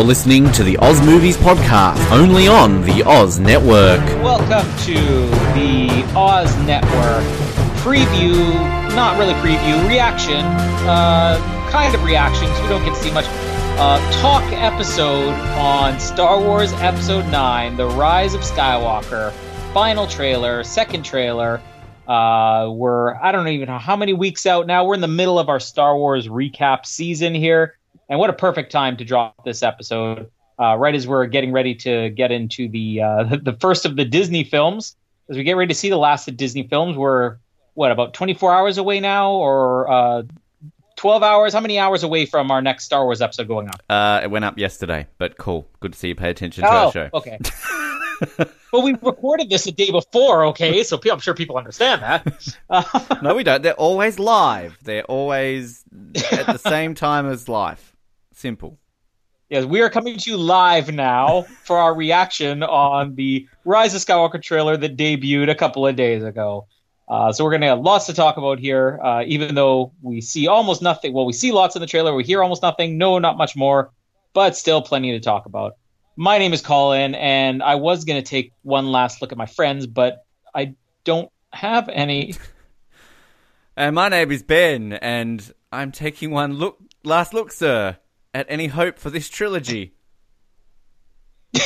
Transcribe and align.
You're 0.00 0.06
listening 0.06 0.50
to 0.52 0.64
the 0.64 0.78
Oz 0.78 0.98
Movies 1.02 1.36
Podcast, 1.36 2.10
only 2.10 2.48
on 2.48 2.80
the 2.80 3.02
Oz 3.02 3.38
Network. 3.38 4.00
Welcome 4.24 4.66
to 4.86 4.94
the 4.94 6.02
Oz 6.16 6.56
Network 6.64 7.22
preview, 7.84 8.54
not 8.96 9.18
really 9.18 9.34
preview, 9.34 9.86
reaction, 9.86 10.42
uh, 10.88 11.38
kind 11.70 11.94
of 11.94 12.02
reaction, 12.02 12.44
because 12.44 12.62
we 12.62 12.68
don't 12.68 12.82
get 12.82 12.94
to 12.94 13.02
see 13.02 13.12
much. 13.12 13.26
Uh, 13.78 14.00
talk 14.22 14.42
episode 14.54 15.34
on 15.58 16.00
Star 16.00 16.40
Wars 16.40 16.72
Episode 16.72 17.26
9, 17.30 17.76
The 17.76 17.88
Rise 17.88 18.32
of 18.32 18.40
Skywalker, 18.40 19.32
final 19.74 20.06
trailer, 20.06 20.64
second 20.64 21.02
trailer. 21.02 21.60
Uh, 22.08 22.70
we're, 22.72 23.16
I 23.16 23.32
don't 23.32 23.48
even 23.48 23.68
know 23.68 23.76
how 23.76 23.96
many 23.96 24.14
weeks 24.14 24.46
out 24.46 24.66
now. 24.66 24.86
We're 24.86 24.94
in 24.94 25.02
the 25.02 25.08
middle 25.08 25.38
of 25.38 25.50
our 25.50 25.60
Star 25.60 25.94
Wars 25.94 26.26
recap 26.26 26.86
season 26.86 27.34
here. 27.34 27.76
And 28.10 28.18
what 28.18 28.28
a 28.28 28.32
perfect 28.32 28.72
time 28.72 28.96
to 28.96 29.04
drop 29.04 29.44
this 29.44 29.62
episode, 29.62 30.30
uh, 30.58 30.74
right 30.76 30.94
as 30.96 31.06
we're 31.06 31.26
getting 31.26 31.52
ready 31.52 31.76
to 31.76 32.10
get 32.10 32.32
into 32.32 32.68
the 32.68 33.02
uh, 33.02 33.22
the 33.42 33.56
first 33.60 33.86
of 33.86 33.96
the 33.96 34.04
Disney 34.04 34.42
films. 34.42 34.96
As 35.30 35.36
we 35.36 35.44
get 35.44 35.52
ready 35.52 35.72
to 35.72 35.78
see 35.78 35.90
the 35.90 35.96
last 35.96 36.26
of 36.26 36.36
Disney 36.36 36.66
films, 36.66 36.96
we're 36.96 37.36
what 37.74 37.92
about 37.92 38.12
24 38.12 38.52
hours 38.52 38.78
away 38.78 38.98
now, 38.98 39.30
or 39.30 39.88
uh, 39.88 40.22
12 40.96 41.22
hours? 41.22 41.54
How 41.54 41.60
many 41.60 41.78
hours 41.78 42.02
away 42.02 42.26
from 42.26 42.50
our 42.50 42.60
next 42.60 42.84
Star 42.84 43.04
Wars 43.04 43.22
episode 43.22 43.46
going 43.46 43.68
up? 43.68 43.80
Uh, 43.88 44.20
it 44.24 44.30
went 44.30 44.44
up 44.44 44.58
yesterday, 44.58 45.06
but 45.18 45.38
cool. 45.38 45.68
Good 45.78 45.92
to 45.92 45.98
see 45.98 46.08
you 46.08 46.16
pay 46.16 46.30
attention 46.30 46.64
to 46.64 46.68
oh, 46.68 46.86
our 46.86 46.92
show. 46.92 47.10
okay. 47.14 47.38
well, 48.72 48.82
we 48.82 48.94
recorded 48.94 49.48
this 49.50 49.68
a 49.68 49.72
day 49.72 49.92
before, 49.92 50.46
okay? 50.46 50.82
So 50.82 51.00
I'm 51.10 51.20
sure 51.20 51.32
people 51.32 51.56
understand 51.56 52.02
that. 52.02 52.56
Uh, 52.68 53.16
no, 53.22 53.36
we 53.36 53.44
don't. 53.44 53.62
They're 53.62 53.72
always 53.74 54.18
live. 54.18 54.76
They're 54.82 55.04
always 55.04 55.84
at 56.32 56.46
the 56.46 56.58
same 56.58 56.96
time 56.96 57.26
as 57.26 57.48
live. 57.48 57.89
Simple. 58.40 58.78
Yes, 59.50 59.66
we 59.66 59.82
are 59.82 59.90
coming 59.90 60.16
to 60.16 60.30
you 60.30 60.38
live 60.38 60.90
now 60.90 61.42
for 61.64 61.76
our 61.76 61.94
reaction 61.94 62.62
on 62.62 63.14
the 63.14 63.46
Rise 63.66 63.94
of 63.94 64.00
Skywalker 64.00 64.42
trailer 64.42 64.78
that 64.78 64.96
debuted 64.96 65.50
a 65.50 65.54
couple 65.54 65.86
of 65.86 65.94
days 65.94 66.24
ago. 66.24 66.66
Uh, 67.06 67.32
so 67.32 67.44
we're 67.44 67.50
going 67.50 67.60
to 67.60 67.66
have 67.66 67.80
lots 67.80 68.06
to 68.06 68.14
talk 68.14 68.38
about 68.38 68.58
here, 68.58 68.98
uh, 69.02 69.24
even 69.26 69.54
though 69.54 69.92
we 70.00 70.22
see 70.22 70.46
almost 70.46 70.80
nothing. 70.80 71.12
Well, 71.12 71.26
we 71.26 71.34
see 71.34 71.52
lots 71.52 71.76
in 71.76 71.80
the 71.80 71.86
trailer, 71.86 72.14
we 72.14 72.24
hear 72.24 72.42
almost 72.42 72.62
nothing. 72.62 72.96
No, 72.96 73.18
not 73.18 73.36
much 73.36 73.56
more, 73.56 73.90
but 74.32 74.56
still 74.56 74.80
plenty 74.80 75.12
to 75.12 75.20
talk 75.20 75.44
about. 75.44 75.76
My 76.16 76.38
name 76.38 76.54
is 76.54 76.62
Colin, 76.62 77.14
and 77.14 77.62
I 77.62 77.74
was 77.74 78.06
going 78.06 78.22
to 78.22 78.26
take 78.26 78.54
one 78.62 78.90
last 78.90 79.20
look 79.20 79.32
at 79.32 79.38
my 79.38 79.46
friends, 79.46 79.86
but 79.86 80.24
I 80.54 80.76
don't 81.04 81.30
have 81.52 81.90
any. 81.90 82.36
And 83.76 83.94
my 83.94 84.10
name 84.10 84.30
is 84.30 84.42
Ben, 84.42 84.92
and 84.94 85.54
I'm 85.72 85.90
taking 85.90 86.32
one 86.32 86.54
look, 86.54 86.78
last 87.02 87.32
look, 87.32 87.50
sir 87.50 87.96
at 88.34 88.46
any 88.48 88.68
hope 88.68 88.98
for 88.98 89.10
this 89.10 89.28
trilogy? 89.28 89.94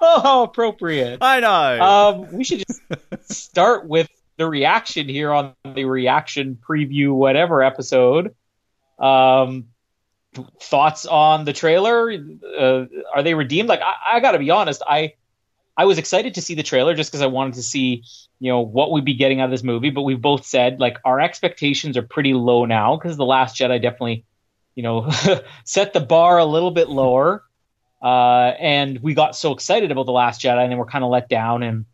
oh, 0.00 0.20
how 0.22 0.42
appropriate! 0.44 1.18
I 1.20 1.40
know. 1.40 1.82
Um, 1.82 2.32
we 2.32 2.44
should 2.44 2.64
just 2.66 3.32
start 3.32 3.86
with 3.86 4.08
the 4.38 4.48
reaction 4.48 5.08
here 5.08 5.32
on 5.32 5.54
the 5.74 5.84
reaction 5.84 6.58
preview, 6.66 7.12
whatever 7.12 7.62
episode. 7.62 8.34
Um, 8.98 9.66
thoughts 10.60 11.06
on 11.06 11.44
the 11.44 11.52
trailer? 11.52 12.10
Uh, 12.10 12.84
are 13.14 13.22
they 13.22 13.34
redeemed? 13.34 13.68
Like, 13.68 13.80
I, 13.80 14.16
I 14.16 14.20
got 14.20 14.32
to 14.32 14.38
be 14.38 14.50
honest, 14.50 14.82
I 14.86 15.14
I 15.76 15.84
was 15.84 15.98
excited 15.98 16.34
to 16.34 16.42
see 16.42 16.54
the 16.54 16.64
trailer 16.64 16.94
just 16.94 17.10
because 17.10 17.22
I 17.22 17.26
wanted 17.26 17.54
to 17.54 17.62
see, 17.62 18.02
you 18.40 18.50
know, 18.50 18.60
what 18.60 18.90
we'd 18.90 19.04
be 19.04 19.14
getting 19.14 19.40
out 19.40 19.44
of 19.44 19.50
this 19.52 19.62
movie. 19.62 19.90
But 19.90 20.02
we've 20.02 20.20
both 20.20 20.44
said 20.44 20.80
like 20.80 20.98
our 21.04 21.20
expectations 21.20 21.96
are 21.96 22.02
pretty 22.02 22.34
low 22.34 22.64
now 22.64 22.96
because 22.96 23.16
the 23.16 23.24
Last 23.24 23.56
Jedi 23.56 23.80
definitely 23.80 24.24
you 24.78 24.84
know, 24.84 25.10
set 25.64 25.92
the 25.92 25.98
bar 25.98 26.38
a 26.38 26.44
little 26.44 26.70
bit 26.70 26.88
lower. 26.88 27.42
Uh, 28.00 28.52
and 28.60 29.00
we 29.00 29.12
got 29.12 29.34
so 29.34 29.52
excited 29.52 29.90
about 29.90 30.06
the 30.06 30.12
Last 30.12 30.40
Jedi, 30.40 30.62
and 30.62 30.70
then 30.70 30.78
we're 30.78 30.86
kind 30.86 31.02
of 31.02 31.10
let 31.10 31.28
down. 31.28 31.64
And 31.64 31.84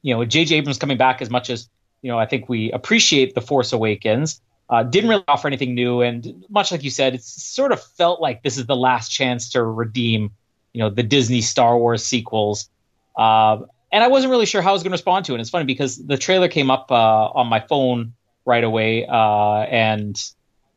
you 0.00 0.14
know, 0.14 0.24
J.J. 0.24 0.56
Abrams 0.56 0.78
coming 0.78 0.96
back 0.96 1.20
as 1.20 1.28
much 1.28 1.50
as 1.50 1.68
you 2.00 2.10
know, 2.10 2.18
I 2.18 2.24
think 2.24 2.48
we 2.48 2.72
appreciate 2.72 3.34
the 3.34 3.42
Force 3.42 3.74
Awakens. 3.74 4.40
Uh, 4.70 4.84
didn't 4.84 5.10
really 5.10 5.24
offer 5.28 5.46
anything 5.48 5.74
new, 5.74 6.00
and 6.00 6.46
much 6.48 6.72
like 6.72 6.82
you 6.82 6.88
said, 6.88 7.14
it 7.14 7.22
sort 7.22 7.72
of 7.72 7.82
felt 7.82 8.22
like 8.22 8.42
this 8.42 8.56
is 8.56 8.64
the 8.64 8.74
last 8.74 9.10
chance 9.10 9.50
to 9.50 9.62
redeem, 9.62 10.30
you 10.72 10.78
know, 10.78 10.88
the 10.88 11.02
Disney 11.02 11.42
Star 11.42 11.76
Wars 11.76 12.06
sequels. 12.06 12.70
Uh, 13.14 13.58
and 13.92 14.02
I 14.02 14.08
wasn't 14.08 14.30
really 14.30 14.46
sure 14.46 14.62
how 14.62 14.70
I 14.70 14.72
was 14.72 14.82
going 14.82 14.92
to 14.92 14.94
respond 14.94 15.26
to 15.26 15.32
it. 15.32 15.34
And 15.34 15.40
it's 15.42 15.50
funny 15.50 15.66
because 15.66 15.98
the 15.98 16.16
trailer 16.16 16.48
came 16.48 16.70
up 16.70 16.90
uh, 16.90 17.26
on 17.26 17.48
my 17.48 17.60
phone 17.60 18.14
right 18.46 18.64
away, 18.64 19.04
uh, 19.06 19.58
and 19.68 20.18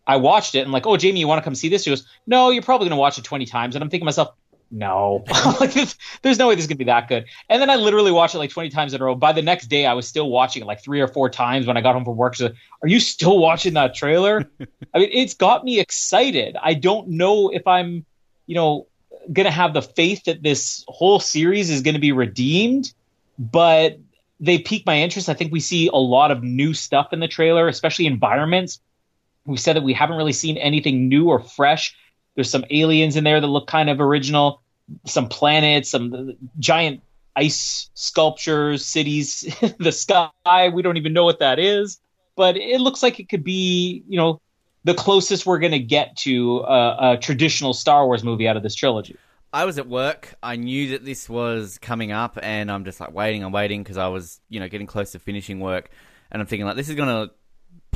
I 0.07 0.15
watched 0.15 0.55
it 0.55 0.59
and 0.59 0.71
like, 0.71 0.87
oh, 0.87 0.95
Jamie, 0.95 1.19
you 1.19 1.27
want 1.27 1.39
to 1.39 1.43
come 1.43 1.53
see 1.53 1.67
this? 1.67 1.83
She 1.83 1.91
goes, 1.91 2.07
no, 2.25 2.49
you're 2.49 2.63
probably 2.63 2.85
going 2.85 2.97
to 2.97 2.99
watch 2.99 3.17
it 3.17 3.25
20 3.25 3.45
times. 3.45 3.75
And 3.75 3.83
I'm 3.83 3.89
thinking 3.89 4.05
to 4.05 4.05
myself, 4.05 4.29
no, 4.71 5.23
like 5.59 5.73
there's 6.21 6.39
no 6.39 6.47
way 6.47 6.55
this 6.55 6.63
is 6.63 6.67
going 6.67 6.77
to 6.77 6.83
be 6.83 6.85
that 6.85 7.07
good. 7.07 7.25
And 7.49 7.61
then 7.61 7.69
I 7.69 7.75
literally 7.75 8.11
watched 8.11 8.33
it 8.35 8.37
like 8.37 8.49
20 8.49 8.69
times 8.69 8.93
in 8.93 9.01
a 9.01 9.05
row. 9.05 9.15
By 9.15 9.33
the 9.33 9.41
next 9.41 9.67
day, 9.67 9.85
I 9.85 9.93
was 9.93 10.07
still 10.07 10.29
watching 10.29 10.63
it 10.63 10.65
like 10.65 10.81
three 10.81 11.01
or 11.01 11.07
four 11.07 11.29
times 11.29 11.67
when 11.67 11.77
I 11.77 11.81
got 11.81 11.93
home 11.93 12.05
from 12.05 12.15
work. 12.15 12.35
She's 12.35 12.43
like, 12.43 12.55
are 12.81 12.87
you 12.87 12.99
still 12.99 13.37
watching 13.37 13.73
that 13.73 13.93
trailer? 13.95 14.49
I 14.93 14.99
mean, 14.99 15.09
it's 15.11 15.33
got 15.33 15.63
me 15.63 15.79
excited. 15.79 16.57
I 16.61 16.73
don't 16.73 17.09
know 17.09 17.49
if 17.49 17.67
I'm, 17.67 18.05
you 18.45 18.55
know, 18.55 18.87
going 19.31 19.45
to 19.45 19.51
have 19.51 19.73
the 19.73 19.81
faith 19.81 20.23
that 20.25 20.41
this 20.41 20.85
whole 20.87 21.19
series 21.19 21.69
is 21.69 21.81
going 21.81 21.95
to 21.95 22.01
be 22.01 22.13
redeemed, 22.13 22.93
but 23.37 23.99
they 24.39 24.59
pique 24.59 24.85
my 24.85 24.99
interest. 24.99 25.29
I 25.29 25.33
think 25.33 25.51
we 25.51 25.59
see 25.59 25.87
a 25.87 25.95
lot 25.95 26.31
of 26.31 26.43
new 26.43 26.73
stuff 26.73 27.11
in 27.11 27.19
the 27.19 27.27
trailer, 27.27 27.67
especially 27.67 28.05
environments 28.05 28.79
we 29.47 29.57
said 29.57 29.75
that 29.75 29.83
we 29.83 29.93
haven't 29.93 30.17
really 30.17 30.33
seen 30.33 30.57
anything 30.57 31.07
new 31.09 31.29
or 31.29 31.39
fresh. 31.39 31.95
There's 32.35 32.49
some 32.49 32.65
aliens 32.69 33.15
in 33.15 33.23
there 33.23 33.41
that 33.41 33.47
look 33.47 33.65
kind 33.65 33.89
of 33.89 33.99
original, 33.99 34.61
some 35.05 35.27
planets, 35.27 35.89
some 35.89 36.13
uh, 36.13 36.33
giant 36.59 37.01
ice 37.35 37.89
sculptures, 37.93 38.85
cities, 38.85 39.41
the 39.79 39.91
sky. 39.91 40.29
We 40.45 40.81
don't 40.81 40.97
even 40.97 41.13
know 41.13 41.23
what 41.23 41.39
that 41.39 41.59
is, 41.59 41.99
but 42.35 42.57
it 42.57 42.81
looks 42.81 43.01
like 43.01 43.19
it 43.19 43.29
could 43.29 43.43
be, 43.43 44.03
you 44.07 44.17
know, 44.17 44.41
the 44.83 44.93
closest 44.93 45.45
we're 45.45 45.59
going 45.59 45.71
to 45.71 45.79
get 45.79 46.15
to 46.17 46.59
a, 46.59 47.13
a 47.13 47.17
traditional 47.17 47.73
Star 47.73 48.05
Wars 48.05 48.23
movie 48.23 48.47
out 48.47 48.57
of 48.57 48.63
this 48.63 48.75
trilogy. 48.75 49.17
I 49.53 49.65
was 49.65 49.77
at 49.77 49.87
work. 49.87 50.35
I 50.43 50.57
knew 50.57 50.89
that 50.89 51.05
this 51.05 51.29
was 51.29 51.77
coming 51.77 52.11
up, 52.11 52.37
and 52.41 52.69
I'm 52.69 52.85
just 52.85 52.99
like 52.99 53.13
waiting. 53.13 53.43
I'm 53.43 53.51
waiting 53.51 53.81
because 53.81 53.97
I 53.97 54.07
was, 54.07 54.41
you 54.49 54.59
know, 54.59 54.67
getting 54.67 54.87
close 54.87 55.11
to 55.13 55.19
finishing 55.19 55.59
work, 55.59 55.89
and 56.31 56.41
I'm 56.41 56.47
thinking 56.47 56.65
like 56.65 56.75
this 56.75 56.89
is 56.89 56.95
gonna 56.95 57.31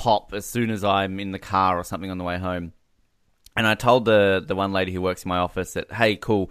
pop 0.01 0.33
as 0.33 0.47
soon 0.47 0.71
as 0.71 0.83
I'm 0.83 1.19
in 1.19 1.31
the 1.31 1.37
car 1.37 1.77
or 1.77 1.83
something 1.83 2.09
on 2.09 2.17
the 2.17 2.23
way 2.23 2.39
home. 2.39 2.73
And 3.55 3.67
I 3.67 3.75
told 3.75 4.05
the 4.05 4.43
the 4.45 4.55
one 4.55 4.73
lady 4.73 4.91
who 4.91 4.99
works 4.99 5.23
in 5.25 5.29
my 5.29 5.37
office 5.37 5.73
that, 5.73 5.91
hey, 5.91 6.15
cool, 6.15 6.49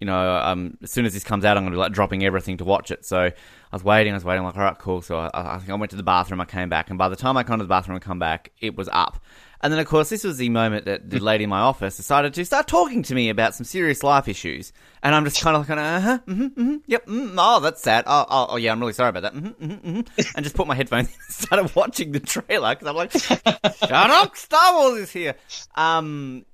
you 0.00 0.06
know, 0.06 0.36
um, 0.36 0.78
as 0.82 0.92
soon 0.92 1.04
as 1.04 1.12
this 1.12 1.22
comes 1.22 1.44
out, 1.44 1.58
I'm 1.58 1.64
to 1.66 1.70
be 1.70 1.76
like 1.76 1.92
dropping 1.92 2.24
everything 2.24 2.56
to 2.56 2.64
watch 2.64 2.90
it. 2.90 3.04
So 3.04 3.18
I 3.18 3.32
was 3.70 3.84
waiting, 3.84 4.14
I 4.14 4.16
was 4.16 4.24
waiting, 4.24 4.44
like, 4.44 4.56
all 4.56 4.62
right, 4.62 4.78
cool. 4.78 5.02
So 5.02 5.18
I, 5.18 5.30
I 5.34 5.58
think 5.58 5.68
I 5.68 5.74
went 5.74 5.90
to 5.90 5.96
the 5.96 6.02
bathroom, 6.02 6.40
I 6.40 6.46
came 6.46 6.70
back, 6.70 6.88
and 6.88 6.98
by 6.98 7.10
the 7.10 7.16
time 7.16 7.36
I 7.36 7.42
come 7.42 7.58
to 7.58 7.64
the 7.64 7.68
bathroom 7.68 7.96
and 7.96 8.04
come 8.04 8.18
back, 8.18 8.52
it 8.60 8.76
was 8.76 8.88
up. 8.92 9.22
And 9.60 9.72
then, 9.72 9.80
of 9.80 9.86
course, 9.86 10.10
this 10.10 10.24
was 10.24 10.36
the 10.36 10.48
moment 10.48 10.84
that 10.84 11.08
the 11.08 11.18
lady 11.18 11.44
in 11.44 11.50
my 11.50 11.60
office 11.60 11.96
decided 11.96 12.34
to 12.34 12.44
start 12.44 12.66
talking 12.66 13.02
to 13.04 13.14
me 13.14 13.30
about 13.30 13.54
some 13.54 13.64
serious 13.64 14.02
life 14.02 14.28
issues. 14.28 14.72
And 15.02 15.14
I'm 15.14 15.24
just 15.24 15.40
kind 15.40 15.56
of 15.56 15.68
like, 15.68 15.78
uh 15.78 16.00
huh, 16.00 16.18
mm-hmm, 16.26 16.42
mm-hmm, 16.42 16.76
yep, 16.86 17.06
mm, 17.06 17.34
oh, 17.38 17.60
that's 17.60 17.82
sad. 17.82 18.04
Oh, 18.06 18.26
oh, 18.28 18.46
oh, 18.50 18.56
yeah, 18.56 18.72
I'm 18.72 18.80
really 18.80 18.92
sorry 18.92 19.10
about 19.10 19.22
that. 19.22 19.34
Mm-hmm, 19.34 19.64
mm-hmm, 19.64 19.88
mm-hmm. 19.98 20.36
and 20.36 20.44
just 20.44 20.56
put 20.56 20.66
my 20.66 20.74
headphones 20.74 21.08
in 21.08 21.14
and 21.14 21.22
started 21.34 21.74
watching 21.74 22.12
the 22.12 22.20
trailer 22.20 22.74
because 22.74 22.88
I'm 22.88 22.96
like, 22.96 23.12
shut 23.12 23.92
up, 23.92 24.36
Star 24.36 24.74
Wars 24.74 24.98
is 25.00 25.10
here. 25.10 25.34
Um, 25.74 26.44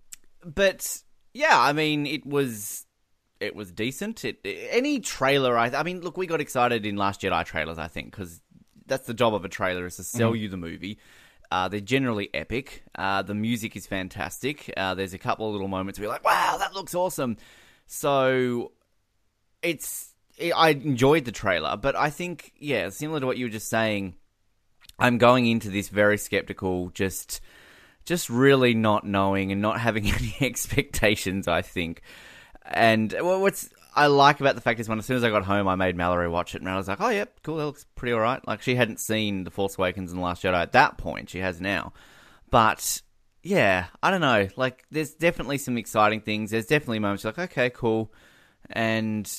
but 0.45 1.03
yeah, 1.35 1.59
I 1.59 1.73
mean, 1.73 2.07
it 2.07 2.25
was 2.27 2.87
it 3.41 3.57
was 3.57 3.73
decent. 3.73 4.25
It, 4.25 4.39
any 4.45 5.01
trailer, 5.01 5.59
I, 5.59 5.69
I 5.71 5.83
mean, 5.83 6.01
look, 6.01 6.17
we 6.17 6.27
got 6.27 6.41
excited 6.41 6.87
in 6.87 6.97
Last 6.97 7.23
Jedi 7.23 7.45
trailers, 7.45 7.79
I 7.79 7.89
think, 7.89 8.13
because 8.13 8.41
that's 8.87 9.07
the 9.07 9.15
job 9.15 9.35
of 9.35 9.45
a 9.45 9.49
trailer 9.49 9.87
is 9.87 9.97
to 9.97 10.05
sell 10.05 10.33
mm-hmm. 10.33 10.43
you 10.43 10.49
the 10.49 10.57
movie. 10.57 10.99
Uh, 11.53 11.69
they're 11.69 11.81
generally 11.81 12.31
epic. 12.33 12.83
Uh, 12.95 13.21
the 13.21 13.35
music 13.35 13.77
is 13.77 13.87
fantastic. 13.87 14.73
Uh, 14.75 14.95
there's 14.95 15.13
a 15.13 15.19
couple 15.19 15.47
of 15.47 15.53
little 15.53 15.69
moments 15.69 15.99
where 15.99 16.05
you're 16.05 16.13
like, 16.13 16.25
wow, 16.25 16.57
that 16.59 16.73
looks 16.73 16.95
awesome. 16.95 17.37
So 17.87 18.73
it's. 19.61 20.15
It, 20.39 20.53
I 20.53 20.71
enjoyed 20.71 21.27
the 21.27 21.31
trailer, 21.31 21.77
but 21.77 21.95
I 21.95 22.09
think, 22.09 22.55
yeah, 22.59 22.89
similar 22.89 23.21
to 23.21 23.27
what 23.27 23.37
you 23.37 23.45
were 23.45 23.51
just 23.51 23.69
saying, 23.69 24.15
I'm 24.99 25.19
going 25.19 25.45
into 25.45 25.69
this 25.69 25.91
very 25.91 26.17
skeptical, 26.17 26.89
just. 26.89 27.43
Just 28.05 28.31
really 28.31 28.75
not 28.75 29.07
knowing 29.07 29.53
and 29.53 29.61
not 29.61 29.79
having 29.79 30.07
any 30.11 30.35
expectations, 30.41 31.47
I 31.47 31.61
think. 31.61 32.01
And 32.65 33.15
what's 33.21 33.69
I 33.95 34.07
like 34.07 34.41
about 34.41 34.55
the 34.55 34.61
fact 34.61 34.81
is 34.81 34.89
when 34.89 34.99
as 34.99 35.07
soon 35.07 35.17
as 35.17 35.25
I 35.25 35.31
got 35.31 35.45
home, 35.45 35.69
I 35.69 35.75
made 35.75 35.97
Mallory 35.97 36.29
watch 36.29 36.55
it, 36.55 36.63
and 36.63 36.71
I 36.71 36.77
was 36.77 36.89
like, 36.89 37.01
"Oh, 37.01 37.09
yeah, 37.09 37.27
cool. 37.43 37.57
That 37.57 37.67
looks 37.67 37.87
pretty 37.95 38.13
all 38.13 38.21
right." 38.21 38.47
Like 38.47 38.63
she 38.63 38.75
hadn't 38.75 39.01
seen 39.01 39.45
The 39.45 39.51
Force 39.51 39.77
Awakens 39.79 40.13
and 40.13 40.21
The 40.21 40.25
Last 40.25 40.43
Jedi 40.43 40.55
at 40.55 40.73
that 40.73 40.99
point. 40.99 41.31
She 41.31 41.39
has 41.39 41.61
now, 41.61 41.93
but 42.51 43.03
yeah, 43.43 43.87
I 44.03 44.11
don't 44.11 44.21
know. 44.21 44.49
Like, 44.57 44.85
there's 44.91 45.15
definitely 45.15 45.59
some 45.59 45.77
exciting 45.77 46.21
things. 46.21 46.51
There's 46.51 46.67
definitely 46.67 47.01
moments 47.01 47.25
like, 47.25 47.39
okay, 47.39 47.71
cool, 47.71 48.13
and 48.71 49.31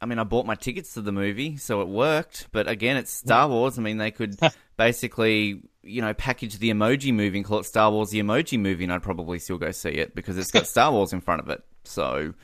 I 0.00 0.06
mean, 0.06 0.18
I 0.18 0.24
bought 0.24 0.46
my 0.46 0.54
tickets 0.56 0.94
to 0.94 1.00
the 1.00 1.12
movie, 1.12 1.56
so 1.56 1.80
it 1.80 1.88
worked. 1.88 2.48
But 2.52 2.68
again, 2.68 2.96
it's 2.96 3.10
Star 3.10 3.48
Wars. 3.48 3.78
I 3.78 3.82
mean, 3.82 3.98
they 3.98 4.10
could 4.10 4.38
basically 4.76 5.62
you 5.82 6.00
know, 6.00 6.14
package 6.14 6.58
the 6.58 6.70
emoji 6.70 7.12
movie 7.12 7.38
and 7.38 7.44
call 7.44 7.58
it 7.58 7.64
Star 7.64 7.90
Wars 7.90 8.10
the 8.10 8.20
Emoji 8.20 8.58
Movie, 8.58 8.84
and 8.84 8.92
I'd 8.92 9.02
probably 9.02 9.38
still 9.38 9.58
go 9.58 9.70
see 9.70 9.90
it 9.90 10.14
because 10.14 10.38
it's 10.38 10.50
got 10.50 10.66
Star 10.68 10.92
Wars 10.92 11.12
in 11.12 11.20
front 11.20 11.40
of 11.40 11.48
it. 11.48 11.62
So 11.84 12.34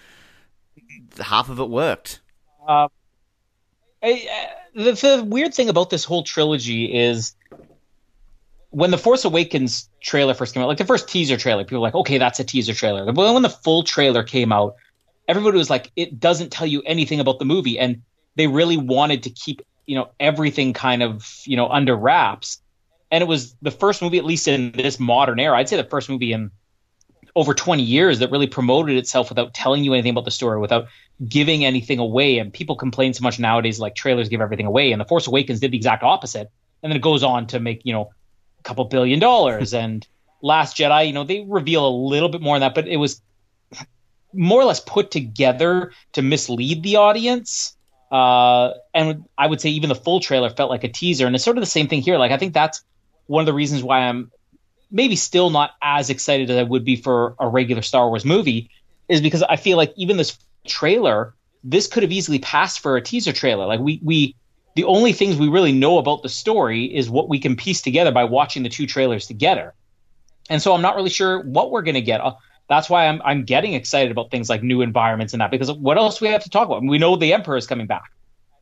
half 1.20 1.48
of 1.48 1.60
it 1.60 1.69
worked. 1.69 2.20
Uh, 2.66 2.88
I, 4.02 4.28
the, 4.75 4.92
the 4.92 5.25
weird 5.25 5.54
thing 5.54 5.69
about 5.69 5.90
this 5.90 6.04
whole 6.04 6.22
trilogy 6.22 6.84
is 6.84 7.34
when 8.70 8.90
the 8.90 8.98
Force 8.98 9.25
Awakens 9.25 9.88
trailer 10.00 10.34
first 10.34 10.54
came 10.54 10.62
out, 10.62 10.66
like 10.66 10.78
the 10.78 10.84
first 10.84 11.08
teaser 11.08 11.36
trailer, 11.36 11.64
people 11.64 11.80
were 11.80 11.86
like, 11.86 11.94
okay, 11.94 12.19
that's 12.19 12.38
a 12.38 12.44
teaser 12.44 12.75
trailer. 12.75 13.10
But 13.12 13.32
when 13.32 13.42
the 13.42 13.50
full 13.50 13.82
trailer 13.82 14.22
came 14.22 14.52
out, 14.52 14.76
everybody 15.26 15.56
was 15.58 15.70
like, 15.70 15.90
it 15.96 16.20
doesn't 16.20 16.50
tell 16.52 16.66
you 16.66 16.82
anything 16.82 17.20
about 17.20 17.38
the 17.38 17.44
movie. 17.44 17.78
And 17.78 18.02
they 18.36 18.46
really 18.46 18.76
wanted 18.76 19.25
to 19.25 19.30
keep, 19.30 19.62
you 19.86 19.94
know, 19.94 20.10
everything 20.20 20.75
kind 20.75 21.02
of, 21.02 21.42
you 21.44 21.56
know, 21.56 21.69
under 21.69 21.96
wraps. 21.96 22.60
And 23.10 23.22
it 23.22 23.26
was 23.26 23.54
the 23.62 23.70
first 23.70 24.02
movie, 24.02 24.19
at 24.19 24.25
least 24.25 24.46
in 24.48 24.72
this 24.72 25.00
modern 25.00 25.40
era, 25.40 25.56
I'd 25.56 25.69
say 25.69 25.76
the 25.76 25.84
first 25.84 26.10
movie 26.10 26.32
in 26.32 26.50
over 27.38 27.55
20 27.55 27.85
years 27.85 28.19
that 28.19 28.32
really 28.32 28.49
promoted 28.49 28.96
itself 28.96 29.29
without 29.29 29.55
telling 29.55 29.85
you 29.85 29.94
anything 29.94 30.11
about 30.11 30.25
the 30.25 30.31
story, 30.32 30.58
without 30.58 30.88
giving 31.29 31.64
anything 31.64 32.00
away. 32.00 32.38
And 32.38 32.52
people 32.52 32.75
complain 32.75 33.14
so 33.14 33.23
much 33.23 33.38
nowadays, 33.38 33.79
like 33.79 33.94
trailers 33.94 34.29
give 34.29 34.40
everything 34.40 34.67
away. 34.67 34.90
And 34.90 35.00
The 35.00 35.05
Force 35.05 35.29
Awakens 35.29 35.61
did 35.61 35.70
the 35.70 35.76
exact 35.76 36.02
opposite. 36.02 36.50
And 36.82 36.90
then 36.90 36.96
it 36.96 37.00
goes 37.00 37.23
on 37.23 37.46
to 37.46 37.61
make, 37.61 37.82
you 37.85 37.93
know, 37.93 38.11
a 38.58 38.62
couple 38.64 38.85
billion 38.87 39.20
dollars. 39.20 39.73
and 39.85 40.05
Last 40.43 40.76
Jedi, 40.76 41.06
you 41.06 41.12
know, 41.12 41.23
they 41.23 41.46
reveal 41.46 41.87
a 41.87 41.94
little 41.94 42.29
bit 42.29 42.40
more 42.40 42.56
on 42.56 42.61
that, 42.62 42.75
but 42.75 42.88
it 42.88 42.96
was 42.96 43.23
more 44.32 44.61
or 44.61 44.64
less 44.64 44.81
put 44.81 45.12
together 45.12 45.93
to 46.14 46.23
mislead 46.23 46.82
the 46.82 46.96
audience. 46.96 47.76
Uh, 48.11 48.73
and 48.93 49.26
I 49.38 49.46
would 49.46 49.61
say 49.61 49.69
even 49.70 49.90
the 49.90 49.94
full 49.94 50.19
trailer 50.19 50.50
felt 50.50 50.70
like 50.70 50.82
a 50.82 50.88
teaser. 50.88 51.25
And 51.29 51.37
it's 51.37 51.44
sort 51.44 51.56
of 51.56 51.62
the 51.62 51.70
same 51.70 51.87
thing 51.87 52.02
here. 52.02 52.19
Like, 52.19 52.32
I 52.32 52.37
think 52.37 52.52
that's 52.52 52.82
one 53.26 53.43
of 53.43 53.46
the 53.46 53.55
reasons 53.55 53.85
why 53.85 54.00
I'm 54.00 54.32
maybe 54.90 55.17
still 55.17 55.50
not 55.50 55.73
as 55.82 56.11
excited 56.11 56.50
as 56.50 56.56
I 56.56 56.62
would 56.62 56.85
be 56.85 56.96
for 56.96 57.35
a 57.38 57.49
regular 57.49 57.82
Star 57.82 58.08
Wars 58.08 58.25
movie 58.25 58.70
is 59.08 59.20
because 59.20 59.43
I 59.43 59.56
feel 59.56 59.76
like 59.76 59.93
even 59.96 60.17
this 60.17 60.38
trailer, 60.67 61.35
this 61.64 61.87
could 61.87 62.02
have 62.02 62.12
easily 62.12 62.38
passed 62.38 62.81
for 62.81 62.96
a 62.96 63.02
teaser 63.02 63.32
trailer. 63.32 63.67
Like 63.67 63.81
we 63.81 64.00
we 64.02 64.35
the 64.75 64.85
only 64.85 65.12
things 65.12 65.37
we 65.37 65.49
really 65.49 65.73
know 65.73 65.99
about 65.99 66.23
the 66.23 66.29
story 66.29 66.85
is 66.85 67.11
what 67.11 67.29
we 67.29 67.38
can 67.38 67.56
piece 67.56 67.82
together 67.82 68.12
by 68.12 68.25
watching 68.25 68.62
the 68.62 68.69
two 68.69 68.87
trailers 68.87 69.26
together. 69.26 69.75
And 70.50 70.62
so 70.62 70.73
I'm 70.73 70.82
not 70.82 70.94
really 70.94 71.11
sure 71.11 71.43
what 71.43 71.70
we're 71.70 71.82
going 71.82 71.96
to 71.96 72.00
get. 72.00 72.20
Uh, 72.20 72.35
that's 72.69 72.88
why 72.88 73.06
I'm 73.06 73.20
I'm 73.25 73.44
getting 73.44 73.75
excited 73.75 74.11
about 74.11 74.31
things 74.31 74.49
like 74.49 74.62
new 74.62 74.82
environments 74.82 75.32
and 75.32 75.40
that 75.40 75.50
because 75.50 75.73
what 75.73 75.99
else 75.99 76.20
we 76.20 76.29
have 76.29 76.44
to 76.44 76.50
talk 76.50 76.69
about? 76.69 76.82
we 76.82 76.99
know 76.99 77.17
the 77.17 77.32
Emperor 77.32 77.56
is 77.56 77.67
coming 77.67 77.87
back. 77.87 78.12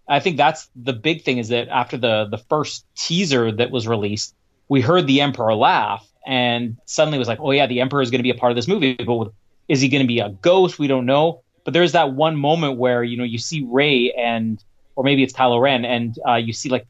I 0.08 0.20
think 0.20 0.36
that's 0.36 0.70
the 0.76 0.92
big 0.92 1.24
thing 1.24 1.38
is 1.38 1.48
that 1.48 1.68
after 1.68 1.96
the 1.96 2.26
the 2.30 2.38
first 2.38 2.86
teaser 2.94 3.50
that 3.52 3.70
was 3.70 3.88
released, 3.88 4.34
we 4.68 4.80
heard 4.80 5.06
the 5.06 5.20
Emperor 5.20 5.54
laugh 5.54 6.06
and 6.26 6.76
suddenly 6.84 7.18
was 7.18 7.28
like, 7.28 7.38
oh 7.40 7.52
yeah, 7.52 7.66
the 7.66 7.80
Emperor 7.80 8.02
is 8.02 8.10
going 8.10 8.18
to 8.18 8.24
be 8.24 8.30
a 8.30 8.34
part 8.34 8.52
of 8.52 8.56
this 8.56 8.68
movie. 8.68 8.94
But 8.94 9.32
is 9.68 9.80
he 9.80 9.88
going 9.88 10.02
to 10.02 10.08
be 10.08 10.18
a 10.18 10.30
ghost? 10.30 10.78
We 10.78 10.88
don't 10.88 11.06
know. 11.06 11.42
But 11.64 11.72
there's 11.72 11.92
that 11.92 12.12
one 12.12 12.36
moment 12.36 12.78
where 12.78 13.02
you 13.02 13.16
know 13.16 13.24
you 13.24 13.38
see 13.38 13.66
Rey 13.68 14.12
and, 14.12 14.62
or 14.94 15.04
maybe 15.04 15.22
it's 15.22 15.32
Kylo 15.32 15.60
Ren, 15.60 15.84
and 15.84 16.18
uh, 16.26 16.34
you 16.34 16.52
see 16.52 16.68
like 16.68 16.86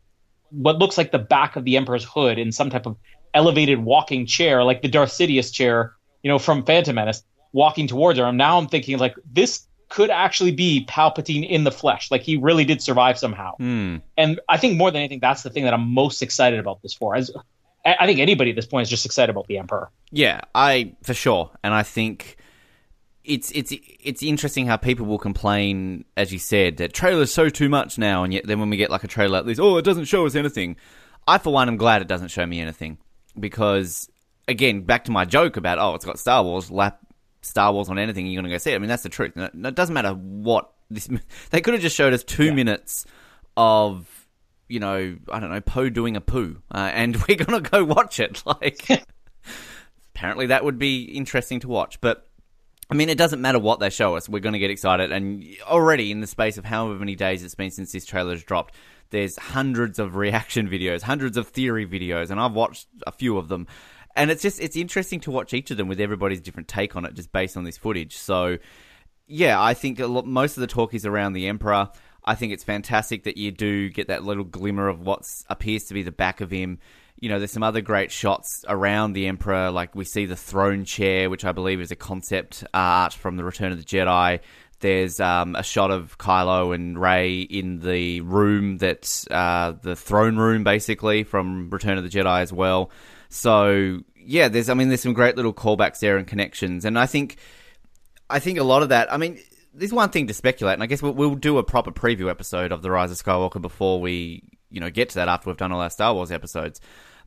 what 0.50 0.78
looks 0.78 0.98
like 0.98 1.12
the 1.12 1.18
back 1.18 1.56
of 1.56 1.64
the 1.64 1.76
Emperor's 1.76 2.04
hood 2.04 2.38
in 2.38 2.52
some 2.52 2.70
type 2.70 2.86
of 2.86 2.96
elevated 3.34 3.78
walking 3.78 4.26
chair, 4.26 4.64
like 4.64 4.82
the 4.82 4.88
Darth 4.88 5.10
Sidious 5.10 5.52
chair, 5.52 5.94
you 6.22 6.30
know, 6.30 6.38
from 6.38 6.64
Phantom 6.64 6.94
Menace, 6.94 7.22
walking 7.52 7.86
towards 7.86 8.18
her. 8.18 8.24
And 8.24 8.38
now 8.38 8.58
I'm 8.58 8.68
thinking 8.68 8.98
like 8.98 9.14
this 9.30 9.66
could 9.88 10.10
actually 10.10 10.52
be 10.52 10.84
Palpatine 10.88 11.48
in 11.48 11.64
the 11.64 11.70
flesh. 11.70 12.10
Like 12.10 12.22
he 12.22 12.36
really 12.36 12.64
did 12.64 12.82
survive 12.82 13.18
somehow. 13.18 13.52
Mm. 13.58 14.02
And 14.16 14.40
I 14.48 14.56
think 14.56 14.76
more 14.76 14.90
than 14.90 15.00
anything, 15.00 15.20
that's 15.20 15.42
the 15.42 15.50
thing 15.50 15.64
that 15.64 15.74
I'm 15.74 15.92
most 15.92 16.22
excited 16.22 16.58
about 16.58 16.82
this 16.82 16.94
for. 16.94 17.14
As 17.14 17.30
I 17.86 18.06
think 18.06 18.18
anybody 18.18 18.50
at 18.50 18.56
this 18.56 18.66
point 18.66 18.82
is 18.82 18.90
just 18.90 19.06
excited 19.06 19.30
about 19.30 19.46
the 19.46 19.58
Emperor. 19.58 19.90
Yeah, 20.10 20.40
I 20.54 20.94
for 21.02 21.14
sure, 21.14 21.50
and 21.62 21.72
I 21.72 21.82
think 21.82 22.36
it's 23.24 23.50
it's 23.52 23.72
it's 24.02 24.22
interesting 24.22 24.66
how 24.66 24.76
people 24.76 25.06
will 25.06 25.18
complain, 25.18 26.04
as 26.16 26.32
you 26.32 26.38
said, 26.38 26.78
that 26.78 26.92
trailers 26.92 27.32
show 27.32 27.48
too 27.48 27.68
much 27.68 27.98
now, 27.98 28.24
and 28.24 28.32
yet 28.32 28.46
then 28.46 28.60
when 28.60 28.70
we 28.70 28.76
get 28.76 28.90
like 28.90 29.04
a 29.04 29.08
trailer 29.08 29.38
like 29.38 29.46
this, 29.46 29.58
oh, 29.58 29.76
it 29.76 29.84
doesn't 29.84 30.06
show 30.06 30.26
us 30.26 30.34
anything. 30.34 30.76
I, 31.28 31.38
for 31.38 31.52
one, 31.52 31.68
am 31.68 31.76
glad 31.76 32.02
it 32.02 32.08
doesn't 32.08 32.28
show 32.28 32.46
me 32.46 32.60
anything 32.60 32.98
because, 33.38 34.08
again, 34.46 34.82
back 34.82 35.04
to 35.04 35.10
my 35.10 35.24
joke 35.24 35.56
about 35.56 35.78
oh, 35.78 35.94
it's 35.94 36.04
got 36.04 36.18
Star 36.18 36.42
Wars, 36.42 36.70
lap 36.70 37.00
Star 37.42 37.72
Wars 37.72 37.88
on 37.88 37.98
anything, 37.98 38.26
you're 38.26 38.40
gonna 38.40 38.52
go 38.52 38.58
see 38.58 38.72
it. 38.72 38.76
I 38.76 38.78
mean, 38.78 38.88
that's 38.88 39.02
the 39.02 39.08
truth. 39.08 39.32
It 39.36 39.74
doesn't 39.74 39.94
matter 39.94 40.12
what 40.12 40.72
this. 40.90 41.08
They 41.50 41.60
could 41.60 41.74
have 41.74 41.82
just 41.82 41.96
showed 41.96 42.12
us 42.12 42.24
two 42.24 42.46
yeah. 42.46 42.52
minutes 42.52 43.06
of 43.56 44.25
you 44.68 44.80
know, 44.80 45.16
I 45.30 45.40
don't 45.40 45.50
know, 45.50 45.60
Poe 45.60 45.88
doing 45.88 46.16
a 46.16 46.20
poo, 46.20 46.60
uh, 46.72 46.90
and 46.92 47.16
we're 47.28 47.36
gonna 47.36 47.60
go 47.60 47.84
watch 47.84 48.20
it. 48.20 48.42
Like, 48.46 48.88
apparently 50.14 50.46
that 50.46 50.64
would 50.64 50.78
be 50.78 51.04
interesting 51.04 51.60
to 51.60 51.68
watch. 51.68 52.00
But 52.00 52.26
I 52.90 52.94
mean, 52.94 53.08
it 53.08 53.18
doesn't 53.18 53.40
matter 53.40 53.58
what 53.58 53.80
they 53.80 53.90
show 53.90 54.16
us, 54.16 54.28
we're 54.28 54.40
gonna 54.40 54.58
get 54.58 54.70
excited. 54.70 55.12
And 55.12 55.44
already 55.66 56.10
in 56.10 56.20
the 56.20 56.26
space 56.26 56.58
of 56.58 56.64
however 56.64 56.98
many 56.98 57.14
days 57.14 57.42
it's 57.42 57.54
been 57.54 57.70
since 57.70 57.92
this 57.92 58.06
trailer's 58.06 58.44
dropped, 58.44 58.74
there's 59.10 59.36
hundreds 59.36 59.98
of 59.98 60.16
reaction 60.16 60.68
videos, 60.68 61.02
hundreds 61.02 61.36
of 61.36 61.48
theory 61.48 61.86
videos, 61.86 62.30
and 62.30 62.40
I've 62.40 62.52
watched 62.52 62.88
a 63.06 63.12
few 63.12 63.38
of 63.38 63.48
them. 63.48 63.66
And 64.14 64.30
it's 64.30 64.42
just 64.42 64.60
it's 64.60 64.76
interesting 64.76 65.20
to 65.20 65.30
watch 65.30 65.52
each 65.52 65.70
of 65.70 65.76
them 65.76 65.88
with 65.88 66.00
everybody's 66.00 66.40
different 66.40 66.68
take 66.68 66.96
on 66.96 67.04
it, 67.04 67.14
just 67.14 67.32
based 67.32 67.56
on 67.56 67.64
this 67.64 67.76
footage. 67.76 68.16
So, 68.16 68.56
yeah, 69.26 69.62
I 69.62 69.74
think 69.74 69.98
lot, 69.98 70.26
most 70.26 70.56
of 70.56 70.62
the 70.62 70.66
talk 70.66 70.94
is 70.94 71.04
around 71.04 71.34
the 71.34 71.48
Emperor. 71.48 71.90
I 72.26 72.34
think 72.34 72.52
it's 72.52 72.64
fantastic 72.64 73.24
that 73.24 73.36
you 73.36 73.52
do 73.52 73.88
get 73.88 74.08
that 74.08 74.24
little 74.24 74.44
glimmer 74.44 74.88
of 74.88 75.00
what 75.00 75.30
appears 75.48 75.84
to 75.84 75.94
be 75.94 76.02
the 76.02 76.12
back 76.12 76.40
of 76.40 76.50
him. 76.50 76.78
You 77.18 77.28
know, 77.28 77.38
there's 77.38 77.52
some 77.52 77.62
other 77.62 77.80
great 77.80 78.10
shots 78.10 78.64
around 78.68 79.12
the 79.12 79.26
Emperor, 79.26 79.70
like 79.70 79.94
we 79.94 80.04
see 80.04 80.26
the 80.26 80.36
throne 80.36 80.84
chair, 80.84 81.30
which 81.30 81.44
I 81.44 81.52
believe 81.52 81.80
is 81.80 81.90
a 81.90 81.96
concept 81.96 82.64
art 82.74 83.14
from 83.14 83.36
the 83.36 83.44
Return 83.44 83.72
of 83.72 83.78
the 83.78 83.84
Jedi. 83.84 84.40
There's 84.80 85.20
um, 85.20 85.56
a 85.56 85.62
shot 85.62 85.90
of 85.90 86.18
Kylo 86.18 86.74
and 86.74 87.00
Rey 87.00 87.40
in 87.40 87.80
the 87.80 88.20
room 88.20 88.76
that's 88.76 89.26
uh, 89.30 89.74
the 89.80 89.96
throne 89.96 90.36
room, 90.36 90.64
basically 90.64 91.24
from 91.24 91.70
Return 91.70 91.96
of 91.96 92.04
the 92.04 92.10
Jedi 92.10 92.42
as 92.42 92.52
well. 92.52 92.90
So 93.30 94.00
yeah, 94.26 94.48
there's 94.48 94.68
I 94.68 94.74
mean 94.74 94.88
there's 94.88 95.00
some 95.00 95.14
great 95.14 95.36
little 95.36 95.54
callbacks 95.54 96.00
there 96.00 96.18
and 96.18 96.26
connections, 96.26 96.84
and 96.84 96.98
I 96.98 97.06
think 97.06 97.36
I 98.28 98.40
think 98.40 98.58
a 98.58 98.64
lot 98.64 98.82
of 98.82 98.90
that. 98.90 99.12
I 99.12 99.16
mean, 99.16 99.38
there's 99.76 99.92
one 99.92 100.10
thing 100.10 100.26
to 100.26 100.34
speculate, 100.34 100.74
and 100.74 100.82
I 100.82 100.86
guess 100.86 101.02
we'll, 101.02 101.12
we'll, 101.12 101.34
do 101.34 101.58
a 101.58 101.62
proper 101.62 101.92
preview 101.92 102.30
episode 102.30 102.72
of 102.72 102.82
the 102.82 102.90
Rise 102.90 103.10
of 103.10 103.18
Skywalker 103.18 103.60
before 103.60 104.00
we, 104.00 104.42
you 104.70 104.80
know, 104.80 104.90
get 104.90 105.10
to 105.10 105.16
that 105.16 105.28
after 105.28 105.50
we've 105.50 105.56
done 105.56 105.72
all 105.72 105.80
our 105.80 105.90
Star 105.90 106.14
Wars 106.14 106.32
episodes. 106.32 106.80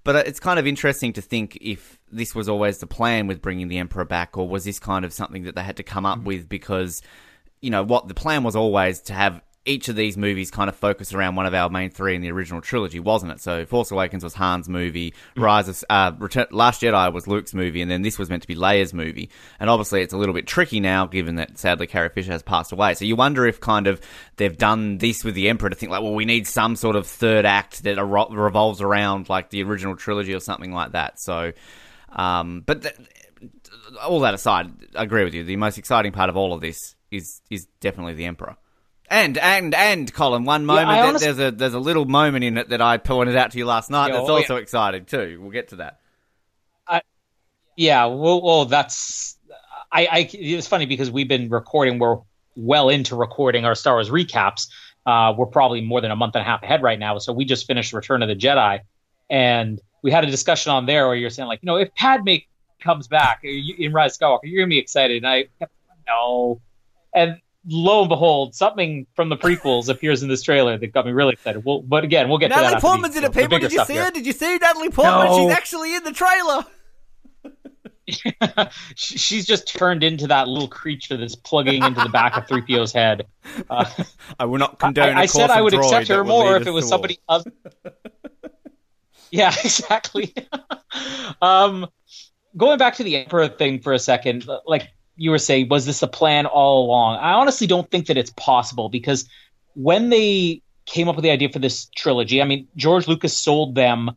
But 0.04 0.16
uh, 0.16 0.24
it's 0.26 0.40
kind 0.40 0.60
of 0.60 0.66
interesting 0.66 1.14
to 1.14 1.22
think 1.22 1.58
if 1.62 2.00
this 2.12 2.34
was 2.34 2.50
always 2.50 2.80
the 2.80 2.88
plan 2.88 3.28
with 3.28 3.42
bringing 3.42 3.68
the 3.68 3.78
Emperor 3.78 4.06
back, 4.06 4.38
or 4.38 4.48
was 4.48 4.64
this 4.64 4.80
kind 4.80 5.06
of 5.06 5.14
something 5.14 5.44
that 5.44 5.56
they 5.56 5.64
had 5.64 5.78
to 5.78 5.84
come 5.84 6.06
up 6.06 6.20
mm-hmm. 6.20 6.28
with 6.28 6.50
because, 6.50 7.02
you 7.62 7.70
know, 7.70 7.84
what 7.84 8.08
the 8.08 8.14
plan 8.14 8.44
was 8.44 8.56
always 8.56 9.02
to 9.02 9.14
have 9.14 9.42
each 9.70 9.88
of 9.88 9.96
these 9.96 10.18
movies 10.18 10.50
kind 10.50 10.68
of 10.68 10.76
focused 10.76 11.14
around 11.14 11.36
one 11.36 11.46
of 11.46 11.54
our 11.54 11.70
main 11.70 11.92
three 11.92 12.16
in 12.16 12.22
the 12.22 12.32
original 12.32 12.60
trilogy, 12.60 13.00
wasn't 13.00 13.32
it? 13.32 13.40
So 13.40 13.66
Force 13.66 13.92
Awakens 13.92 14.24
was 14.24 14.34
Han's 14.34 14.68
movie, 14.68 15.12
mm. 15.12 15.44
Rise 15.44 15.68
of 15.68 15.84
uh, 15.90 16.12
Return, 16.18 16.48
Last 16.50 16.82
Jedi 16.82 17.14
was 17.14 17.28
Luke's 17.28 17.54
movie, 17.54 17.82
and 17.82 17.90
then 17.90 18.02
this 18.02 18.18
was 18.18 18.30
meant 18.30 18.42
to 18.42 18.48
be 18.48 18.56
Leia's 18.56 18.94
movie. 18.94 19.30
And 19.60 19.70
obviously, 19.70 20.02
it's 20.02 20.14
a 20.14 20.18
little 20.18 20.34
bit 20.34 20.48
tricky 20.48 20.80
now, 20.80 21.06
given 21.06 21.36
that 21.36 21.58
sadly 21.60 21.86
Carrie 21.86 22.10
Fisher 22.10 22.32
has 22.32 22.42
passed 22.42 22.72
away. 22.72 22.96
So 22.96 23.06
you 23.06 23.16
wonder 23.16 23.46
if 23.46 23.60
kind 23.60 23.86
of 23.86 24.02
they've 24.38 24.58
done 24.58 24.98
this 24.98 25.24
with 25.24 25.36
the 25.36 25.50
Emperor 25.50 25.70
to 25.70 25.76
think 25.76 25.92
like, 25.92 26.02
well, 26.02 26.16
we 26.16 26.26
need 26.26 26.48
some 26.48 26.76
sort 26.76 26.96
of 26.96 27.06
third 27.06 27.46
act 27.46 27.84
that 27.84 28.04
revolves 28.04 28.82
around 28.82 29.30
like 29.30 29.52
the 29.52 29.62
original 29.64 29.96
trilogy 29.96 30.34
or 30.34 30.40
something 30.40 30.74
like 30.74 30.94
that. 30.94 31.20
So, 31.20 31.54
um, 32.12 32.64
but. 32.66 32.82
Th- 32.82 32.96
all 34.04 34.20
that 34.20 34.34
aside, 34.34 34.72
I 34.96 35.04
agree 35.04 35.24
with 35.24 35.34
you. 35.34 35.44
The 35.44 35.56
most 35.56 35.78
exciting 35.78 36.12
part 36.12 36.30
of 36.30 36.38
all 36.38 36.54
of 36.54 36.62
this 36.62 36.96
is 37.10 37.42
is 37.50 37.66
definitely 37.80 38.14
the 38.14 38.26
Emperor. 38.26 38.56
And 39.10 39.38
and 39.40 39.74
and 39.74 40.14
Colin, 40.14 40.46
one 40.46 40.66
moment 40.66 40.90
yeah, 40.90 41.08
honestly... 41.08 41.32
there's 41.32 41.54
a 41.54 41.56
there's 41.56 41.74
a 41.74 41.80
little 41.80 42.06
moment 42.06 42.44
in 42.44 42.58
it 42.58 42.70
that 42.70 42.82
I 42.82 42.98
pointed 42.98 43.36
out 43.36 43.52
to 43.52 43.58
you 43.58 43.66
last 43.66 43.90
night 43.90 44.10
yeah, 44.10 44.18
that's 44.18 44.30
oh, 44.30 44.36
also 44.36 44.56
yeah. 44.56 44.62
exciting 44.62 45.06
too. 45.06 45.40
We'll 45.42 45.52
get 45.52 45.70
to 45.70 45.78
that. 45.78 46.00
I, 46.88 47.02
yeah, 47.76 48.06
well, 48.06 48.42
well, 48.42 48.66
that's 48.66 49.38
I, 49.92 50.06
I. 50.06 50.30
It's 50.32 50.68
funny 50.68 50.86
because 50.86 51.10
we've 51.10 51.28
been 51.28 51.50
recording. 51.50 51.98
We're 51.98 52.18
well 52.56 52.90
into 52.90 53.16
recording 53.16 53.66
our 53.66 53.74
Star 53.74 53.96
Wars 53.96 54.10
recaps. 54.12 54.68
Uh, 55.06 55.34
we're 55.36 55.48
probably 55.48 55.82
more 55.82 56.02
than 56.02 56.12
a 56.12 56.16
month 56.16 56.36
and 56.36 56.44
a 56.44 56.46
half 56.46 56.62
ahead 56.62 56.84
right 56.84 57.00
now. 57.00 57.18
So 57.18 57.34
we 57.34 57.46
just 57.46 57.66
finished 57.66 57.94
Return 57.94 58.22
of 58.22 58.30
the 58.30 58.36
Jedi, 58.36 58.82
and 59.28 59.82
we 60.04 60.12
had 60.12 60.24
a 60.24 60.30
discussion 60.30 60.72
on 60.72 60.86
there 60.86 61.08
where 61.08 61.16
you're 61.16 61.32
saying 61.32 61.48
like, 61.48 61.62
you 61.64 61.68
know, 61.68 61.78
if 61.78 61.94
Padme 61.96 62.36
comes 62.80 63.08
back 63.08 63.44
in 63.44 63.92
Rise 63.92 64.16
of 64.16 64.22
Skywalker, 64.22 64.42
you're 64.44 64.62
gonna 64.62 64.70
be 64.70 64.78
excited. 64.78 65.18
And 65.18 65.28
I 65.28 65.46
kept, 65.58 65.72
no, 66.08 66.62
and 67.14 67.40
lo 67.68 68.02
and 68.02 68.10
behold, 68.10 68.56
something 68.56 69.06
from 69.16 69.30
the 69.30 69.38
prequels 69.38 69.90
appears 69.90 70.24
in 70.24 70.30
this 70.30 70.42
trailer 70.42 70.78
that 70.78 70.88
got 70.94 71.06
me 71.06 71.12
really 71.12 71.34
excited. 71.34 71.64
Well, 71.64 71.82
but 71.82 72.04
again, 72.04 72.30
we'll 72.30 72.38
get 72.38 72.50
Natalie 72.50 72.70
to 72.70 72.76
that. 72.76 72.82
Portman's 72.82 73.16
in 73.16 73.24
it, 73.24 73.34
people. 73.34 73.60
Did 73.60 73.72
you 73.72 73.86
see 73.86 73.96
her? 73.96 74.12
Did 74.12 74.26
you 74.26 74.34
see 74.34 74.58
Natalie 74.58 74.90
Portman? 74.90 75.26
No. 75.26 75.38
She's 75.38 75.52
actually 75.52 75.96
in 75.96 76.04
the 76.04 76.12
trailer. 76.14 76.66
she's 78.96 79.46
just 79.46 79.68
turned 79.68 80.04
into 80.04 80.28
that 80.28 80.48
little 80.48 80.68
creature 80.68 81.16
that's 81.16 81.36
plugging 81.36 81.84
into 81.84 82.02
the 82.02 82.10
back 82.10 82.36
of 82.36 82.48
3PO's 82.48 82.92
head. 82.92 83.28
Uh, 83.70 83.86
I 84.40 84.46
will 84.46 84.58
not 84.58 84.80
condone. 84.80 85.16
I, 85.16 85.22
I 85.22 85.26
said 85.26 85.52
I 85.52 85.62
would 85.62 85.74
accept 85.74 86.08
her 86.08 86.24
more 86.24 86.58
if 86.58 86.66
it 86.66 86.72
was 86.72 86.88
somebody 86.88 87.20
other. 87.28 87.52
Yeah, 89.32 89.54
exactly. 89.64 90.34
um, 91.42 91.88
going 92.58 92.80
back 92.80 92.96
to 92.96 93.04
the 93.04 93.18
Emperor 93.18 93.48
thing 93.48 93.80
for 93.80 93.94
a 93.94 94.00
second, 94.00 94.48
like 94.66 94.90
you 95.20 95.32
were 95.32 95.38
saying, 95.38 95.68
was 95.70 95.86
this 95.86 96.02
a 96.02 96.08
plan 96.08 96.46
all 96.46 96.86
along? 96.86 97.18
I 97.18 97.34
honestly 97.34 97.68
don't 97.68 97.90
think 97.92 98.08
that 98.08 98.18
it's 98.18 98.32
possible 98.32 98.88
because 98.88 99.28
when 99.76 100.10
they 100.10 100.62
came 100.86 101.10
up 101.10 101.16
with 101.16 101.24
the 101.24 101.30
idea 101.30 101.50
for 101.50 101.60
this 101.60 101.88
trilogy, 101.96 102.42
I 102.42 102.46
mean, 102.46 102.68
George 102.78 103.08
Lucas 103.08 103.38
sold 103.38 103.76
them, 103.76 104.12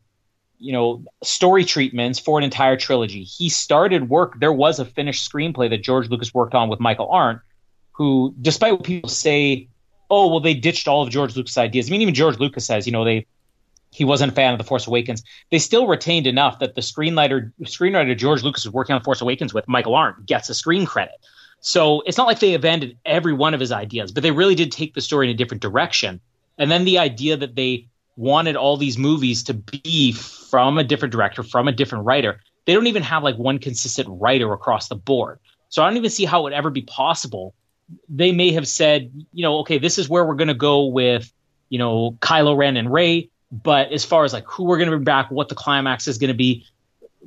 you 0.58 0.72
know, 0.72 1.04
story 1.24 1.64
treatments 1.64 2.20
for 2.20 2.38
an 2.38 2.44
entire 2.44 2.76
trilogy. 2.76 3.24
He 3.24 3.48
started 3.48 4.08
work. 4.08 4.38
There 4.38 4.52
was 4.52 4.78
a 4.78 4.84
finished 4.84 5.30
screenplay 5.30 5.68
that 5.70 5.82
George 5.82 6.08
Lucas 6.08 6.32
worked 6.32 6.54
on 6.54 6.68
with 6.68 6.78
Michael 6.78 7.08
Arndt, 7.10 7.40
who, 7.90 8.32
despite 8.40 8.72
what 8.72 8.84
people 8.84 9.10
say, 9.10 9.68
oh 10.08 10.28
well, 10.28 10.40
they 10.40 10.54
ditched 10.54 10.86
all 10.86 11.02
of 11.02 11.10
George 11.10 11.34
Lucas' 11.34 11.58
ideas. 11.58 11.88
I 11.88 11.90
mean, 11.90 12.02
even 12.02 12.14
George 12.14 12.38
Lucas 12.38 12.64
says, 12.64 12.86
you 12.86 12.92
know, 12.92 13.04
they 13.04 13.26
he 13.92 14.04
wasn't 14.04 14.32
a 14.32 14.34
fan 14.34 14.52
of 14.52 14.58
The 14.58 14.64
Force 14.64 14.86
Awakens. 14.86 15.22
They 15.50 15.58
still 15.58 15.86
retained 15.86 16.26
enough 16.26 16.58
that 16.60 16.74
the 16.74 16.80
screenwriter 16.80 17.52
screenwriter 17.62 18.16
George 18.16 18.42
Lucas 18.42 18.64
was 18.64 18.72
working 18.72 18.94
on 18.94 19.00
The 19.00 19.04
Force 19.04 19.20
Awakens 19.20 19.52
with 19.52 19.68
Michael 19.68 19.94
Arndt 19.94 20.26
gets 20.26 20.48
a 20.48 20.54
screen 20.54 20.86
credit. 20.86 21.14
So 21.60 22.00
it's 22.06 22.16
not 22.16 22.26
like 22.26 22.40
they 22.40 22.54
abandoned 22.54 22.96
every 23.04 23.32
one 23.32 23.54
of 23.54 23.60
his 23.60 23.70
ideas, 23.70 24.10
but 24.10 24.22
they 24.22 24.32
really 24.32 24.56
did 24.56 24.72
take 24.72 24.94
the 24.94 25.00
story 25.00 25.28
in 25.28 25.34
a 25.34 25.36
different 25.36 25.62
direction. 25.62 26.20
And 26.58 26.70
then 26.70 26.84
the 26.84 26.98
idea 26.98 27.36
that 27.36 27.54
they 27.54 27.86
wanted 28.16 28.56
all 28.56 28.76
these 28.76 28.98
movies 28.98 29.44
to 29.44 29.54
be 29.54 30.12
from 30.12 30.78
a 30.78 30.84
different 30.84 31.12
director, 31.12 31.42
from 31.42 31.68
a 31.68 31.72
different 31.72 32.04
writer, 32.04 32.40
they 32.64 32.74
don't 32.74 32.86
even 32.86 33.02
have 33.02 33.22
like 33.22 33.36
one 33.36 33.58
consistent 33.58 34.08
writer 34.10 34.52
across 34.52 34.88
the 34.88 34.96
board. 34.96 35.38
So 35.68 35.82
I 35.82 35.88
don't 35.88 35.96
even 35.98 36.10
see 36.10 36.24
how 36.24 36.40
it 36.40 36.42
would 36.44 36.52
ever 36.52 36.70
be 36.70 36.82
possible. 36.82 37.54
They 38.08 38.32
may 38.32 38.52
have 38.52 38.66
said, 38.66 39.12
you 39.32 39.42
know, 39.42 39.58
okay, 39.58 39.78
this 39.78 39.98
is 39.98 40.08
where 40.08 40.24
we're 40.24 40.34
going 40.34 40.48
to 40.48 40.54
go 40.54 40.86
with, 40.86 41.32
you 41.68 41.78
know, 41.78 42.16
Kylo 42.20 42.56
Ren 42.56 42.76
and 42.76 42.92
Rey 42.92 43.30
but 43.52 43.92
as 43.92 44.04
far 44.04 44.24
as 44.24 44.32
like 44.32 44.46
who 44.46 44.64
we're 44.64 44.78
going 44.78 44.88
to 44.88 44.96
bring 44.96 45.04
back, 45.04 45.30
what 45.30 45.50
the 45.50 45.54
climax 45.54 46.08
is 46.08 46.16
going 46.16 46.28
to 46.28 46.34
be, 46.34 46.64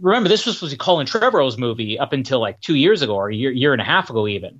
remember 0.01 0.27
this 0.27 0.45
was 0.45 0.55
supposed 0.55 0.71
to 0.71 0.77
be 0.77 0.79
Colin 0.79 1.05
Trevorrow's 1.05 1.57
movie 1.57 1.99
up 1.99 2.13
until 2.13 2.39
like 2.39 2.59
two 2.59 2.73
years 2.73 3.03
ago 3.03 3.15
or 3.15 3.29
a 3.29 3.35
year, 3.35 3.51
year 3.51 3.73
and 3.73 3.81
a 3.81 3.85
half 3.85 4.09
ago 4.09 4.27
even. 4.27 4.59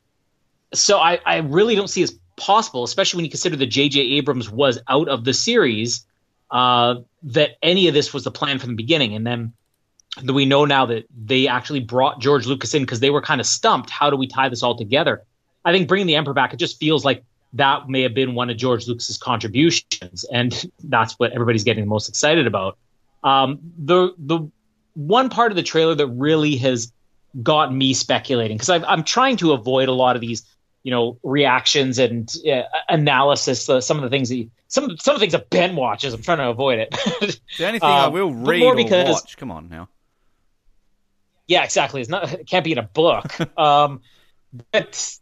So 0.74 1.00
I, 1.00 1.20
I 1.26 1.38
really 1.38 1.76
don't 1.76 1.90
see 1.90 2.04
as 2.04 2.16
possible, 2.36 2.84
especially 2.84 3.18
when 3.18 3.26
you 3.26 3.32
consider 3.32 3.56
that 3.56 3.66
J.J. 3.66 4.00
Abrams 4.00 4.50
was 4.50 4.80
out 4.88 5.08
of 5.08 5.24
the 5.24 5.34
series, 5.34 6.06
uh, 6.52 6.96
that 7.24 7.52
any 7.64 7.88
of 7.88 7.96
this 7.96 8.14
was 8.14 8.24
the 8.24 8.32
plan 8.32 8.60
from 8.60 8.70
the 8.70 8.76
beginning. 8.76 9.16
And 9.16 9.26
then 9.26 9.54
we 10.24 10.46
know 10.46 10.66
now 10.66 10.86
that 10.86 11.06
they 11.16 11.48
actually 11.48 11.80
brought 11.80 12.20
George 12.20 12.46
Lucas 12.46 12.74
in 12.74 12.84
because 12.84 13.00
they 13.00 13.10
were 13.10 13.22
kind 13.22 13.42
of 13.42 13.48
stumped. 13.48 13.90
How 13.90 14.12
do 14.12 14.18
we 14.18 14.28
tie 14.28 14.50
this 14.50 14.62
all 14.62 14.78
together? 14.78 15.24
I 15.64 15.72
think 15.72 15.88
bringing 15.88 16.08
the 16.08 16.16
Emperor 16.16 16.34
back, 16.34 16.54
it 16.54 16.58
just 16.58 16.80
feels 16.80 17.04
like 17.04 17.24
that 17.56 17.88
may 17.88 18.02
have 18.04 18.14
been 18.14 18.36
one 18.36 18.50
of 18.50 18.58
George 18.58 18.88
Lucas's 18.88 19.18
contributions, 19.18 20.26
and 20.32 20.72
that's 20.84 21.14
what 21.14 21.32
everybody's 21.32 21.64
getting 21.64 21.86
the 21.86 21.90
most 21.90 22.10
excited 22.10 22.48
about. 22.48 22.78
Um, 23.24 23.60
the 23.78 24.14
the 24.18 24.50
one 24.94 25.30
part 25.30 25.52
of 25.52 25.56
the 25.56 25.64
trailer 25.64 25.96
that 25.96 26.08
really 26.08 26.58
has 26.58 26.92
got 27.42 27.74
me 27.74 27.94
speculating 27.94 28.58
because 28.58 28.70
I'm 28.70 29.04
trying 29.04 29.38
to 29.38 29.54
avoid 29.54 29.88
a 29.88 29.94
lot 29.94 30.16
of 30.16 30.22
these, 30.22 30.44
you 30.84 30.92
know, 30.92 31.18
reactions 31.24 31.98
and 31.98 32.32
uh, 32.50 32.64
analysis. 32.90 33.70
Uh, 33.70 33.80
some 33.80 33.98
of 33.98 34.04
the 34.04 34.10
things 34.10 34.30
that 34.30 34.36
you, 34.36 34.52
some 34.68 34.98
some 34.98 35.16
of 35.16 35.20
the 35.20 35.24
things 35.24 35.34
that 35.34 35.50
Ben 35.50 35.78
watches, 35.78 36.14
I'm 36.14 36.22
trying 36.22 36.40
to 36.40 36.50
avoid 36.50 36.80
it. 36.80 36.92
the 37.58 37.66
only 37.66 37.80
thing 37.80 37.90
um, 37.90 37.96
I 37.96 38.08
will 38.10 38.34
read 38.34 38.64
or 38.64 38.76
because, 38.76 39.10
watch. 39.10 39.38
Come 39.38 39.50
on 39.50 39.70
now. 39.70 39.88
Yeah, 41.48 41.64
exactly. 41.64 42.02
It's 42.02 42.10
not. 42.10 42.34
It 42.34 42.48
can't 42.48 42.66
be 42.66 42.74
in 42.74 42.80
a 42.80 42.84
book. 42.84 43.34
um, 43.58 44.02
but 44.72 45.20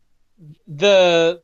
the 0.68 1.43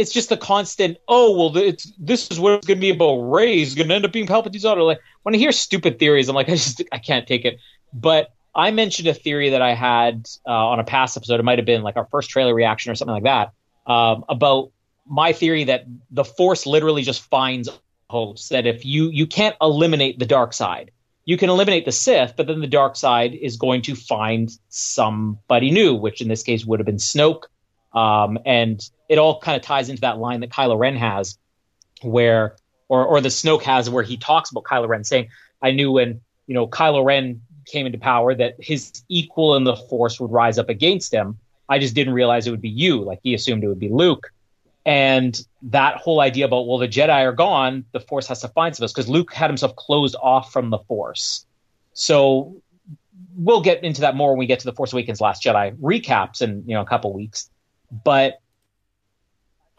it's 0.00 0.12
just 0.12 0.32
a 0.32 0.36
constant. 0.36 0.96
Oh 1.06 1.36
well, 1.36 1.56
it's 1.56 1.92
this 1.98 2.30
is 2.30 2.40
what 2.40 2.54
it's 2.54 2.66
going 2.66 2.78
to 2.78 2.80
be 2.80 2.90
about. 2.90 3.16
Rey 3.16 3.60
is 3.60 3.74
going 3.74 3.88
to 3.88 3.94
end 3.94 4.06
up 4.06 4.12
being 4.12 4.26
Palpatine's 4.26 4.62
daughter. 4.62 4.82
Like 4.82 5.00
when 5.22 5.34
I 5.34 5.38
hear 5.38 5.52
stupid 5.52 5.98
theories, 5.98 6.28
I'm 6.28 6.34
like, 6.34 6.48
I 6.48 6.52
just 6.52 6.82
I 6.90 6.98
can't 6.98 7.26
take 7.26 7.44
it. 7.44 7.58
But 7.92 8.32
I 8.54 8.70
mentioned 8.70 9.08
a 9.08 9.14
theory 9.14 9.50
that 9.50 9.60
I 9.60 9.74
had 9.74 10.26
uh, 10.46 10.50
on 10.50 10.80
a 10.80 10.84
past 10.84 11.16
episode. 11.16 11.38
It 11.38 11.42
might 11.42 11.58
have 11.58 11.66
been 11.66 11.82
like 11.82 11.96
our 11.96 12.06
first 12.06 12.30
trailer 12.30 12.54
reaction 12.54 12.90
or 12.90 12.94
something 12.94 13.12
like 13.12 13.24
that 13.24 13.52
um, 13.86 14.24
about 14.28 14.70
my 15.06 15.32
theory 15.32 15.64
that 15.64 15.84
the 16.10 16.24
Force 16.24 16.66
literally 16.66 17.02
just 17.02 17.20
finds 17.22 17.68
hosts. 18.08 18.48
That 18.48 18.66
if 18.66 18.86
you 18.86 19.10
you 19.10 19.26
can't 19.26 19.56
eliminate 19.60 20.18
the 20.18 20.26
dark 20.26 20.54
side, 20.54 20.92
you 21.26 21.36
can 21.36 21.50
eliminate 21.50 21.84
the 21.84 21.92
Sith, 21.92 22.34
but 22.36 22.46
then 22.46 22.60
the 22.60 22.66
dark 22.66 22.96
side 22.96 23.34
is 23.34 23.58
going 23.58 23.82
to 23.82 23.94
find 23.94 24.50
somebody 24.70 25.70
new, 25.70 25.94
which 25.94 26.22
in 26.22 26.28
this 26.28 26.42
case 26.42 26.64
would 26.64 26.80
have 26.80 26.86
been 26.86 26.96
Snoke 26.96 27.44
um, 27.92 28.38
and 28.46 28.80
it 29.10 29.18
all 29.18 29.40
kind 29.40 29.56
of 29.56 29.62
ties 29.62 29.88
into 29.88 30.02
that 30.02 30.18
line 30.18 30.40
that 30.40 30.50
Kylo 30.50 30.78
Ren 30.78 30.96
has, 30.96 31.36
where 32.00 32.56
or 32.88 33.04
or 33.04 33.20
the 33.20 33.28
Snoke 33.28 33.62
has, 33.64 33.90
where 33.90 34.04
he 34.04 34.16
talks 34.16 34.50
about 34.52 34.62
Kylo 34.62 34.88
Ren 34.88 35.02
saying, 35.02 35.28
"I 35.60 35.72
knew 35.72 35.90
when 35.90 36.20
you 36.46 36.54
know 36.54 36.68
Kylo 36.68 37.04
Ren 37.04 37.42
came 37.66 37.86
into 37.86 37.98
power 37.98 38.34
that 38.34 38.54
his 38.60 39.02
equal 39.08 39.56
in 39.56 39.64
the 39.64 39.76
Force 39.76 40.20
would 40.20 40.30
rise 40.30 40.58
up 40.58 40.68
against 40.68 41.12
him. 41.12 41.38
I 41.68 41.80
just 41.80 41.94
didn't 41.94 42.14
realize 42.14 42.46
it 42.46 42.52
would 42.52 42.62
be 42.62 42.70
you. 42.70 43.02
Like 43.02 43.18
he 43.22 43.34
assumed 43.34 43.64
it 43.64 43.68
would 43.68 43.80
be 43.80 43.90
Luke." 43.90 44.32
And 44.86 45.38
that 45.62 45.96
whole 45.96 46.20
idea 46.20 46.44
about 46.44 46.68
well, 46.68 46.78
the 46.78 46.88
Jedi 46.88 47.10
are 47.10 47.32
gone, 47.32 47.84
the 47.90 48.00
Force 48.00 48.28
has 48.28 48.40
to 48.42 48.48
find 48.48 48.74
some 48.74 48.84
of 48.84 48.86
us 48.86 48.92
because 48.92 49.08
Luke 49.08 49.34
had 49.34 49.50
himself 49.50 49.74
closed 49.74 50.14
off 50.22 50.52
from 50.52 50.70
the 50.70 50.78
Force. 50.78 51.44
So 51.94 52.62
we'll 53.36 53.60
get 53.60 53.82
into 53.82 54.02
that 54.02 54.14
more 54.14 54.30
when 54.30 54.38
we 54.38 54.46
get 54.46 54.60
to 54.60 54.66
the 54.66 54.72
Force 54.72 54.92
Awakens 54.92 55.20
Last 55.20 55.42
Jedi 55.42 55.76
recaps 55.78 56.42
in 56.42 56.62
you 56.64 56.74
know 56.74 56.80
a 56.80 56.86
couple 56.86 57.12
weeks. 57.12 57.50
But 58.04 58.39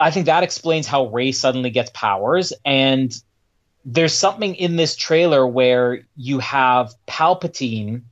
I 0.02 0.10
think 0.10 0.26
that 0.26 0.42
explains 0.42 0.86
how 0.86 1.06
Rey 1.06 1.32
suddenly 1.32 1.70
gets 1.70 1.90
powers. 1.90 2.52
And 2.64 3.14
there's 3.84 4.14
something 4.14 4.54
in 4.56 4.76
this 4.76 4.96
trailer 4.96 5.46
where 5.46 6.06
you 6.16 6.40
have 6.40 6.94
Palpatine 7.06 8.02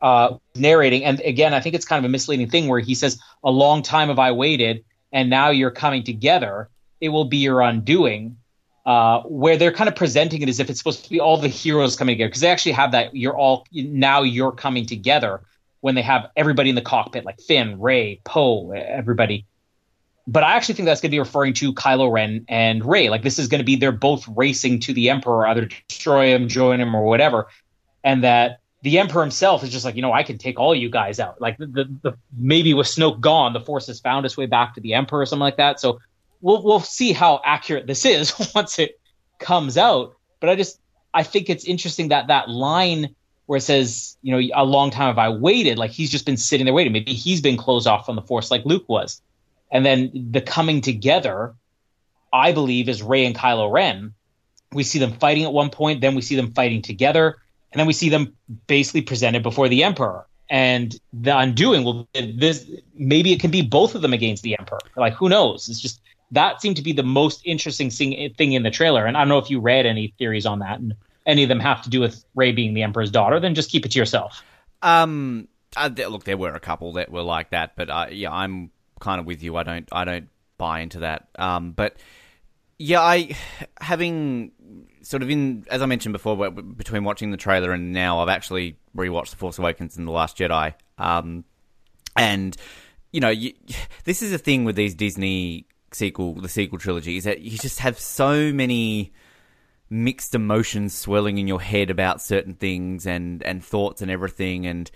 uh, 0.00 0.36
narrating. 0.54 1.04
And 1.04 1.20
again, 1.20 1.54
I 1.54 1.60
think 1.60 1.74
it's 1.74 1.84
kind 1.84 2.04
of 2.04 2.08
a 2.08 2.12
misleading 2.12 2.48
thing 2.48 2.68
where 2.68 2.80
he 2.80 2.94
says, 2.94 3.18
A 3.42 3.50
long 3.50 3.82
time 3.82 4.08
have 4.08 4.18
I 4.18 4.32
waited, 4.32 4.84
and 5.12 5.30
now 5.30 5.50
you're 5.50 5.70
coming 5.70 6.04
together. 6.04 6.68
It 7.00 7.10
will 7.10 7.26
be 7.26 7.38
your 7.38 7.60
undoing. 7.60 8.38
Uh, 8.86 9.22
where 9.22 9.56
they're 9.56 9.72
kind 9.72 9.88
of 9.88 9.96
presenting 9.96 10.42
it 10.42 10.48
as 10.50 10.60
if 10.60 10.68
it's 10.68 10.78
supposed 10.78 11.02
to 11.02 11.08
be 11.08 11.18
all 11.18 11.38
the 11.38 11.48
heroes 11.48 11.96
coming 11.96 12.12
together 12.12 12.28
because 12.28 12.42
they 12.42 12.50
actually 12.50 12.72
have 12.72 12.92
that 12.92 13.16
you're 13.16 13.34
all 13.34 13.66
now 13.72 14.20
you're 14.20 14.52
coming 14.52 14.84
together 14.84 15.40
when 15.80 15.94
they 15.94 16.02
have 16.02 16.28
everybody 16.36 16.68
in 16.68 16.74
the 16.74 16.82
cockpit, 16.82 17.24
like 17.24 17.40
Finn, 17.40 17.80
Rey, 17.80 18.20
Poe, 18.24 18.72
everybody. 18.72 19.46
But 20.26 20.42
I 20.42 20.54
actually 20.54 20.76
think 20.76 20.86
that's 20.86 21.00
going 21.00 21.10
to 21.10 21.14
be 21.14 21.18
referring 21.18 21.52
to 21.54 21.74
Kylo 21.74 22.10
Ren 22.10 22.46
and 22.48 22.84
Rey. 22.84 23.10
Like 23.10 23.22
this 23.22 23.38
is 23.38 23.48
going 23.48 23.58
to 23.58 23.64
be 23.64 23.76
they're 23.76 23.92
both 23.92 24.26
racing 24.28 24.80
to 24.80 24.94
the 24.94 25.10
Emperor, 25.10 25.46
either 25.46 25.68
destroy 25.88 26.34
him, 26.34 26.48
join 26.48 26.80
him, 26.80 26.94
or 26.94 27.04
whatever. 27.04 27.48
And 28.02 28.24
that 28.24 28.60
the 28.82 28.98
Emperor 28.98 29.22
himself 29.22 29.62
is 29.62 29.70
just 29.70 29.84
like, 29.84 29.96
you 29.96 30.02
know, 30.02 30.12
I 30.12 30.22
can 30.22 30.38
take 30.38 30.58
all 30.58 30.74
you 30.74 30.88
guys 30.88 31.20
out. 31.20 31.40
Like 31.40 31.58
the, 31.58 31.66
the, 31.66 31.84
the 32.02 32.18
maybe 32.36 32.72
with 32.72 32.86
Snoke 32.86 33.20
gone, 33.20 33.52
the 33.52 33.60
Force 33.60 33.86
has 33.88 34.00
found 34.00 34.24
its 34.24 34.36
way 34.36 34.46
back 34.46 34.74
to 34.74 34.80
the 34.80 34.94
Emperor 34.94 35.20
or 35.20 35.26
something 35.26 35.40
like 35.40 35.58
that. 35.58 35.78
So 35.78 36.00
we'll 36.40 36.62
we'll 36.62 36.80
see 36.80 37.12
how 37.12 37.40
accurate 37.44 37.86
this 37.86 38.04
is 38.04 38.52
once 38.54 38.78
it 38.78 38.98
comes 39.38 39.76
out. 39.76 40.16
But 40.40 40.50
I 40.50 40.56
just 40.56 40.80
I 41.12 41.22
think 41.22 41.50
it's 41.50 41.64
interesting 41.64 42.08
that 42.08 42.28
that 42.28 42.48
line 42.48 43.14
where 43.46 43.58
it 43.58 43.62
says, 43.62 44.16
you 44.22 44.32
know, 44.32 44.54
a 44.54 44.64
long 44.64 44.90
time 44.90 45.08
have 45.08 45.18
I 45.18 45.28
waited. 45.28 45.78
Like 45.78 45.90
he's 45.90 46.10
just 46.10 46.24
been 46.24 46.36
sitting 46.36 46.64
there 46.64 46.74
waiting. 46.74 46.92
Maybe 46.92 47.12
he's 47.12 47.40
been 47.40 47.56
closed 47.56 47.86
off 47.86 48.06
from 48.06 48.16
the 48.16 48.22
force 48.22 48.50
like 48.50 48.64
Luke 48.64 48.88
was. 48.88 49.20
And 49.74 49.84
then 49.84 50.28
the 50.30 50.40
coming 50.40 50.80
together, 50.80 51.54
I 52.32 52.52
believe, 52.52 52.88
is 52.88 53.02
Rey 53.02 53.26
and 53.26 53.34
Kylo 53.34 53.70
Ren. 53.70 54.14
We 54.72 54.84
see 54.84 54.98
them 54.98 55.12
fighting 55.12 55.44
at 55.44 55.52
one 55.52 55.68
point, 55.68 56.00
then 56.00 56.14
we 56.14 56.22
see 56.22 56.36
them 56.36 56.52
fighting 56.52 56.80
together, 56.80 57.36
and 57.72 57.80
then 57.80 57.86
we 57.86 57.92
see 57.92 58.08
them 58.08 58.34
basically 58.66 59.02
presented 59.02 59.42
before 59.42 59.68
the 59.68 59.84
Emperor. 59.84 60.26
And 60.48 60.94
the 61.12 61.36
undoing 61.36 61.84
will 61.84 62.08
this 62.14 62.70
maybe 62.94 63.32
it 63.32 63.40
can 63.40 63.50
be 63.50 63.62
both 63.62 63.94
of 63.94 64.02
them 64.02 64.12
against 64.12 64.42
the 64.42 64.56
Emperor. 64.58 64.80
Like 64.96 65.14
who 65.14 65.28
knows? 65.28 65.68
It's 65.68 65.80
just 65.80 66.00
that 66.30 66.62
seemed 66.62 66.76
to 66.76 66.82
be 66.82 66.92
the 66.92 67.02
most 67.02 67.42
interesting 67.44 67.90
thing 67.90 68.52
in 68.52 68.62
the 68.62 68.70
trailer. 68.70 69.04
And 69.06 69.16
I 69.16 69.20
don't 69.20 69.28
know 69.28 69.38
if 69.38 69.50
you 69.50 69.60
read 69.60 69.86
any 69.86 70.14
theories 70.18 70.46
on 70.46 70.60
that. 70.60 70.78
And 70.78 70.94
any 71.26 71.42
of 71.42 71.48
them 71.48 71.60
have 71.60 71.82
to 71.82 71.90
do 71.90 72.00
with 72.00 72.24
Rey 72.34 72.52
being 72.52 72.74
the 72.74 72.82
Emperor's 72.82 73.10
daughter, 73.10 73.40
then 73.40 73.54
just 73.54 73.70
keep 73.70 73.86
it 73.86 73.92
to 73.92 73.98
yourself. 73.98 74.42
Um, 74.82 75.48
uh, 75.76 75.90
look, 75.96 76.24
there 76.24 76.36
were 76.36 76.54
a 76.54 76.60
couple 76.60 76.92
that 76.92 77.10
were 77.10 77.22
like 77.22 77.50
that, 77.50 77.72
but 77.76 77.90
uh, 77.90 78.06
yeah, 78.10 78.32
I'm 78.32 78.70
kind 79.04 79.20
of 79.20 79.26
with 79.26 79.42
you. 79.42 79.56
I 79.56 79.62
don't, 79.62 79.88
I 79.92 80.04
don't 80.04 80.28
buy 80.58 80.80
into 80.80 81.00
that. 81.00 81.28
Um, 81.38 81.72
but 81.72 81.96
yeah, 82.78 83.00
I 83.00 83.36
having 83.80 84.52
sort 85.02 85.22
of 85.22 85.30
in 85.30 85.64
as 85.70 85.82
I 85.82 85.86
mentioned 85.86 86.12
before, 86.12 86.50
between 86.50 87.04
watching 87.04 87.30
the 87.30 87.36
trailer 87.36 87.72
and 87.72 87.92
now, 87.92 88.20
I've 88.20 88.28
actually 88.28 88.78
rewatched 88.96 89.30
The 89.30 89.36
Force 89.36 89.58
Awakens 89.58 89.96
and 89.96 90.08
The 90.08 90.12
Last 90.12 90.38
Jedi. 90.38 90.74
Um, 90.98 91.44
and 92.16 92.56
you 93.12 93.20
know, 93.20 93.30
you, 93.30 93.52
this 94.04 94.22
is 94.22 94.32
a 94.32 94.38
thing 94.38 94.64
with 94.64 94.74
these 94.74 94.94
Disney 94.94 95.66
sequel, 95.92 96.34
the 96.34 96.48
sequel 96.48 96.78
trilogy, 96.78 97.16
is 97.16 97.24
that 97.24 97.40
you 97.40 97.56
just 97.58 97.78
have 97.78 97.98
so 97.98 98.52
many 98.52 99.12
mixed 99.88 100.34
emotions 100.34 100.94
swirling 100.94 101.38
in 101.38 101.46
your 101.46 101.60
head 101.60 101.90
about 101.90 102.20
certain 102.20 102.54
things 102.54 103.06
and, 103.06 103.42
and 103.44 103.64
thoughts 103.64 104.02
and 104.02 104.10
everything. 104.10 104.66
And, 104.66 104.90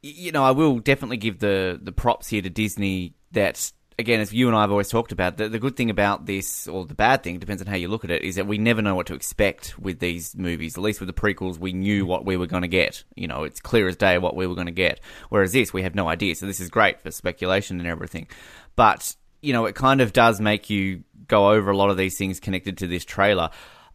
you 0.00 0.30
know, 0.30 0.44
I 0.44 0.52
will 0.52 0.78
definitely 0.78 1.16
give 1.16 1.40
the, 1.40 1.80
the 1.82 1.90
props 1.90 2.28
here 2.28 2.42
to 2.42 2.50
Disney 2.50 3.14
that, 3.32 3.72
again, 3.98 4.20
as 4.20 4.32
you 4.32 4.48
and 4.48 4.56
I 4.56 4.62
have 4.62 4.70
always 4.70 4.88
talked 4.88 5.12
about, 5.12 5.36
the, 5.36 5.48
the 5.48 5.58
good 5.58 5.76
thing 5.76 5.90
about 5.90 6.26
this, 6.26 6.66
or 6.66 6.86
the 6.86 6.94
bad 6.94 7.22
thing, 7.22 7.38
depends 7.38 7.62
on 7.62 7.68
how 7.68 7.76
you 7.76 7.88
look 7.88 8.04
at 8.04 8.10
it, 8.10 8.22
is 8.22 8.36
that 8.36 8.46
we 8.46 8.58
never 8.58 8.82
know 8.82 8.94
what 8.94 9.06
to 9.06 9.14
expect 9.14 9.78
with 9.78 9.98
these 9.98 10.36
movies. 10.36 10.76
At 10.76 10.82
least 10.82 11.00
with 11.00 11.06
the 11.06 11.12
prequels, 11.12 11.58
we 11.58 11.72
knew 11.72 12.06
what 12.06 12.24
we 12.24 12.36
were 12.36 12.46
going 12.46 12.62
to 12.62 12.68
get. 12.68 13.04
You 13.14 13.28
know, 13.28 13.44
it's 13.44 13.60
clear 13.60 13.88
as 13.88 13.96
day 13.96 14.18
what 14.18 14.36
we 14.36 14.46
were 14.46 14.54
going 14.54 14.66
to 14.66 14.72
get. 14.72 15.00
Whereas 15.28 15.52
this, 15.52 15.72
we 15.72 15.82
have 15.82 15.94
no 15.94 16.08
idea. 16.08 16.34
So 16.34 16.46
this 16.46 16.60
is 16.60 16.70
great 16.70 17.00
for 17.00 17.10
speculation 17.10 17.78
and 17.78 17.88
everything. 17.88 18.28
But, 18.76 19.14
you 19.42 19.52
know, 19.52 19.66
it 19.66 19.74
kind 19.74 20.00
of 20.00 20.12
does 20.12 20.40
make 20.40 20.70
you 20.70 21.04
go 21.26 21.50
over 21.50 21.70
a 21.70 21.76
lot 21.76 21.90
of 21.90 21.96
these 21.96 22.18
things 22.18 22.40
connected 22.40 22.78
to 22.78 22.86
this 22.86 23.04
trailer. 23.04 23.50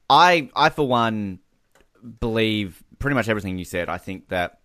I, 0.10 0.50
I 0.56 0.70
for 0.70 0.88
one, 0.88 1.39
believe 2.20 2.84
pretty 3.00 3.15
much 3.15 3.27
everything 3.27 3.58
you 3.58 3.65
said. 3.65 3.89
I 3.89 3.98
think 3.98 4.30
that 4.30 4.60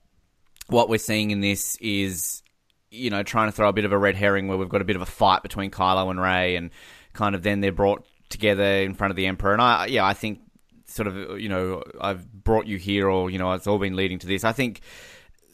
what 0.67 0.89
we're 0.89 0.99
seeing 0.99 1.31
in 1.31 1.41
this 1.41 1.77
is, 1.81 2.43
you 2.91 3.11
know, 3.11 3.23
trying 3.23 3.49
to 3.49 3.53
throw 3.53 3.69
a 3.69 3.73
bit 3.73 3.85
of 3.85 3.93
a 3.93 3.99
red 3.99 4.17
herring 4.17 4.49
where 4.49 4.59
we've 4.59 4.69
got 4.69 4.83
a 4.83 4.85
bit 4.85 4.97
of 4.97 5.03
a 5.03 5.07
fight 5.07 5.43
between 5.43 5.71
Kylo 5.71 6.11
and 6.11 6.21
Rey, 6.21 6.57
and 6.57 6.71
kind 7.13 7.35
of 7.35 7.43
then 7.43 7.61
they're 7.61 7.73
brought 7.73 8.07
together 8.29 8.65
in 8.65 8.95
front 8.95 9.11
of 9.11 9.17
the 9.17 9.27
Emperor. 9.27 9.53
And 9.53 9.63
I, 9.63 9.87
yeah, 9.87 10.05
I 10.05 10.15
think 10.15 10.41
sort 10.87 11.07
of, 11.07 11.41
you 11.41 11.49
know, 11.49 11.83
I've 12.01 12.31
brought 12.33 12.67
you 12.67 12.77
here, 12.77 13.09
or 13.09 13.31
you 13.31 13.39
know, 13.39 13.53
it's 13.53 13.67
all 13.67 13.79
been 13.79 13.97
leading 13.97 14.19
to 14.21 14.27
this. 14.27 14.45
I 14.45 14.53
think. 14.53 14.81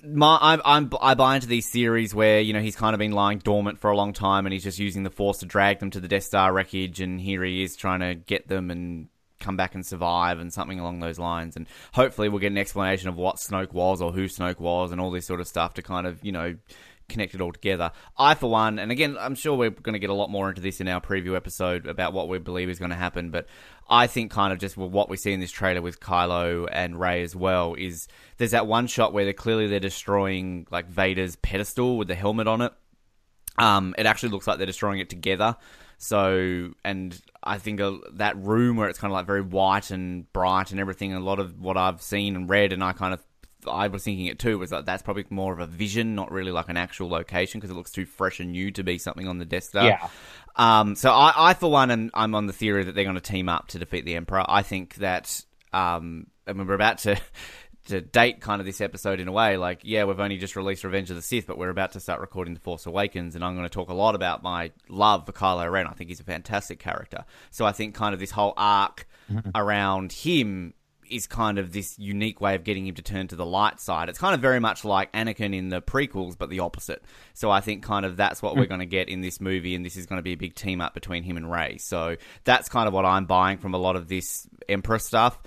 My, 0.05 0.39
I'm, 0.41 0.63
I'm, 0.65 0.91
I 1.01 1.15
buy 1.15 1.35
into 1.35 1.49
these 1.49 1.69
theories 1.69 2.15
where 2.15 2.39
you 2.39 2.53
know 2.53 2.61
he's 2.61 2.77
kind 2.77 2.95
of 2.95 2.99
been 2.99 3.11
lying 3.11 3.39
dormant 3.39 3.81
for 3.81 3.91
a 3.91 3.97
long 3.97 4.13
time, 4.13 4.47
and 4.47 4.53
he's 4.53 4.63
just 4.63 4.79
using 4.79 5.03
the 5.03 5.11
Force 5.11 5.39
to 5.39 5.47
drag 5.47 5.81
them 5.81 5.91
to 5.91 5.99
the 5.99 6.07
Death 6.07 6.23
Star 6.23 6.53
wreckage, 6.53 7.01
and 7.01 7.21
here 7.21 7.43
he 7.43 7.65
is 7.65 7.75
trying 7.75 8.01
to 8.01 8.15
get 8.15 8.47
them 8.47 8.71
and 8.71 9.09
come 9.41 9.57
back 9.57 9.75
and 9.75 9.85
survive 9.85 10.39
and 10.39 10.53
something 10.53 10.79
along 10.79 11.01
those 11.01 11.19
lines. 11.19 11.57
And 11.57 11.67
hopefully 11.93 12.29
we'll 12.29 12.41
get 12.41 12.53
an 12.53 12.59
explanation 12.59 13.09
of 13.09 13.17
what 13.17 13.37
Snoke 13.37 13.73
was 13.73 14.01
or 14.01 14.13
who 14.13 14.25
Snoke 14.25 14.61
was 14.61 14.93
and 14.93 15.01
all 15.01 15.11
this 15.11 15.27
sort 15.27 15.41
of 15.41 15.49
stuff 15.49 15.75
to 15.75 15.83
kind 15.83 16.07
of, 16.07 16.25
you 16.25 16.33
know, 16.33 16.57
connect 17.09 17.35
it 17.35 17.41
all 17.41 17.53
together. 17.53 17.93
I, 18.17 18.35
for 18.35 18.51
one, 18.51 18.79
and 18.79 18.91
again, 18.91 19.17
I'm 19.19 19.35
sure 19.35 19.57
we're 19.57 19.71
going 19.71 19.95
to 19.95 19.99
get 19.99 20.11
a 20.11 20.15
lot 20.15 20.31
more 20.31 20.49
into 20.49 20.61
this 20.61 20.81
in 20.81 20.89
our 20.89 21.01
preview 21.01 21.37
episode 21.37 21.87
about 21.87 22.13
what 22.13 22.29
we 22.29 22.39
believe 22.39 22.69
is 22.69 22.79
going 22.79 22.91
to 22.91 22.97
happen, 22.97 23.31
but 23.31 23.47
I 23.89 24.07
think 24.07 24.33
kind 24.33 24.53
of 24.53 24.59
just 24.59 24.77
what 24.77 25.09
we 25.09 25.17
see 25.17 25.33
in 25.33 25.41
this 25.41 25.51
trailer 25.51 25.83
with 25.83 26.01
Kylo 26.01 26.69
and 26.71 26.99
Rey 26.99 27.23
as 27.23 27.37
well 27.37 27.75
is 27.75 28.09
there's 28.37 28.51
that 28.51 28.67
one 28.67 28.87
shot 28.87 29.13
where 29.13 29.25
they're 29.25 29.33
clearly 29.33 29.69
they're 29.69 29.81
destroying 29.81 30.67
like 30.71 30.89
Vader's 30.89 31.37
pedestal 31.37 31.97
with 31.97 32.09
the 32.09 32.15
helmet 32.15 32.49
on 32.49 32.63
it. 32.63 32.73
Um, 33.59 33.95
it 33.97 34.07
actually 34.07 34.31
looks 34.31 34.47
like 34.47 34.59
they're 34.59 34.67
destroying 34.67 34.99
it 34.99 35.09
together. 35.09 35.57
So, 35.99 36.73
and 36.85 37.19
I 37.43 37.59
think 37.59 37.81
uh, 37.81 37.93
that 38.15 38.37
room 38.37 38.77
where 38.77 38.89
it's 38.89 38.99
kind 38.99 39.11
of 39.11 39.15
like 39.15 39.27
very 39.27 39.41
white 39.41 39.91
and 39.91 40.31
bright 40.33 40.71
and 40.71 40.81
everything, 40.81 41.15
a 41.15 41.21
lot 41.21 41.39
of 41.39 41.59
what 41.59 41.77
I've 41.77 42.03
seen 42.03 42.37
and 42.37 42.51
read, 42.51 42.73
and 42.73 42.85
I 42.85 42.93
kind 42.93 43.15
of 43.15 43.23
I 43.69 43.89
was 43.89 44.05
thinking 44.05 44.27
it 44.27 44.39
too 44.39 44.59
was 44.59 44.71
that 44.71 44.87
that's 44.87 45.03
probably 45.03 45.27
more 45.31 45.53
of 45.53 45.61
a 45.61 45.67
vision, 45.67 46.15
not 46.15 46.31
really 46.31 46.53
like 46.53 46.69
an 46.69 46.77
actual 46.77 47.09
location 47.09 47.61
because 47.61 47.71
it 47.71 47.75
looks 47.75 47.91
too 47.91 48.07
fresh 48.07 48.41
and 48.41 48.53
new 48.53 48.71
to 48.73 48.83
be 48.83 48.99
something 48.99 49.29
on 49.29 49.39
the 49.39 49.45
Death 49.45 49.65
Star. 49.65 49.87
Yeah. 49.87 50.09
Um, 50.57 50.95
so 50.95 51.11
I, 51.11 51.51
I, 51.51 51.55
for 51.55 51.71
one, 51.71 51.91
am, 51.91 52.11
I'm 52.15 52.35
on 52.35 52.47
the 52.47 52.53
theory 52.53 52.85
that 52.85 52.95
they're 52.95 53.05
going 53.05 53.17
to 53.17 53.21
team 53.21 53.49
up 53.49 53.69
to 53.69 53.79
defeat 53.79 54.05
the 54.05 54.17
Emperor. 54.17 54.45
I 54.49 54.63
think 54.63 54.97
that 54.97 55.45
um, 55.73 56.29
I 56.47 56.53
mean, 56.53 56.67
we're 56.67 56.75
about 56.75 56.99
to 56.99 57.21
to 57.87 58.01
date 58.01 58.41
kind 58.41 58.61
of 58.61 58.67
this 58.67 58.81
episode 58.81 59.21
in 59.21 59.29
a 59.29 59.33
way. 59.33 59.57
Like, 59.57 59.81
yeah, 59.83 60.05
we've 60.05 60.19
only 60.19 60.39
just 60.39 60.57
released 60.57 60.85
Revenge 60.85 61.11
of 61.11 61.17
the 61.17 61.23
Sith, 61.23 61.47
but 61.47 61.59
we're 61.59 61.71
about 61.71 61.93
to 61.93 62.01
start 62.01 62.21
recording 62.21 62.55
The 62.55 62.61
Force 62.61 62.87
Awakens, 62.87 63.35
and 63.35 63.45
I'm 63.45 63.55
going 63.55 63.67
to 63.67 63.73
talk 63.73 63.89
a 63.89 63.95
lot 63.95 64.15
about 64.15 64.43
my 64.43 64.73
love 64.89 65.27
for 65.27 65.33
Kylo 65.33 65.71
Ren. 65.71 65.87
I 65.87 65.93
think 65.93 66.11
he's 66.11 66.21
a 66.21 66.25
fantastic 66.25 66.79
character. 66.79 67.25
So 67.51 67.65
I 67.65 67.73
think 67.73 67.95
kind 67.95 68.13
of 68.13 68.21
this 68.21 68.31
whole 68.31 68.55
arc 68.57 69.07
mm-hmm. 69.31 69.51
around 69.55 70.13
him 70.13 70.75
is 71.11 71.27
kind 71.27 71.59
of 71.59 71.73
this 71.73 71.99
unique 71.99 72.41
way 72.41 72.55
of 72.55 72.65
getting 72.65 72.87
him 72.87 72.95
to 72.95 73.03
turn 73.03 73.29
to 73.29 73.37
the 73.37 73.47
light 73.47 73.81
side. 73.81 74.09
It's 74.09 74.19
kind 74.19 74.35
of 74.35 74.41
very 74.41 74.61
much 74.61 74.85
like 74.85 75.13
Anakin 75.13 75.55
in 75.55 75.69
the 75.69 75.81
prequels, 75.81 76.37
but 76.37 76.51
the 76.51 76.61
opposite. 76.61 77.03
So 77.35 77.51
I 77.51 77.61
think 77.61 77.83
kind 77.83 78.07
of 78.07 78.17
that's 78.17 78.43
what 78.43 78.55
mm. 78.55 78.59
we're 78.59 78.67
going 78.67 78.81
to 78.81 78.87
get 78.87 79.09
in 79.09 79.21
this 79.21 79.41
movie, 79.41 79.75
and 79.75 79.85
this 79.85 79.97
is 79.97 80.07
going 80.07 80.19
to 80.19 80.23
be 80.23 80.33
a 80.33 80.37
big 80.37 80.55
team 80.55 80.81
up 80.81 80.95
between 80.95 81.23
him 81.23 81.37
and 81.37 81.51
Rey. 81.51 81.79
So 81.79 82.17
that's 82.45 82.69
kind 82.69 82.89
of 82.89 82.95
what 82.95 83.05
I'm 83.05 83.27
buying 83.27 83.59
from 83.59 83.75
a 83.75 83.79
lot 83.79 83.97
of 83.97 84.09
this 84.09 84.49
Emperor 84.69 84.99
stuff. 84.99 85.39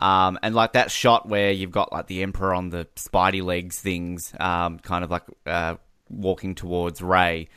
Um, 0.00 0.38
and 0.42 0.54
like 0.54 0.72
that 0.72 0.90
shot 0.90 1.28
where 1.28 1.50
you've 1.52 1.70
got 1.70 1.92
like 1.92 2.08
the 2.08 2.22
Emperor 2.22 2.52
on 2.52 2.70
the 2.70 2.86
Spidey 2.96 3.42
legs 3.42 3.80
things, 3.80 4.32
um, 4.38 4.78
kind 4.78 5.04
of 5.04 5.10
like 5.10 5.22
uh, 5.46 5.76
walking 6.08 6.54
towards 6.54 7.00
Rey. 7.00 7.48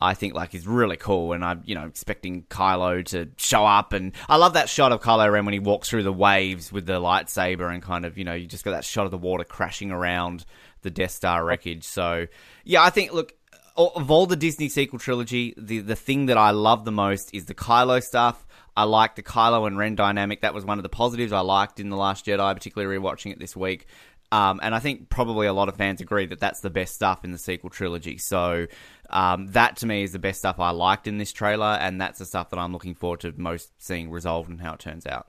I 0.00 0.14
think 0.14 0.34
like 0.34 0.54
is 0.54 0.66
really 0.66 0.96
cool, 0.96 1.32
and 1.32 1.44
I'm 1.44 1.62
you 1.64 1.74
know 1.74 1.86
expecting 1.86 2.44
Kylo 2.44 3.04
to 3.06 3.28
show 3.36 3.64
up, 3.66 3.92
and 3.92 4.12
I 4.28 4.36
love 4.36 4.54
that 4.54 4.68
shot 4.68 4.92
of 4.92 5.00
Kylo 5.00 5.30
Ren 5.30 5.44
when 5.44 5.54
he 5.54 5.58
walks 5.58 5.88
through 5.88 6.04
the 6.04 6.12
waves 6.12 6.70
with 6.72 6.86
the 6.86 7.00
lightsaber, 7.00 7.72
and 7.72 7.82
kind 7.82 8.04
of 8.04 8.16
you 8.16 8.24
know 8.24 8.34
you 8.34 8.46
just 8.46 8.64
got 8.64 8.72
that 8.72 8.84
shot 8.84 9.04
of 9.04 9.10
the 9.10 9.18
water 9.18 9.44
crashing 9.44 9.90
around 9.90 10.44
the 10.82 10.90
Death 10.90 11.10
Star 11.10 11.44
wreckage. 11.44 11.84
So 11.84 12.26
yeah, 12.64 12.82
I 12.82 12.90
think 12.90 13.12
look 13.12 13.34
of 13.76 14.10
all 14.10 14.26
the 14.26 14.36
Disney 14.36 14.68
sequel 14.68 14.98
trilogy, 14.98 15.54
the 15.56 15.80
the 15.80 15.96
thing 15.96 16.26
that 16.26 16.38
I 16.38 16.50
love 16.50 16.84
the 16.84 16.92
most 16.92 17.30
is 17.32 17.46
the 17.46 17.54
Kylo 17.54 18.02
stuff. 18.02 18.44
I 18.76 18.84
like 18.84 19.16
the 19.16 19.22
Kylo 19.22 19.66
and 19.66 19.76
Ren 19.76 19.96
dynamic. 19.96 20.42
That 20.42 20.54
was 20.54 20.64
one 20.64 20.78
of 20.78 20.84
the 20.84 20.88
positives 20.88 21.32
I 21.32 21.40
liked 21.40 21.80
in 21.80 21.90
The 21.90 21.96
Last 21.96 22.26
Jedi, 22.26 22.54
particularly 22.54 22.96
rewatching 22.96 23.32
it 23.32 23.40
this 23.40 23.56
week. 23.56 23.86
Um, 24.30 24.60
and 24.62 24.74
I 24.74 24.78
think 24.78 25.08
probably 25.08 25.46
a 25.46 25.52
lot 25.52 25.68
of 25.68 25.76
fans 25.76 26.00
agree 26.00 26.26
that 26.26 26.38
that's 26.38 26.60
the 26.60 26.70
best 26.70 26.94
stuff 26.94 27.24
in 27.24 27.32
the 27.32 27.38
sequel 27.38 27.70
trilogy. 27.70 28.18
So 28.18 28.66
um, 29.10 29.48
that 29.52 29.76
to 29.78 29.86
me 29.86 30.02
is 30.02 30.12
the 30.12 30.18
best 30.18 30.38
stuff 30.40 30.60
I 30.60 30.70
liked 30.70 31.06
in 31.06 31.18
this 31.18 31.32
trailer, 31.32 31.78
and 31.80 32.00
that's 32.00 32.18
the 32.18 32.26
stuff 32.26 32.50
that 32.50 32.58
I'm 32.58 32.72
looking 32.72 32.94
forward 32.94 33.20
to 33.20 33.32
most 33.36 33.70
seeing 33.78 34.10
resolved 34.10 34.50
and 34.50 34.60
how 34.60 34.74
it 34.74 34.80
turns 34.80 35.06
out. 35.06 35.28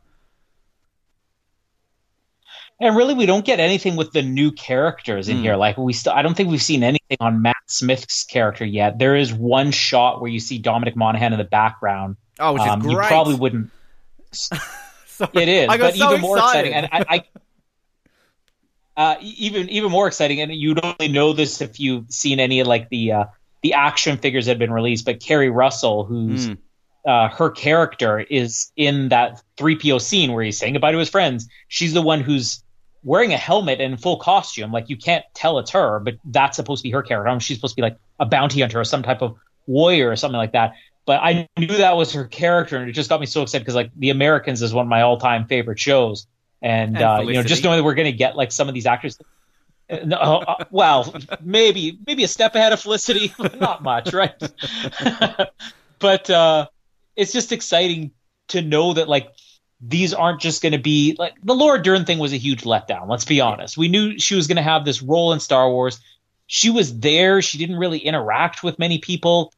And 2.82 2.96
really, 2.96 3.14
we 3.14 3.26
don't 3.26 3.46
get 3.46 3.60
anything 3.60 3.96
with 3.96 4.12
the 4.12 4.22
new 4.22 4.52
characters 4.52 5.30
in 5.30 5.38
mm. 5.38 5.42
here. 5.42 5.56
Like 5.56 5.78
we, 5.78 5.94
still, 5.94 6.14
I 6.14 6.22
don't 6.22 6.36
think 6.36 6.50
we've 6.50 6.62
seen 6.62 6.84
anything 6.84 7.18
on 7.20 7.42
Matt 7.42 7.56
Smith's 7.68 8.24
character 8.24 8.66
yet. 8.66 9.00
There 9.00 9.16
is 9.16 9.34
one 9.34 9.72
shot 9.72 10.22
where 10.22 10.32
you 10.32 10.40
see 10.40 10.60
Dominic 10.60 10.96
Monaghan 10.96 11.34
in 11.34 11.40
the 11.40 11.46
background, 11.46 12.16
Oh, 12.40 12.54
which 12.54 12.64
is 12.64 12.70
um, 12.70 12.80
great. 12.80 12.94
You 12.94 13.00
probably 13.02 13.36
wouldn't. 13.36 13.72
it 15.34 15.50
is, 15.50 15.68
but 15.68 15.96
so 15.96 16.10
even 16.10 16.22
more 16.22 16.38
exciting. 16.38 16.74
And 16.74 16.88
I, 16.92 17.06
I 17.10 17.24
uh, 19.00 19.16
even 19.22 19.70
even 19.70 19.90
more 19.90 20.08
exciting, 20.08 20.42
and 20.42 20.52
you'd 20.52 20.84
only 20.84 21.08
know 21.08 21.32
this 21.32 21.62
if 21.62 21.80
you've 21.80 22.12
seen 22.12 22.42
any 22.42 22.60
of 22.60 22.68
like 22.68 22.90
the 22.90 23.14
uh, 23.14 23.26
the 23.64 23.74
action 23.74 24.18
figures 24.18 24.46
that 24.46 24.52
have 24.52 24.60
been 24.60 24.74
released. 24.74 25.06
But 25.06 25.22
Keri 25.22 25.50
Russell, 25.50 26.04
who's 26.04 26.50
mm. 26.50 26.58
uh, 27.08 27.30
her 27.30 27.50
character, 27.50 28.20
is 28.20 28.74
in 28.76 29.08
that 29.08 29.42
three 29.56 29.78
PO 29.78 30.00
scene 30.00 30.34
where 30.34 30.44
he's 30.44 30.58
saying 30.58 30.74
goodbye 30.74 30.92
to 30.92 30.98
his 30.98 31.10
friends. 31.10 31.48
She's 31.70 31.94
the 31.94 32.02
one 32.02 32.20
who's 32.20 32.62
wearing 33.02 33.32
a 33.32 33.38
helmet 33.38 33.80
and 33.80 34.02
full 34.02 34.18
costume. 34.18 34.74
Like 34.74 34.90
you 34.90 34.98
can't 34.98 35.24
tell 35.34 35.60
it's 35.60 35.72
her, 35.72 36.02
but 36.02 36.16
that's 36.26 36.58
supposed 36.58 36.82
to 36.82 36.84
be 36.84 36.92
her 36.92 37.02
character. 37.02 37.30
I 37.30 37.32
mean, 37.32 37.40
she's 37.40 37.56
supposed 37.56 37.76
to 37.76 37.78
be 37.78 37.84
like 37.84 37.96
a 38.20 38.26
bounty 38.26 38.60
hunter 38.60 38.82
or 38.82 38.84
some 38.84 39.02
type 39.02 39.22
of 39.22 39.38
warrior 39.66 40.12
or 40.12 40.18
something 40.18 40.38
like 40.38 40.52
that 40.52 40.74
but 41.10 41.22
I 41.24 41.48
knew 41.58 41.66
that 41.66 41.98
was 41.98 42.14
her 42.14 42.26
character, 42.26 42.78
and 42.78 42.88
it 42.88 42.94
just 42.94 43.10
got 43.10 43.20
me 43.20 43.26
so 43.26 43.42
excited 43.42 43.64
because 43.64 43.74
like 43.74 43.90
The 43.96 44.12
Americans 44.12 44.62
is 44.62 44.76
one 44.76 44.86
of 44.86 44.90
my 44.90 45.02
all 45.02 45.18
time 45.18 45.48
favorite 45.48 45.80
shows, 45.80 46.28
and, 46.62 46.96
and 46.96 47.04
uh, 47.04 47.22
you 47.26 47.34
know 47.34 47.44
just 47.44 47.64
knowing 47.64 47.78
that 47.78 47.84
we're 47.84 47.96
going 47.96 48.12
to 48.12 48.18
get 48.18 48.36
like 48.36 48.52
some 48.52 48.68
of 48.68 48.74
these 48.74 48.86
actors. 48.86 49.18
Uh, 49.90 49.96
uh, 50.14 50.66
well, 50.70 51.16
maybe 51.42 52.00
maybe 52.06 52.24
a 52.24 52.28
step 52.28 52.56
ahead 52.56 52.74
of 52.74 52.80
Felicity, 52.80 53.34
not 53.60 53.82
much, 53.82 54.14
right? 54.14 54.36
but 56.00 56.30
uh, 56.30 56.68
it's 57.16 57.34
just 57.34 57.52
exciting 57.52 58.12
to 58.50 58.62
know 58.62 58.94
that 58.94 59.08
like 59.10 59.32
these 59.82 60.14
aren't 60.14 60.42
just 60.42 60.62
going 60.62 60.74
to 60.74 60.80
be 60.80 61.16
like 61.18 61.34
the 61.44 61.56
Laura 61.56 61.82
Dern 61.82 62.06
thing 62.06 62.20
was 62.20 62.34
a 62.34 62.38
huge 62.38 62.64
letdown. 62.64 63.08
Let's 63.08 63.26
be 63.26 63.42
honest. 63.42 63.78
We 63.78 63.88
knew 63.88 64.20
she 64.20 64.36
was 64.36 64.48
going 64.48 64.58
to 64.58 64.62
have 64.62 64.86
this 64.86 65.02
role 65.02 65.34
in 65.34 65.40
Star 65.40 65.70
Wars. 65.70 66.00
She 66.48 66.70
was 66.70 67.00
there. 67.00 67.42
She 67.42 67.58
didn't 67.58 67.78
really 67.78 68.00
interact 68.00 68.64
with 68.64 68.80
many 68.80 68.98
people 69.00 69.54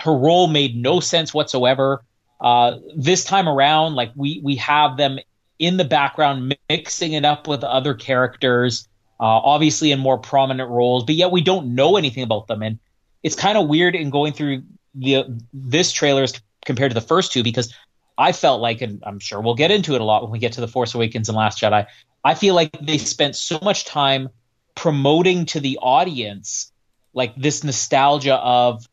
her 0.00 0.14
role 0.14 0.46
made 0.46 0.76
no 0.76 1.00
sense 1.00 1.32
whatsoever. 1.32 2.02
Uh, 2.40 2.78
this 2.96 3.24
time 3.24 3.48
around, 3.48 3.94
like 3.94 4.12
we 4.16 4.40
we 4.42 4.56
have 4.56 4.96
them 4.96 5.18
in 5.60 5.76
the 5.76 5.84
background, 5.84 6.56
mixing 6.68 7.12
it 7.12 7.24
up 7.24 7.46
with 7.46 7.62
other 7.62 7.94
characters, 7.94 8.88
uh, 9.20 9.24
obviously 9.24 9.92
in 9.92 10.00
more 10.00 10.18
prominent 10.18 10.70
roles, 10.70 11.04
but 11.04 11.14
yet 11.14 11.30
we 11.30 11.42
don't 11.42 11.74
know 11.74 11.96
anything 11.96 12.24
about 12.24 12.48
them, 12.48 12.62
and 12.62 12.78
it's 13.22 13.36
kind 13.36 13.56
of 13.56 13.68
weird 13.68 13.94
in 13.94 14.10
going 14.10 14.32
through 14.32 14.62
the 14.94 15.24
this 15.52 15.92
trailer 15.92 16.26
compared 16.64 16.90
to 16.90 16.94
the 16.94 17.06
first 17.06 17.30
two 17.30 17.44
because 17.44 17.72
I 18.16 18.32
felt 18.32 18.60
like, 18.60 18.80
and 18.80 19.02
I'm 19.06 19.18
sure 19.18 19.40
we'll 19.40 19.54
get 19.54 19.70
into 19.70 19.94
it 19.94 20.00
a 20.00 20.04
lot 20.04 20.22
when 20.22 20.32
we 20.32 20.38
get 20.38 20.54
to 20.54 20.60
the 20.60 20.68
Force 20.68 20.94
Awakens 20.94 21.28
and 21.28 21.36
Last 21.36 21.60
Jedi. 21.60 21.86
I 22.24 22.34
feel 22.34 22.54
like 22.54 22.76
they 22.80 22.98
spent 22.98 23.36
so 23.36 23.58
much 23.62 23.84
time 23.84 24.30
promoting 24.74 25.44
to 25.46 25.60
the 25.60 25.78
audience 25.80 26.72
like 27.12 27.36
this 27.36 27.62
nostalgia 27.62 28.36
of 28.36 28.86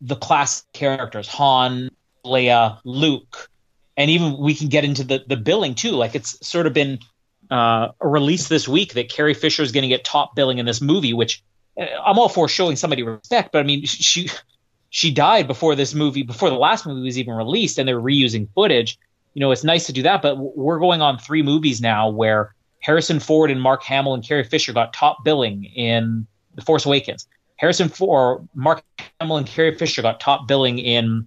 the 0.00 0.16
classic 0.16 0.66
characters 0.72 1.28
Han, 1.28 1.90
Leia, 2.24 2.80
Luke, 2.84 3.50
and 3.96 4.10
even 4.10 4.38
we 4.38 4.54
can 4.54 4.68
get 4.68 4.84
into 4.84 5.04
the 5.04 5.24
the 5.26 5.36
billing 5.36 5.74
too. 5.74 5.92
Like 5.92 6.14
it's 6.14 6.46
sort 6.46 6.66
of 6.66 6.72
been 6.72 6.98
uh, 7.50 7.88
released 8.00 8.48
this 8.48 8.66
week 8.66 8.94
that 8.94 9.08
Carrie 9.08 9.34
Fisher 9.34 9.62
is 9.62 9.72
going 9.72 9.82
to 9.82 9.88
get 9.88 10.04
top 10.04 10.34
billing 10.34 10.58
in 10.58 10.66
this 10.66 10.80
movie, 10.80 11.12
which 11.12 11.42
uh, 11.78 11.86
I'm 12.04 12.18
all 12.18 12.28
for 12.28 12.48
showing 12.48 12.76
somebody 12.76 13.02
respect. 13.02 13.52
But 13.52 13.60
I 13.60 13.62
mean, 13.62 13.84
she 13.84 14.30
she 14.90 15.10
died 15.10 15.46
before 15.46 15.74
this 15.74 15.94
movie, 15.94 16.22
before 16.22 16.50
the 16.50 16.56
last 16.56 16.86
movie 16.86 17.02
was 17.02 17.18
even 17.18 17.34
released, 17.34 17.78
and 17.78 17.88
they're 17.88 18.00
reusing 18.00 18.48
footage. 18.54 18.98
You 19.34 19.40
know, 19.40 19.50
it's 19.50 19.64
nice 19.64 19.86
to 19.86 19.92
do 19.92 20.02
that, 20.02 20.22
but 20.22 20.36
we're 20.36 20.78
going 20.78 21.02
on 21.02 21.18
three 21.18 21.42
movies 21.42 21.80
now 21.80 22.08
where 22.08 22.54
Harrison 22.78 23.18
Ford 23.18 23.50
and 23.50 23.60
Mark 23.60 23.82
Hamill 23.82 24.14
and 24.14 24.22
Carrie 24.22 24.44
Fisher 24.44 24.72
got 24.72 24.92
top 24.92 25.24
billing 25.24 25.64
in 25.64 26.26
The 26.54 26.62
Force 26.62 26.86
Awakens. 26.86 27.26
Harrison 27.56 27.88
Ford, 27.88 28.48
Mark 28.54 28.84
Hamill, 29.20 29.38
and 29.38 29.46
Carrie 29.46 29.74
Fisher 29.74 30.02
got 30.02 30.20
top 30.20 30.46
billing 30.46 30.78
in 30.78 31.26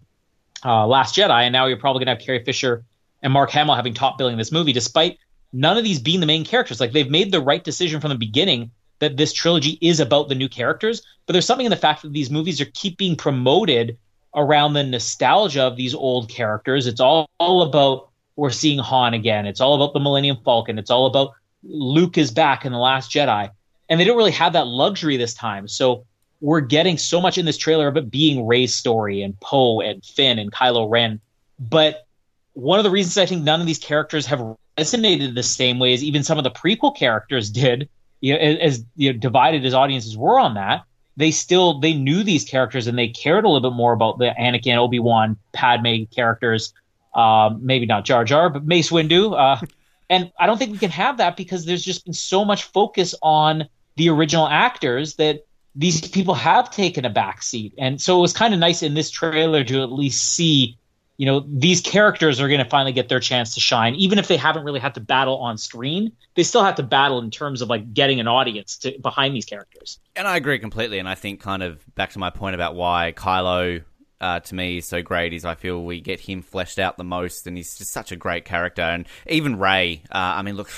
uh, 0.66 0.88
Last 0.88 1.16
Jedi, 1.16 1.44
and 1.44 1.54
now 1.54 1.66
you're 1.66 1.78
probably 1.78 2.06
going 2.06 2.16
to 2.16 2.20
have 2.20 2.26
Carrie 2.26 2.44
Fisher 2.44 2.84
and 3.22 3.34
Mark 3.34 3.52
Hamill 3.52 3.76
having 3.76 3.94
top 3.94 4.18
billing 4.18 4.34
in 4.34 4.38
this 4.38 4.52
movie, 4.52 4.74
despite 4.74 5.18
none 5.54 5.78
of 5.78 5.84
these 5.84 6.00
being 6.00 6.20
the 6.20 6.26
main 6.26 6.46
characters. 6.46 6.80
Like 6.80 6.92
they've 6.92 7.10
made 7.10 7.32
the 7.32 7.42
right 7.42 7.64
decision 7.64 8.02
from 8.02 8.10
the 8.10 8.18
beginning 8.18 8.72
that 9.00 9.18
this 9.18 9.34
trilogy 9.34 9.78
is 9.82 10.00
about 10.00 10.30
the 10.30 10.36
new 10.36 10.50
characters, 10.50 11.02
but 11.26 11.34
there's 11.34 11.46
something 11.46 11.66
in 11.66 11.70
the 11.70 11.76
fact 11.76 12.02
that 12.02 12.14
these 12.14 12.32
movies 12.32 12.60
are 12.62 12.66
keep 12.66 12.98
being 12.98 13.16
promoted 13.16 13.98
around 14.36 14.74
the 14.74 14.84
nostalgia 14.84 15.64
of 15.64 15.76
these 15.76 15.94
old 15.94 16.30
characters. 16.30 16.88
It's 16.88 17.00
all, 17.00 17.30
all 17.40 17.64
about 17.64 18.10
we're 18.36 18.50
seeing 18.52 18.80
Han 18.80 19.14
again. 19.14 19.46
It's 19.46 19.62
all 19.62 19.76
about 19.76 19.94
the 19.94 20.00
Millennium 20.00 20.38
Falcon. 20.44 20.78
It's 20.78 20.92
all 20.92 21.08
about 21.08 21.34
Luke 21.64 22.18
is 22.18 22.32
back 22.32 22.66
in 22.66 22.72
the 22.72 22.78
Last 22.78 23.12
Jedi, 23.12 23.50
and 23.90 24.00
they 24.00 24.06
don't 24.06 24.18
really 24.18 24.32
have 24.32 24.54
that 24.54 24.68
luxury 24.68 25.18
this 25.18 25.34
time. 25.34 25.68
So 25.68 26.06
we're 26.42 26.62
getting 26.62 26.98
so 26.98 27.20
much 27.20 27.38
in 27.38 27.46
this 27.46 27.58
trailer 27.58 27.88
of 27.88 27.98
it 27.98 28.12
being 28.12 28.46
Rey's 28.46 28.76
story 28.76 29.22
and 29.22 29.40
Poe 29.40 29.82
and 29.82 30.04
Finn 30.06 30.40
and 30.40 30.52
Kylo 30.52 30.90
Ren, 30.90 31.20
but 31.60 32.06
one 32.54 32.80
of 32.80 32.84
the 32.84 32.92
reasons 32.92 33.18
I 33.18 33.26
think 33.26 33.44
none 33.44 33.62
of 33.62 33.68
these 33.68 33.80
characters 33.80 34.26
have 34.28 34.40
resonated 34.78 35.36
the 35.36 35.44
same 35.44 35.80
way 35.80 35.94
as 35.94 36.04
even 36.04 36.24
some 36.24 36.38
of 36.38 36.44
the 36.44 36.52
prequel 36.52 36.96
characters 36.96 37.50
did, 37.50 37.90
you 38.22 38.34
know, 38.34 38.40
as, 38.40 38.84
you 38.96 39.14
know, 39.14 39.20
divided 39.20 39.66
as 39.66 39.74
audiences 39.74 40.18
were 40.18 40.40
on 40.40 40.56
that, 40.56 40.84
they 41.18 41.32
still 41.32 41.80
they 41.80 41.94
knew 41.94 42.24
these 42.24 42.46
characters 42.46 42.88
and 42.88 42.98
they 42.98 43.08
cared 43.10 43.44
a 43.44 43.50
little 43.50 43.70
bit 43.70 43.76
more 43.76 43.94
about 43.94 44.20
the 44.20 44.34
Anakin, 44.40 44.78
Obi 44.78 45.00
Wan, 45.00 45.38
Padme 45.52 46.04
characters. 46.16 46.74
Um, 47.16 47.66
maybe 47.66 47.88
not 47.88 48.06
Jar 48.06 48.24
Jar, 48.24 48.50
but 48.50 48.66
Mace 48.66 48.92
Windu. 48.92 49.34
Uh, 49.38 49.66
and 50.10 50.32
I 50.40 50.46
don't 50.46 50.58
think 50.58 50.72
we 50.72 50.78
can 50.78 50.92
have 50.92 51.18
that 51.18 51.36
because 51.36 51.66
there's 51.66 51.84
just 51.84 52.06
been 52.06 52.14
so 52.14 52.46
much 52.46 52.64
focus 52.64 53.16
on 53.22 53.68
the 53.96 54.10
original 54.10 54.48
actors 54.48 55.16
that 55.16 55.47
these 55.78 56.08
people 56.10 56.34
have 56.34 56.72
taken 56.72 57.06
a 57.06 57.10
back 57.10 57.44
seat. 57.44 57.74
And 57.78 58.02
so 58.02 58.18
it 58.18 58.22
was 58.22 58.34
kind 58.34 58.54
of 58.54 58.60
nice 58.60 58.82
in 58.82 58.96
this 58.96 59.12
trailer 59.12 59.64
to 59.64 59.84
at 59.84 59.92
least 59.92 60.34
see 60.34 60.78
you 61.18 61.26
know 61.26 61.44
these 61.48 61.82
characters 61.82 62.40
are 62.40 62.48
going 62.48 62.64
to 62.64 62.70
finally 62.70 62.92
get 62.92 63.10
their 63.10 63.20
chance 63.20 63.56
to 63.56 63.60
shine 63.60 63.96
even 63.96 64.20
if 64.20 64.28
they 64.28 64.38
haven't 64.38 64.64
really 64.64 64.80
had 64.80 64.94
to 64.94 65.00
battle 65.00 65.38
on 65.38 65.58
screen 65.58 66.12
they 66.36 66.44
still 66.44 66.64
have 66.64 66.76
to 66.76 66.84
battle 66.84 67.20
in 67.20 67.32
terms 67.32 67.64
of 67.64 67.70
like 67.70 67.92
getting 67.92 68.20
an 68.20 68.28
audience 68.28 68.78
to 68.78 68.96
behind 69.02 69.36
these 69.36 69.46
characters 69.46 70.00
and 70.16 70.28
i 70.28 70.38
agree 70.38 70.60
completely 70.60 71.00
and 71.00 71.10
i 71.10 71.16
think 71.16 71.42
kind 71.42 71.64
of 71.64 71.84
back 71.96 72.12
to 72.12 72.20
my 72.20 72.30
point 72.30 72.54
about 72.54 72.76
why 72.76 73.14
kylo 73.16 73.84
uh, 74.20 74.40
to 74.40 74.56
me 74.56 74.78
is 74.78 74.88
so 74.88 75.02
great 75.02 75.34
is 75.34 75.46
I 75.46 75.56
feel 75.56 75.84
we 75.84 76.02
get 76.02 76.20
him 76.20 76.42
fleshed 76.42 76.80
out 76.80 76.98
the 76.98 77.04
most, 77.04 77.46
and 77.46 77.56
he's 77.56 77.78
just 77.78 77.92
such 77.92 78.12
a 78.12 78.16
great 78.16 78.46
character. 78.46 78.82
And 78.82 79.06
even 79.28 79.60
Rey, 79.60 80.02
uh, 80.12 80.18
I 80.18 80.42
mean, 80.42 80.56
look, 80.56 80.72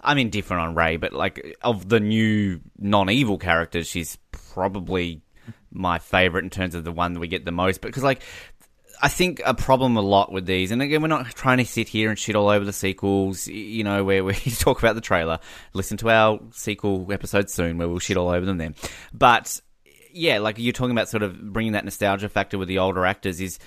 I'm 0.00 0.18
indifferent 0.18 0.62
on 0.62 0.74
Rey, 0.74 0.96
but 0.96 1.12
like 1.12 1.56
of 1.62 1.88
the 1.88 2.00
new 2.00 2.60
non-evil 2.78 3.38
characters, 3.38 3.86
she's 3.86 4.16
probably 4.56 5.20
my 5.70 5.98
favorite 5.98 6.42
in 6.44 6.50
terms 6.50 6.74
of 6.74 6.82
the 6.82 6.90
one 6.90 7.12
that 7.12 7.20
we 7.20 7.28
get 7.28 7.44
the 7.44 7.52
most. 7.52 7.82
Because 7.82 8.02
like 8.02 8.22
I 9.02 9.08
think 9.08 9.42
a 9.44 9.52
problem 9.52 9.98
a 9.98 10.00
lot 10.00 10.32
with 10.32 10.46
these, 10.46 10.70
and 10.70 10.80
again, 10.80 11.02
we're 11.02 11.08
not 11.08 11.26
trying 11.26 11.58
to 11.58 11.66
sit 11.66 11.88
here 11.88 12.08
and 12.08 12.18
shit 12.18 12.34
all 12.34 12.48
over 12.48 12.64
the 12.64 12.72
sequels, 12.72 13.46
you 13.46 13.84
know, 13.84 14.02
where 14.02 14.24
we 14.24 14.34
talk 14.58 14.78
about 14.78 14.94
the 14.94 15.02
trailer. 15.02 15.38
Listen 15.74 15.98
to 15.98 16.08
our 16.08 16.40
sequel 16.52 17.06
episode 17.12 17.50
soon 17.50 17.76
where 17.76 17.86
we'll 17.86 17.98
shit 17.98 18.16
all 18.16 18.30
over 18.30 18.46
them 18.46 18.56
then. 18.56 18.74
But 19.12 19.60
yeah, 20.10 20.38
like 20.38 20.58
you're 20.58 20.72
talking 20.72 20.92
about 20.92 21.10
sort 21.10 21.22
of 21.22 21.52
bringing 21.52 21.72
that 21.72 21.84
nostalgia 21.84 22.30
factor 22.30 22.56
with 22.56 22.68
the 22.68 22.78
older 22.78 23.04
actors 23.04 23.42
is, 23.42 23.58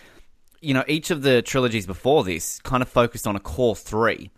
you 0.60 0.74
know, 0.74 0.84
each 0.88 1.12
of 1.12 1.22
the 1.22 1.44
trilogies 1.44 1.86
before 1.86 2.24
this 2.24 2.60
kind 2.62 2.82
of 2.82 2.90
focused 2.90 3.28
on 3.28 3.36
a 3.36 3.40
core 3.40 3.76
three. 3.76 4.32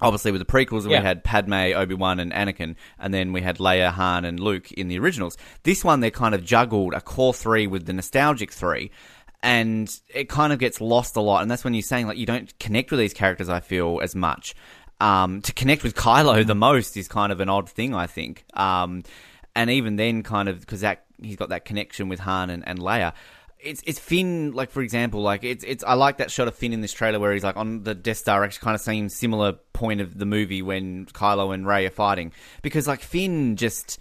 Obviously, 0.00 0.30
with 0.30 0.40
the 0.40 0.44
prequels, 0.44 0.82
yeah. 0.82 1.00
we 1.00 1.06
had 1.06 1.24
Padme, 1.24 1.54
Obi 1.54 1.94
Wan, 1.94 2.20
and 2.20 2.32
Anakin, 2.32 2.76
and 2.98 3.14
then 3.14 3.32
we 3.32 3.40
had 3.40 3.58
Leia, 3.58 3.90
Han, 3.90 4.26
and 4.26 4.38
Luke 4.38 4.70
in 4.72 4.88
the 4.88 4.98
originals. 4.98 5.38
This 5.62 5.82
one, 5.82 6.00
they 6.00 6.10
kind 6.10 6.34
of 6.34 6.44
juggled 6.44 6.92
a 6.92 7.00
core 7.00 7.32
three 7.32 7.66
with 7.66 7.86
the 7.86 7.94
nostalgic 7.94 8.52
three, 8.52 8.90
and 9.42 10.00
it 10.14 10.28
kind 10.28 10.52
of 10.52 10.58
gets 10.58 10.80
lost 10.80 11.16
a 11.16 11.20
lot. 11.20 11.40
And 11.40 11.50
that's 11.50 11.64
when 11.64 11.72
you're 11.72 11.82
saying 11.82 12.06
like 12.06 12.18
you 12.18 12.26
don't 12.26 12.58
connect 12.58 12.90
with 12.90 13.00
these 13.00 13.14
characters. 13.14 13.48
I 13.48 13.60
feel 13.60 14.00
as 14.02 14.14
much. 14.14 14.54
Um, 15.00 15.42
to 15.42 15.52
connect 15.52 15.82
with 15.82 15.94
Kylo 15.94 16.46
the 16.46 16.54
most 16.54 16.96
is 16.96 17.08
kind 17.08 17.30
of 17.30 17.40
an 17.40 17.48
odd 17.48 17.68
thing, 17.68 17.94
I 17.94 18.06
think. 18.06 18.44
Um, 18.54 19.02
and 19.54 19.70
even 19.70 19.96
then, 19.96 20.22
kind 20.22 20.48
of 20.48 20.60
because 20.60 20.82
that 20.82 21.04
he's 21.22 21.36
got 21.36 21.48
that 21.48 21.64
connection 21.64 22.08
with 22.08 22.20
Han 22.20 22.50
and, 22.50 22.66
and 22.66 22.78
Leia. 22.78 23.12
It's 23.66 23.82
it's 23.84 23.98
Finn, 23.98 24.52
like 24.52 24.70
for 24.70 24.80
example, 24.82 25.22
like 25.22 25.44
it's 25.44 25.64
it's 25.64 25.84
I 25.84 25.94
like 25.94 26.18
that 26.18 26.30
shot 26.30 26.48
of 26.48 26.54
Finn 26.54 26.72
in 26.72 26.80
this 26.80 26.92
trailer 26.92 27.18
where 27.18 27.32
he's 27.32 27.44
like 27.44 27.56
on 27.56 27.82
the 27.82 27.94
Death 27.94 28.18
Star, 28.18 28.44
actually 28.44 28.64
kind 28.64 28.74
of 28.74 28.80
seems 28.80 29.14
similar 29.14 29.52
point 29.72 30.00
of 30.00 30.18
the 30.18 30.26
movie 30.26 30.62
when 30.62 31.06
Kylo 31.06 31.52
and 31.52 31.66
Rey 31.66 31.86
are 31.86 31.90
fighting 31.90 32.32
because 32.62 32.86
like 32.86 33.00
Finn 33.00 33.56
just 33.56 33.98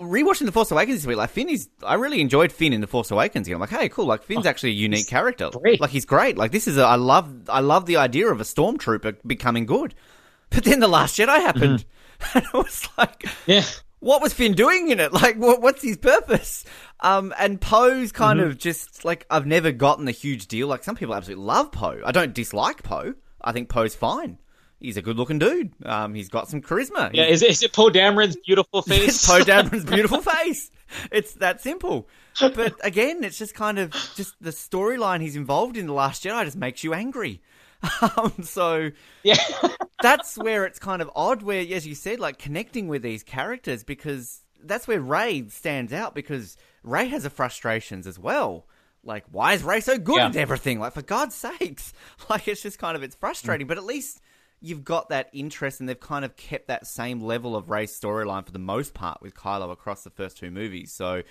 rewatching 0.00 0.46
The 0.46 0.52
Force 0.52 0.70
Awakens 0.70 0.98
this 0.98 1.06
week, 1.06 1.16
like 1.16 1.30
Finn 1.30 1.48
is, 1.48 1.68
I 1.82 1.94
really 1.94 2.20
enjoyed 2.20 2.52
Finn 2.52 2.72
in 2.72 2.80
The 2.80 2.86
Force 2.86 3.10
Awakens. 3.10 3.48
I'm 3.48 3.60
like, 3.60 3.70
hey, 3.70 3.88
cool. 3.88 4.06
Like 4.06 4.22
Finn's 4.22 4.46
oh, 4.46 4.48
actually 4.48 4.70
a 4.70 4.74
unique 4.74 5.08
character. 5.08 5.50
Great. 5.50 5.80
Like 5.80 5.90
he's 5.90 6.04
great. 6.04 6.36
Like 6.36 6.52
this 6.52 6.66
is, 6.66 6.78
a, 6.78 6.82
I 6.82 6.96
love, 6.96 7.48
I 7.48 7.60
love 7.60 7.86
the 7.86 7.98
idea 7.98 8.28
of 8.28 8.40
a 8.40 8.44
stormtrooper 8.44 9.16
becoming 9.26 9.66
good. 9.66 9.94
But 10.52 10.64
then 10.64 10.80
the 10.80 10.88
Last 10.88 11.16
Jedi 11.16 11.28
happened, 11.28 11.84
mm-hmm. 12.18 12.38
and 12.38 12.44
it 12.44 12.52
was 12.52 12.88
like, 12.98 13.24
yeah, 13.46 13.62
what 14.00 14.20
was 14.20 14.32
Finn 14.32 14.54
doing 14.54 14.88
in 14.88 15.00
it? 15.00 15.12
Like, 15.20 15.36
what, 15.36 15.60
what's 15.62 15.82
his 15.82 15.96
purpose? 15.96 16.64
Um, 17.00 17.32
and 17.38 17.60
Poe's 17.60 18.12
kind 18.12 18.40
mm-hmm. 18.40 18.50
of 18.50 18.58
just 18.58 19.04
like 19.04 19.26
I've 19.30 19.46
never 19.46 19.72
gotten 19.72 20.04
the 20.04 20.12
huge 20.12 20.46
deal. 20.46 20.66
Like 20.66 20.84
some 20.84 20.96
people 20.96 21.14
absolutely 21.14 21.44
love 21.44 21.72
Poe. 21.72 22.00
I 22.04 22.12
don't 22.12 22.34
dislike 22.34 22.82
Poe. 22.82 23.14
I 23.40 23.52
think 23.52 23.68
Poe's 23.68 23.94
fine 23.94 24.38
he's 24.80 24.96
a 24.96 25.02
good 25.02 25.16
looking 25.16 25.38
dude. 25.38 25.72
Um, 25.84 26.14
he's 26.14 26.28
got 26.28 26.48
some 26.48 26.62
charisma. 26.62 27.10
Yeah, 27.12 27.26
is, 27.26 27.42
is 27.42 27.62
it 27.62 27.72
Poe 27.72 27.90
Dameron's 27.90 28.36
beautiful 28.36 28.82
face? 28.88 29.08
it's 29.08 29.26
Poe 29.26 29.40
Dameron's 29.44 29.84
beautiful 29.84 30.20
face. 30.22 30.70
It's 31.12 31.34
that 31.34 31.60
simple. 31.60 32.08
But 32.40 32.74
again, 32.82 33.22
it's 33.22 33.38
just 33.38 33.54
kind 33.54 33.78
of 33.78 33.92
just 34.16 34.34
the 34.40 34.50
storyline 34.50 35.20
he's 35.20 35.36
involved 35.36 35.76
in 35.76 35.86
the 35.86 35.92
Last 35.92 36.24
Jedi 36.24 36.44
just 36.44 36.56
makes 36.56 36.82
you 36.82 36.94
angry. 36.94 37.40
Um, 38.16 38.32
so 38.42 38.90
yeah, 39.22 39.36
that's 40.02 40.36
where 40.36 40.66
it's 40.66 40.78
kind 40.78 41.00
of 41.02 41.10
odd. 41.14 41.42
Where, 41.42 41.60
as 41.60 41.86
you 41.86 41.94
said, 41.94 42.20
like 42.20 42.38
connecting 42.38 42.88
with 42.88 43.02
these 43.02 43.22
characters 43.22 43.84
because 43.84 44.42
that's 44.62 44.86
where 44.86 45.00
Rey 45.00 45.48
stands 45.48 45.92
out 45.92 46.14
because 46.14 46.56
Rey 46.82 47.08
has 47.08 47.24
her 47.24 47.30
frustrations 47.30 48.06
as 48.06 48.18
well. 48.18 48.66
Like, 49.02 49.24
why 49.30 49.54
is 49.54 49.62
Rey 49.62 49.80
so 49.80 49.98
good 49.98 50.16
yeah. 50.16 50.26
at 50.28 50.36
everything? 50.36 50.78
Like, 50.78 50.92
for 50.92 51.02
God's 51.02 51.34
sakes, 51.34 51.92
like 52.30 52.48
it's 52.48 52.62
just 52.62 52.78
kind 52.78 52.96
of 52.96 53.02
it's 53.02 53.14
frustrating. 53.16 53.66
Mm. 53.66 53.68
But 53.68 53.78
at 53.78 53.84
least 53.84 54.20
you've 54.60 54.84
got 54.84 55.08
that 55.08 55.30
interest, 55.32 55.80
and 55.80 55.88
they've 55.88 55.98
kind 55.98 56.24
of 56.24 56.36
kept 56.36 56.68
that 56.68 56.86
same 56.86 57.20
level 57.20 57.56
of 57.56 57.70
Rey's 57.70 57.98
storyline 57.98 58.44
for 58.44 58.52
the 58.52 58.58
most 58.58 58.94
part 58.94 59.22
with 59.22 59.34
Kylo 59.34 59.72
across 59.72 60.04
the 60.04 60.10
first 60.10 60.36
two 60.36 60.50
movies. 60.50 60.92
So, 60.92 61.22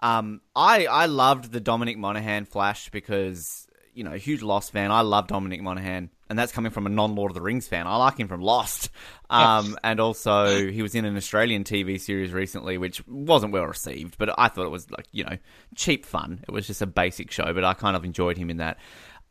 um, 0.00 0.40
I 0.56 0.86
I 0.86 1.06
loved 1.06 1.52
the 1.52 1.60
Dominic 1.60 1.98
Monaghan 1.98 2.46
Flash 2.46 2.90
because 2.90 3.68
you 3.94 4.04
know, 4.04 4.12
a 4.12 4.18
huge 4.18 4.42
Lost 4.42 4.72
fan. 4.72 4.90
I 4.90 5.00
love 5.02 5.26
Dominic 5.28 5.62
Monaghan, 5.62 6.10
and 6.28 6.38
that's 6.38 6.52
coming 6.52 6.72
from 6.72 6.86
a 6.86 6.90
non 6.90 7.14
Lord 7.14 7.30
of 7.30 7.34
the 7.34 7.40
Rings 7.40 7.68
fan. 7.68 7.86
I 7.86 7.96
like 7.96 8.18
him 8.18 8.28
from 8.28 8.40
Lost, 8.40 8.90
um, 9.30 9.78
and 9.84 10.00
also 10.00 10.70
he 10.70 10.82
was 10.82 10.94
in 10.94 11.04
an 11.04 11.16
Australian 11.16 11.64
TV 11.64 12.00
series 12.00 12.32
recently, 12.32 12.78
which 12.78 13.06
wasn't 13.06 13.52
well 13.52 13.64
received, 13.64 14.18
but 14.18 14.34
I 14.38 14.48
thought 14.48 14.66
it 14.66 14.70
was 14.70 14.90
like 14.90 15.06
you 15.12 15.24
know 15.24 15.38
cheap 15.74 16.04
fun. 16.04 16.40
It 16.46 16.50
was 16.50 16.66
just 16.66 16.82
a 16.82 16.86
basic 16.86 17.30
show, 17.30 17.52
but 17.52 17.64
I 17.64 17.74
kind 17.74 17.96
of 17.96 18.04
enjoyed 18.04 18.36
him 18.36 18.50
in 18.50 18.58
that. 18.58 18.78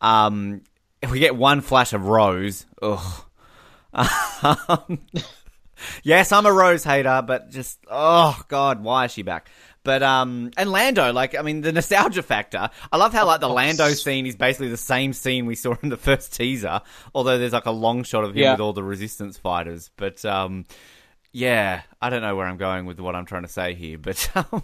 Um, 0.02 0.62
if 1.02 1.12
we 1.12 1.20
get 1.20 1.36
one 1.36 1.62
flash 1.62 1.94
of 1.94 2.06
Rose, 2.06 2.66
ugh. 2.82 3.26
Yes, 6.04 6.32
I'm 6.32 6.46
a 6.46 6.54
Rose 6.54 6.84
hater, 6.84 7.22
but 7.26 7.50
just 7.50 7.80
oh 7.90 8.40
god, 8.48 8.84
why 8.84 9.06
is 9.06 9.12
she 9.12 9.22
back? 9.22 9.50
But 9.84 10.02
um, 10.02 10.52
and 10.56 10.72
Lando, 10.72 11.12
like 11.12 11.36
I 11.36 11.42
mean, 11.42 11.62
the 11.62 11.74
nostalgia 11.74 12.24
factor. 12.24 12.70
I 12.92 12.98
love 12.98 13.12
how 13.12 13.26
like 13.26 13.42
the 13.42 13.50
Lando 13.50 13.90
scene 13.90 14.26
is 14.26 14.36
basically 14.36 14.70
the 14.70 14.78
same 14.78 15.12
scene 15.12 15.46
we 15.46 15.56
saw 15.56 15.76
in 15.84 15.90
the 15.90 15.98
first 15.98 16.34
teaser, 16.34 16.82
although 17.14 17.38
there's 17.38 17.54
like 17.54 17.66
a 17.66 17.72
long 17.72 18.04
shot 18.04 18.24
of 18.24 18.32
him 18.32 18.38
yeah. 18.38 18.52
with 18.54 18.62
all 18.62 18.74
the 18.74 18.84
Resistance 18.84 19.38
fighters. 19.38 19.92
But 19.98 20.24
um, 20.24 20.66
yeah, 21.34 21.82
I 22.02 22.10
don't 22.10 22.22
know 22.22 22.36
where 22.36 22.48
I'm 22.48 22.58
going 22.58 22.86
with 22.86 23.00
what 23.00 23.16
I'm 23.16 23.26
trying 23.26 23.44
to 23.44 23.50
say 23.50 23.74
here, 23.74 23.98
but 23.98 24.30
um, 24.36 24.64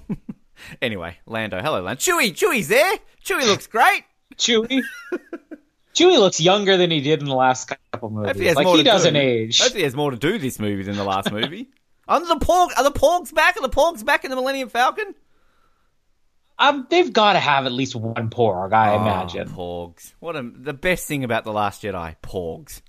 anyway, 0.81 1.17
Lando. 1.25 1.61
Hello, 1.61 1.81
Lando. 1.81 1.99
Chewie, 1.99 2.31
Chewie's 2.31 2.69
there. 2.69 2.97
Chewie 3.25 3.45
looks 3.45 3.67
great. 3.67 4.03
Chewie. 4.35 4.83
Chewie 5.95 6.19
looks 6.19 6.39
younger 6.39 6.77
than 6.77 6.91
he 6.91 7.01
did 7.01 7.19
in 7.19 7.25
the 7.25 7.35
last 7.35 7.73
couple 7.91 8.09
movies. 8.09 8.41
He 8.41 8.53
like 8.53 8.67
he 8.67 8.83
doesn't 8.83 9.15
do. 9.15 9.19
age. 9.19 9.59
Hopefully, 9.59 9.81
he 9.81 9.83
has 9.83 9.95
more 9.95 10.11
to 10.11 10.17
do 10.17 10.37
this 10.37 10.59
movie 10.59 10.83
than 10.83 10.95
the 10.95 11.03
last 11.03 11.31
movie. 11.31 11.67
are 12.09 12.27
the 12.27 12.45
porg? 12.45 12.69
Are 12.77 12.83
the 12.83 12.91
porgs 12.91 13.33
back? 13.33 13.57
Are 13.57 13.61
the 13.61 13.69
porgs 13.69 14.03
back 14.03 14.23
in 14.23 14.31
the 14.31 14.35
Millennium 14.35 14.69
Falcon? 14.69 15.15
Um, 16.57 16.87
they've 16.89 17.11
got 17.11 17.33
to 17.33 17.39
have 17.39 17.65
at 17.65 17.71
least 17.71 17.95
one 17.95 18.29
porg, 18.29 18.73
I 18.73 18.93
oh, 18.93 19.01
imagine. 19.01 19.47
Porgs. 19.47 20.13
What 20.19 20.35
a, 20.35 20.41
the 20.43 20.73
best 20.73 21.07
thing 21.07 21.23
about 21.23 21.45
the 21.45 21.53
Last 21.53 21.83
Jedi, 21.83 22.15
porgs. 22.21 22.81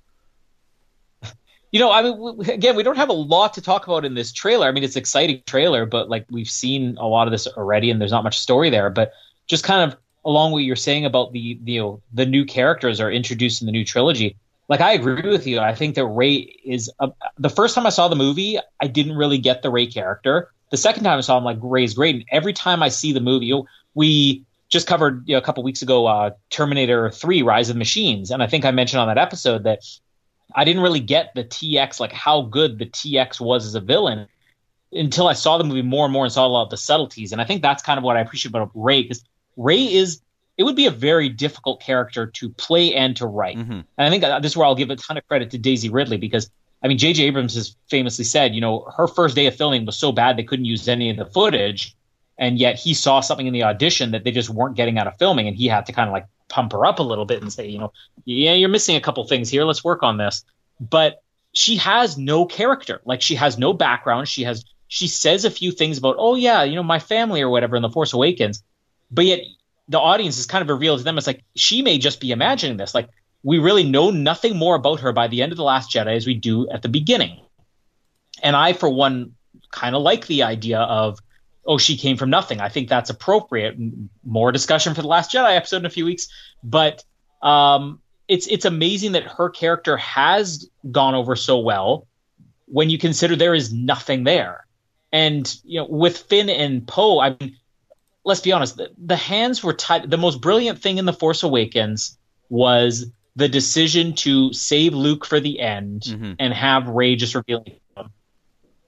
You 1.73 1.79
know, 1.79 1.93
I 1.93 2.03
mean, 2.03 2.51
again, 2.51 2.75
we 2.75 2.83
don't 2.83 2.97
have 2.97 3.11
a 3.11 3.15
lot 3.15 3.55
to 3.55 3.63
talk 3.63 3.87
about 3.87 4.05
in 4.05 4.15
this 4.15 4.33
trailer. 4.33 4.67
I 4.67 4.73
mean, 4.73 4.83
it's 4.83 4.97
an 4.97 5.01
exciting 5.01 5.43
trailer, 5.47 5.87
but 5.87 6.09
like 6.09 6.27
we've 6.29 6.51
seen 6.51 6.97
a 6.99 7.07
lot 7.07 7.29
of 7.29 7.31
this 7.31 7.47
already, 7.47 7.93
and 7.93 8.01
there's 8.01 8.11
not 8.11 8.25
much 8.25 8.41
story 8.41 8.71
there. 8.71 8.91
But 8.91 9.13
just 9.47 9.63
kind 9.63 9.91
of 9.91 9.97
along 10.25 10.51
what 10.51 10.65
you're 10.65 10.75
saying 10.75 11.05
about 11.05 11.33
the, 11.33 11.61
the 11.63 11.73
you 11.73 11.81
know 11.81 12.03
the 12.13 12.27
new 12.27 12.45
characters 12.45 13.01
are 13.01 13.11
introduced 13.11 13.63
in 13.63 13.67
the 13.67 13.73
new 13.73 13.85
trilogy. 13.85 14.37
Like 14.71 14.81
I 14.81 14.93
agree 14.93 15.29
with 15.29 15.49
you. 15.49 15.59
I 15.59 15.75
think 15.75 15.97
that 15.97 16.07
Rey 16.07 16.37
is 16.65 16.89
a, 17.01 17.11
the 17.37 17.51
first 17.51 17.75
time 17.75 17.87
I 17.87 17.91
saw 17.91 18.07
the 18.07 18.15
movie, 18.15 18.57
I 18.81 18.87
didn't 18.87 19.17
really 19.17 19.37
get 19.37 19.63
the 19.63 19.71
Rey 19.71 19.89
character. 19.89 20.53
the 20.71 20.77
second 20.77 21.03
time 21.03 21.19
I 21.19 21.23
saw 21.23 21.37
him, 21.37 21.43
like 21.43 21.59
Rey's 21.61 21.93
great. 21.93 22.15
And 22.15 22.25
every 22.31 22.53
time 22.53 22.81
I 22.81 22.89
see 22.89 23.13
the 23.13 23.21
movie, 23.21 23.47
you 23.47 23.55
know, 23.57 23.67
we 23.95 24.45
just 24.69 24.87
covered 24.87 25.29
you 25.29 25.35
know, 25.35 25.39
a 25.39 25.43
couple 25.43 25.65
weeks 25.65 25.83
ago 25.83 26.07
uh, 26.07 26.31
Terminator 26.51 27.11
3 27.11 27.43
Rise 27.43 27.69
of 27.69 27.77
Machines. 27.77 28.31
And 28.31 28.45
I 28.45 28.47
think 28.47 28.65
I 28.65 28.71
mentioned 28.71 29.01
on 29.01 29.09
that 29.09 29.19
episode 29.19 29.65
that 29.65 29.81
I 30.55 30.65
didn't 30.65 30.83
really 30.83 31.01
get 31.01 31.35
the 31.35 31.43
TX, 31.43 31.99
like 31.99 32.13
how 32.13 32.43
good 32.43 32.79
the 32.79 32.87
TX 32.87 33.41
was 33.41 33.67
as 33.67 33.75
a 33.75 33.81
villain 33.81 34.29
until 34.93 35.27
I 35.27 35.33
saw 35.33 35.59
the 35.59 35.65
movie 35.65 35.83
more 35.83 36.05
and 36.05 36.13
more 36.13 36.25
and 36.25 36.33
saw 36.33 36.47
a 36.47 36.49
lot 36.49 36.63
of 36.63 36.71
the 36.71 36.77
subtleties. 36.77 37.33
And 37.33 37.41
I 37.41 37.45
think 37.45 37.63
that's 37.63 37.83
kind 37.83 37.99
of 37.99 38.05
what 38.05 38.17
I 38.17 38.21
appreciate 38.21 38.51
about 38.51 38.71
Rey 38.75 39.03
because 39.03 39.25
Rey 39.57 39.83
is 39.93 40.21
it 40.61 40.65
would 40.65 40.77
be 40.77 40.85
a 40.85 40.91
very 40.91 41.31
difficult 41.31 41.81
character 41.81 42.27
to 42.27 42.51
play 42.51 42.95
and 42.95 43.17
to 43.17 43.25
write. 43.25 43.57
Mm-hmm. 43.57 43.73
And 43.73 43.87
I 43.97 44.11
think 44.11 44.23
this 44.43 44.53
is 44.53 44.57
where 44.59 44.67
I'll 44.67 44.75
give 44.75 44.91
a 44.91 44.97
ton 44.97 45.17
of 45.17 45.27
credit 45.27 45.53
to 45.53 45.59
Daisy 45.59 45.89
Ridley 45.89 46.19
because 46.19 46.51
I 46.83 46.89
mean 46.89 46.99
J.J. 46.99 47.25
Abrams 47.25 47.55
has 47.55 47.77
famously 47.89 48.27
said, 48.27 48.55
you 48.55 48.61
know, 48.61 48.81
her 48.95 49.09
first 49.09 49.35
day 49.35 49.47
of 49.47 49.57
filming 49.57 49.87
was 49.87 49.97
so 49.97 50.13
bad 50.13 50.37
they 50.37 50.43
couldn't 50.43 50.67
use 50.67 50.87
any 50.87 51.09
of 51.09 51.17
the 51.17 51.25
footage, 51.25 51.97
and 52.37 52.59
yet 52.59 52.79
he 52.79 52.93
saw 52.93 53.21
something 53.21 53.47
in 53.47 53.55
the 53.55 53.63
audition 53.63 54.11
that 54.11 54.23
they 54.23 54.33
just 54.33 54.51
weren't 54.51 54.77
getting 54.77 54.99
out 54.99 55.07
of 55.07 55.17
filming, 55.19 55.49
and 55.49 55.57
he 55.57 55.67
had 55.67 55.87
to 55.87 55.95
kind 55.95 56.11
of 56.11 56.13
like 56.13 56.27
pump 56.49 56.73
her 56.73 56.85
up 56.85 56.99
a 56.99 57.03
little 57.03 57.25
bit 57.25 57.41
and 57.41 57.51
say, 57.51 57.67
you 57.67 57.79
know, 57.79 57.91
yeah, 58.27 58.53
you're 58.53 58.69
missing 58.69 58.97
a 58.97 59.01
couple 59.01 59.27
things 59.27 59.49
here. 59.49 59.65
Let's 59.65 59.83
work 59.83 60.03
on 60.03 60.19
this. 60.19 60.45
But 60.79 61.23
she 61.55 61.79
has 61.79 62.19
no 62.19 62.45
character. 62.45 63.01
Like 63.07 63.23
she 63.23 63.37
has 63.37 63.57
no 63.57 63.73
background. 63.73 64.29
She 64.29 64.43
has 64.43 64.67
she 64.89 65.09
says 65.09 65.47
a 65.47 65.51
few 65.51 65.73
things 65.73 65.97
about, 65.97 66.17
oh 66.19 66.35
yeah, 66.35 66.65
you 66.65 66.75
know, 66.75 66.83
my 66.83 66.99
family 66.99 67.41
or 67.41 67.49
whatever 67.49 67.77
in 67.77 67.83
The 67.83 67.89
Force 67.89 68.13
Awakens, 68.13 68.63
but 69.11 69.25
yet 69.25 69.41
the 69.91 69.99
audience 69.99 70.39
is 70.39 70.47
kind 70.47 70.63
of 70.63 70.69
revealed 70.69 70.99
to 70.99 71.05
them. 71.05 71.19
It's 71.19 71.27
like 71.27 71.43
she 71.57 71.83
may 71.83 71.99
just 71.99 72.21
be 72.21 72.31
imagining 72.31 72.77
this. 72.77 72.95
Like 72.95 73.09
we 73.43 73.59
really 73.59 73.83
know 73.83 74.11
nothing 74.11 74.57
more 74.57 74.77
about 74.77 75.01
her 75.01 75.13
by 75.13 75.27
the 75.27 75.43
end 75.43 75.53
of 75.53 75.57
the 75.59 75.65
Last 75.65 75.93
Jedi 75.93 76.15
as 76.17 76.27
we 76.27 76.35
do 76.35 76.69
at 76.71 76.83
the 76.83 76.89
beginning. 76.89 77.41
And 78.43 78.55
I, 78.55 78.73
for 78.73 78.89
one, 78.89 79.35
kind 79.73 79.97
of 79.97 80.03
like 80.03 80.29
the 80.29 80.45
idea 80.45 80.79
of, 80.79 81.19
oh, 81.67 81.77
she 81.77 81.97
came 81.97 82.17
from 82.17 82.31
nothing. 82.31 82.61
I 82.61 82.69
think 82.69 82.89
that's 82.89 83.11
appropriate. 83.11 83.77
More 84.25 84.53
discussion 84.53 84.95
for 84.95 85.03
the 85.03 85.09
Last 85.09 85.33
Jedi 85.33 85.57
episode 85.57 85.79
in 85.79 85.87
a 85.87 85.91
few 85.91 86.05
weeks, 86.05 86.29
but 86.63 87.03
um, 87.43 88.01
it's 88.29 88.47
it's 88.47 88.65
amazing 88.65 89.13
that 89.13 89.25
her 89.25 89.51
character 89.51 89.97
has 89.97 90.71
gone 90.89 91.17
over 91.17 91.35
so 91.35 91.59
well 91.59 92.07
when 92.67 92.91
you 92.91 92.99
consider 92.99 93.35
there 93.35 93.55
is 93.55 93.73
nothing 93.73 94.23
there. 94.23 94.67
And 95.13 95.53
you 95.65 95.81
know, 95.81 95.87
with 95.87 96.17
Finn 96.17 96.49
and 96.49 96.87
Poe, 96.87 97.19
I 97.19 97.37
mean, 97.41 97.57
let's 98.25 98.41
be 98.41 98.53
honest, 98.53 98.77
the, 98.77 98.91
the 98.99 99.17
hands 99.17 99.63
were 99.63 99.73
tied. 99.73 100.11
The 100.11 100.17
most 100.17 100.41
brilliant 100.41 100.81
thing 100.81 100.99
in 100.99 101.05
The 101.05 101.13
Force 101.13 101.43
Awakens 101.43 102.19
was 102.49 103.07
the 103.37 103.49
decision 103.49 104.15
to 104.15 104.53
save 104.53 104.95
Luke 104.95 105.25
for 105.25 105.41
the 105.41 105.61
end 105.61 106.03
mm-hmm. 106.03 106.33
and 106.39 106.53
have 106.53 106.89
Rey 106.89 107.17
just 107.17 107.35
revealing 107.35 107.79
him. 107.97 108.11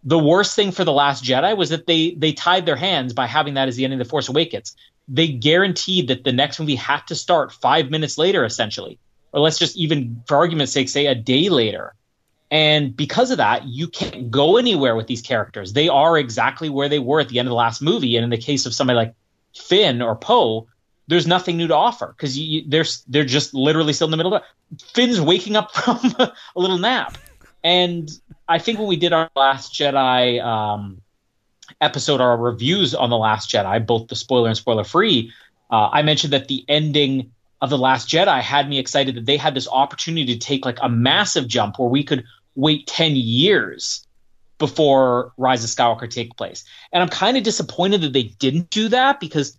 The 0.05 0.19
worst 0.19 0.57
thing 0.57 0.73
for 0.73 0.85
The 0.85 0.93
Last 0.93 1.23
Jedi 1.23 1.57
was 1.57 1.71
that 1.71 1.87
they 1.87 2.13
they 2.15 2.33
tied 2.33 2.67
their 2.67 2.77
hands 2.77 3.13
by 3.13 3.27
having 3.27 3.55
that 3.55 3.69
as 3.69 3.77
the 3.77 3.85
end 3.85 3.93
of 3.93 3.99
The 4.01 4.05
Force 4.05 4.29
Awakens. 4.29 4.77
They 5.09 5.29
guaranteed 5.29 6.09
that 6.09 6.25
the 6.25 6.33
next 6.33 6.59
movie 6.59 6.75
had 6.75 7.03
to 7.09 7.15
start 7.15 7.53
five 7.53 7.91
minutes 7.91 8.19
later, 8.19 8.45
essentially. 8.45 8.99
Or 9.33 9.41
let's 9.41 9.59
just 9.59 9.77
even, 9.77 10.23
for 10.27 10.37
argument's 10.37 10.73
sake, 10.73 10.89
say 10.89 11.07
a 11.07 11.15
day 11.15 11.49
later. 11.49 11.95
And 12.51 12.95
because 12.95 13.31
of 13.31 13.39
that, 13.39 13.65
you 13.65 13.89
can't 13.89 14.31
go 14.31 14.59
anywhere 14.59 14.95
with 14.95 15.07
these 15.07 15.23
characters. 15.23 15.73
They 15.73 15.89
are 15.89 16.19
exactly 16.19 16.69
where 16.69 16.89
they 16.89 16.99
were 16.99 17.21
at 17.21 17.29
the 17.29 17.39
end 17.39 17.49
of 17.49 17.51
the 17.51 17.57
last 17.57 17.81
movie. 17.81 18.17
And 18.17 18.25
in 18.25 18.31
the 18.31 18.37
case 18.37 18.67
of 18.67 18.75
somebody 18.75 18.97
like 18.97 19.15
Finn 19.55 20.03
or 20.03 20.17
Poe, 20.17 20.67
there's 21.09 21.27
nothing 21.27 21.57
new 21.57 21.69
to 21.69 21.75
offer 21.75 22.15
because 22.17 22.39
they're 22.67 22.85
they're 23.09 23.25
just 23.25 23.55
literally 23.55 23.93
still 23.93 24.07
in 24.07 24.11
the 24.13 24.17
middle 24.17 24.35
of 24.35 24.43
it. 24.43 24.83
Finn's 24.95 25.21
waking 25.21 25.57
up 25.57 25.73
from 25.75 25.99
a 26.19 26.33
little 26.57 26.79
nap, 26.79 27.19
and 27.63 28.11
I 28.49 28.59
think 28.59 28.79
when 28.79 28.89
we 28.89 28.97
did 28.97 29.13
our 29.13 29.31
Last 29.37 29.75
Jedi 29.75 30.43
um, 30.43 31.03
episode, 31.81 32.21
our 32.21 32.37
reviews 32.37 32.95
on 32.95 33.11
the 33.11 33.17
Last 33.17 33.51
Jedi, 33.51 33.85
both 33.85 34.09
the 34.09 34.17
spoiler 34.17 34.49
and 34.49 34.57
spoiler 34.57 34.85
free, 34.85 35.33
uh, 35.71 35.89
I 35.93 36.03
mentioned 36.03 36.33
that 36.33 36.49
the 36.49 36.65
ending 36.69 37.33
of 37.61 37.71
the 37.71 37.79
Last 37.79 38.09
Jedi 38.09 38.41
had 38.41 38.69
me 38.69 38.79
excited 38.79 39.15
that 39.15 39.27
they 39.27 39.37
had 39.37 39.55
this 39.55 39.69
opportunity 39.69 40.35
to 40.35 40.39
take 40.39 40.65
like 40.65 40.79
a 40.83 40.89
massive 40.89 41.47
jump 41.47 41.79
where 41.79 41.89
we 41.89 42.05
could 42.05 42.25
wait 42.55 42.87
10 42.87 43.17
years 43.17 44.07
before 44.63 45.33
Rise 45.37 45.65
of 45.65 45.71
Skywalker 45.71 46.09
take 46.09 46.37
place. 46.37 46.65
And 46.93 47.03
I'm 47.03 47.09
kind 47.09 47.37
of 47.37 47.43
disappointed 47.43 48.03
that 48.03 48.13
they 48.13 48.23
didn't 48.23 48.71
do 48.71 48.89
that 48.91 49.19
because 49.19 49.59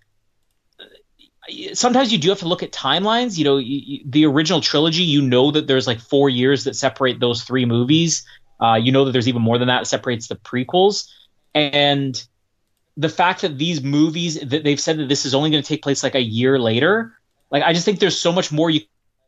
uh, 0.79 0.85
sometimes 1.73 2.13
you 2.13 2.17
do 2.17 2.29
have 2.29 2.39
to 2.39 2.47
look 2.47 2.63
at 2.63 2.71
timelines. 2.71 3.37
You 3.37 3.43
know, 3.43 3.57
you, 3.57 3.99
the 4.05 4.25
original 4.25 4.61
trilogy, 4.61 5.03
you 5.03 5.21
know 5.21 5.51
that 5.51 5.67
there's 5.67 5.87
like 5.87 5.99
four 5.99 6.29
years 6.29 6.63
that 6.63 6.77
separate 6.77 7.19
those 7.19 7.43
three 7.43 7.65
movies. 7.65 8.25
Uh, 8.61 8.75
you 8.75 8.93
know 8.93 9.03
that 9.03 9.11
there's 9.11 9.27
even 9.27 9.41
more 9.41 9.57
than 9.57 9.67
that 9.67 9.79
that 9.79 9.87
separates 9.87 10.29
the 10.29 10.37
prequels. 10.37 11.09
And 11.53 12.25
the 12.95 13.09
fact 13.09 13.41
that 13.41 13.57
these 13.57 13.83
movies, 13.83 14.39
that 14.39 14.63
they've 14.63 14.79
said 14.79 14.99
that 14.99 15.09
this 15.09 15.25
is 15.25 15.35
only 15.35 15.49
going 15.49 15.61
to 15.61 15.67
take 15.67 15.83
place 15.83 16.01
like 16.01 16.15
a 16.15 16.23
year 16.23 16.57
later, 16.57 17.17
like 17.51 17.63
I 17.63 17.73
just 17.73 17.83
think 17.83 17.99
there's 17.99 18.17
so 18.17 18.31
much 18.31 18.53
more 18.53 18.69
you 18.69 18.81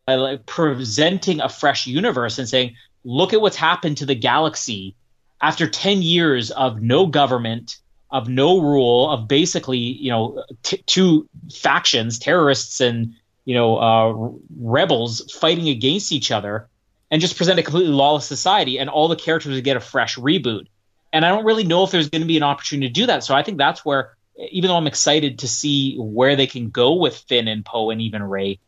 like 0.07 0.45
presenting 0.45 1.41
a 1.41 1.49
fresh 1.49 1.85
universe 1.85 2.39
and 2.39 2.47
saying, 2.47 2.75
look 3.03 3.33
at 3.33 3.41
what's 3.41 3.57
happened 3.57 3.97
to 3.97 4.05
the 4.05 4.15
galaxy 4.15 4.95
after 5.41 5.67
10 5.67 6.01
years 6.01 6.51
of 6.51 6.81
no 6.81 7.05
government, 7.05 7.77
of 8.09 8.29
no 8.29 8.61
rule, 8.61 9.09
of 9.09 9.27
basically, 9.27 9.77
you 9.77 10.09
know, 10.09 10.43
t- 10.63 10.83
two 10.85 11.27
factions, 11.53 12.19
terrorists 12.19 12.79
and, 12.81 13.15
you 13.43 13.55
know, 13.55 13.77
uh, 13.77 14.31
rebels 14.57 15.31
fighting 15.33 15.69
against 15.69 16.11
each 16.11 16.31
other 16.31 16.67
and 17.11 17.21
just 17.21 17.37
present 17.37 17.59
a 17.59 17.63
completely 17.63 17.93
lawless 17.93 18.25
society 18.25 18.79
and 18.79 18.89
all 18.89 19.07
the 19.07 19.15
characters 19.15 19.53
would 19.53 19.63
get 19.63 19.77
a 19.77 19.81
fresh 19.81 20.17
reboot. 20.17 20.67
And 21.13 21.25
I 21.25 21.29
don't 21.29 21.45
really 21.45 21.63
know 21.63 21.83
if 21.83 21.91
there's 21.91 22.09
going 22.09 22.21
to 22.21 22.27
be 22.27 22.37
an 22.37 22.43
opportunity 22.43 22.87
to 22.87 22.93
do 22.93 23.05
that. 23.07 23.23
So 23.23 23.35
I 23.35 23.43
think 23.43 23.57
that's 23.57 23.85
where, 23.85 24.15
even 24.37 24.67
though 24.67 24.77
I'm 24.77 24.87
excited 24.87 25.39
to 25.39 25.47
see 25.47 25.95
where 25.97 26.35
they 26.35 26.47
can 26.47 26.69
go 26.69 26.93
with 26.95 27.15
Finn 27.15 27.47
and 27.47 27.63
Poe 27.63 27.89
and 27.89 28.01
even 28.01 28.21
Rey, 28.23 28.59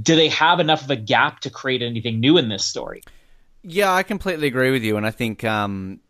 do 0.00 0.14
they 0.14 0.28
have 0.28 0.60
enough 0.60 0.82
of 0.82 0.90
a 0.90 0.96
gap 0.96 1.40
to 1.40 1.50
create 1.50 1.82
anything 1.82 2.20
new 2.20 2.38
in 2.38 2.48
this 2.48 2.64
story? 2.64 3.02
Yeah, 3.62 3.92
I 3.92 4.02
completely 4.02 4.46
agree 4.46 4.70
with 4.70 4.82
you, 4.82 4.96
and 4.96 5.06
I 5.06 5.10
think, 5.10 5.44
um, 5.44 6.00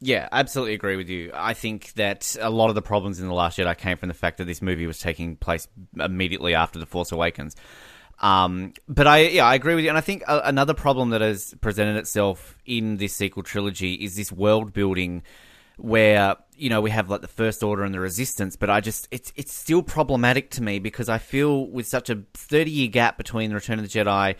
yeah, 0.00 0.28
absolutely 0.32 0.74
agree 0.74 0.96
with 0.96 1.08
you. 1.08 1.30
I 1.32 1.54
think 1.54 1.92
that 1.94 2.36
a 2.40 2.50
lot 2.50 2.68
of 2.68 2.74
the 2.74 2.82
problems 2.82 3.20
in 3.20 3.28
the 3.28 3.34
Last 3.34 3.58
Jedi 3.58 3.76
came 3.76 3.96
from 3.96 4.08
the 4.08 4.14
fact 4.14 4.38
that 4.38 4.46
this 4.46 4.60
movie 4.60 4.86
was 4.86 4.98
taking 4.98 5.36
place 5.36 5.68
immediately 5.98 6.54
after 6.54 6.78
the 6.78 6.86
Force 6.86 7.12
Awakens. 7.12 7.54
Um, 8.20 8.74
but 8.88 9.06
I, 9.06 9.28
yeah, 9.28 9.46
I 9.46 9.54
agree 9.54 9.74
with 9.74 9.84
you, 9.84 9.88
and 9.90 9.96
I 9.98 10.02
think 10.02 10.22
a- 10.26 10.42
another 10.44 10.74
problem 10.74 11.10
that 11.10 11.20
has 11.20 11.54
presented 11.60 11.96
itself 11.96 12.58
in 12.66 12.96
this 12.96 13.14
sequel 13.14 13.42
trilogy 13.42 13.94
is 13.94 14.16
this 14.16 14.32
world 14.32 14.72
building, 14.72 15.22
where 15.76 16.36
you 16.54 16.68
know 16.68 16.82
we 16.82 16.90
have 16.90 17.08
like 17.08 17.22
the 17.22 17.28
First 17.28 17.62
Order 17.62 17.84
and 17.84 17.94
the 17.94 18.00
Resistance, 18.00 18.56
but 18.56 18.68
I 18.68 18.80
just 18.80 19.08
it's 19.10 19.32
it's 19.36 19.54
still 19.54 19.82
problematic 19.82 20.50
to 20.52 20.62
me 20.62 20.78
because 20.80 21.08
I 21.08 21.16
feel 21.16 21.66
with 21.66 21.86
such 21.86 22.10
a 22.10 22.24
thirty 22.34 22.70
year 22.70 22.88
gap 22.88 23.16
between 23.16 23.48
the 23.48 23.54
Return 23.54 23.78
of 23.78 23.90
the 23.90 23.98
Jedi 23.98 24.34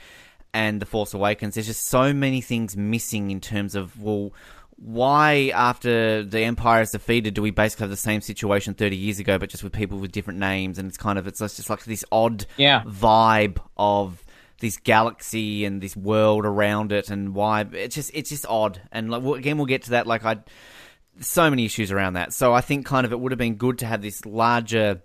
and 0.52 0.80
The 0.80 0.86
Force 0.86 1.14
Awakens, 1.14 1.54
there's 1.54 1.66
just 1.66 1.88
so 1.88 2.12
many 2.12 2.40
things 2.40 2.76
missing 2.76 3.30
in 3.30 3.40
terms 3.40 3.74
of, 3.74 4.00
well, 4.00 4.32
why 4.76 5.52
after 5.54 6.22
the 6.22 6.40
Empire 6.40 6.80
is 6.82 6.90
defeated 6.90 7.34
do 7.34 7.42
we 7.42 7.50
basically 7.50 7.84
have 7.84 7.90
the 7.90 7.96
same 7.96 8.22
situation 8.22 8.72
30 8.74 8.96
years 8.96 9.18
ago, 9.18 9.38
but 9.38 9.50
just 9.50 9.62
with 9.62 9.72
people 9.72 9.98
with 9.98 10.12
different 10.12 10.38
names? 10.38 10.78
And 10.78 10.88
it's 10.88 10.96
kind 10.96 11.18
of, 11.18 11.26
it's 11.26 11.38
just 11.38 11.68
like 11.68 11.84
this 11.84 12.04
odd 12.10 12.46
yeah. 12.56 12.82
vibe 12.84 13.58
of 13.76 14.24
this 14.60 14.76
galaxy 14.76 15.64
and 15.64 15.80
this 15.82 15.96
world 15.96 16.44
around 16.44 16.92
it 16.92 17.10
and 17.10 17.34
why 17.34 17.62
it's 17.72 17.94
just 17.94 18.10
it's 18.12 18.28
just 18.28 18.46
odd 18.46 18.80
and 18.92 19.10
like 19.10 19.24
again 19.38 19.56
we'll 19.56 19.66
get 19.66 19.82
to 19.82 19.90
that 19.90 20.06
like 20.06 20.22
i 20.24 20.36
so 21.18 21.48
many 21.48 21.64
issues 21.64 21.90
around 21.90 22.12
that 22.12 22.32
so 22.32 22.52
i 22.52 22.60
think 22.60 22.84
kind 22.84 23.06
of 23.06 23.12
it 23.12 23.18
would 23.18 23.32
have 23.32 23.38
been 23.38 23.54
good 23.54 23.78
to 23.78 23.86
have 23.86 24.02
this 24.02 24.24
larger 24.26 25.00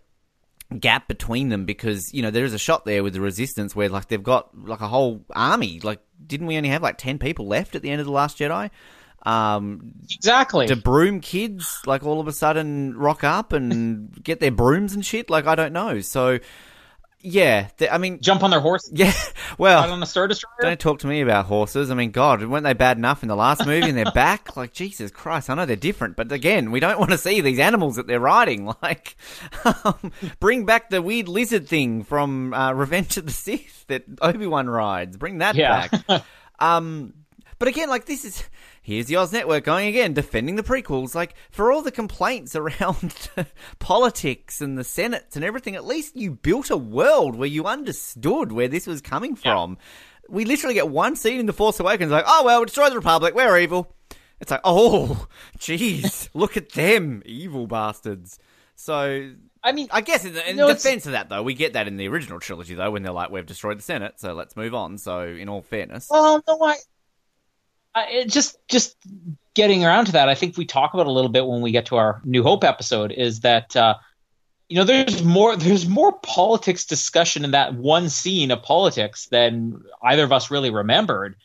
gap 0.79 1.07
between 1.07 1.49
them 1.49 1.65
because 1.65 2.13
you 2.13 2.21
know 2.21 2.31
there 2.31 2.45
is 2.45 2.53
a 2.53 2.59
shot 2.59 2.85
there 2.85 3.03
with 3.03 3.13
the 3.13 3.21
resistance 3.21 3.75
where 3.75 3.87
like 3.87 4.07
they've 4.07 4.23
got 4.23 4.49
like 4.57 4.81
a 4.81 4.87
whole 4.87 5.23
army. 5.35 5.79
Like 5.79 5.99
didn't 6.25 6.47
we 6.47 6.57
only 6.57 6.69
have 6.69 6.81
like 6.81 6.97
10 6.97 7.19
people 7.19 7.47
left 7.47 7.75
at 7.75 7.81
the 7.81 7.89
end 7.89 8.01
of 8.01 8.07
the 8.07 8.13
last 8.13 8.37
jedi? 8.37 8.69
Um 9.23 9.93
exactly. 10.11 10.67
do 10.67 10.75
broom 10.75 11.19
kids 11.19 11.81
like 11.85 12.03
all 12.03 12.19
of 12.19 12.27
a 12.27 12.31
sudden 12.31 12.95
rock 12.95 13.23
up 13.23 13.53
and 13.53 14.11
get 14.23 14.39
their 14.39 14.51
brooms 14.51 14.93
and 14.93 15.05
shit? 15.05 15.29
Like 15.29 15.47
i 15.47 15.55
don't 15.55 15.73
know. 15.73 16.01
So 16.01 16.39
yeah, 17.25 17.69
I 17.91 17.97
mean, 17.97 18.21
jump 18.21 18.43
on 18.43 18.51
their 18.51 18.59
horse. 18.59 18.87
Yeah, 18.93 19.11
well, 19.57 19.91
on 19.91 19.99
the 19.99 20.05
Star 20.05 20.27
Destroyer. 20.27 20.55
Don't 20.61 20.79
talk 20.79 20.99
to 20.99 21.07
me 21.07 21.21
about 21.21 21.45
horses. 21.45 21.91
I 21.91 21.95
mean, 21.95 22.11
God, 22.11 22.43
weren't 22.43 22.63
they 22.63 22.73
bad 22.73 22.97
enough 22.97 23.23
in 23.23 23.29
the 23.29 23.35
last 23.35 23.65
movie 23.65 23.89
and 23.89 23.97
they're 23.97 24.11
back? 24.13 24.55
Like, 24.55 24.73
Jesus 24.73 25.11
Christ, 25.11 25.49
I 25.49 25.55
know 25.55 25.65
they're 25.65 25.75
different, 25.75 26.15
but 26.15 26.31
again, 26.31 26.71
we 26.71 26.79
don't 26.79 26.99
want 26.99 27.11
to 27.11 27.17
see 27.17 27.41
these 27.41 27.59
animals 27.59 27.95
that 27.95 28.07
they're 28.07 28.19
riding. 28.19 28.71
Like, 28.81 29.15
um, 29.63 30.11
bring 30.39 30.65
back 30.65 30.89
the 30.89 31.01
weird 31.01 31.27
lizard 31.27 31.67
thing 31.67 32.03
from 32.03 32.53
uh, 32.53 32.73
Revenge 32.73 33.17
of 33.17 33.25
the 33.25 33.31
Sith 33.31 33.85
that 33.87 34.03
Obi 34.21 34.45
Wan 34.45 34.69
rides. 34.69 35.17
Bring 35.17 35.39
that 35.39 35.55
yeah. 35.55 35.87
back. 35.87 36.23
um, 36.59 37.13
but 37.57 37.67
again, 37.67 37.89
like 37.89 38.05
this 38.05 38.25
is 38.25 38.43
here's 38.85 39.07
the 39.07 39.15
Oz 39.15 39.33
Network 39.33 39.63
going 39.63 39.87
again, 39.87 40.13
defending 40.13 40.55
the 40.55 40.63
prequels. 40.63 41.15
Like, 41.15 41.33
for 41.49 41.71
all 41.71 41.81
the 41.81 41.91
complaints 41.91 42.55
around 42.55 43.29
politics 43.79 44.61
and 44.61 44.77
the 44.77 44.83
Senates 44.83 45.35
and 45.35 45.43
everything, 45.43 45.75
at 45.75 45.85
least 45.85 46.15
you 46.15 46.31
built 46.31 46.69
a 46.69 46.77
world 46.77 47.35
where 47.35 47.47
you 47.47 47.65
understood 47.65 48.51
where 48.51 48.67
this 48.67 48.85
was 48.85 49.01
coming 49.01 49.35
from. 49.35 49.71
Yeah. 49.79 49.85
We 50.29 50.45
literally 50.45 50.75
get 50.75 50.87
one 50.87 51.15
scene 51.15 51.39
in 51.39 51.47
The 51.47 51.53
Force 51.53 51.79
Awakens, 51.79 52.11
like, 52.11 52.25
oh, 52.27 52.43
well, 52.45 52.59
we 52.59 52.67
destroy 52.67 52.89
the 52.89 52.95
Republic, 52.95 53.33
we're 53.33 53.57
evil. 53.57 53.91
It's 54.39 54.51
like, 54.51 54.61
oh, 54.63 55.27
jeez, 55.57 56.29
look 56.35 56.55
at 56.55 56.69
them, 56.69 57.23
evil 57.25 57.65
bastards. 57.65 58.37
So, 58.75 59.31
I 59.63 59.71
mean, 59.71 59.87
I 59.89 60.01
guess 60.01 60.25
in, 60.25 60.35
in 60.37 60.57
No, 60.57 60.67
defense 60.71 61.07
of 61.07 61.13
that, 61.13 61.29
though, 61.29 61.41
we 61.41 61.55
get 61.55 61.73
that 61.73 61.87
in 61.87 61.97
the 61.97 62.07
original 62.07 62.39
trilogy, 62.39 62.75
though, 62.75 62.91
when 62.91 63.01
they're 63.01 63.11
like, 63.11 63.31
we've 63.31 63.45
destroyed 63.45 63.79
the 63.79 63.83
Senate, 63.83 64.19
so 64.19 64.33
let's 64.33 64.55
move 64.55 64.75
on. 64.75 64.99
So, 64.99 65.21
in 65.21 65.49
all 65.49 65.63
fairness, 65.63 66.07
Well, 66.11 66.43
no, 66.47 66.59
I 66.61 66.75
it 67.95 68.29
just 68.29 68.57
just 68.67 68.95
getting 69.53 69.85
around 69.85 70.05
to 70.05 70.11
that. 70.13 70.29
I 70.29 70.35
think 70.35 70.57
we 70.57 70.65
talk 70.65 70.93
about 70.93 71.07
a 71.07 71.11
little 71.11 71.29
bit 71.29 71.45
when 71.45 71.61
we 71.61 71.71
get 71.71 71.87
to 71.87 71.97
our 71.97 72.21
New 72.23 72.43
Hope 72.43 72.63
episode. 72.63 73.11
Is 73.11 73.41
that 73.41 73.75
uh, 73.75 73.95
you 74.69 74.75
know 74.77 74.83
there's 74.83 75.23
more 75.23 75.55
there's 75.55 75.87
more 75.87 76.13
politics 76.19 76.85
discussion 76.85 77.43
in 77.43 77.51
that 77.51 77.73
one 77.73 78.09
scene 78.09 78.51
of 78.51 78.63
politics 78.63 79.27
than 79.27 79.81
either 80.03 80.23
of 80.23 80.31
us 80.31 80.51
really 80.51 80.69
remembered, 80.69 81.35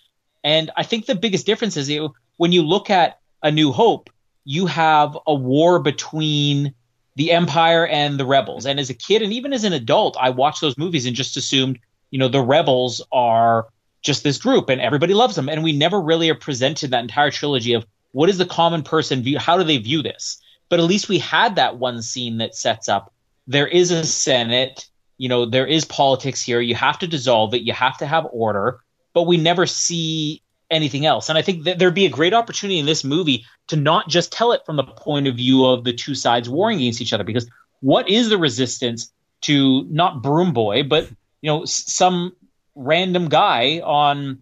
and 0.43 0.71
I 0.77 0.83
think 0.83 1.07
the 1.07 1.15
biggest 1.15 1.47
difference 1.47 1.77
is 1.77 1.89
you 1.89 2.15
when 2.37 2.53
you 2.53 2.63
look 2.63 2.91
at 2.91 3.19
a 3.43 3.51
New 3.51 3.73
Hope, 3.73 4.11
you 4.45 4.67
have 4.67 5.17
a 5.27 5.35
war 5.35 5.79
between 5.79 6.75
the 7.17 7.33
Empire 7.33 7.87
and 7.87 8.19
the 8.19 8.25
rebels. 8.25 8.67
And 8.67 8.81
as 8.81 8.91
a 8.91 8.95
kid 8.95 9.23
and 9.23 9.33
even 9.33 9.53
as 9.53 9.65
an 9.65 9.73
adult, 9.73 10.17
I 10.19 10.31
watched 10.31 10.61
those 10.61 10.79
movies 10.79 11.07
and 11.07 11.17
just 11.17 11.37
assumed, 11.37 11.79
you 12.11 12.19
know, 12.19 12.29
the 12.29 12.41
rebels 12.41 13.03
are 13.13 13.67
just 14.03 14.23
this 14.23 14.39
group 14.39 14.69
and 14.69 14.81
everybody 14.81 15.15
loves 15.15 15.37
them. 15.37 15.49
And 15.49 15.63
we 15.63 15.73
never 15.73 16.01
really 16.01 16.31
are 16.31 16.35
presented 16.35 16.91
that 16.91 17.03
entire 17.03 17.31
trilogy 17.31 17.75
of 17.75 17.87
what 18.13 18.29
is 18.29 18.39
the 18.39 18.47
common 18.47 18.83
person 18.83 19.23
view? 19.23 19.39
How 19.39 19.57
do 19.57 19.65
they 19.65 19.79
view 19.79 20.03
this? 20.03 20.41
But 20.69 20.81
at 20.81 20.87
least 20.87 21.09
we 21.09 21.19
had 21.19 21.57
that 21.57 21.79
one 21.79 22.03
scene 22.03 22.39
that 22.39 22.55
sets 22.55 22.89
up 22.89 23.13
there 23.47 23.67
is 23.67 23.91
a 23.91 24.05
Senate, 24.05 24.87
you 25.19 25.29
know, 25.29 25.45
there 25.45 25.67
is 25.67 25.85
politics 25.85 26.41
here. 26.41 26.61
You 26.61 26.77
have 26.77 27.01
to 27.01 27.09
dissolve 27.09 27.53
it, 27.55 27.63
you 27.63 27.73
have 27.73 27.99
to 27.99 28.07
have 28.07 28.29
order, 28.33 28.81
but 29.13 29.25
we 29.25 29.37
never 29.37 29.67
see 29.67 30.41
anything 30.71 31.05
else. 31.05 31.29
And 31.29 31.37
I 31.37 31.43
think 31.43 31.65
that 31.65 31.79
there'd 31.79 31.95
be 31.95 32.07
a 32.07 32.11
great 32.11 32.33
opportunity 32.33 32.79
in 32.79 32.87
this 32.87 33.03
movie 33.03 33.45
to 33.67 33.77
not 33.77 34.09
just 34.09 34.33
tell 34.33 34.53
it 34.53 34.65
from 34.65 34.77
the 34.77 34.85
point 34.85 35.27
of 35.27 35.35
view 35.35 35.67
of 35.67 35.83
the 35.83 35.93
two 35.93 36.15
sides 36.15 36.49
warring 36.49 36.79
against 36.79 37.01
each 37.01 37.13
other, 37.13 37.25
because 37.25 37.51
what 37.81 38.09
is 38.09 38.29
the 38.29 38.39
resistance 38.39 39.13
to 39.43 39.85
not 39.91 40.23
Broom 40.23 40.53
Boy, 40.53 40.85
but 40.85 41.09
you 41.41 41.51
know, 41.51 41.65
some 41.65 42.37
random 42.81 43.29
guy 43.29 43.81
on 43.81 44.41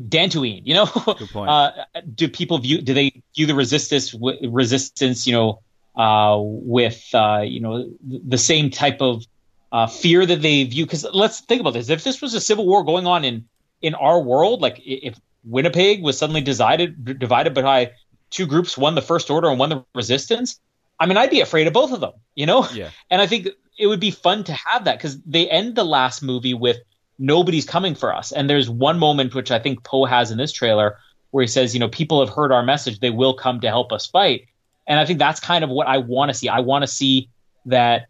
Dantooine? 0.00 0.62
You 0.64 0.74
know, 0.74 0.86
Good 0.86 1.30
point. 1.30 1.50
uh, 1.50 1.72
do 2.14 2.28
people 2.28 2.58
view 2.58 2.80
do 2.80 2.94
they 2.94 3.22
view 3.34 3.46
the 3.46 3.54
resistance 3.54 4.12
w- 4.12 4.50
resistance 4.50 5.26
you 5.26 5.32
know 5.32 5.60
uh, 5.96 6.36
with 6.40 7.08
uh, 7.14 7.42
you 7.44 7.60
know 7.60 7.84
th- 8.08 8.22
the 8.26 8.38
same 8.38 8.70
type 8.70 9.00
of 9.00 9.24
uh, 9.72 9.86
fear 9.86 10.24
that 10.24 10.42
they 10.42 10.64
view 10.64 10.84
because 10.84 11.06
let's 11.12 11.40
think 11.40 11.60
about 11.60 11.74
this 11.74 11.88
if 11.88 12.04
this 12.04 12.20
was 12.20 12.34
a 12.34 12.40
civil 12.40 12.66
war 12.66 12.84
going 12.84 13.06
on 13.06 13.24
in 13.24 13.44
in 13.80 13.94
our 13.94 14.20
world 14.20 14.60
like 14.60 14.80
if 14.84 15.18
Winnipeg 15.44 16.02
was 16.02 16.16
suddenly 16.18 16.40
divided 16.40 17.18
divided 17.18 17.54
by 17.54 17.92
two 18.30 18.46
groups 18.46 18.76
one 18.78 18.94
the 18.94 19.02
first 19.02 19.30
order 19.30 19.48
and 19.48 19.58
one 19.58 19.70
the 19.70 19.84
resistance 19.94 20.60
I 21.00 21.06
mean 21.06 21.16
I'd 21.16 21.30
be 21.30 21.40
afraid 21.40 21.66
of 21.66 21.72
both 21.72 21.92
of 21.92 22.00
them 22.00 22.12
you 22.34 22.46
know 22.46 22.66
yeah. 22.72 22.90
and 23.10 23.20
I 23.20 23.26
think 23.26 23.48
it 23.78 23.86
would 23.86 24.00
be 24.00 24.10
fun 24.10 24.44
to 24.44 24.52
have 24.52 24.84
that 24.84 24.98
because 24.98 25.20
they 25.22 25.48
end 25.48 25.74
the 25.74 25.84
last 25.84 26.22
movie 26.22 26.54
with 26.54 26.78
nobody's 27.22 27.64
coming 27.64 27.94
for 27.94 28.14
us. 28.14 28.32
And 28.32 28.50
there's 28.50 28.68
one 28.68 28.98
moment 28.98 29.34
which 29.34 29.50
I 29.50 29.58
think 29.60 29.84
Poe 29.84 30.04
has 30.04 30.30
in 30.30 30.38
this 30.38 30.52
trailer 30.52 30.98
where 31.30 31.42
he 31.42 31.46
says, 31.46 31.72
you 31.72 31.80
know, 31.80 31.88
people 31.88 32.20
have 32.20 32.34
heard 32.34 32.52
our 32.52 32.62
message, 32.62 32.98
they 32.98 33.10
will 33.10 33.32
come 33.32 33.60
to 33.60 33.68
help 33.68 33.92
us 33.92 34.06
fight. 34.06 34.48
And 34.86 34.98
I 34.98 35.06
think 35.06 35.20
that's 35.20 35.38
kind 35.38 35.62
of 35.62 35.70
what 35.70 35.86
I 35.86 35.98
want 35.98 36.30
to 36.30 36.34
see. 36.34 36.48
I 36.48 36.60
want 36.60 36.82
to 36.82 36.88
see 36.88 37.30
that 37.66 38.08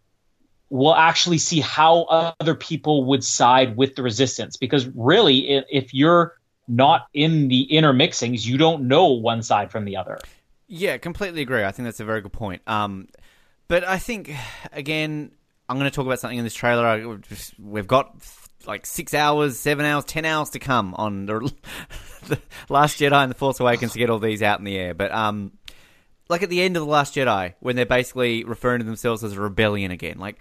we'll 0.70 0.94
actually 0.94 1.36
see 1.36 1.60
how 1.60 2.04
other 2.40 2.54
people 2.54 3.04
would 3.04 3.22
side 3.22 3.76
with 3.76 3.94
the 3.94 4.02
resistance 4.02 4.56
because 4.56 4.88
really 4.94 5.62
if 5.70 5.92
you're 5.92 6.38
not 6.66 7.06
in 7.12 7.48
the 7.48 7.68
intermixings, 7.70 8.46
you 8.46 8.56
don't 8.56 8.88
know 8.88 9.08
one 9.08 9.42
side 9.42 9.70
from 9.70 9.84
the 9.84 9.96
other. 9.96 10.18
Yeah, 10.68 10.96
completely 10.96 11.42
agree. 11.42 11.64
I 11.64 11.70
think 11.70 11.84
that's 11.84 12.00
a 12.00 12.04
very 12.06 12.22
good 12.22 12.32
point. 12.32 12.62
Um, 12.66 13.08
but 13.68 13.84
I 13.84 13.98
think 13.98 14.34
again, 14.72 15.32
I'm 15.68 15.78
going 15.78 15.90
to 15.90 15.94
talk 15.94 16.06
about 16.06 16.18
something 16.18 16.38
in 16.38 16.44
this 16.44 16.54
trailer. 16.54 16.86
I, 16.86 17.18
we've 17.58 17.86
got 17.86 18.22
like 18.66 18.86
six 18.86 19.14
hours, 19.14 19.58
seven 19.58 19.84
hours, 19.84 20.04
ten 20.04 20.24
hours 20.24 20.50
to 20.50 20.58
come 20.58 20.94
on 20.94 21.26
the, 21.26 21.52
the 22.28 22.38
Last 22.68 22.98
Jedi 23.00 23.12
and 23.22 23.30
the 23.30 23.34
Force 23.36 23.60
Awakens 23.60 23.92
to 23.92 23.98
get 23.98 24.10
all 24.10 24.18
these 24.18 24.42
out 24.42 24.58
in 24.58 24.64
the 24.64 24.76
air. 24.76 24.94
But 24.94 25.12
um, 25.12 25.52
like 26.28 26.42
at 26.42 26.50
the 26.50 26.62
end 26.62 26.76
of 26.76 26.82
the 26.82 26.90
Last 26.90 27.14
Jedi, 27.14 27.54
when 27.60 27.76
they're 27.76 27.86
basically 27.86 28.44
referring 28.44 28.80
to 28.80 28.84
themselves 28.86 29.22
as 29.24 29.32
a 29.32 29.40
rebellion 29.40 29.90
again, 29.90 30.18
like. 30.18 30.38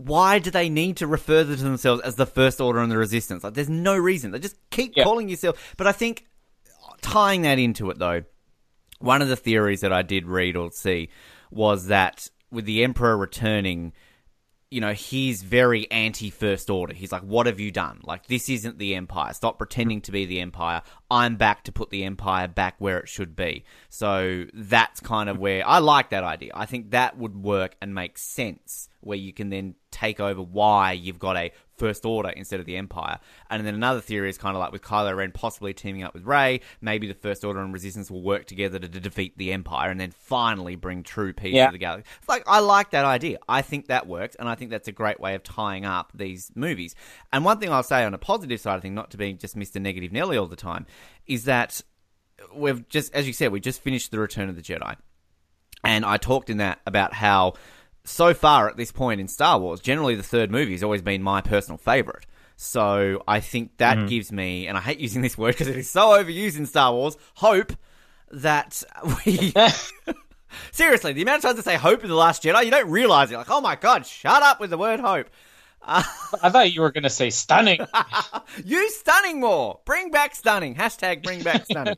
Why 0.00 0.38
do 0.38 0.52
they 0.52 0.68
need 0.68 0.98
to 0.98 1.08
refer 1.08 1.42
to 1.42 1.56
themselves 1.56 2.02
as 2.02 2.14
the 2.14 2.24
First 2.24 2.60
Order 2.60 2.78
and 2.78 2.88
the 2.92 2.96
Resistance? 2.96 3.42
Like, 3.42 3.54
there's 3.54 3.68
no 3.68 3.96
reason. 3.96 4.30
They 4.30 4.38
just 4.38 4.54
keep 4.70 4.92
Yeah. 4.96 5.02
calling 5.02 5.28
yourself. 5.28 5.74
But 5.76 5.88
I 5.88 5.92
think 5.92 6.24
tying 7.00 7.42
that 7.42 7.58
into 7.58 7.90
it, 7.90 7.98
though, 7.98 8.22
one 9.00 9.22
of 9.22 9.28
the 9.28 9.34
theories 9.34 9.80
that 9.80 9.92
I 9.92 10.02
did 10.02 10.24
read 10.26 10.54
or 10.54 10.70
see 10.70 11.08
was 11.50 11.88
that 11.88 12.30
with 12.52 12.64
the 12.64 12.84
Emperor 12.84 13.16
returning, 13.16 13.92
you 14.70 14.82
know, 14.82 14.92
he's 14.92 15.42
very 15.42 15.90
anti 15.90 16.30
First 16.30 16.68
Order. 16.68 16.92
He's 16.92 17.10
like, 17.10 17.22
what 17.22 17.46
have 17.46 17.58
you 17.58 17.70
done? 17.70 18.00
Like, 18.04 18.26
this 18.26 18.48
isn't 18.50 18.78
the 18.78 18.94
Empire. 18.94 19.32
Stop 19.32 19.58
pretending 19.58 20.02
to 20.02 20.12
be 20.12 20.26
the 20.26 20.40
Empire. 20.40 20.82
I'm 21.10 21.36
back 21.36 21.64
to 21.64 21.72
put 21.72 21.90
the 21.90 22.04
Empire 22.04 22.48
back 22.48 22.74
where 22.78 22.98
it 22.98 23.08
should 23.08 23.34
be. 23.34 23.64
So 23.88 24.44
that's 24.52 25.00
kind 25.00 25.30
of 25.30 25.38
where 25.38 25.66
I 25.66 25.78
like 25.78 26.10
that 26.10 26.24
idea. 26.24 26.52
I 26.54 26.66
think 26.66 26.90
that 26.90 27.16
would 27.16 27.42
work 27.42 27.76
and 27.80 27.94
make 27.94 28.18
sense 28.18 28.88
where 29.00 29.16
you 29.16 29.32
can 29.32 29.48
then 29.48 29.74
take 29.90 30.20
over 30.20 30.42
why 30.42 30.92
you've 30.92 31.18
got 31.18 31.36
a 31.36 31.50
First 31.78 32.04
Order 32.04 32.30
instead 32.30 32.60
of 32.60 32.66
the 32.66 32.76
Empire. 32.76 33.18
And 33.50 33.66
then 33.66 33.74
another 33.74 34.00
theory 34.00 34.28
is 34.28 34.36
kind 34.36 34.56
of 34.56 34.60
like 34.60 34.72
with 34.72 34.82
Kylo 34.82 35.16
Ren 35.16 35.32
possibly 35.32 35.72
teaming 35.72 36.02
up 36.02 36.12
with 36.14 36.24
Rey, 36.24 36.60
maybe 36.80 37.06
the 37.06 37.14
First 37.14 37.44
Order 37.44 37.60
and 37.60 37.72
Resistance 37.72 38.10
will 38.10 38.22
work 38.22 38.46
together 38.46 38.78
to, 38.78 38.88
to 38.88 39.00
defeat 39.00 39.38
the 39.38 39.52
Empire 39.52 39.90
and 39.90 40.00
then 40.00 40.10
finally 40.10 40.76
bring 40.76 41.02
true 41.02 41.32
peace 41.32 41.54
Yeah. 41.54 41.66
to 41.66 41.72
the 41.72 41.78
galaxy. 41.78 42.10
It's 42.18 42.28
like 42.28 42.42
I 42.46 42.60
like 42.60 42.90
that 42.90 43.04
idea. 43.04 43.38
I 43.48 43.62
think 43.62 43.86
that 43.86 44.06
works, 44.06 44.36
and 44.36 44.48
I 44.48 44.54
think 44.54 44.70
that's 44.70 44.88
a 44.88 44.92
great 44.92 45.20
way 45.20 45.34
of 45.34 45.42
tying 45.42 45.84
up 45.84 46.10
these 46.14 46.50
movies. 46.54 46.94
And 47.32 47.44
one 47.44 47.58
thing 47.60 47.70
I'll 47.72 47.82
say 47.82 48.04
on 48.04 48.12
a 48.14 48.18
positive 48.18 48.60
side 48.60 48.76
of 48.76 48.82
thing, 48.82 48.94
not 48.94 49.10
to 49.12 49.16
be 49.16 49.32
just 49.34 49.56
Mr. 49.56 49.80
Negative 49.80 50.12
Nelly 50.12 50.36
all 50.36 50.46
the 50.46 50.56
time, 50.56 50.86
is 51.26 51.44
that 51.44 51.80
we've 52.54 52.88
just, 52.88 53.14
as 53.14 53.26
you 53.26 53.32
said, 53.32 53.52
we 53.52 53.60
just 53.60 53.80
finished 53.82 54.10
the 54.10 54.18
Return 54.18 54.48
of 54.48 54.56
the 54.56 54.62
Jedi, 54.62 54.96
and 55.84 56.04
I 56.04 56.16
talked 56.16 56.50
in 56.50 56.56
that 56.58 56.80
about 56.86 57.12
how 57.14 57.54
so 58.08 58.34
far 58.34 58.68
at 58.68 58.76
this 58.76 58.92
point 58.92 59.20
in 59.20 59.28
Star 59.28 59.58
Wars, 59.58 59.80
generally 59.80 60.14
the 60.14 60.22
third 60.22 60.50
movie 60.50 60.72
has 60.72 60.82
always 60.82 61.02
been 61.02 61.22
my 61.22 61.40
personal 61.40 61.78
favorite. 61.78 62.26
So 62.56 63.22
I 63.28 63.40
think 63.40 63.76
that 63.76 63.98
mm. 63.98 64.08
gives 64.08 64.32
me, 64.32 64.66
and 64.66 64.76
I 64.76 64.80
hate 64.80 64.98
using 64.98 65.22
this 65.22 65.38
word 65.38 65.54
because 65.54 65.68
it 65.68 65.76
is 65.76 65.88
so 65.88 66.08
overused 66.08 66.58
in 66.58 66.66
Star 66.66 66.92
Wars, 66.92 67.16
hope 67.34 67.72
that 68.30 68.82
we. 69.26 69.52
Seriously, 70.72 71.12
the 71.12 71.22
amount 71.22 71.44
of 71.44 71.50
times 71.50 71.58
I 71.60 71.72
say 71.72 71.76
hope 71.76 72.02
in 72.02 72.08
The 72.08 72.16
Last 72.16 72.42
Jedi, 72.42 72.64
you 72.64 72.70
don't 72.70 72.90
realize 72.90 73.30
it. 73.30 73.36
Like, 73.36 73.50
oh 73.50 73.60
my 73.60 73.76
god, 73.76 74.06
shut 74.06 74.42
up 74.42 74.60
with 74.60 74.70
the 74.70 74.78
word 74.78 74.98
hope. 74.98 75.28
I 75.82 76.02
thought 76.50 76.72
you 76.72 76.80
were 76.80 76.90
going 76.90 77.04
to 77.04 77.10
say 77.10 77.30
stunning. 77.30 77.80
Use 78.64 78.96
stunning 78.96 79.40
more. 79.40 79.80
Bring 79.84 80.10
back 80.10 80.34
stunning. 80.34 80.74
Hashtag 80.74 81.22
bring 81.22 81.42
back 81.42 81.64
stunning. 81.64 81.96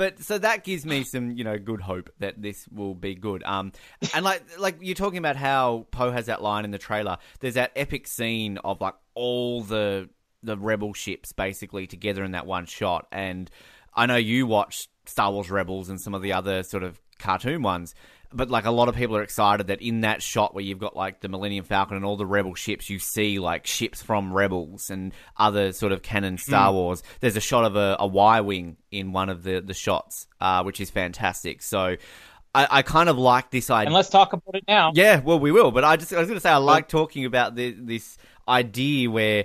But 0.00 0.18
so 0.22 0.38
that 0.38 0.64
gives 0.64 0.86
me 0.86 1.04
some, 1.04 1.32
you 1.32 1.44
know, 1.44 1.58
good 1.58 1.82
hope 1.82 2.08
that 2.20 2.40
this 2.40 2.66
will 2.74 2.94
be 2.94 3.14
good. 3.14 3.42
Um, 3.42 3.72
and 4.14 4.24
like, 4.24 4.42
like 4.58 4.76
you're 4.80 4.94
talking 4.94 5.18
about 5.18 5.36
how 5.36 5.88
Poe 5.90 6.10
has 6.10 6.24
that 6.24 6.40
line 6.40 6.64
in 6.64 6.70
the 6.70 6.78
trailer. 6.78 7.18
There's 7.40 7.52
that 7.52 7.72
epic 7.76 8.06
scene 8.06 8.56
of 8.64 8.80
like 8.80 8.94
all 9.12 9.62
the 9.62 10.08
the 10.42 10.56
rebel 10.56 10.94
ships 10.94 11.32
basically 11.32 11.86
together 11.86 12.24
in 12.24 12.30
that 12.30 12.46
one 12.46 12.64
shot. 12.64 13.08
And 13.12 13.50
I 13.92 14.06
know 14.06 14.16
you 14.16 14.46
watched 14.46 14.88
Star 15.04 15.30
Wars 15.32 15.50
Rebels 15.50 15.90
and 15.90 16.00
some 16.00 16.14
of 16.14 16.22
the 16.22 16.32
other 16.32 16.62
sort 16.62 16.82
of 16.82 16.98
cartoon 17.18 17.60
ones. 17.60 17.94
But 18.32 18.48
like 18.48 18.64
a 18.64 18.70
lot 18.70 18.88
of 18.88 18.94
people 18.94 19.16
are 19.16 19.22
excited 19.22 19.66
that 19.68 19.82
in 19.82 20.02
that 20.02 20.22
shot 20.22 20.54
where 20.54 20.62
you've 20.62 20.78
got 20.78 20.94
like 20.94 21.20
the 21.20 21.28
Millennium 21.28 21.64
Falcon 21.64 21.96
and 21.96 22.04
all 22.04 22.16
the 22.16 22.26
Rebel 22.26 22.54
ships, 22.54 22.88
you 22.88 22.98
see 23.00 23.38
like 23.40 23.66
ships 23.66 24.00
from 24.02 24.32
Rebels 24.32 24.88
and 24.88 25.12
other 25.36 25.72
sort 25.72 25.90
of 25.92 26.02
canon 26.02 26.38
Star 26.38 26.72
Wars. 26.72 27.02
There's 27.18 27.36
a 27.36 27.40
shot 27.40 27.64
of 27.64 27.74
a, 27.74 27.96
a 27.98 28.06
Y 28.06 28.40
wing 28.40 28.76
in 28.92 29.12
one 29.12 29.30
of 29.30 29.42
the 29.42 29.60
the 29.60 29.74
shots, 29.74 30.28
uh, 30.40 30.62
which 30.62 30.80
is 30.80 30.90
fantastic. 30.90 31.60
So 31.60 31.96
I, 32.54 32.66
I 32.70 32.82
kind 32.82 33.08
of 33.08 33.18
like 33.18 33.50
this 33.50 33.70
idea. 33.70 33.86
and 33.86 33.94
let's 33.94 34.08
talk 34.10 34.32
about 34.32 34.54
it 34.54 34.64
now. 34.66 34.92
Yeah, 34.94 35.20
well, 35.20 35.38
we 35.38 35.52
will. 35.52 35.70
But 35.70 35.84
I 35.84 35.96
just 35.96 36.12
I 36.12 36.18
was 36.18 36.28
going 36.28 36.36
to 36.36 36.42
say 36.42 36.50
I 36.50 36.56
like 36.56 36.88
talking 36.88 37.24
about 37.24 37.54
the, 37.54 37.72
this 37.72 38.18
idea 38.48 39.10
where 39.10 39.44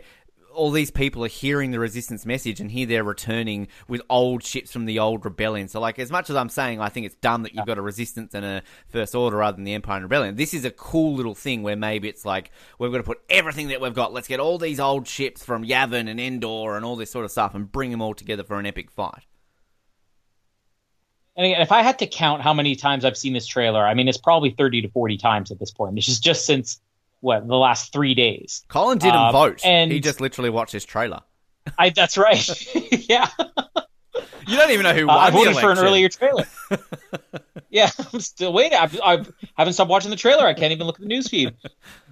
all 0.55 0.71
these 0.71 0.91
people 0.91 1.23
are 1.23 1.29
hearing 1.29 1.71
the 1.71 1.79
resistance 1.79 2.25
message 2.25 2.59
and 2.59 2.71
here 2.71 2.85
they're 2.85 3.03
returning 3.03 3.67
with 3.87 4.01
old 4.09 4.43
ships 4.43 4.71
from 4.71 4.85
the 4.85 4.99
old 4.99 5.23
rebellion. 5.25 5.67
So, 5.67 5.79
like, 5.79 5.99
as 5.99 6.11
much 6.11 6.29
as 6.29 6.35
I'm 6.35 6.49
saying 6.49 6.81
I 6.81 6.89
think 6.89 7.05
it's 7.05 7.15
dumb 7.15 7.43
that 7.43 7.53
you've 7.53 7.65
got 7.65 7.77
a 7.77 7.81
resistance 7.81 8.33
and 8.33 8.45
a 8.45 8.63
first 8.89 9.13
order 9.15 9.37
rather 9.37 9.55
than 9.55 9.65
the 9.65 9.73
empire 9.73 9.97
and 9.97 10.03
rebellion, 10.03 10.35
this 10.35 10.53
is 10.53 10.65
a 10.65 10.71
cool 10.71 11.15
little 11.15 11.35
thing 11.35 11.63
where 11.63 11.75
maybe 11.75 12.09
it's 12.09 12.25
like 12.25 12.51
we've 12.79 12.91
got 12.91 12.97
to 12.97 13.03
put 13.03 13.21
everything 13.29 13.67
that 13.67 13.81
we've 13.81 13.93
got. 13.93 14.13
Let's 14.13 14.27
get 14.27 14.39
all 14.39 14.57
these 14.57 14.79
old 14.79 15.07
ships 15.07 15.43
from 15.43 15.65
Yavin 15.65 16.09
and 16.09 16.19
Endor 16.19 16.75
and 16.75 16.85
all 16.85 16.95
this 16.95 17.11
sort 17.11 17.25
of 17.25 17.31
stuff 17.31 17.53
and 17.55 17.71
bring 17.71 17.91
them 17.91 18.01
all 18.01 18.13
together 18.13 18.43
for 18.43 18.59
an 18.59 18.65
epic 18.65 18.89
fight. 18.91 19.25
And 21.35 21.45
again, 21.45 21.61
if 21.61 21.71
I 21.71 21.81
had 21.81 21.99
to 21.99 22.07
count 22.07 22.41
how 22.41 22.53
many 22.53 22.75
times 22.75 23.03
I've 23.03 23.17
seen 23.17 23.33
this 23.33 23.45
trailer, 23.45 23.85
I 23.85 23.93
mean, 23.93 24.07
it's 24.07 24.17
probably 24.17 24.51
30 24.51 24.83
to 24.83 24.89
40 24.89 25.17
times 25.17 25.51
at 25.51 25.59
this 25.59 25.71
point. 25.71 25.95
This 25.95 26.07
is 26.07 26.19
just 26.19 26.45
since, 26.45 26.79
what, 27.21 27.47
the 27.47 27.55
last 27.55 27.91
three 27.93 28.13
days. 28.13 28.63
Colin 28.67 28.97
didn't 28.97 29.15
Um, 29.15 29.31
vote. 29.31 29.61
and- 29.65 29.91
he 29.91 29.99
just 29.99 30.21
literally 30.21 30.49
watched 30.49 30.73
his 30.73 30.85
trailer. 30.85 31.21
I, 31.79 31.89
that's 31.89 32.17
right. 32.17 32.47
yeah. 33.09 33.27
you 34.47 34.55
don't 34.57 34.69
even 34.71 34.83
know 34.83 34.93
who 34.93 35.03
Uh, 35.09 35.15
won 35.15 35.17
I 35.17 35.29
the 35.31 35.37
voted 35.37 35.57
for 35.57 35.71
an 35.71 35.79
earlier 35.79 36.09
trailer. 36.09 36.45
yeah, 37.69 37.89
I'm 38.13 38.19
still 38.19 38.53
waiting. 38.53 38.77
I, 38.77 38.89
I 39.03 39.25
haven't 39.57 39.73
stopped 39.73 39.89
watching 39.89 40.11
the 40.11 40.15
trailer. 40.17 40.45
I 40.45 40.53
can't 40.53 40.71
even 40.71 40.85
look 40.85 40.99
at 40.99 41.07
the 41.07 41.13
newsfeed. 41.13 41.53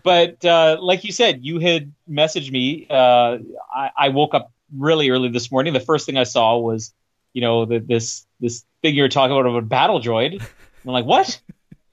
But 0.03 0.43
uh, 0.43 0.77
like 0.81 1.03
you 1.03 1.11
said, 1.11 1.45
you 1.45 1.59
had 1.59 1.93
messaged 2.09 2.51
me. 2.51 2.87
Uh, 2.89 3.37
I, 3.73 3.89
I 3.97 4.09
woke 4.09 4.33
up 4.33 4.51
really 4.75 5.09
early 5.11 5.29
this 5.29 5.51
morning. 5.51 5.73
The 5.73 5.79
first 5.79 6.05
thing 6.05 6.17
I 6.17 6.23
saw 6.23 6.57
was, 6.57 6.93
you 7.33 7.41
know, 7.41 7.65
the, 7.65 7.79
this 7.79 8.25
this 8.39 8.65
thing 8.81 8.95
you're 8.95 9.07
talking 9.09 9.31
about 9.35 9.45
of 9.45 9.55
a 9.55 9.61
battle 9.61 10.01
droid. 10.01 10.41
I'm 10.41 10.91
like, 10.91 11.05
what? 11.05 11.39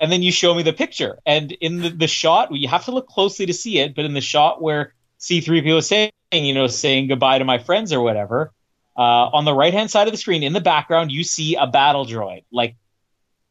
And 0.01 0.11
then 0.11 0.22
you 0.22 0.32
show 0.32 0.55
me 0.55 0.62
the 0.62 0.72
picture, 0.72 1.18
and 1.26 1.53
in 1.53 1.82
the, 1.82 1.90
the 1.90 2.07
shot, 2.07 2.48
you 2.53 2.68
have 2.68 2.86
to 2.86 2.90
look 2.90 3.07
closely 3.07 3.44
to 3.46 3.53
see 3.53 3.78
it. 3.78 3.94
But 3.94 4.07
in 4.07 4.14
the 4.14 4.22
shot 4.22 4.62
where 4.62 4.94
C-3PO 5.18 5.78
is 5.78 5.86
saying, 5.86 6.11
you 6.32 6.55
know, 6.55 6.66
saying 6.68 7.09
goodbye 7.09 7.38
to 7.38 7.44
my 7.44 7.59
friends 7.59 7.92
or 7.92 8.01
whatever, 8.01 8.53
uh, 8.96 9.28
on 9.32 9.44
the 9.44 9.55
right 9.55 9.74
hand 9.74 9.90
side 9.90 10.09
of 10.09 10.12
the 10.12 10.18
screen 10.18 10.42
in 10.42 10.55
the 10.55 10.61
background, 10.61 11.12
you 11.12 11.22
see 11.22 11.55
a 11.55 11.66
battle 11.66 12.07
droid, 12.07 12.44
like 12.51 12.76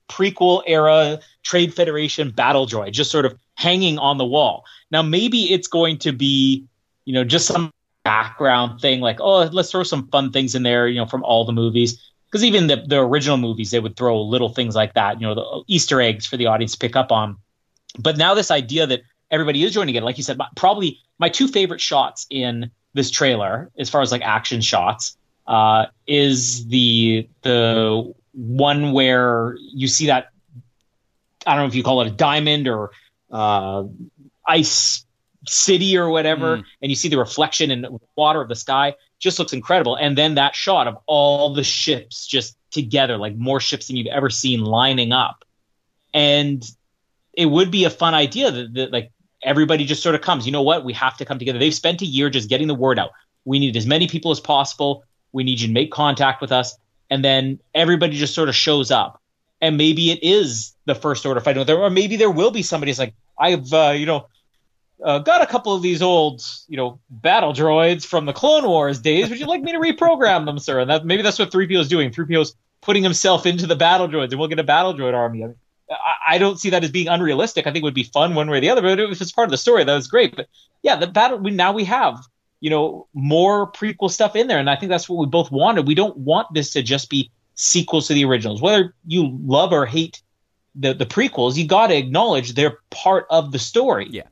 prequel 0.10 0.64
era 0.66 1.20
Trade 1.44 1.74
Federation 1.74 2.32
battle 2.32 2.66
droid, 2.66 2.92
just 2.92 3.12
sort 3.12 3.26
of 3.26 3.38
hanging 3.56 4.00
on 4.00 4.18
the 4.18 4.26
wall. 4.26 4.66
Now, 4.92 5.02
maybe 5.02 5.54
it's 5.54 5.68
going 5.68 6.00
to 6.00 6.12
be, 6.12 6.66
you 7.06 7.14
know, 7.14 7.24
just 7.24 7.46
some 7.46 7.72
background 8.04 8.82
thing, 8.82 9.02
like, 9.02 9.20
oh, 9.22 9.44
let's 9.52 9.72
throw 9.72 9.84
some 9.84 10.08
fun 10.08 10.32
things 10.32 10.56
in 10.56 10.64
there, 10.64 10.88
you 10.88 11.00
know, 11.00 11.06
from 11.06 11.24
all 11.24 11.46
the 11.46 11.54
movies. 11.54 12.00
Because 12.30 12.44
even 12.44 12.68
the, 12.68 12.84
the 12.86 13.00
original 13.00 13.38
movies, 13.38 13.72
they 13.72 13.80
would 13.80 13.96
throw 13.96 14.22
little 14.22 14.50
things 14.50 14.76
like 14.76 14.94
that, 14.94 15.20
you 15.20 15.28
know, 15.28 15.36
the 15.36 15.64
Easter 15.68 16.00
eggs 16.00 16.26
for 16.26 16.38
the 16.38 16.46
audience 16.46 16.74
to 16.74 16.78
pick 16.78 16.96
up 16.96 17.12
on. 17.12 17.38
But 17.98 18.18
now 18.18 18.36
this 18.36 18.52
idea 18.52 18.86
that 18.86 19.02
everybody 19.32 19.64
is 19.64 19.74
joining 19.74 19.96
it, 19.96 20.04
like 20.04 20.18
you 20.18 20.24
said, 20.24 20.38
my, 20.38 20.48
probably 20.56 21.00
my 21.18 21.30
two 21.30 21.48
favorite 21.48 21.82
shots 21.82 22.28
in 22.30 22.70
this 22.94 23.10
trailer, 23.10 23.72
as 23.80 23.90
far 23.90 24.02
as 24.02 24.12
like 24.12 24.22
action 24.22 24.62
shots, 24.62 25.18
uh, 25.48 25.88
is 26.06 26.68
the 26.68 27.28
the 27.42 28.14
one 28.34 28.92
where 28.92 29.58
you 29.60 29.88
see 29.88 30.08
that 30.08 30.30
I 31.48 31.56
don't 31.56 31.64
know 31.64 31.68
if 31.68 31.76
you 31.76 31.84
call 31.84 32.02
it 32.02 32.08
a 32.08 32.12
diamond 32.12 32.68
or 32.68 32.92
uh, 33.32 33.84
ice 34.48 35.04
city 35.48 35.98
or 35.98 36.10
whatever, 36.10 36.58
Mm. 36.58 36.64
and 36.82 36.92
you 36.92 36.96
see 36.96 37.10
the 37.10 37.18
reflection 37.18 37.72
in 37.72 37.82
the 37.82 37.98
water 38.16 38.42
of 38.42 38.50
the 38.50 38.56
sky. 38.56 38.96
Just 39.20 39.38
looks 39.40 39.54
incredible. 39.54 39.96
And 39.96 40.18
then 40.18 40.36
that 40.36 40.56
shot 40.56 40.88
of 40.88 40.98
all 41.06 41.54
the 41.54 41.64
ships 41.64 42.26
just 42.26 42.58
together, 42.72 43.18
like 43.18 43.36
more 43.36 43.60
ships 43.60 43.88
than 43.88 43.98
you've 43.98 44.08
ever 44.08 44.30
seen 44.30 44.62
lining 44.62 45.12
up. 45.12 45.44
And 46.14 46.64
it 47.34 47.46
would 47.46 47.72
be 47.72 47.86
a 47.86 47.90
fun 47.90 48.14
idea 48.14 48.52
that, 48.52 48.74
that 48.74 48.92
like 48.92 49.12
everybody 49.44 49.86
just 49.86 50.04
sort 50.04 50.16
of 50.16 50.22
comes. 50.22 50.46
You 50.46 50.52
know 50.52 50.62
what? 50.62 50.84
We 50.84 50.94
have 50.94 51.18
to 51.18 51.26
come 51.26 51.40
together. 51.40 51.60
They've 51.60 51.74
spent 51.74 52.02
a 52.02 52.06
year 52.06 52.30
just 52.30 52.50
getting 52.50 52.68
the 52.68 52.76
word 52.76 53.00
out. 53.00 53.12
We 53.46 53.60
need 53.60 53.76
as 53.78 53.86
many 53.86 54.08
people 54.08 54.32
as 54.32 54.40
possible. 54.40 55.04
We 55.32 55.44
need 55.44 55.60
you 55.60 55.68
to 55.68 55.74
make 55.74 55.92
contact 55.92 56.42
with 56.42 56.52
us. 56.52 56.78
And 57.10 57.24
then 57.24 57.60
everybody 57.74 58.18
just 58.18 58.34
sort 58.34 58.50
of 58.50 58.56
shows 58.56 58.92
up. 58.92 59.22
And 59.62 59.78
maybe 59.78 60.12
it 60.12 60.24
is 60.24 60.74
the 60.86 60.96
first 60.96 61.26
order 61.26 61.42
fight, 61.42 61.58
or 61.58 61.90
maybe 61.90 62.16
there 62.16 62.32
will 62.32 62.52
be 62.52 62.64
somebody 62.64 62.92
who's 62.92 63.00
like, 63.00 63.14
I've, 63.38 63.74
uh, 63.74 63.94
you 63.96 64.06
know, 64.06 64.28
uh, 65.04 65.20
got 65.20 65.42
a 65.42 65.46
couple 65.46 65.74
of 65.74 65.82
these 65.82 66.02
old, 66.02 66.44
you 66.68 66.78
know, 66.78 67.00
battle 67.10 67.54
droids 67.54 68.06
from 68.06 68.26
the 68.26 68.34
Clone 68.34 68.66
Wars 68.66 69.00
days. 69.00 69.30
Would 69.30 69.40
you 69.40 69.46
like 69.46 69.62
me 69.62 69.72
to 69.72 69.80
reprogram 69.80 70.46
them, 70.46 70.60
sir? 70.60 70.80
And 70.80 70.90
that 70.90 71.06
maybe 71.06 71.22
that's 71.22 71.40
what 71.40 71.52
3PO 71.52 71.80
is 71.80 71.88
doing. 71.88 72.12
3PO 72.12 72.42
is 72.42 72.56
putting 72.82 73.04
himself 73.04 73.46
into 73.46 73.68
the 73.68 73.76
battle 73.76 74.08
droids, 74.08 74.32
and 74.32 74.40
we'll 74.40 74.50
get 74.50 74.60
a 74.60 74.64
battle 74.64 74.94
droid 74.94 75.14
army. 75.14 75.44
I, 75.44 75.56
I 76.28 76.38
don't 76.38 76.60
see 76.60 76.70
that 76.72 76.84
as 76.84 76.92
being 76.92 77.08
unrealistic. 77.08 77.66
I 77.66 77.72
think 77.72 77.84
it 77.84 77.86
would 77.86 77.94
be 77.94 78.04
fun 78.04 78.36
one 78.36 78.50
way 78.50 78.58
or 78.58 78.62
the 78.62 78.70
other. 78.70 78.82
But 78.82 79.00
if 79.00 79.22
it's 79.22 79.32
part 79.32 79.48
of 79.48 79.52
the 79.52 79.58
story, 79.58 79.84
that 79.84 79.94
was 79.94 80.08
great. 80.08 80.36
But 80.36 80.48
yeah, 80.84 80.96
the 80.98 81.08
battle. 81.08 81.38
We, 81.38 81.52
now 81.52 81.72
we 81.72 81.86
have, 81.86 82.20
you 82.60 82.70
know, 82.70 83.08
more 83.14 83.72
prequel 83.72 84.12
stuff 84.12 84.36
in 84.36 84.48
there, 84.48 84.60
and 84.60 84.70
I 84.70 84.76
think 84.76 84.90
that's 84.90 85.08
what 85.08 85.20
we 85.20 85.28
both 85.28 85.52
wanted. 85.52 85.88
We 85.88 85.96
don't 85.96 86.18
want 86.18 86.54
this 86.54 86.72
to 86.74 86.84
just 86.84 87.10
be 87.10 87.32
sequels 87.56 88.08
to 88.08 88.14
the 88.14 88.26
originals. 88.26 88.62
Whether 88.62 88.94
you 89.06 89.38
love 89.46 89.72
or 89.72 89.86
hate 89.86 90.22
the 90.76 90.94
the 90.94 91.06
prequels, 91.06 91.56
you 91.56 91.68
got 91.68 91.88
to 91.88 91.96
acknowledge 91.96 92.54
they're 92.54 92.80
part 92.90 93.28
of 93.30 93.52
the 93.52 93.60
story. 93.60 94.08
Yeah. 94.10 94.24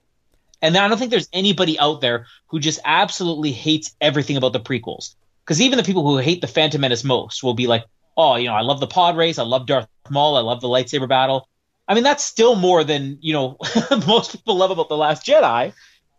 And 0.61 0.75
I 0.75 0.87
don't 0.87 0.97
think 0.97 1.11
there's 1.11 1.29
anybody 1.33 1.77
out 1.79 2.01
there 2.01 2.25
who 2.47 2.59
just 2.59 2.79
absolutely 2.83 3.51
hates 3.51 3.95
everything 4.01 4.37
about 4.37 4.53
the 4.53 4.59
prequels. 4.59 5.15
Because 5.43 5.61
even 5.61 5.77
the 5.77 5.83
people 5.83 6.07
who 6.07 6.17
hate 6.17 6.41
the 6.41 6.47
Phantom 6.47 6.81
Menace 6.81 7.03
most 7.03 7.43
will 7.43 7.53
be 7.53 7.67
like, 7.67 7.85
oh, 8.17 8.35
you 8.35 8.47
know, 8.47 8.55
I 8.55 8.61
love 8.61 8.79
the 8.79 8.87
pod 8.87 9.15
race, 9.15 9.37
I 9.37 9.43
love 9.43 9.67
Darth 9.67 9.87
Maul, 10.09 10.35
I 10.35 10.41
love 10.41 10.61
the 10.61 10.67
lightsaber 10.67 11.07
battle. 11.07 11.47
I 11.87 11.93
mean, 11.93 12.03
that's 12.03 12.23
still 12.23 12.55
more 12.55 12.83
than 12.83 13.17
you 13.21 13.33
know 13.33 13.57
most 14.07 14.33
people 14.33 14.57
love 14.57 14.71
about 14.71 14.89
the 14.89 14.97
Last 14.97 15.25
Jedi, 15.25 15.71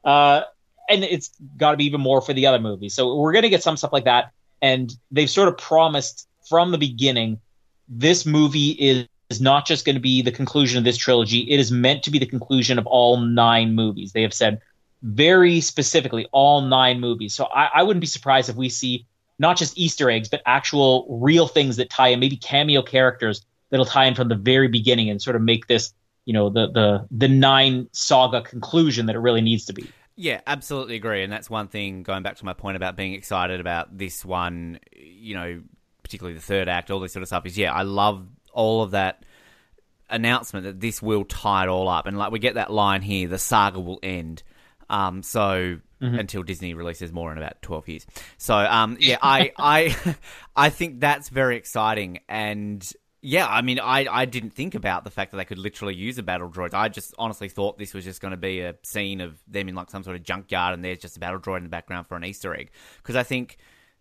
uh, 0.05 0.43
and 0.89 1.05
it's 1.05 1.31
got 1.59 1.73
to 1.73 1.77
be 1.77 1.85
even 1.85 2.01
more 2.01 2.23
for 2.23 2.33
the 2.33 2.47
other 2.47 2.59
movies. 2.59 2.95
So 2.95 3.17
we're 3.17 3.33
gonna 3.33 3.51
get 3.51 3.63
some 3.63 3.77
stuff 3.77 3.93
like 3.93 4.05
that, 4.05 4.33
and 4.63 4.91
they've 5.11 5.29
sort 5.29 5.49
of 5.49 5.59
promised 5.59 6.27
from 6.49 6.71
the 6.71 6.79
beginning 6.79 7.41
this 7.89 8.27
movie 8.27 8.71
is 8.71 9.07
is 9.31 9.41
not 9.41 9.67
just 9.67 9.85
going 9.85 9.97
to 9.97 10.01
be 10.01 10.23
the 10.23 10.33
conclusion 10.33 10.79
of 10.79 10.85
this 10.85 10.97
trilogy. 10.97 11.41
It 11.41 11.61
is 11.61 11.71
meant 11.71 12.03
to 12.05 12.11
be 12.11 12.19
the 12.19 12.27
conclusion 12.27 12.79
of 12.79 12.87
all 12.87 13.19
nine 13.19 13.75
movies. 13.75 14.13
They 14.13 14.23
have 14.23 14.35
said 14.35 14.61
very 15.03 15.61
specifically 15.61 16.27
all 16.33 16.63
nine 16.63 17.01
movies. 17.01 17.35
So 17.35 17.45
I, 17.47 17.71
I 17.75 17.83
wouldn't 17.83 18.01
be 18.01 18.07
surprised 18.07 18.49
if 18.49 18.57
we 18.57 18.69
see 18.69 19.07
not 19.39 19.57
just 19.57 19.79
Easter 19.79 20.11
eggs, 20.11 20.29
but 20.29 20.43
actual 20.47 21.07
real 21.21 21.47
things 21.47 21.77
that 21.77 21.91
tie 21.91 22.09
in, 22.09 22.21
maybe 22.21 22.37
cameo 22.37 22.83
characters 22.83 23.45
that'll 23.71 23.87
tie 23.87 24.07
in 24.07 24.15
from 24.15 24.29
the 24.29 24.35
very 24.35 24.69
beginning 24.69 25.11
and 25.11 25.21
sort 25.21 25.37
of 25.37 25.43
make 25.43 25.67
this, 25.67 25.93
you 26.25 26.33
know, 26.33 26.49
the 26.49 26.71
the 26.71 27.07
the 27.11 27.29
nine 27.29 27.89
saga 27.93 28.43
conclusion 28.43 29.07
that 29.07 29.15
it 29.15 29.21
really 29.21 29.41
needs 29.41 29.67
to 29.67 29.73
be. 29.73 29.89
Yeah, 30.17 30.41
absolutely 30.49 30.97
agree. 30.97 31.23
And 31.23 31.33
that's 31.33 31.49
one 31.49 31.69
thing, 31.69 32.03
going 32.03 32.25
back 32.25 32.37
to 32.37 32.45
my 32.45 32.53
point 32.53 32.77
about 32.77 32.97
being 32.97 33.13
excited 33.13 33.61
about 33.61 33.97
this 33.97 34.25
one, 34.25 34.81
you 34.97 35.35
know, 35.35 35.63
particularly 36.03 36.35
the 36.35 36.45
third 36.45 36.69
act, 36.69 36.91
all 36.91 36.99
this 36.99 37.13
sort 37.13 37.23
of 37.23 37.29
stuff, 37.29 37.47
is 37.47 37.57
yeah, 37.57 37.73
I 37.73 37.83
love 37.83 38.27
all 38.53 38.83
of 38.83 38.93
that 38.93 39.25
announcement 40.11 40.65
that 40.65 40.81
this 40.81 41.03
will 41.03 41.25
tie 41.25 41.65
it 41.65 41.69
all 41.69 41.89
up. 41.89 42.07
And 42.07 42.17
like 42.17 42.33
we 42.33 42.39
get 42.39 42.55
that 42.55 42.73
line 42.73 43.03
here, 43.03 43.29
the 43.29 43.39
saga 43.39 43.81
will 43.81 44.01
end. 44.03 44.43
Um, 44.91 45.23
so 45.23 45.79
until 46.01 46.43
Disney 46.43 46.75
releases 46.75 47.13
more 47.13 47.33
in 47.33 47.39
about 47.39 47.61
twelve 47.63 47.89
years. 47.89 48.07
So 48.37 48.57
um, 48.57 48.97
yeah, 49.01 49.19
I 49.21 49.53
I 49.59 50.17
I 50.57 50.71
think 50.71 51.01
that's 51.01 51.29
very 51.29 51.57
exciting 51.57 52.21
and. 52.29 52.91
Yeah, 53.21 53.49
I 53.49 53.63
mean, 53.63 53.81
I, 53.81 54.07
I 54.09 54.27
didn't 54.27 54.51
think 54.51 54.77
about 54.77 55.03
the 55.03 55.11
fact 55.11 55.33
that 55.33 55.39
they 55.39 55.45
could 55.45 55.59
literally 55.59 55.97
use 55.97 56.19
a 56.19 56.23
battle 56.23 56.49
droid. 56.49 56.73
I 56.73 56.89
just 56.89 57.13
honestly 57.19 57.49
thought 57.49 57.77
this 57.77 57.93
was 57.93 58.05
just 58.05 58.21
going 58.21 58.31
to 58.31 58.37
be 58.37 58.61
a 58.61 58.77
scene 58.85 59.21
of 59.21 59.37
them 59.49 59.69
in 59.69 59.75
like 59.75 59.91
some 59.91 60.05
sort 60.05 60.15
of 60.15 60.23
junkyard, 60.23 60.73
and 60.73 60.85
there's 60.85 61.01
just 61.01 61.17
a 61.17 61.21
battle 61.21 61.41
droid 61.41 61.57
in 61.57 61.63
the 61.65 61.69
background 61.69 62.07
for 62.07 62.17
an 62.17 62.25
Easter 62.25 62.55
egg. 62.55 62.71
Because 62.99 63.17
I 63.17 63.25
think 63.25 63.57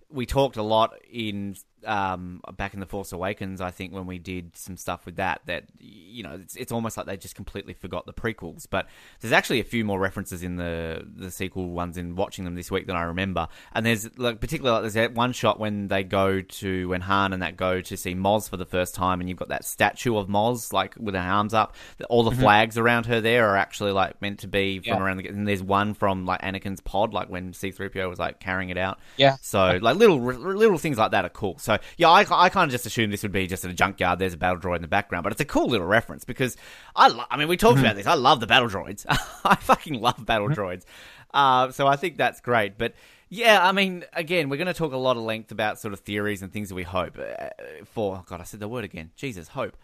we 0.08 0.28
talked 0.28 0.56
a 0.58 0.62
lot 0.62 0.94
in 1.10 1.56
um, 1.86 2.42
back 2.58 2.74
in 2.74 2.80
the 2.80 2.86
Force 2.86 3.12
Awakens. 3.12 3.62
I 3.62 3.72
think 3.72 3.94
when 3.94 4.06
we 4.06 4.20
did 4.20 4.56
some 4.56 4.78
stuff 4.78 5.06
with 5.06 5.18
that, 5.18 5.42
that 5.46 5.66
you 5.80 6.24
know, 6.24 6.40
it's, 6.42 6.56
it's 6.56 6.72
almost 6.72 6.98
like 6.98 7.06
they 7.06 7.18
just 7.18 7.36
completely 7.36 7.74
forgot 7.74 8.06
the 8.06 8.14
prequels. 8.14 8.68
But 8.70 8.88
there's 9.22 9.32
actually 9.32 9.60
a 9.60 9.64
few 9.64 9.86
more 9.86 10.00
references 10.00 10.44
in 10.44 10.56
the 10.56 11.06
the 11.16 11.32
sequel 11.32 11.70
ones 11.70 11.98
in 11.98 12.16
watching 12.16 12.46
them 12.46 12.56
this 12.56 12.72
week 12.72 12.88
than 12.88 12.96
I 12.96 13.04
remember. 13.04 13.48
And 13.74 13.86
there's 13.86 14.18
like 14.18 14.40
particularly 14.40 14.74
like, 14.76 14.82
there's 14.84 14.94
that 14.96 15.14
one 15.14 15.34
shot 15.34 15.60
when 15.60 15.88
they 15.88 16.04
go 16.04 16.42
to 16.42 16.90
when 16.90 17.02
Han 17.02 17.34
and 17.34 17.42
that 17.42 17.58
go 17.58 17.82
to 17.82 17.98
see 17.98 18.16
Maz 18.16 18.50
for 18.50 18.58
the 18.58 18.66
first 18.66 18.96
time, 18.96 19.20
and 19.20 19.30
you've 19.30 19.38
got 19.40 19.50
that 19.50 19.66
statue 19.66 20.18
of 20.18 20.28
Maz 20.28 20.74
like 20.74 20.96
with 20.98 21.16
her 21.16 21.22
arms 21.22 21.54
up. 21.54 21.76
All 22.10 22.24
the 22.24 22.32
flags 22.32 22.78
around 22.78 23.06
her 23.08 23.22
there 23.22 23.50
are 23.50 23.58
actually 23.58 23.92
like 23.92 24.22
meant 24.22 24.40
to 24.40 24.48
be 24.48 24.80
from 24.80 24.98
Yeah. 24.98 25.04
around 25.04 25.18
the. 25.18 25.28
And 25.28 25.48
there's 25.48 25.64
one 25.64 25.94
from 25.94 26.26
like 26.26 26.42
Anakin's 26.42 26.82
pod, 26.82 27.14
like 27.14 27.30
when 27.30 27.54
C-3PO 27.54 28.10
was 28.10 28.20
like 28.20 28.40
carrying 28.40 28.70
it 28.70 28.78
out. 28.78 29.00
Yeah. 29.18 29.36
So 29.42 29.78
like 29.82 29.96
little 29.98 30.20
little 30.20 30.78
things 30.78 30.98
like 30.98 31.12
that 31.12 31.26
are 31.26 31.30
cool. 31.30 31.58
So 31.68 31.78
yeah, 31.98 32.10
I, 32.10 32.26
I 32.32 32.50
kind 32.50 32.70
of 32.70 32.72
just 32.72 32.86
assumed 32.86 33.12
this 33.12 33.24
would 33.24 33.34
be 33.34 33.46
just 33.46 33.66
in 33.66 33.70
a 33.70 33.74
junkyard. 33.74 34.20
There's 34.20 34.34
a 34.34 34.38
battle 34.38 34.58
droid 34.58 34.78
in 34.78 34.82
the 34.82 34.88
background, 34.88 35.24
but 35.24 35.34
it's 35.34 35.42
a 35.42 35.46
cool 35.46 35.68
little 35.68 35.86
reference 35.86 36.24
because 36.24 36.56
I 36.96 37.10
lo- 37.10 37.26
I 37.30 37.36
mean 37.38 37.50
we 37.50 37.58
talked 37.58 37.80
about 37.80 37.98
this. 37.98 38.08
I 38.08 38.14
love 38.14 38.40
the 38.40 38.48
battle 38.48 38.70
droids. 38.70 39.06
I 39.44 39.56
fucking 39.56 40.00
love 40.00 40.26
battle 40.26 40.48
droids. 40.48 40.86
Uh, 41.34 41.72
so 41.72 41.86
I 41.86 41.98
think 41.98 42.16
that's 42.16 42.40
great. 42.40 42.78
But 42.78 42.94
yeah, 43.30 43.68
I 43.68 43.74
mean 43.74 44.06
again, 44.14 44.48
we're 44.48 44.58
going 44.58 44.68
to 44.68 44.74
talk 44.74 44.94
a 44.94 44.98
lot 44.98 45.18
of 45.18 45.24
length 45.24 45.52
about 45.52 45.78
sort 45.78 45.94
of 45.94 46.00
theories 46.00 46.42
and 46.42 46.54
things 46.54 46.70
that 46.70 46.76
we 46.76 46.84
hope 46.84 47.20
uh, 47.20 47.50
for. 47.84 48.24
God, 48.26 48.40
I 48.40 48.46
said 48.46 48.62
the 48.62 48.70
word 48.70 48.86
again. 48.86 49.12
Jesus, 49.18 49.50
hope. 49.50 49.76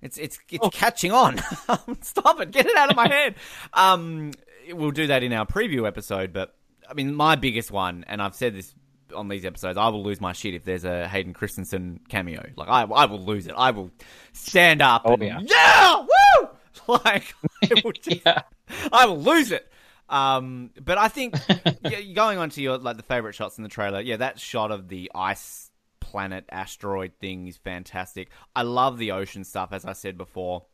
It's 0.00 0.18
it's 0.18 0.38
it's 0.48 0.68
catching 0.70 1.10
on. 1.10 1.38
Stop 2.02 2.40
it! 2.40 2.52
Get 2.52 2.66
it 2.66 2.76
out 2.76 2.90
of 2.90 2.96
my 2.96 3.08
head. 3.08 3.34
Um, 3.74 4.32
we'll 4.70 4.90
do 4.90 5.08
that 5.08 5.22
in 5.22 5.32
our 5.32 5.46
preview 5.46 5.86
episode. 5.86 6.32
But 6.32 6.54
I 6.88 6.94
mean, 6.94 7.14
my 7.14 7.36
biggest 7.36 7.70
one, 7.70 8.04
and 8.06 8.22
I've 8.22 8.34
said 8.34 8.54
this 8.54 8.74
on 9.14 9.28
these 9.28 9.44
episodes, 9.44 9.76
I 9.78 9.88
will 9.88 10.02
lose 10.02 10.20
my 10.20 10.32
shit 10.32 10.54
if 10.54 10.64
there's 10.64 10.84
a 10.84 11.06
Hayden 11.08 11.32
Christensen 11.32 12.00
cameo. 12.08 12.44
Like 12.56 12.68
I, 12.68 12.82
I 12.82 13.04
will 13.06 13.24
lose 13.24 13.46
it. 13.46 13.54
I 13.56 13.70
will 13.70 13.90
stand 14.32 14.82
up. 14.82 15.02
Oh, 15.04 15.14
and, 15.14 15.22
yeah. 15.22 15.40
yeah, 15.42 15.96
woo! 16.00 16.48
Like 17.04 17.34
I 17.62 17.80
will 17.84 17.92
just, 17.92 18.22
Yeah. 18.24 18.42
I 18.92 19.06
will 19.06 19.20
lose 19.20 19.52
it. 19.52 19.70
Um, 20.08 20.70
but 20.82 20.98
I 20.98 21.08
think 21.08 21.36
yeah, 21.82 22.00
going 22.14 22.38
on 22.38 22.50
to 22.50 22.60
your 22.62 22.76
like 22.78 22.96
the 22.96 23.02
favorite 23.02 23.34
shots 23.34 23.56
in 23.58 23.62
the 23.62 23.70
trailer, 23.70 24.00
yeah, 24.00 24.16
that 24.16 24.38
shot 24.40 24.70
of 24.70 24.88
the 24.88 25.10
ice 25.14 25.70
planet 26.00 26.44
asteroid 26.50 27.12
thing 27.20 27.46
is 27.46 27.56
fantastic. 27.56 28.28
I 28.54 28.62
love 28.62 28.98
the 28.98 29.12
ocean 29.12 29.44
stuff, 29.44 29.70
as 29.72 29.84
I 29.84 29.92
said 29.92 30.18
before. 30.18 30.66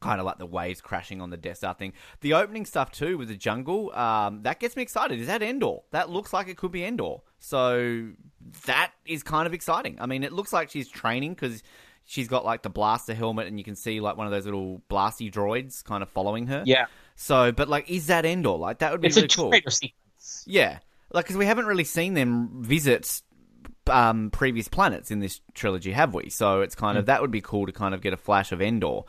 kind 0.00 0.18
of 0.20 0.24
like 0.24 0.38
the 0.38 0.46
waves 0.46 0.80
crashing 0.80 1.20
on 1.20 1.28
the 1.30 1.36
Death 1.36 1.58
Star 1.58 1.74
thing. 1.74 1.92
The 2.20 2.34
opening 2.34 2.64
stuff 2.64 2.90
too 2.90 3.18
with 3.18 3.28
the 3.28 3.36
jungle, 3.36 3.92
um, 3.94 4.42
that 4.44 4.60
gets 4.60 4.76
me 4.76 4.82
excited. 4.82 5.20
Is 5.20 5.26
that 5.26 5.42
Endor? 5.42 5.78
That 5.90 6.08
looks 6.08 6.32
like 6.32 6.48
it 6.48 6.56
could 6.56 6.72
be 6.72 6.84
Endor. 6.84 7.16
So 7.40 8.10
that 8.66 8.92
is 9.06 9.22
kind 9.22 9.46
of 9.46 9.54
exciting. 9.54 9.96
I 10.00 10.06
mean, 10.06 10.22
it 10.22 10.32
looks 10.32 10.52
like 10.52 10.70
she's 10.70 10.88
training 10.88 11.34
because 11.34 11.62
she's 12.04 12.28
got 12.28 12.44
like 12.44 12.62
the 12.62 12.70
blaster 12.70 13.14
helmet, 13.14 13.46
and 13.48 13.58
you 13.58 13.64
can 13.64 13.74
see 13.76 14.00
like 14.00 14.16
one 14.16 14.26
of 14.26 14.30
those 14.30 14.44
little 14.44 14.82
blasty 14.88 15.32
droids 15.32 15.82
kind 15.82 16.02
of 16.02 16.08
following 16.10 16.46
her. 16.48 16.62
Yeah. 16.66 16.86
So, 17.16 17.50
but 17.52 17.68
like, 17.68 17.90
is 17.90 18.06
that 18.06 18.24
Endor? 18.24 18.50
Like, 18.56 18.78
that 18.78 18.92
would 18.92 19.00
be 19.00 19.08
It's 19.08 19.16
really 19.16 19.26
a 19.26 19.28
cool. 19.28 19.52
sequence. 19.52 20.44
Yeah, 20.46 20.78
like 21.12 21.24
because 21.24 21.36
we 21.36 21.46
haven't 21.46 21.66
really 21.66 21.84
seen 21.84 22.14
them 22.14 22.62
visit 22.62 23.22
um, 23.88 24.30
previous 24.30 24.68
planets 24.68 25.10
in 25.10 25.20
this 25.20 25.40
trilogy, 25.54 25.92
have 25.92 26.14
we? 26.14 26.28
So 26.30 26.60
it's 26.60 26.74
kind 26.74 26.98
of 26.98 27.06
that 27.06 27.20
would 27.22 27.30
be 27.30 27.40
cool 27.40 27.66
to 27.66 27.72
kind 27.72 27.94
of 27.94 28.00
get 28.02 28.12
a 28.12 28.16
flash 28.18 28.52
of 28.52 28.60
Endor. 28.62 29.00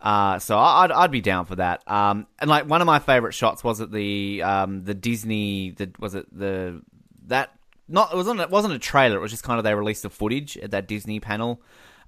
Uh, 0.00 0.38
so 0.38 0.56
I- 0.58 0.84
I'd 0.84 0.92
I'd 0.92 1.10
be 1.10 1.20
down 1.20 1.46
for 1.46 1.56
that. 1.56 1.82
Um, 1.90 2.26
and 2.38 2.48
like 2.48 2.66
one 2.68 2.80
of 2.80 2.86
my 2.86 2.98
favorite 2.98 3.32
shots 3.34 3.64
was 3.64 3.80
at 3.80 3.90
the 3.90 4.42
um, 4.42 4.84
the 4.84 4.94
Disney 4.94 5.70
the 5.70 5.90
was 5.98 6.14
it 6.14 6.26
the 6.36 6.82
that 7.26 7.50
not 7.90 8.12
it 8.12 8.16
wasn't 8.16 8.40
it 8.40 8.50
wasn't 8.50 8.74
a 8.74 8.78
trailer. 8.78 9.16
It 9.16 9.20
was 9.20 9.30
just 9.30 9.42
kind 9.42 9.58
of 9.58 9.64
they 9.64 9.74
released 9.74 10.02
the 10.02 10.10
footage 10.10 10.56
at 10.58 10.70
that 10.70 10.88
Disney 10.88 11.20
panel. 11.20 11.60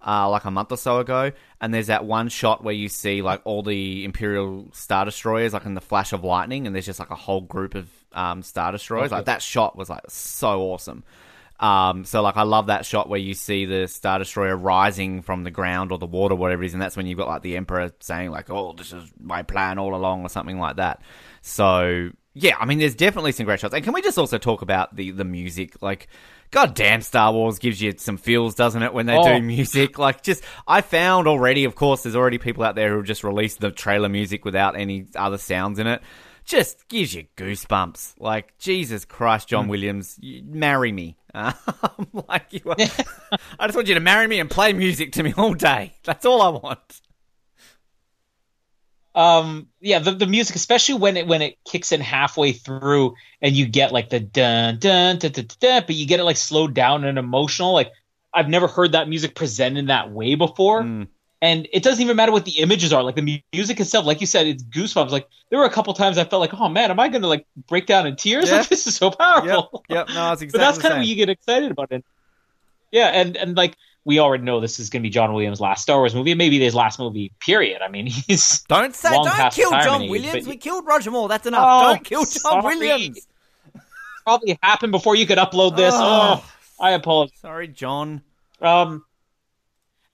Uh, 0.05 0.29
like 0.29 0.45
a 0.45 0.51
month 0.51 0.73
or 0.73 0.77
so 0.77 0.99
ago, 0.99 1.31
and 1.61 1.73
there's 1.73 1.87
that 1.87 2.05
one 2.05 2.29
shot 2.29 2.65
where 2.65 2.75
you 2.75 2.89
see 2.89 3.23
like 3.23 3.41
all 3.45 3.63
the 3.63 4.05
Imperial 4.05 4.67
Star 4.73 5.05
Destroyers, 5.05 5.53
like 5.53 5.65
in 5.65 5.75
the 5.75 5.81
flash 5.81 6.13
of 6.13 6.25
lightning, 6.25 6.67
and 6.67 6.75
there's 6.75 6.87
just 6.87 6.99
like 6.99 7.11
a 7.11 7.15
whole 7.15 7.41
group 7.41 7.77
of 7.77 7.89
um, 8.13 8.43
Star 8.43 8.73
Destroyers. 8.73 9.07
Okay. 9.07 9.15
Like 9.15 9.27
that 9.27 9.43
shot 9.43 9.77
was 9.77 9.89
like 9.89 10.03
so 10.09 10.61
awesome. 10.63 11.05
Um, 11.61 12.05
so 12.05 12.21
like 12.23 12.37
I 12.37 12.43
love 12.43 12.67
that 12.67 12.85
shot 12.85 13.09
where 13.09 13.21
you 13.21 13.35
see 13.35 13.65
the 13.65 13.87
Star 13.87 14.19
Destroyer 14.19 14.57
rising 14.57 15.23
from 15.23 15.45
the 15.45 15.53
ground 15.53 15.93
or 15.93 15.99
the 15.99 16.07
water, 16.07 16.35
whatever 16.35 16.65
it 16.65 16.67
is, 16.67 16.73
and 16.73 16.83
that's 16.83 16.97
when 16.97 17.07
you've 17.07 17.19
got 17.19 17.29
like 17.29 17.43
the 17.43 17.57
Emperor 17.57 17.93
saying 18.01 18.33
like, 18.33 18.51
"Oh, 18.51 18.73
this 18.73 18.93
is 18.93 19.09
my 19.21 19.45
plan 19.45 19.79
all 19.79 19.95
along," 19.95 20.25
or 20.25 20.29
something 20.29 20.59
like 20.59 20.77
that. 20.77 21.01
So 21.41 22.11
yeah, 22.35 22.57
I 22.59 22.65
mean, 22.67 22.79
there's 22.79 22.95
definitely 22.95 23.33
some 23.33 23.47
great 23.47 23.61
shots. 23.61 23.75
And 23.75 23.85
can 23.85 23.93
we 23.93 24.03
just 24.03 24.19
also 24.19 24.39
talk 24.39 24.63
about 24.63 24.95
the 24.97 25.11
the 25.11 25.25
music? 25.25 25.81
Like, 25.83 26.09
god 26.51 26.75
damn, 26.75 27.01
Star 27.03 27.33
Wars 27.33 27.59
gives 27.59 27.81
you 27.81 27.93
some 27.97 28.17
feels, 28.17 28.55
doesn't 28.55 28.83
it, 28.83 28.95
when 28.95 29.07
they 29.07 29.17
Oh. 29.17 29.25
do 29.39 29.43
music? 29.43 29.99
Like, 29.99 30.23
just 30.23 30.43
I 30.67 30.81
found 30.81 31.27
already. 31.29 31.65
Of 31.65 31.75
course, 31.75 32.03
there's 32.03 32.17
already 32.17 32.39
people 32.39 32.65
out 32.65 32.75
there 32.75 32.91
who 32.91 32.97
have 32.97 33.07
just 33.07 33.25
released 33.25 33.61
the 33.61 33.71
trailer 33.71 34.09
music 34.09 34.45
without 34.45 34.77
any 34.77 35.07
other 35.15 35.39
sounds 35.39 35.79
in 35.79 35.87
it. 35.87 36.01
Just 36.45 36.89
gives 36.89 37.15
you 37.15 37.27
goosebumps. 37.37 38.15
Like 38.19 38.59
Jesus 38.59 39.05
Christ, 39.05 39.47
John 39.49 39.69
Williams, 39.69 40.19
you, 40.21 40.43
marry 40.45 40.93
me. 40.93 41.17
Um, 41.35 42.09
like 42.29 42.47
you, 42.51 42.61
are, 42.67 42.77
I 43.59 43.67
just 43.67 43.75
want 43.75 43.89
you 43.89 43.95
to 43.95 44.01
marry 44.01 44.27
me 44.29 44.39
and 44.39 44.51
play 44.51 44.75
music 44.75 45.13
to 45.13 45.23
me 45.23 45.33
all 45.35 45.55
day. 45.55 45.95
That's 46.05 46.27
all 46.27 46.43
I 46.43 46.49
want. 46.51 47.01
Um 49.15 49.67
yeah 49.81 49.99
the, 49.99 50.13
the 50.13 50.27
music 50.27 50.57
especially 50.57 50.95
when 50.95 51.17
it 51.19 51.27
when 51.27 51.43
it 51.43 51.59
kicks 51.67 51.93
in 51.93 52.01
halfway 52.01 52.53
through 52.53 53.15
and 53.43 53.55
you 53.55 53.67
get 53.67 53.93
like 53.93 54.09
the 54.09 54.21
dun 54.21 54.79
dun 54.79 55.19
dun 55.19 55.31
dun, 55.33 55.45
dun, 55.45 55.57
dun 55.61 55.83
but 55.87 55.95
you 55.95 56.07
get 56.07 56.19
it 56.19 56.25
like 56.25 56.37
slowed 56.39 56.73
down 56.73 57.05
and 57.05 57.19
emotional 57.19 57.75
like 57.75 57.91
i've 58.33 58.49
never 58.49 58.67
heard 58.67 58.93
that 58.93 59.09
music 59.11 59.35
presented 59.35 59.89
that 59.89 60.11
way 60.11 60.35
before 60.35 60.83
Mm. 60.83 61.09
and 61.43 61.69
it 61.75 61.83
doesn't 61.83 62.03
even 62.03 62.17
matter 62.17 62.33
what 62.33 62.47
the 62.47 62.59
images 62.61 62.91
are 62.91 63.03
like 63.03 63.15
the 63.17 63.43
music 63.53 63.81
itself 63.81 64.07
like 64.07 64.23
you 64.23 64.27
said 64.27 64.47
it's 64.47 64.63
goosebumps 64.63 65.11
like 65.11 65.29
there 65.51 65.59
were 65.59 65.67
a 65.67 65.71
couple 65.71 65.93
times 65.93 66.17
i 66.17 66.25
felt 66.25 66.41
like 66.41 66.59
oh 66.59 66.71
man 66.71 66.91
am 66.91 66.99
i 66.99 67.09
gonna 67.09 67.27
like 67.27 67.45
break 67.69 67.85
down 67.85 68.07
in 68.07 68.17
tears 68.17 68.49
Yeah. 68.49 68.59
like 68.61 68.69
this 68.71 68.87
is 68.87 68.97
so 68.97 69.11
powerful 69.11 69.85
yep. 69.91 70.09
No, 70.09 70.33
it's 70.33 70.41
exactly 70.41 70.47
but 70.53 70.59
that's 70.59 70.79
kind 70.79 70.95
of 70.95 70.99
what 71.01 71.07
you 71.07 71.17
get 71.17 71.29
excited 71.29 71.71
about 71.71 71.93
it 71.93 72.03
yeah 72.91 73.09
and 73.09 73.37
and 73.37 73.57
like 73.59 73.77
we 74.05 74.19
already 74.19 74.43
know 74.43 74.61
this 74.61 74.79
is 74.81 74.91
going 74.91 75.03
to 75.03 75.07
be 75.07 75.11
john 75.11 75.33
williams 75.33 75.61
last 75.61 75.83
star 75.83 75.99
wars 75.99 76.15
movie 76.15 76.35
maybe 76.35 76.59
his 76.59 76.75
last 76.75 76.99
movie 76.99 77.33
period 77.41 77.81
i 77.83 77.89
mean 77.89 78.07
he's 78.27 78.63
Don't 78.63 78.95
say, 78.95 79.11
don't 79.11 79.53
kill 79.53 79.71
John 79.71 80.03
age, 80.03 80.11
Williams. 80.11 80.45
but- 80.45 80.51
We 80.51 80.57
killed 80.57 80.87
Roger 80.87 81.11
Moore. 81.11 81.29
That's 81.29 81.47
enough. 81.47 81.65
Oh, 81.67 81.93
don't 81.95 82.05
kill 82.05 82.25
John 82.25 82.63
sorry. 82.63 82.77
Williams. 82.77 83.27
probably 84.25 84.59
happened 84.63 84.93
before 84.93 85.15
you 85.17 85.27
could 85.27 85.39
upload 85.39 85.77
this. 85.77 85.95
Oh. 85.97 86.43
Oh, 86.45 86.85
I 86.85 86.91
apologize. 86.93 87.39
Sorry, 87.41 87.69
John. 87.69 88.23
Um, 88.61 89.05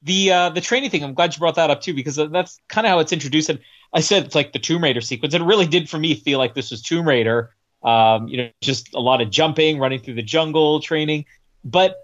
the 0.03 0.31
uh, 0.33 0.49
the 0.51 0.61
training 0.61 0.91
thing. 0.91 1.03
I'm 1.03 1.15
glad 1.15 1.35
you 1.35 1.39
brought 1.41 1.57
that 1.57 1.71
up 1.71 1.81
too 1.81 1.95
because 1.95 2.17
that's 2.17 2.61
kind 2.69 2.87
of 2.87 2.91
how 2.91 2.99
it's 3.01 3.13
introduced. 3.13 3.49
And 3.49 3.59
I 3.93 4.01
said 4.01 4.25
it's 4.25 4.35
like 4.35 4.53
the 4.53 4.59
Tomb 4.59 4.83
Raider 4.83 5.01
sequence. 5.01 5.35
It 5.35 5.43
really 5.43 5.67
did 5.67 5.89
for 5.89 5.99
me 5.99 6.15
feel 6.15 6.39
like 6.39 6.55
this 6.55 6.71
was 6.71 6.83
Tomb 6.83 7.07
Raider. 7.07 7.55
Um, 7.83 8.29
you 8.29 8.37
know, 8.39 8.51
just 8.61 8.95
a 8.95 9.01
lot 9.01 9.21
of 9.21 9.31
jumping, 9.31 9.79
running 9.79 10.01
through 10.01 10.15
the 10.15 10.23
jungle, 10.23 10.81
training. 10.81 11.25
But 11.65 11.97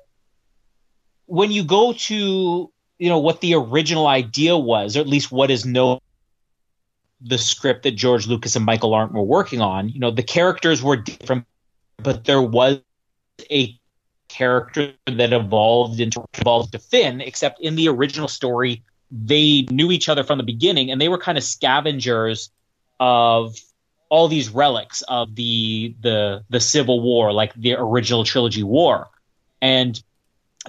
when 1.27 1.51
you 1.51 1.65
go 1.65 1.93
to 1.93 2.71
you 2.99 3.09
know 3.09 3.19
what 3.19 3.41
the 3.41 3.55
original 3.55 4.07
idea 4.07 4.57
was, 4.57 4.97
or 4.97 5.01
at 5.01 5.09
least 5.09 5.33
what 5.33 5.51
is 5.51 5.65
known 5.65 5.99
the 7.21 7.39
script 7.39 7.83
that 7.85 7.93
George 7.93 8.27
Lucas 8.27 8.55
and 8.55 8.65
Michael 8.65 8.95
Arndt 8.95 9.13
were 9.13 9.23
working 9.23 9.61
on, 9.61 9.89
you 9.89 9.99
know, 9.99 10.11
the 10.11 10.23
characters 10.23 10.83
were 10.83 10.97
different, 10.97 11.47
but 11.97 12.25
there 12.25 12.43
was 12.43 12.81
a 13.51 13.79
character 14.29 14.93
that 15.07 15.33
evolved 15.33 16.01
into 16.01 16.25
evolved 16.35 16.73
to 16.73 16.79
Finn, 16.79 17.21
except 17.21 17.61
in 17.61 17.77
the 17.77 17.89
original 17.89 18.29
story, 18.29 18.83
they 19.11 19.67
knew 19.71 19.91
each 19.91 20.09
other 20.09 20.25
from 20.25 20.39
the 20.39 20.45
beginning 20.45 20.91
and 20.91 21.01
they 21.01 21.09
were 21.09 21.19
kind 21.19 21.39
of 21.39 21.45
scavengers 21.45 22.51
of 23.01 23.57
all 24.09 24.29
these 24.29 24.51
relics 24.51 25.03
of 25.03 25.35
the 25.35 25.95
the 26.01 26.45
the 26.51 26.61
Civil 26.61 27.01
War, 27.01 27.33
like 27.33 27.55
the 27.55 27.75
original 27.75 28.25
trilogy 28.25 28.63
war. 28.63 29.09
And 29.63 30.03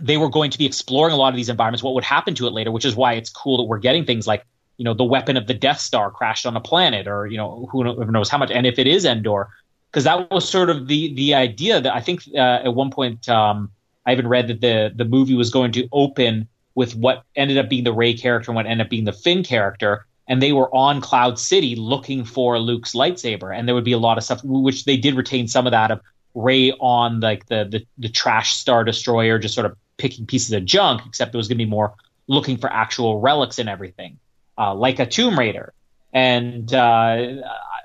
they 0.02 0.18
were 0.18 0.30
going 0.30 0.52
to 0.52 0.58
be 0.58 0.66
exploring 0.66 1.14
a 1.14 1.18
lot 1.18 1.30
of 1.30 1.36
these 1.36 1.50
environments, 1.50 1.84
what 1.84 1.94
would 1.94 2.04
happen 2.04 2.36
to 2.36 2.48
it 2.48 2.52
later, 2.54 2.72
which 2.72 2.86
is 2.86 2.96
why 2.96 3.14
it's 3.14 3.30
cool 3.30 3.58
that 3.58 3.64
we're 3.64 3.80
getting 3.80 4.06
things 4.06 4.28
like, 4.28 4.46
you 4.78 4.84
know, 4.84 4.94
the 4.94 5.06
weapon 5.06 5.38
of 5.38 5.48
the 5.48 5.54
Death 5.54 5.80
Star 5.80 6.12
crashed 6.12 6.46
on 6.46 6.56
a 6.58 6.62
planet, 6.62 7.08
or, 7.08 7.28
you 7.28 7.38
know, 7.38 7.68
who 7.72 7.84
knows 7.84 8.30
how 8.30 8.38
much, 8.38 8.52
and 8.52 8.66
if 8.66 8.78
it 8.78 8.88
is 8.88 9.06
Endor, 9.06 9.50
because 9.90 10.04
that 10.04 10.30
was 10.30 10.48
sort 10.48 10.70
of 10.70 10.88
the 10.88 11.14
the 11.14 11.34
idea 11.34 11.80
that 11.80 11.96
I 11.96 12.02
think 12.02 12.24
uh, 12.36 12.60
at 12.66 12.76
one 12.76 12.92
point 12.92 13.30
um, 13.30 13.72
I 14.06 14.12
even 14.12 14.28
read 14.28 14.50
that 14.50 14.60
the 14.60 14.92
the 14.94 15.06
movie 15.06 15.36
was 15.36 15.50
going 15.50 15.72
to 15.74 15.88
open 15.94 16.50
with 16.76 16.94
what 16.96 17.24
ended 17.38 17.58
up 17.58 17.70
being 17.70 17.86
the 17.86 17.94
Rey 17.94 18.14
character 18.14 18.52
and 18.52 18.58
what 18.58 18.66
ended 18.66 18.86
up 18.86 18.90
being 18.90 19.06
the 19.06 19.14
Finn 19.14 19.42
character, 19.46 20.06
and 20.28 20.42
they 20.42 20.52
were 20.52 20.70
on 20.76 21.00
Cloud 21.00 21.40
City 21.40 21.78
looking 21.78 22.26
for 22.26 22.60
Luke's 22.60 22.92
lightsaber, 22.94 23.58
and 23.58 23.66
there 23.66 23.76
would 23.76 23.86
be 23.86 23.94
a 23.94 23.98
lot 23.98 24.18
of 24.18 24.26
stuff 24.26 24.42
which 24.44 24.84
they 24.84 24.98
did 24.98 25.16
retain 25.16 25.48
some 25.48 25.66
of 25.66 25.72
that 25.72 25.92
of 25.92 26.02
Rey 26.34 26.74
on 26.82 27.22
like 27.22 27.46
the 27.46 27.64
the, 27.64 27.86
the 27.98 28.10
trash 28.10 28.54
star 28.54 28.84
destroyer, 28.84 29.40
just 29.40 29.56
sort 29.56 29.66
of 29.66 29.78
picking 29.98 30.26
pieces 30.26 30.52
of 30.54 30.66
junk, 30.66 31.02
except 31.06 31.34
it 31.34 31.38
was 31.38 31.48
going 31.48 31.58
to 31.58 31.66
be 31.66 31.70
more 31.70 31.94
looking 32.28 32.58
for 32.58 32.72
actual 32.72 33.20
relics 33.20 33.60
and 33.60 33.70
everything, 33.70 34.18
uh, 34.58 34.74
like 34.74 35.00
a 35.00 35.06
Tomb 35.06 35.38
Raider. 35.38 35.74
And 36.14 36.74
uh, 36.74 37.42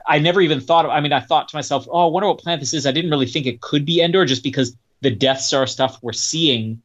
I 0.06 0.18
never 0.18 0.40
even 0.40 0.61
thought 0.61 0.84
of. 0.84 0.90
I 0.90 1.00
mean, 1.00 1.12
I 1.12 1.20
thought 1.20 1.48
to 1.48 1.56
myself, 1.56 1.86
"Oh, 1.90 2.06
I 2.06 2.11
wonder 2.11 2.28
what 2.28 2.38
planet 2.38 2.61
this 2.61 2.74
is." 2.74 2.86
I 2.86 2.92
didn't 2.92 3.11
really 3.11 3.26
think 3.26 3.46
it 3.46 3.61
could 3.61 3.84
be 3.84 4.00
Endor, 4.00 4.24
just 4.24 4.44
because 4.44 4.76
the 5.00 5.11
Death 5.11 5.40
Star 5.40 5.66
stuff 5.66 5.98
we're 6.00 6.12
seeing 6.12 6.82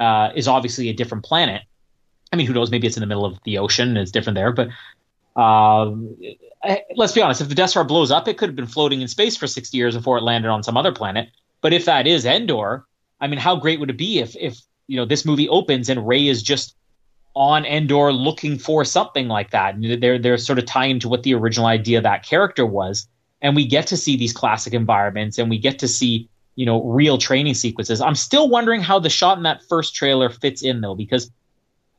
uh, 0.00 0.30
is 0.34 0.48
obviously 0.48 0.88
a 0.88 0.92
different 0.92 1.24
planet. 1.24 1.62
I 2.32 2.36
mean, 2.36 2.46
who 2.46 2.52
knows? 2.52 2.70
Maybe 2.70 2.86
it's 2.86 2.96
in 2.96 3.00
the 3.00 3.06
middle 3.06 3.24
of 3.24 3.38
the 3.44 3.58
ocean 3.58 3.88
and 3.88 3.98
it's 3.98 4.10
different 4.10 4.34
there. 4.34 4.52
But 4.52 4.68
um, 5.40 6.16
let's 6.96 7.12
be 7.12 7.22
honest: 7.22 7.40
if 7.40 7.48
the 7.48 7.54
Death 7.54 7.70
Star 7.70 7.84
blows 7.84 8.10
up, 8.10 8.26
it 8.26 8.36
could 8.36 8.48
have 8.48 8.56
been 8.56 8.66
floating 8.66 9.00
in 9.00 9.08
space 9.08 9.36
for 9.36 9.46
sixty 9.46 9.76
years 9.76 9.96
before 9.96 10.18
it 10.18 10.22
landed 10.22 10.48
on 10.48 10.62
some 10.62 10.76
other 10.76 10.92
planet. 10.92 11.28
But 11.60 11.72
if 11.72 11.84
that 11.84 12.06
is 12.06 12.24
Endor, 12.24 12.84
I 13.20 13.28
mean, 13.28 13.38
how 13.38 13.56
great 13.56 13.80
would 13.80 13.90
it 13.90 13.96
be 13.96 14.18
if 14.18 14.36
if 14.36 14.60
you 14.88 14.96
know 14.96 15.04
this 15.04 15.24
movie 15.24 15.48
opens 15.48 15.88
and 15.88 16.06
Rey 16.06 16.26
is 16.26 16.42
just 16.42 16.74
on 17.34 17.64
Endor 17.64 18.12
looking 18.12 18.58
for 18.58 18.84
something 18.84 19.28
like 19.28 19.50
that. 19.52 19.76
And 19.76 20.02
They're 20.02 20.18
they're 20.18 20.38
sort 20.38 20.58
of 20.58 20.66
tying 20.66 20.98
to 21.00 21.08
what 21.08 21.22
the 21.22 21.34
original 21.34 21.66
idea 21.66 21.98
of 21.98 22.04
that 22.04 22.24
character 22.24 22.66
was, 22.66 23.06
and 23.40 23.54
we 23.54 23.66
get 23.66 23.86
to 23.88 23.96
see 23.96 24.16
these 24.16 24.32
classic 24.32 24.74
environments, 24.74 25.38
and 25.38 25.48
we 25.48 25.58
get 25.58 25.78
to 25.78 25.88
see 25.88 26.28
you 26.56 26.66
know 26.66 26.82
real 26.82 27.18
training 27.18 27.54
sequences. 27.54 28.00
I'm 28.00 28.16
still 28.16 28.48
wondering 28.48 28.80
how 28.80 28.98
the 28.98 29.10
shot 29.10 29.36
in 29.36 29.44
that 29.44 29.62
first 29.68 29.94
trailer 29.94 30.30
fits 30.30 30.62
in 30.62 30.80
though, 30.80 30.96
because 30.96 31.30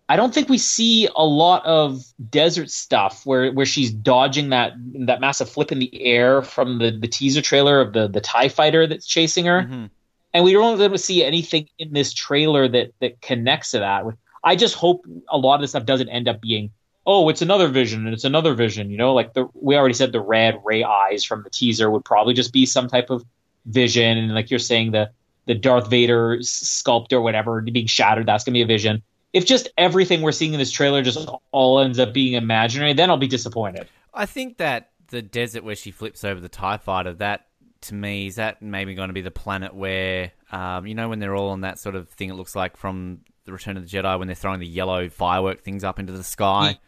I 0.10 0.16
don't 0.16 0.34
think 0.34 0.50
we 0.50 0.58
see 0.58 1.08
a 1.16 1.24
lot 1.24 1.64
of 1.66 2.04
desert 2.30 2.72
stuff 2.72 3.26
where 3.26 3.52
where 3.54 3.68
she's 3.68 3.92
dodging 3.92 4.50
that 4.50 4.74
that 5.06 5.22
massive 5.22 5.50
flip 5.50 5.72
in 5.72 5.80
the 5.80 6.04
air 6.04 6.42
from 6.42 6.80
the 6.80 6.92
the 6.92 7.08
teaser 7.08 7.42
trailer 7.42 7.80
of 7.80 7.94
the 7.94 8.08
the 8.08 8.20
Tie 8.20 8.50
Fighter 8.50 8.88
that's 8.88 9.06
chasing 9.06 9.46
her 9.46 9.62
Mhm. 9.62 9.90
And 10.34 10.44
we 10.44 10.54
don't 10.54 11.00
see 11.00 11.24
anything 11.24 11.68
in 11.78 11.94
this 11.94 12.14
trailer 12.14 12.68
that 12.68 12.94
that 13.00 13.22
connects 13.22 13.72
to 13.72 13.80
that. 13.80 14.06
I 14.44 14.56
just 14.56 14.76
hope 14.76 15.06
a 15.30 15.38
lot 15.38 15.56
of 15.56 15.62
this 15.62 15.72
stuff 15.72 15.86
doesn't 15.86 16.10
end 16.10 16.28
up 16.28 16.42
being, 16.42 16.72
oh, 17.06 17.28
it's 17.30 17.42
another 17.42 17.68
vision 17.68 18.06
and 18.06 18.14
it's 18.14 18.24
another 18.24 18.54
vision. 18.54 18.90
You 18.90 18.98
know, 18.98 19.14
like 19.14 19.34
the 19.34 19.48
we 19.54 19.76
already 19.76 19.94
said 19.94 20.12
the 20.12 20.22
red 20.22 20.60
ray 20.64 20.84
eyes 20.84 21.24
from 21.24 21.44
the 21.44 21.50
teaser 21.50 21.90
would 21.90 22.06
probably 22.06 22.34
just 22.34 22.54
be 22.54 22.66
some 22.66 22.88
type 22.88 23.10
of 23.10 23.26
vision, 23.66 24.18
and 24.18 24.34
like 24.34 24.50
you're 24.50 24.60
saying 24.60 24.92
the 24.92 25.10
the 25.46 25.56
Darth 25.56 25.90
Vader 25.90 26.38
sculpt 26.38 27.12
or 27.12 27.22
whatever 27.22 27.62
being 27.62 27.88
shattered, 27.88 28.28
that's 28.28 28.44
gonna 28.44 28.54
be 28.54 28.62
a 28.62 28.68
vision. 28.68 29.02
If 29.34 29.46
just 29.46 29.70
everything 29.78 30.22
we're 30.22 30.32
seeing 30.32 30.54
in 30.54 30.60
this 30.60 30.72
trailer 30.72 31.02
just 31.02 31.30
all 31.52 31.80
ends 31.80 32.00
up 32.00 32.14
being 32.14 32.34
imaginary, 32.34 32.94
then 32.94 33.10
I'll 33.10 33.18
be 33.18 33.28
disappointed. 33.28 33.88
I 34.14 34.26
think 34.26 34.58
that 34.58 34.92
the 35.08 35.22
desert 35.22 35.64
where 35.64 35.76
she 35.76 35.92
flips 35.92 36.24
over 36.24 36.40
the 36.40 36.50
Tie 36.50 36.78
Fighter, 36.78 37.14
that 37.14 37.48
to 37.82 37.96
me 37.96 38.28
is 38.28 38.36
that 38.36 38.62
maybe 38.62 38.94
going 38.96 39.10
to 39.10 39.14
be 39.14 39.22
the 39.22 39.32
planet 39.32 39.74
where, 39.74 40.32
um, 40.52 40.86
you 40.86 40.96
know, 40.96 41.10
when 41.10 41.20
they're 41.20 41.36
all 41.36 41.50
on 41.50 41.62
that 41.62 41.80
sort 41.80 41.96
of 41.96 42.10
thing. 42.10 42.30
It 42.30 42.34
looks 42.34 42.56
like 42.56 42.78
from 42.78 43.22
the 43.46 43.54
Return 43.54 43.78
of 43.78 43.90
the 43.90 43.98
Jedi 43.98 44.18
when 44.20 44.28
they're 44.28 44.36
throwing 44.36 44.60
the 44.60 44.68
yellow 44.68 45.10
firework 45.10 45.62
things 45.62 45.84
up 45.84 46.00
into 46.00 46.14
the 46.14 46.24
sky. 46.24 46.80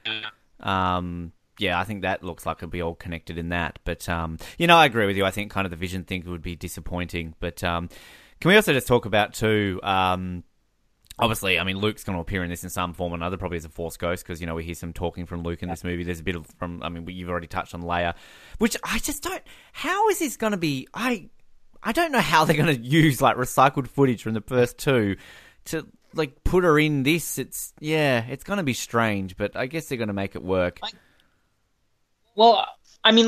Um, 0.60 1.32
yeah, 1.58 1.80
I 1.80 1.84
think 1.84 2.02
that 2.02 2.24
looks 2.24 2.46
like 2.46 2.58
it'll 2.58 2.70
be 2.70 2.82
all 2.82 2.96
connected 2.96 3.38
in 3.38 3.50
that. 3.50 3.80
But 3.84 4.08
um, 4.10 4.38
you 4.58 4.68
know, 4.68 4.78
I 4.78 4.86
agree 4.86 5.06
with 5.06 5.18
you. 5.18 5.26
I 5.26 5.32
think 5.32 5.52
kind 5.52 5.66
of 5.66 5.72
the 5.72 5.78
Vision 5.78 6.04
thing 6.04 6.24
would 6.28 6.42
be 6.42 6.56
disappointing. 6.56 7.36
But 7.40 7.64
um, 7.64 7.90
can 8.40 8.50
we 8.50 8.56
also 8.56 8.74
just 8.74 8.88
talk 8.88 9.06
about 9.06 9.34
too? 9.34 9.80
Obviously, 11.20 11.60
I 11.60 11.64
mean, 11.64 11.78
Luke's 11.78 12.04
going 12.04 12.16
to 12.16 12.22
appear 12.22 12.44
in 12.44 12.50
this 12.50 12.64
in 12.64 12.70
some 12.70 12.94
form 12.94 13.14
or 13.14 13.16
another, 13.16 13.38
probably 13.38 13.58
as 13.58 13.66
a 13.66 13.70
Force 13.70 13.98
Ghost, 13.98 14.24
because 14.24 14.42
you 14.42 14.48
know 14.48 14.56
we 14.56 14.64
hear 14.64 14.76
some 14.76 14.94
talking 14.94 15.26
from 15.26 15.44
Luke 15.44 15.62
in 15.62 15.70
this 15.70 15.84
movie. 15.84 16.04
There's 16.04 16.20
a 16.20 16.24
bit 16.24 16.36
of 16.36 16.48
from, 16.58 16.82
I 16.82 16.90
mean, 16.90 17.08
you've 17.08 17.30
already 17.30 17.48
touched 17.48 17.76
on 17.76 17.84
Leia, 17.84 18.16
which 18.58 18.76
I 18.84 18.98
just 19.00 19.22
don't. 19.22 19.44
How 19.74 20.10
is 20.10 20.20
this 20.20 20.38
going 20.38 20.52
to 20.52 20.58
be? 20.58 20.88
I 20.94 21.30
I 21.84 21.92
don't 21.92 22.12
know 22.12 22.20
how 22.22 22.46
they're 22.46 22.56
going 22.56 22.76
to 22.76 22.82
use 22.82 23.22
like 23.22 23.38
recycled 23.38 23.88
footage 23.88 24.24
from 24.24 24.34
the 24.34 24.42
first 24.42 24.78
two 24.78 25.18
to 25.66 25.88
like 26.14 26.44
put 26.44 26.64
her 26.64 26.80
in 26.80 27.04
this. 27.04 27.38
It's 27.38 27.74
yeah, 27.80 28.26
it's 28.26 28.44
going 28.44 28.58
to 28.58 28.64
be 28.64 28.74
strange, 28.74 29.38
but 29.38 29.56
I 29.56 29.66
guess 29.66 29.88
they're 29.88 29.98
going 29.98 30.08
to 30.08 30.14
make 30.14 30.36
it 30.36 30.44
work. 30.44 30.80
Well, 32.36 32.66
I 33.04 33.12
mean, 33.12 33.28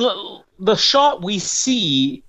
the 0.60 0.76
shot 0.76 1.24
we 1.24 1.40
see 1.40 2.24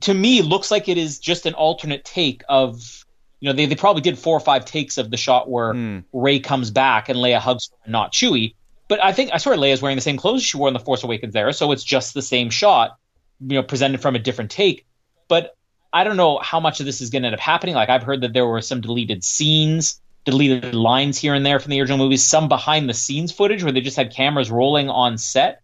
to 0.00 0.14
me 0.14 0.42
looks 0.42 0.70
like 0.70 0.88
it 0.88 0.98
is 0.98 1.18
just 1.18 1.46
an 1.46 1.54
alternate 1.54 2.04
take 2.04 2.42
of 2.48 3.04
you 3.42 3.48
know 3.48 3.54
they, 3.54 3.66
they 3.66 3.74
probably 3.74 4.02
did 4.02 4.16
four 4.16 4.36
or 4.36 4.40
five 4.40 4.64
takes 4.64 4.98
of 4.98 5.10
the 5.10 5.16
shot 5.16 5.50
where 5.50 5.72
Mm. 5.74 6.04
Rey 6.12 6.38
comes 6.38 6.70
back 6.70 7.08
and 7.08 7.18
Leia 7.18 7.38
hugs 7.38 7.70
not 7.86 8.12
Chewie. 8.12 8.54
But 8.86 9.02
I 9.02 9.12
think 9.12 9.30
I 9.32 9.38
swear 9.38 9.56
Leia's 9.56 9.82
wearing 9.82 9.96
the 9.96 10.02
same 10.02 10.16
clothes 10.16 10.44
she 10.44 10.56
wore 10.56 10.68
in 10.68 10.74
the 10.74 10.80
Force 10.80 11.02
Awakens 11.02 11.32
there, 11.32 11.50
so 11.52 11.72
it's 11.72 11.82
just 11.82 12.14
the 12.14 12.22
same 12.22 12.50
shot, 12.50 12.96
you 13.40 13.56
know, 13.56 13.62
presented 13.64 14.00
from 14.00 14.14
a 14.14 14.20
different 14.20 14.52
take. 14.52 14.86
But 15.28 15.56
I 15.92 16.04
don't 16.04 16.16
know 16.16 16.38
how 16.38 16.60
much 16.60 16.78
of 16.80 16.86
this 16.86 17.00
is 17.00 17.10
going 17.10 17.22
to 17.22 17.26
end 17.28 17.34
up 17.34 17.40
happening. 17.40 17.74
Like 17.74 17.88
I've 17.88 18.04
heard 18.04 18.20
that 18.20 18.32
there 18.32 18.46
were 18.46 18.60
some 18.62 18.80
deleted 18.80 19.24
scenes, 19.24 20.00
deleted 20.24 20.74
lines 20.74 21.18
here 21.18 21.34
and 21.34 21.44
there 21.44 21.58
from 21.58 21.70
the 21.70 21.80
original 21.80 21.98
movies, 21.98 22.28
some 22.28 22.48
behind 22.48 22.88
the 22.88 22.94
scenes 22.94 23.32
footage 23.32 23.62
where 23.64 23.72
they 23.72 23.80
just 23.80 23.96
had 23.96 24.12
cameras 24.14 24.50
rolling 24.50 24.88
on 24.88 25.18
set, 25.18 25.62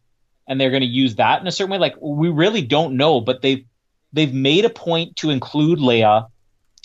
and 0.48 0.60
they're 0.60 0.70
going 0.70 0.80
to 0.80 0.88
use 0.88 1.16
that 1.16 1.40
in 1.40 1.46
a 1.46 1.52
certain 1.52 1.70
way. 1.70 1.78
Like 1.78 1.94
we 2.00 2.28
really 2.28 2.62
don't 2.62 2.96
know, 2.96 3.20
but 3.20 3.40
they 3.42 3.66
they've 4.12 4.34
made 4.34 4.64
a 4.64 4.70
point 4.70 5.16
to 5.16 5.30
include 5.30 5.78
Leia. 5.78 6.28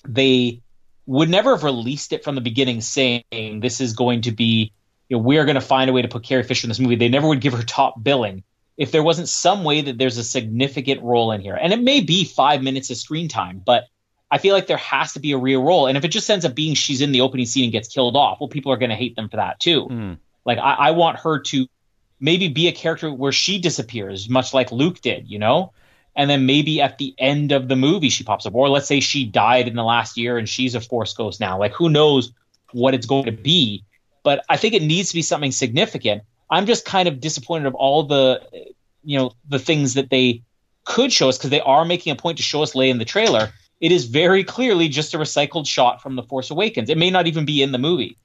They 0.06 0.62
would 1.06 1.30
never 1.30 1.51
have 1.51 1.64
released 1.64 2.14
it 2.14 2.24
from 2.24 2.36
the 2.36 2.41
beginning, 2.41 2.82
saying 2.82 3.60
this 3.60 3.82
is 3.82 3.93
going 3.93 4.22
to 4.22 4.32
be, 4.32 4.72
you 5.10 5.18
know, 5.18 5.24
we're 5.24 5.45
going 5.45 5.56
to 5.56 5.62
find 5.62 5.89
a 5.89 5.93
way 5.93 6.01
to 6.01 6.08
put 6.08 6.24
Carrie 6.24 6.43
Fisher 6.43 6.66
in 6.66 6.70
this 6.70 6.80
movie. 6.80 6.95
They 6.95 7.10
never 7.10 7.28
would 7.28 7.41
give 7.41 7.54
her 7.54 7.64
top 7.64 8.01
billing 8.01 8.43
if 8.78 8.91
there 8.91 9.04
wasn't 9.04 9.30
some 9.30 9.64
way 9.64 9.82
that 9.82 9.97
there's 9.97 10.18
a 10.18 10.24
significant 10.24 11.01
role 11.04 11.32
in 11.32 11.41
here. 11.41 11.56
And 11.56 11.74
it 11.74 11.82
may 11.82 12.01
be 12.01 12.24
five 12.24 12.64
minutes 12.64 12.89
of 12.89 12.97
screen 12.97 13.28
time, 13.28 13.62
but 13.64 13.86
I 14.32 14.39
feel 14.39 14.56
like 14.56 14.66
there 14.66 14.78
has 14.78 15.14
to 15.14 15.20
be 15.20 15.34
a 15.34 15.38
real 15.38 15.62
role. 15.62 15.86
And 15.86 15.97
if 15.97 16.04
it 16.04 16.08
just 16.08 16.30
ends 16.30 16.45
up 16.45 16.56
being 16.56 16.74
she's 16.74 17.01
in 17.01 17.12
the 17.12 17.22
opening 17.22 17.45
scene 17.45 17.66
and 17.66 17.72
gets 17.72 17.88
killed 17.88 18.16
off, 18.16 18.39
well, 18.39 18.47
people 18.47 18.72
are 18.72 18.78
going 18.78 18.89
to 18.89 18.95
hate 18.95 19.16
them 19.16 19.30
for 19.30 19.38
that 19.38 19.60
too. 19.60 19.86
Mm. 19.86 20.18
Like 20.45 20.58
I, 20.58 20.74
I 20.74 20.91
want 20.91 21.20
her 21.20 21.39
to 21.39 21.68
maybe 22.20 22.47
be 22.47 22.68
a 22.68 22.72
character 22.72 23.14
where 23.14 23.32
she 23.32 23.60
disappears, 23.60 24.30
much 24.30 24.54
like 24.54 24.72
Luke 24.72 25.01
did, 25.01 25.30
you 25.30 25.38
know? 25.38 25.74
And 26.16 26.30
then 26.30 26.45
maybe 26.45 26.82
at 26.82 26.97
the 26.97 27.16
end 27.18 27.51
of 27.51 27.68
the 27.68 27.76
movie 27.76 28.09
she 28.09 28.24
pops 28.24 28.45
up. 28.45 28.53
Or 28.53 28.70
let's 28.70 28.88
say 28.88 28.99
she 28.99 29.26
died 29.26 29.68
in 29.68 29.76
the 29.76 29.84
last 29.84 30.18
year 30.18 30.38
and 30.38 30.47
she's 30.47 30.76
a 30.76 30.82
force 30.82 31.14
ghost 31.14 31.39
now. 31.39 31.57
Like 31.57 31.74
who 31.74 31.89
knows 31.89 32.32
what 32.72 32.93
it's 32.93 33.07
going 33.07 33.26
to 33.26 33.32
be. 33.32 33.84
But 34.24 34.43
I 34.47 34.57
think 34.57 34.74
it 34.74 34.84
needs 34.84 35.09
to 35.09 35.16
be 35.16 35.22
something 35.22 35.51
significant. 35.51 36.24
I'm 36.49 36.66
just 36.66 36.86
kind 36.86 37.07
of 37.07 37.20
disappointed 37.20 37.68
of 37.68 37.76
all 37.76 38.03
the 38.03 38.41
you 39.03 39.18
know, 39.18 39.32
the 39.49 39.59
things 39.59 39.95
that 39.95 40.09
they 40.09 40.43
could 40.86 41.11
show 41.11 41.30
us 41.30 41.38
because 41.38 41.49
they 41.49 41.61
are 41.61 41.84
making 41.84 42.11
a 42.11 42.16
point 42.16 42.38
to 42.38 42.43
show 42.43 42.64
us 42.64 42.74
Leia 42.74 42.89
in 42.89 42.99
the 42.99 43.05
trailer. 43.05 43.51
It 43.82 43.91
is 43.91 44.05
very 44.05 44.45
clearly 44.45 44.88
just 44.88 45.14
a 45.14 45.18
recycled 45.18 45.68
shot 45.68 46.01
from 46.01 46.16
The 46.16 46.24
Force 46.24 46.51
Awakens. 46.51 46.89
It 46.89 46.97
may 46.97 47.09
not 47.09 47.28
even 47.28 47.43
be 47.43 47.61
in 47.61 47.74
the 47.74 47.78
movie 47.78 48.18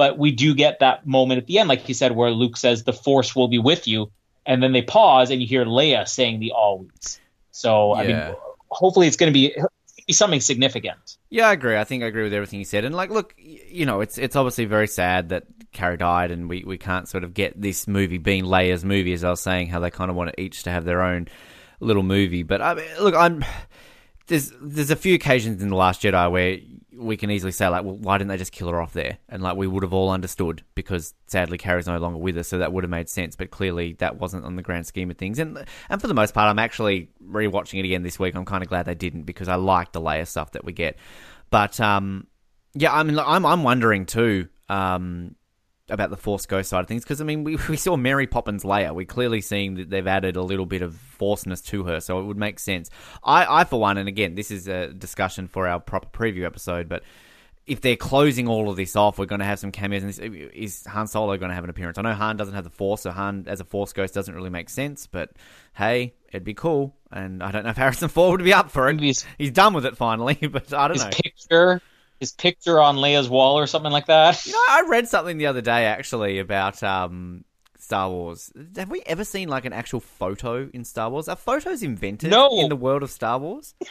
but 0.00 0.16
we 0.16 0.30
do 0.30 0.54
get 0.54 0.78
that 0.78 1.06
moment 1.06 1.42
at 1.42 1.46
the 1.46 1.58
end, 1.58 1.68
like 1.68 1.86
you 1.86 1.92
said, 1.92 2.12
where 2.12 2.30
Luke 2.30 2.56
says, 2.56 2.84
"The 2.84 2.92
Force 2.94 3.36
will 3.36 3.48
be 3.48 3.58
with 3.58 3.86
you," 3.86 4.10
and 4.46 4.62
then 4.62 4.72
they 4.72 4.80
pause, 4.80 5.30
and 5.30 5.42
you 5.42 5.46
hear 5.46 5.66
Leia 5.66 6.08
saying 6.08 6.40
the 6.40 6.52
"always." 6.52 7.20
So, 7.60 7.94
I 7.94 8.06
mean, 8.06 8.34
hopefully, 8.68 9.06
it's 9.06 9.16
going 9.16 9.30
to 9.30 9.34
be, 9.34 9.54
be 10.06 10.14
something 10.14 10.40
significant. 10.40 11.18
Yeah, 11.28 11.48
I 11.48 11.52
agree. 11.52 11.76
I 11.76 11.84
think 11.84 12.02
I 12.02 12.06
agree 12.06 12.22
with 12.22 12.32
everything 12.32 12.58
you 12.58 12.64
said. 12.64 12.86
And 12.86 12.94
like, 12.94 13.10
look, 13.10 13.34
you 13.36 13.84
know, 13.84 14.00
it's 14.00 14.16
it's 14.16 14.34
obviously 14.34 14.64
very 14.64 14.88
sad 14.88 15.28
that 15.28 15.44
Carrie 15.70 15.98
died, 15.98 16.30
and 16.30 16.48
we, 16.48 16.64
we 16.64 16.78
can't 16.78 17.06
sort 17.06 17.22
of 17.22 17.34
get 17.34 17.60
this 17.60 17.86
movie 17.86 18.16
being 18.16 18.44
Leia's 18.44 18.82
movie, 18.82 19.12
as 19.12 19.24
I 19.24 19.28
was 19.28 19.42
saying, 19.42 19.68
how 19.68 19.78
they 19.78 19.90
kind 19.90 20.10
of 20.10 20.16
want 20.16 20.34
each 20.38 20.62
to 20.62 20.70
have 20.70 20.86
their 20.86 21.02
own 21.02 21.28
little 21.80 22.02
movie. 22.02 22.44
But 22.44 22.62
I 22.62 22.72
mean, 22.72 22.86
look, 22.98 23.14
I'm 23.14 23.44
there's 24.28 24.54
there's 24.62 24.90
a 24.90 24.96
few 24.96 25.14
occasions 25.14 25.62
in 25.62 25.68
the 25.68 25.76
Last 25.76 26.00
Jedi 26.00 26.30
where 26.30 26.56
we 27.00 27.16
can 27.16 27.30
easily 27.30 27.52
say 27.52 27.66
like, 27.68 27.84
well, 27.84 27.96
why 27.96 28.18
didn't 28.18 28.28
they 28.28 28.36
just 28.36 28.52
kill 28.52 28.68
her 28.68 28.80
off 28.80 28.92
there? 28.92 29.18
And 29.28 29.42
like, 29.42 29.56
we 29.56 29.66
would 29.66 29.82
have 29.82 29.92
all 29.92 30.10
understood 30.10 30.62
because 30.74 31.14
sadly 31.26 31.58
Carrie's 31.58 31.86
no 31.86 31.96
longer 31.98 32.18
with 32.18 32.36
us, 32.36 32.48
so 32.48 32.58
that 32.58 32.72
would 32.72 32.84
have 32.84 32.90
made 32.90 33.08
sense. 33.08 33.36
But 33.36 33.50
clearly, 33.50 33.94
that 33.94 34.18
wasn't 34.18 34.44
on 34.44 34.56
the 34.56 34.62
grand 34.62 34.86
scheme 34.86 35.10
of 35.10 35.16
things. 35.16 35.38
And 35.38 35.64
and 35.88 36.00
for 36.00 36.06
the 36.06 36.14
most 36.14 36.34
part, 36.34 36.48
I'm 36.48 36.58
actually 36.58 37.08
rewatching 37.24 37.78
it 37.78 37.84
again 37.84 38.02
this 38.02 38.18
week. 38.18 38.34
I'm 38.34 38.44
kind 38.44 38.62
of 38.62 38.68
glad 38.68 38.86
they 38.86 38.94
didn't 38.94 39.22
because 39.22 39.48
I 39.48 39.54
like 39.56 39.92
the 39.92 40.00
Leia 40.00 40.26
stuff 40.26 40.52
that 40.52 40.64
we 40.64 40.72
get. 40.72 40.96
But 41.50 41.80
um, 41.80 42.26
yeah, 42.74 42.94
I 42.94 43.02
mean, 43.02 43.18
I'm 43.18 43.46
I'm 43.46 43.62
wondering 43.62 44.06
too. 44.06 44.48
Um, 44.68 45.34
about 45.90 46.10
the 46.10 46.16
Force 46.16 46.46
Ghost 46.46 46.70
side 46.70 46.80
of 46.80 46.88
things 46.88 47.02
because 47.02 47.20
I 47.20 47.24
mean 47.24 47.44
we, 47.44 47.56
we 47.68 47.76
saw 47.76 47.96
Mary 47.96 48.26
Poppins 48.26 48.64
Leia. 48.64 48.94
We're 48.94 49.06
clearly 49.06 49.40
seeing 49.40 49.74
that 49.74 49.90
they've 49.90 50.06
added 50.06 50.36
a 50.36 50.42
little 50.42 50.66
bit 50.66 50.82
of 50.82 50.94
forceness 50.94 51.60
to 51.62 51.84
her, 51.84 52.00
so 52.00 52.20
it 52.20 52.24
would 52.24 52.36
make 52.36 52.58
sense. 52.58 52.90
I, 53.22 53.60
I 53.60 53.64
for 53.64 53.80
one, 53.80 53.98
and 53.98 54.08
again, 54.08 54.34
this 54.34 54.50
is 54.50 54.68
a 54.68 54.88
discussion 54.88 55.48
for 55.48 55.68
our 55.68 55.80
proper 55.80 56.08
preview 56.08 56.44
episode, 56.44 56.88
but 56.88 57.02
if 57.66 57.80
they're 57.80 57.94
closing 57.94 58.48
all 58.48 58.68
of 58.68 58.76
this 58.76 58.96
off, 58.96 59.16
we're 59.16 59.26
going 59.26 59.38
to 59.38 59.44
have 59.44 59.60
some 59.60 59.70
cameos. 59.70 60.02
And 60.02 60.12
this, 60.12 60.18
is 60.52 60.84
Han 60.86 61.06
Solo 61.06 61.36
going 61.36 61.50
to 61.50 61.54
have 61.54 61.62
an 61.62 61.70
appearance? 61.70 61.98
I 61.98 62.02
know 62.02 62.14
Han 62.14 62.36
doesn't 62.36 62.54
have 62.54 62.64
the 62.64 62.70
Force, 62.70 63.02
so 63.02 63.12
Han 63.12 63.44
as 63.46 63.60
a 63.60 63.64
Force 63.64 63.92
Ghost 63.92 64.12
doesn't 64.12 64.34
really 64.34 64.50
make 64.50 64.68
sense. 64.68 65.06
But 65.06 65.30
hey, 65.74 66.14
it'd 66.30 66.42
be 66.42 66.54
cool, 66.54 66.96
and 67.12 67.42
I 67.42 67.52
don't 67.52 67.62
know 67.62 67.70
if 67.70 67.76
Harrison 67.76 68.08
Ford 68.08 68.40
would 68.40 68.44
be 68.44 68.52
up 68.52 68.72
for 68.72 68.88
it. 68.88 69.00
His, 69.00 69.24
He's 69.38 69.52
done 69.52 69.72
with 69.72 69.86
it 69.86 69.96
finally, 69.96 70.34
but 70.50 70.72
I 70.74 70.88
don't 70.88 70.96
his 70.96 71.04
know. 71.04 71.10
picture, 71.10 71.82
his 72.20 72.32
picture 72.32 72.78
on 72.80 72.96
Leia's 72.96 73.28
wall 73.28 73.58
or 73.58 73.66
something 73.66 73.90
like 73.90 74.06
that. 74.06 74.46
You 74.46 74.52
know, 74.52 74.58
I 74.68 74.84
read 74.88 75.08
something 75.08 75.38
the 75.38 75.46
other 75.46 75.60
day 75.62 75.86
actually 75.86 76.38
about 76.38 76.82
um, 76.82 77.44
Star 77.78 78.08
Wars. 78.10 78.52
Have 78.76 78.90
we 78.90 79.02
ever 79.06 79.24
seen 79.24 79.48
like 79.48 79.64
an 79.64 79.72
actual 79.72 80.00
photo 80.00 80.68
in 80.72 80.84
Star 80.84 81.10
Wars? 81.10 81.28
Are 81.28 81.36
photos 81.36 81.82
invented 81.82 82.30
No. 82.30 82.60
in 82.60 82.68
the 82.68 82.76
world 82.76 83.02
of 83.02 83.10
Star 83.10 83.38
Wars? 83.38 83.74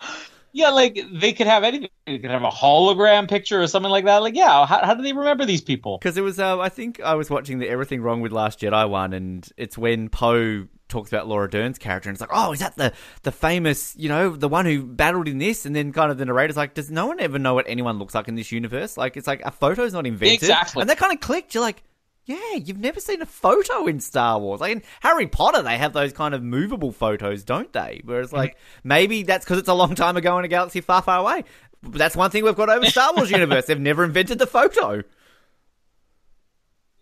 Yeah, 0.52 0.70
like 0.70 0.98
they 1.12 1.32
could 1.32 1.46
have 1.46 1.62
anything. 1.62 1.90
They 2.08 2.18
could 2.18 2.32
have 2.32 2.42
a 2.42 2.50
hologram 2.50 3.28
picture 3.28 3.62
or 3.62 3.68
something 3.68 3.90
like 3.90 4.06
that. 4.06 4.16
Like, 4.18 4.34
yeah, 4.34 4.66
how, 4.66 4.84
how 4.84 4.94
do 4.94 5.02
they 5.04 5.12
remember 5.12 5.44
these 5.44 5.60
people? 5.60 5.96
Because 5.98 6.16
it 6.16 6.22
was, 6.22 6.40
uh, 6.40 6.58
I 6.58 6.68
think 6.68 6.98
I 7.00 7.14
was 7.14 7.30
watching 7.30 7.60
the 7.60 7.68
Everything 7.68 8.02
Wrong 8.02 8.20
with 8.20 8.32
Last 8.32 8.58
Jedi 8.58 8.88
one, 8.90 9.12
and 9.12 9.48
it's 9.56 9.78
when 9.78 10.08
Poe 10.08 10.66
talks 10.90 11.10
about 11.10 11.26
Laura 11.26 11.48
Dern's 11.48 11.78
character, 11.78 12.10
and 12.10 12.14
it's 12.14 12.20
like, 12.20 12.30
oh, 12.32 12.52
is 12.52 12.60
that 12.60 12.76
the 12.76 12.92
the 13.22 13.32
famous, 13.32 13.94
you 13.96 14.08
know, 14.08 14.36
the 14.36 14.48
one 14.48 14.66
who 14.66 14.82
battled 14.82 15.28
in 15.28 15.38
this? 15.38 15.64
And 15.64 15.74
then 15.74 15.92
kind 15.92 16.10
of 16.10 16.18
the 16.18 16.26
narrator's 16.26 16.56
like, 16.56 16.74
does 16.74 16.90
no 16.90 17.06
one 17.06 17.20
ever 17.20 17.38
know 17.38 17.54
what 17.54 17.66
anyone 17.68 17.98
looks 17.98 18.14
like 18.14 18.28
in 18.28 18.34
this 18.34 18.52
universe? 18.52 18.96
Like, 18.96 19.16
it's 19.16 19.26
like 19.26 19.40
a 19.44 19.50
photo's 19.50 19.92
not 19.94 20.06
invented, 20.06 20.42
Exactly. 20.42 20.82
And 20.82 20.90
that 20.90 20.98
kind 20.98 21.12
of 21.12 21.20
clicked. 21.20 21.54
You're 21.54 21.62
like. 21.62 21.82
Yeah, 22.26 22.56
you've 22.62 22.78
never 22.78 23.00
seen 23.00 23.22
a 23.22 23.26
photo 23.26 23.86
in 23.86 23.98
Star 23.98 24.38
Wars. 24.38 24.60
Like 24.60 24.72
in 24.72 24.82
Harry 25.00 25.26
Potter, 25.26 25.62
they 25.62 25.76
have 25.78 25.92
those 25.92 26.12
kind 26.12 26.32
of 26.32 26.42
movable 26.44 26.92
photos, 26.92 27.42
don't 27.42 27.72
they? 27.72 28.02
Whereas, 28.04 28.28
mm-hmm. 28.28 28.36
like, 28.36 28.56
maybe 28.84 29.24
that's 29.24 29.44
because 29.44 29.58
it's 29.58 29.68
a 29.68 29.74
long 29.74 29.96
time 29.96 30.16
ago 30.16 30.38
in 30.38 30.44
a 30.44 30.48
galaxy 30.48 30.80
far, 30.80 31.02
far 31.02 31.18
away. 31.18 31.42
That's 31.82 32.14
one 32.14 32.30
thing 32.30 32.44
we've 32.44 32.54
got 32.54 32.68
over 32.68 32.86
Star 32.86 33.14
Wars 33.16 33.32
universe. 33.32 33.66
They've 33.66 33.80
never 33.80 34.04
invented 34.04 34.38
the 34.38 34.46
photo. 34.46 35.02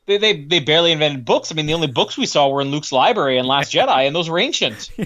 They, 0.08 0.16
they 0.16 0.42
they 0.42 0.60
barely 0.60 0.90
invented 0.90 1.26
books. 1.26 1.52
I 1.52 1.54
mean, 1.54 1.66
the 1.66 1.74
only 1.74 1.86
books 1.86 2.16
we 2.16 2.24
saw 2.26 2.48
were 2.48 2.62
in 2.62 2.70
Luke's 2.70 2.90
library 2.92 3.36
and 3.38 3.46
Last 3.46 3.72
Jedi, 3.74 4.06
and 4.06 4.16
those 4.16 4.28
were 4.28 4.40
ancient. 4.40 4.90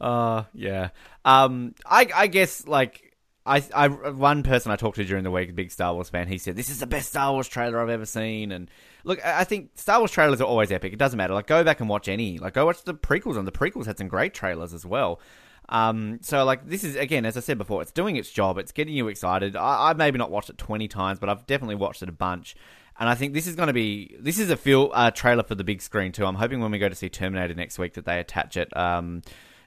Uh, 0.00 0.44
yeah. 0.52 0.90
Um, 1.24 1.74
I, 1.86 2.06
I 2.14 2.26
guess 2.26 2.66
like 2.66 3.14
I, 3.46 3.62
I, 3.74 3.88
one 3.88 4.42
person 4.42 4.70
I 4.70 4.76
talked 4.76 4.96
to 4.96 5.04
during 5.04 5.24
the 5.24 5.30
week, 5.30 5.48
a 5.48 5.52
big 5.52 5.70
Star 5.70 5.94
Wars 5.94 6.10
fan, 6.10 6.28
he 6.28 6.36
said 6.36 6.56
this 6.56 6.68
is 6.68 6.80
the 6.80 6.86
best 6.86 7.10
Star 7.10 7.32
Wars 7.32 7.48
trailer 7.48 7.80
I've 7.80 7.88
ever 7.88 8.04
seen. 8.04 8.52
And 8.52 8.70
look, 9.04 9.24
I 9.24 9.44
think 9.44 9.70
Star 9.76 10.00
Wars 10.00 10.10
trailers 10.10 10.40
are 10.42 10.44
always 10.44 10.72
epic. 10.72 10.92
It 10.92 10.98
doesn't 10.98 11.16
matter. 11.16 11.32
Like, 11.32 11.46
go 11.46 11.64
back 11.64 11.80
and 11.80 11.88
watch 11.88 12.08
any. 12.08 12.38
Like, 12.38 12.52
go 12.52 12.66
watch 12.66 12.82
the 12.82 12.92
prequels, 12.92 13.38
and 13.38 13.46
the 13.46 13.52
prequels 13.52 13.86
had 13.86 13.96
some 13.96 14.08
great 14.08 14.34
trailers 14.34 14.74
as 14.74 14.84
well. 14.84 15.20
Um, 15.68 16.18
so 16.20 16.44
like 16.44 16.66
this 16.68 16.84
is 16.84 16.96
again, 16.96 17.24
as 17.24 17.36
I 17.36 17.40
said 17.40 17.56
before, 17.56 17.80
it's 17.80 17.92
doing 17.92 18.16
its 18.16 18.30
job. 18.30 18.58
It's 18.58 18.72
getting 18.72 18.94
you 18.94 19.08
excited. 19.08 19.56
I, 19.56 19.88
I've 19.90 19.96
maybe 19.96 20.18
not 20.18 20.30
watched 20.30 20.50
it 20.50 20.58
twenty 20.58 20.88
times, 20.88 21.18
but 21.18 21.28
I've 21.28 21.46
definitely 21.46 21.76
watched 21.76 22.02
it 22.02 22.08
a 22.08 22.12
bunch. 22.12 22.54
And 22.98 23.08
I 23.08 23.14
think 23.16 23.34
this 23.34 23.46
is 23.46 23.56
going 23.56 23.66
to 23.66 23.72
be 23.72 24.14
this 24.20 24.38
is 24.38 24.50
a 24.50 24.56
feel 24.56 24.90
uh, 24.94 25.10
trailer 25.10 25.42
for 25.42 25.54
the 25.54 25.64
big 25.64 25.82
screen 25.82 26.12
too. 26.12 26.24
I'm 26.26 26.36
hoping 26.36 26.60
when 26.60 26.70
we 26.70 26.78
go 26.78 26.88
to 26.88 26.94
see 26.94 27.08
Terminator 27.08 27.54
next 27.54 27.78
week 27.78 27.94
that 27.94 28.04
they 28.04 28.20
attach 28.20 28.56
it. 28.56 28.74
Um, 28.76 29.22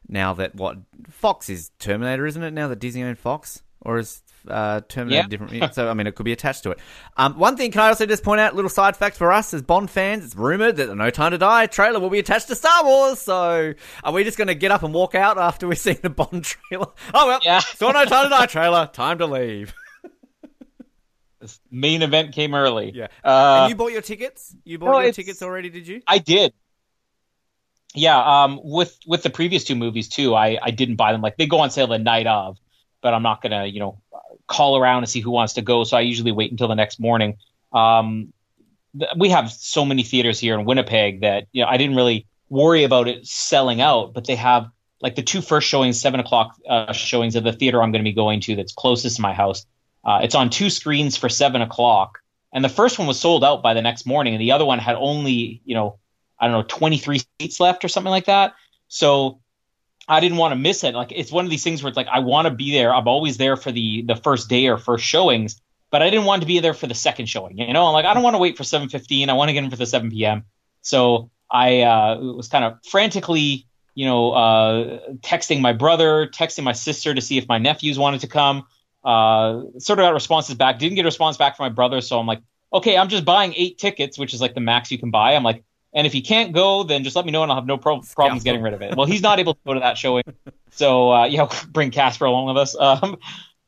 now 0.07 0.33
that 0.35 0.55
what 0.55 0.77
Fox 1.09 1.49
is 1.49 1.71
Terminator, 1.79 2.25
isn't 2.25 2.41
it? 2.41 2.51
Now 2.51 2.69
that 2.69 2.79
Disney 2.79 3.03
owned 3.03 3.19
Fox, 3.19 3.61
or 3.81 3.97
is 3.97 4.21
uh, 4.47 4.79
Terminator 4.87 5.23
Yeah. 5.23 5.27
different? 5.27 5.73
so 5.75 5.89
I 5.89 5.93
mean, 5.93 6.07
it 6.07 6.15
could 6.15 6.23
be 6.23 6.31
attached 6.31 6.63
to 6.63 6.71
it. 6.71 6.79
Um, 7.17 7.37
one 7.37 7.57
thing 7.57 7.69
can 7.71 7.81
I 7.81 7.89
also 7.89 8.05
just 8.05 8.23
point 8.23 8.39
out, 8.39 8.55
little 8.55 8.69
side 8.69 8.95
fact 8.95 9.17
for 9.17 9.33
us 9.33 9.53
as 9.53 9.61
Bond 9.61 9.91
fans, 9.91 10.23
it's 10.23 10.35
rumored 10.35 10.77
that 10.77 10.85
the 10.85 10.95
No 10.95 11.09
Time 11.09 11.31
to 11.31 11.37
Die 11.37 11.65
trailer 11.65 11.99
will 11.99 12.09
be 12.09 12.19
attached 12.19 12.47
to 12.47 12.55
Star 12.55 12.85
Wars. 12.85 13.19
So 13.19 13.73
are 14.05 14.13
we 14.13 14.23
just 14.23 14.37
going 14.37 14.47
to 14.47 14.55
get 14.55 14.71
up 14.71 14.83
and 14.83 14.93
walk 14.93 15.15
out 15.15 15.37
after 15.37 15.67
we've 15.67 15.77
seen 15.87 15.97
the 16.01 16.09
Bond 16.09 16.45
trailer? 16.45 16.87
Oh 17.13 17.27
well, 17.27 17.39
Yeah. 17.43 17.59
saw 17.59 17.91
No 17.91 18.05
Time 18.05 18.23
to 18.23 18.29
Die 18.29 18.45
trailer. 18.45 18.87
Time 18.93 19.17
to 19.17 19.25
leave. 19.25 19.73
The 21.47 21.77
main 21.77 22.01
event 22.01 22.33
came 22.33 22.53
early. 22.53 22.91
Yeah. 22.93 23.07
Uh, 23.23 23.61
and 23.61 23.69
you 23.69 23.75
bought 23.75 23.91
your 23.91 24.01
tickets? 24.01 24.55
You 24.63 24.77
bought 24.77 24.91
no, 24.91 24.99
your 24.99 25.13
tickets 25.13 25.41
already? 25.41 25.69
Did 25.69 25.87
you? 25.87 26.01
I 26.07 26.17
did. 26.19 26.53
Yeah, 27.93 28.43
um, 28.43 28.59
with 28.63 28.97
with 29.07 29.23
the 29.23 29.29
previous 29.29 29.63
two 29.63 29.75
movies 29.75 30.07
too, 30.07 30.35
I 30.35 30.59
I 30.61 30.71
didn't 30.71 30.97
buy 30.97 31.11
them. 31.11 31.21
Like 31.21 31.37
they 31.37 31.47
go 31.47 31.59
on 31.59 31.71
sale 31.71 31.87
the 31.87 31.97
night 31.97 32.27
of, 32.27 32.57
but 33.01 33.13
I'm 33.13 33.23
not 33.23 33.41
gonna 33.41 33.65
you 33.65 33.79
know 33.79 33.99
call 34.45 34.77
around 34.77 34.99
and 34.99 35.09
see 35.09 35.19
who 35.19 35.31
wants 35.31 35.53
to 35.53 35.61
go. 35.61 35.83
So 35.83 35.97
I 35.97 36.01
usually 36.01 36.31
wait 36.31 36.51
until 36.51 36.67
the 36.67 36.75
next 36.75 36.99
morning. 36.99 37.37
Um, 37.73 38.33
th- 38.97 39.11
we 39.17 39.29
have 39.29 39.51
so 39.51 39.83
many 39.85 40.03
theaters 40.03 40.39
here 40.39 40.59
in 40.59 40.65
Winnipeg 40.65 41.21
that 41.21 41.47
you 41.51 41.63
know 41.63 41.69
I 41.69 41.77
didn't 41.77 41.95
really 41.95 42.27
worry 42.49 42.83
about 42.83 43.07
it 43.07 43.25
selling 43.25 43.81
out, 43.81 44.13
but 44.13 44.25
they 44.25 44.35
have 44.35 44.69
like 45.01 45.15
the 45.15 45.23
two 45.23 45.41
first 45.41 45.67
showings, 45.67 45.99
seven 45.99 46.19
o'clock 46.19 46.55
uh, 46.67 46.91
showings 46.93 47.35
of 47.35 47.43
the 47.43 47.53
theater 47.53 47.81
I'm 47.81 47.91
going 47.91 48.03
to 48.03 48.09
be 48.09 48.15
going 48.15 48.41
to 48.41 48.55
that's 48.55 48.73
closest 48.73 49.17
to 49.17 49.21
my 49.21 49.33
house. 49.33 49.65
Uh, 50.07 50.21
it's 50.23 50.35
on 50.35 50.49
two 50.49 50.69
screens 50.69 51.17
for 51.17 51.27
seven 51.27 51.61
o'clock, 51.61 52.19
and 52.53 52.63
the 52.63 52.69
first 52.69 52.97
one 52.97 53.07
was 53.07 53.19
sold 53.19 53.43
out 53.43 53.61
by 53.61 53.73
the 53.73 53.81
next 53.81 54.05
morning, 54.05 54.33
and 54.33 54.41
the 54.41 54.53
other 54.53 54.65
one 54.65 54.79
had 54.79 54.95
only 54.95 55.61
you 55.65 55.75
know 55.75 55.99
I 56.39 56.47
don't 56.47 56.53
know 56.53 56.63
23 56.63 57.21
seats 57.39 57.59
left 57.59 57.83
or 57.83 57.89
something 57.89 58.11
like 58.11 58.25
that. 58.25 58.55
So 58.87 59.41
I 60.07 60.21
didn't 60.21 60.37
want 60.37 60.53
to 60.53 60.55
miss 60.55 60.83
it. 60.83 60.95
Like 60.95 61.11
it's 61.11 61.31
one 61.31 61.43
of 61.43 61.51
these 61.51 61.63
things 61.63 61.83
where 61.83 61.89
it's 61.89 61.97
like 61.97 62.07
I 62.07 62.19
want 62.19 62.47
to 62.47 62.53
be 62.53 62.71
there. 62.71 62.95
I'm 62.95 63.07
always 63.07 63.37
there 63.37 63.57
for 63.57 63.71
the 63.71 64.03
the 64.03 64.15
first 64.15 64.47
day 64.49 64.67
or 64.67 64.77
first 64.77 65.03
showings, 65.03 65.61
but 65.91 66.01
I 66.01 66.09
didn't 66.09 66.25
want 66.25 66.41
to 66.41 66.47
be 66.47 66.59
there 66.59 66.73
for 66.73 66.87
the 66.87 66.95
second 66.95 67.25
showing. 67.25 67.57
You 67.57 67.73
know, 67.73 67.85
I'm 67.85 67.93
like 67.93 68.05
I 68.05 68.13
don't 68.13 68.23
want 68.23 68.35
to 68.35 68.39
wait 68.39 68.55
for 68.57 68.63
7:15. 68.63 69.29
I 69.29 69.33
want 69.33 69.49
to 69.49 69.53
get 69.53 69.63
in 69.63 69.69
for 69.69 69.75
the 69.75 69.85
7 69.85 70.09
p.m. 70.09 70.45
So 70.81 71.29
I 71.51 71.81
uh, 71.81 72.17
was 72.19 72.47
kind 72.47 72.63
of 72.63 72.77
frantically, 72.89 73.67
you 73.93 74.05
know, 74.05 74.31
uh, 74.31 74.99
texting 75.19 75.59
my 75.59 75.73
brother, 75.73 76.27
texting 76.27 76.63
my 76.63 76.71
sister 76.71 77.13
to 77.13 77.21
see 77.21 77.37
if 77.37 77.47
my 77.49 77.57
nephews 77.57 77.99
wanted 77.99 78.21
to 78.21 78.27
come. 78.27 78.65
Uh, 79.07 79.63
sort 79.79 79.99
of 79.99 80.03
got 80.03 80.13
responses 80.13 80.55
back. 80.55 80.79
Didn't 80.79 80.95
get 80.95 81.03
a 81.03 81.05
response 81.05 81.37
back 81.37 81.55
from 81.55 81.63
my 81.63 81.69
brother, 81.69 82.01
so 82.01 82.19
I'm 82.19 82.27
like, 82.27 82.41
okay, 82.73 82.97
I'm 82.97 83.07
just 83.07 83.23
buying 83.23 83.53
eight 83.55 83.77
tickets, 83.77 84.19
which 84.19 84.33
is 84.33 84.41
like 84.41 84.53
the 84.53 84.59
max 84.59 84.91
you 84.91 84.97
can 84.97 85.11
buy. 85.11 85.33
I'm 85.33 85.43
like, 85.43 85.63
and 85.93 86.05
if 86.05 86.13
you 86.13 86.21
can't 86.21 86.51
go, 86.51 86.83
then 86.83 87.05
just 87.05 87.15
let 87.15 87.25
me 87.25 87.31
know, 87.31 87.41
and 87.41 87.49
I'll 87.49 87.57
have 87.57 87.65
no 87.65 87.77
pro- 87.77 88.01
problems 88.01 88.43
getting 88.43 88.61
rid 88.61 88.73
of 88.73 88.81
it. 88.81 88.97
Well, 88.97 89.07
he's 89.07 89.21
not 89.21 89.39
able 89.39 89.53
to 89.53 89.59
go 89.65 89.73
to 89.75 89.79
that 89.79 89.97
showing, 89.97 90.23
so 90.71 91.13
uh, 91.13 91.25
yeah, 91.25 91.49
bring 91.69 91.91
Casper 91.91 92.25
along 92.25 92.47
with 92.47 92.57
us. 92.57 92.75
Um, 92.77 93.17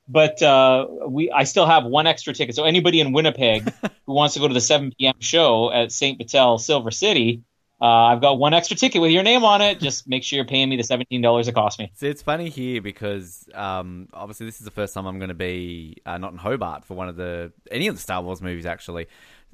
but 0.09 0.41
uh, 0.41 0.87
we, 1.07 1.31
I 1.31 1.43
still 1.45 1.67
have 1.67 1.85
one 1.85 2.05
extra 2.05 2.33
ticket. 2.33 2.55
So 2.55 2.65
anybody 2.65 2.99
in 2.99 3.13
Winnipeg 3.13 3.71
who 4.05 4.13
wants 4.13 4.33
to 4.33 4.41
go 4.41 4.47
to 4.47 4.53
the 4.53 4.59
7 4.59 4.91
p.m. 4.97 5.13
show 5.19 5.71
at 5.71 5.91
St. 5.91 6.17
Vital, 6.17 6.57
Silver 6.57 6.91
City, 6.91 7.43
uh, 7.81 7.85
I've 7.85 8.21
got 8.21 8.39
one 8.39 8.53
extra 8.53 8.75
ticket 8.75 9.01
with 9.01 9.11
your 9.11 9.23
name 9.23 9.43
on 9.43 9.61
it. 9.61 9.79
Just 9.79 10.07
make 10.07 10.23
sure 10.23 10.37
you're 10.37 10.45
paying 10.45 10.69
me 10.69 10.75
the 10.75 10.83
seventeen 10.83 11.21
dollars 11.21 11.47
it 11.47 11.55
cost 11.55 11.79
me. 11.79 11.91
See, 11.95 12.07
it's 12.07 12.21
funny 12.21 12.49
here 12.49 12.81
because 12.81 13.47
um, 13.53 14.09
obviously 14.13 14.45
this 14.45 14.59
is 14.59 14.65
the 14.65 14.71
first 14.71 14.93
time 14.93 15.05
I'm 15.05 15.19
going 15.19 15.29
to 15.29 15.35
be 15.35 15.97
uh, 16.05 16.17
not 16.17 16.31
in 16.31 16.37
Hobart 16.37 16.85
for 16.85 16.95
one 16.95 17.09
of 17.09 17.15
the 17.15 17.51
any 17.71 17.87
of 17.87 17.95
the 17.95 18.01
Star 18.01 18.21
Wars 18.21 18.41
movies 18.41 18.65
actually. 18.65 19.07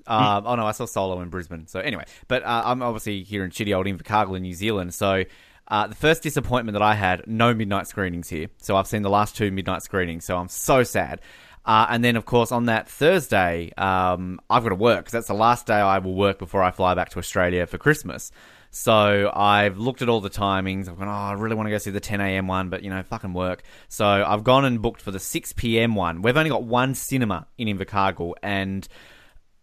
Um, 0.08 0.46
Oh 0.46 0.56
no, 0.56 0.66
I 0.66 0.72
saw 0.72 0.86
Solo 0.86 1.22
in 1.22 1.30
Brisbane. 1.30 1.68
So 1.68 1.80
anyway, 1.80 2.06
but 2.28 2.44
uh, 2.44 2.64
I'm 2.66 2.82
obviously 2.82 3.24
here 3.24 3.44
in 3.46 3.52
shitty 3.52 3.76
old 3.76 3.86
Invercargill 3.86 4.36
in 4.36 4.42
New 4.42 4.54
Zealand. 4.54 4.94
So 4.94 5.24
uh, 5.68 5.88
the 5.88 5.96
first 5.96 6.22
disappointment 6.22 6.74
that 6.74 6.82
I 6.82 6.96
had, 6.96 7.26
no 7.28 7.54
midnight 7.54 7.88
screenings 7.88 8.30
here. 8.30 8.48
So 8.58 8.76
I've 8.76 8.88
seen 8.88 9.02
the 9.02 9.10
last 9.10 9.36
two 9.36 9.52
midnight 9.52 9.84
screenings. 9.84 10.26
So 10.26 10.38
I'm 10.38 10.50
so 10.50 10.84
sad. 10.84 11.22
Uh, 11.66 11.88
and 11.90 12.04
then, 12.04 12.16
of 12.16 12.26
course, 12.26 12.52
on 12.52 12.66
that 12.66 12.88
Thursday, 12.88 13.72
um, 13.78 14.40
I've 14.50 14.64
got 14.64 14.70
to 14.70 14.76
work 14.76 15.00
because 15.00 15.14
that's 15.14 15.28
the 15.28 15.34
last 15.34 15.66
day 15.66 15.74
I 15.74 15.98
will 15.98 16.14
work 16.14 16.38
before 16.38 16.62
I 16.62 16.72
fly 16.72 16.94
back 16.94 17.10
to 17.10 17.20
Australia 17.20 17.66
for 17.66 17.78
Christmas. 17.78 18.32
So 18.70 19.32
I've 19.34 19.78
looked 19.78 20.02
at 20.02 20.10
all 20.10 20.20
the 20.20 20.30
timings. 20.30 20.90
I've 20.90 21.00
gone, 21.00 21.08
oh, 21.08 21.12
I 21.12 21.32
really 21.32 21.56
want 21.56 21.68
to 21.68 21.72
go 21.72 21.78
see 21.78 21.92
the 21.92 22.02
10 22.02 22.20
a.m. 22.20 22.48
one, 22.48 22.70
but 22.70 22.84
you 22.84 22.90
know, 22.90 23.02
fucking 23.04 23.34
work. 23.34 23.64
So 23.88 24.06
I've 24.06 24.44
gone 24.44 24.66
and 24.66 24.82
booked 24.82 25.02
for 25.02 25.12
the 25.12 25.20
6 25.20 25.54
p.m. 25.54 25.96
one. 25.96 26.22
We've 26.22 26.36
only 26.36 26.50
got 26.50 26.64
one 26.64 26.94
cinema 26.94 27.48
in 27.58 27.70
Invercargill, 27.70 28.34
and 28.44 28.86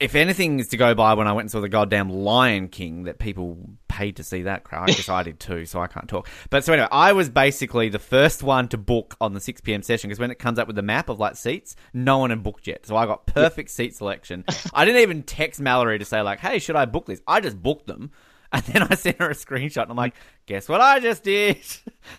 if 0.02 0.16
anything 0.16 0.58
is 0.58 0.68
to 0.68 0.76
go 0.76 0.94
by 0.96 1.14
when 1.14 1.28
I 1.28 1.32
went 1.32 1.44
and 1.44 1.50
saw 1.52 1.60
the 1.60 1.68
goddamn 1.68 2.10
Lion 2.10 2.66
King 2.66 3.04
that 3.04 3.20
people 3.20 3.56
paid 3.86 4.16
to 4.16 4.24
see 4.24 4.42
that 4.42 4.64
crap. 4.64 4.82
I 4.82 4.86
guess 4.92 5.08
I 5.08 5.22
did 5.22 5.38
too, 5.38 5.64
so 5.64 5.80
I 5.80 5.86
can't 5.86 6.08
talk. 6.08 6.28
But 6.50 6.64
so 6.64 6.72
anyway, 6.72 6.88
I 6.90 7.12
was 7.12 7.28
basically 7.28 7.88
the 7.88 8.00
first 8.00 8.42
one 8.42 8.66
to 8.68 8.78
book 8.78 9.16
on 9.20 9.32
the 9.32 9.40
6 9.40 9.60
p.m. 9.60 9.82
session 9.82 10.08
because 10.08 10.18
when 10.18 10.32
it 10.32 10.40
comes 10.40 10.58
up 10.58 10.66
with 10.66 10.74
the 10.74 10.82
map 10.82 11.08
of 11.08 11.20
like 11.20 11.36
seats, 11.36 11.76
no 11.94 12.18
one 12.18 12.30
had 12.30 12.42
booked 12.42 12.66
yet. 12.66 12.84
So 12.84 12.96
I 12.96 13.06
got 13.06 13.26
perfect 13.26 13.70
seat 13.70 13.94
selection. 13.94 14.44
I 14.74 14.84
didn't 14.84 15.02
even 15.02 15.22
text 15.22 15.60
Mallory 15.60 16.00
to 16.00 16.04
say 16.04 16.20
like, 16.20 16.40
"Hey, 16.40 16.58
should 16.58 16.74
I 16.74 16.84
book 16.84 17.06
this?" 17.06 17.20
I 17.26 17.40
just 17.40 17.62
booked 17.62 17.86
them. 17.86 18.10
And 18.54 18.62
then 18.64 18.82
I 18.82 18.96
sent 18.96 19.18
her 19.18 19.30
a 19.30 19.34
screenshot, 19.34 19.84
and 19.84 19.92
I'm 19.92 19.96
like, 19.96 20.14
"Guess 20.44 20.68
what 20.68 20.82
I 20.82 21.00
just 21.00 21.24
did? 21.24 21.56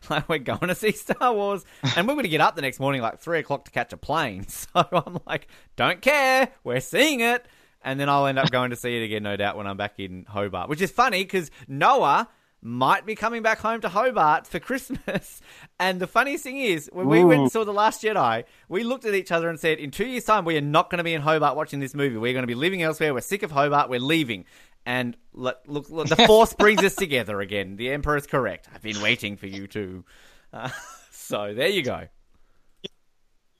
like, 0.09 0.27
we're 0.27 0.39
going 0.39 0.67
to 0.67 0.73
see 0.73 0.91
Star 0.91 1.31
Wars, 1.31 1.63
and 1.95 2.07
we're 2.07 2.15
going 2.15 2.23
to 2.23 2.29
get 2.29 2.41
up 2.41 2.55
the 2.55 2.63
next 2.63 2.79
morning 2.79 3.03
like 3.03 3.19
three 3.19 3.37
o'clock 3.37 3.65
to 3.65 3.71
catch 3.71 3.93
a 3.93 3.97
plane." 3.97 4.47
So 4.47 4.67
I'm 4.73 5.19
like, 5.27 5.47
"Don't 5.75 6.01
care, 6.01 6.49
we're 6.63 6.79
seeing 6.79 7.19
it." 7.19 7.45
And 7.83 7.99
then 7.99 8.09
I'll 8.09 8.25
end 8.25 8.39
up 8.39 8.49
going 8.49 8.69
to 8.69 8.75
see 8.75 8.97
it 8.97 9.03
again, 9.03 9.23
no 9.23 9.35
doubt, 9.35 9.57
when 9.57 9.67
I'm 9.67 9.77
back 9.77 9.99
in 9.99 10.25
Hobart. 10.25 10.69
Which 10.69 10.81
is 10.81 10.91
funny 10.91 11.23
because 11.23 11.51
Noah 11.67 12.29
might 12.61 13.05
be 13.05 13.13
coming 13.13 13.43
back 13.43 13.59
home 13.59 13.81
to 13.81 13.89
Hobart 13.89 14.47
for 14.47 14.59
Christmas. 14.61 15.41
And 15.79 15.99
the 15.99 16.07
funniest 16.07 16.43
thing 16.43 16.59
is, 16.59 16.89
when 16.93 17.07
we 17.07 17.23
went 17.23 17.41
and 17.41 17.51
saw 17.51 17.65
The 17.65 17.73
Last 17.73 18.01
Jedi, 18.01 18.45
we 18.69 18.83
looked 18.83 19.05
at 19.05 19.13
each 19.13 19.31
other 19.31 19.49
and 19.49 19.59
said, 19.59 19.79
in 19.79 19.91
two 19.91 20.05
years' 20.05 20.23
time, 20.23 20.45
we 20.45 20.57
are 20.57 20.61
not 20.61 20.89
going 20.89 20.99
to 20.99 21.03
be 21.03 21.13
in 21.13 21.21
Hobart 21.21 21.57
watching 21.57 21.81
this 21.81 21.93
movie. 21.93 22.17
We're 22.17 22.33
going 22.33 22.43
to 22.43 22.47
be 22.47 22.55
living 22.55 22.81
elsewhere. 22.81 23.13
We're 23.13 23.21
sick 23.21 23.43
of 23.43 23.51
Hobart. 23.51 23.89
We're 23.89 23.99
leaving. 23.99 24.45
And 24.85 25.17
look, 25.33 25.59
look, 25.67 25.89
look 25.89 26.07
the 26.07 26.15
Force 26.27 26.53
brings 26.53 26.83
us 26.83 26.95
together 26.95 27.41
again. 27.41 27.75
The 27.75 27.91
Emperor 27.91 28.17
is 28.17 28.27
correct. 28.27 28.67
I've 28.73 28.81
been 28.81 29.01
waiting 29.01 29.37
for 29.37 29.47
you 29.47 29.67
too. 29.67 30.05
Uh, 30.51 30.69
so 31.11 31.53
there 31.53 31.69
you 31.69 31.83
go. 31.83 32.07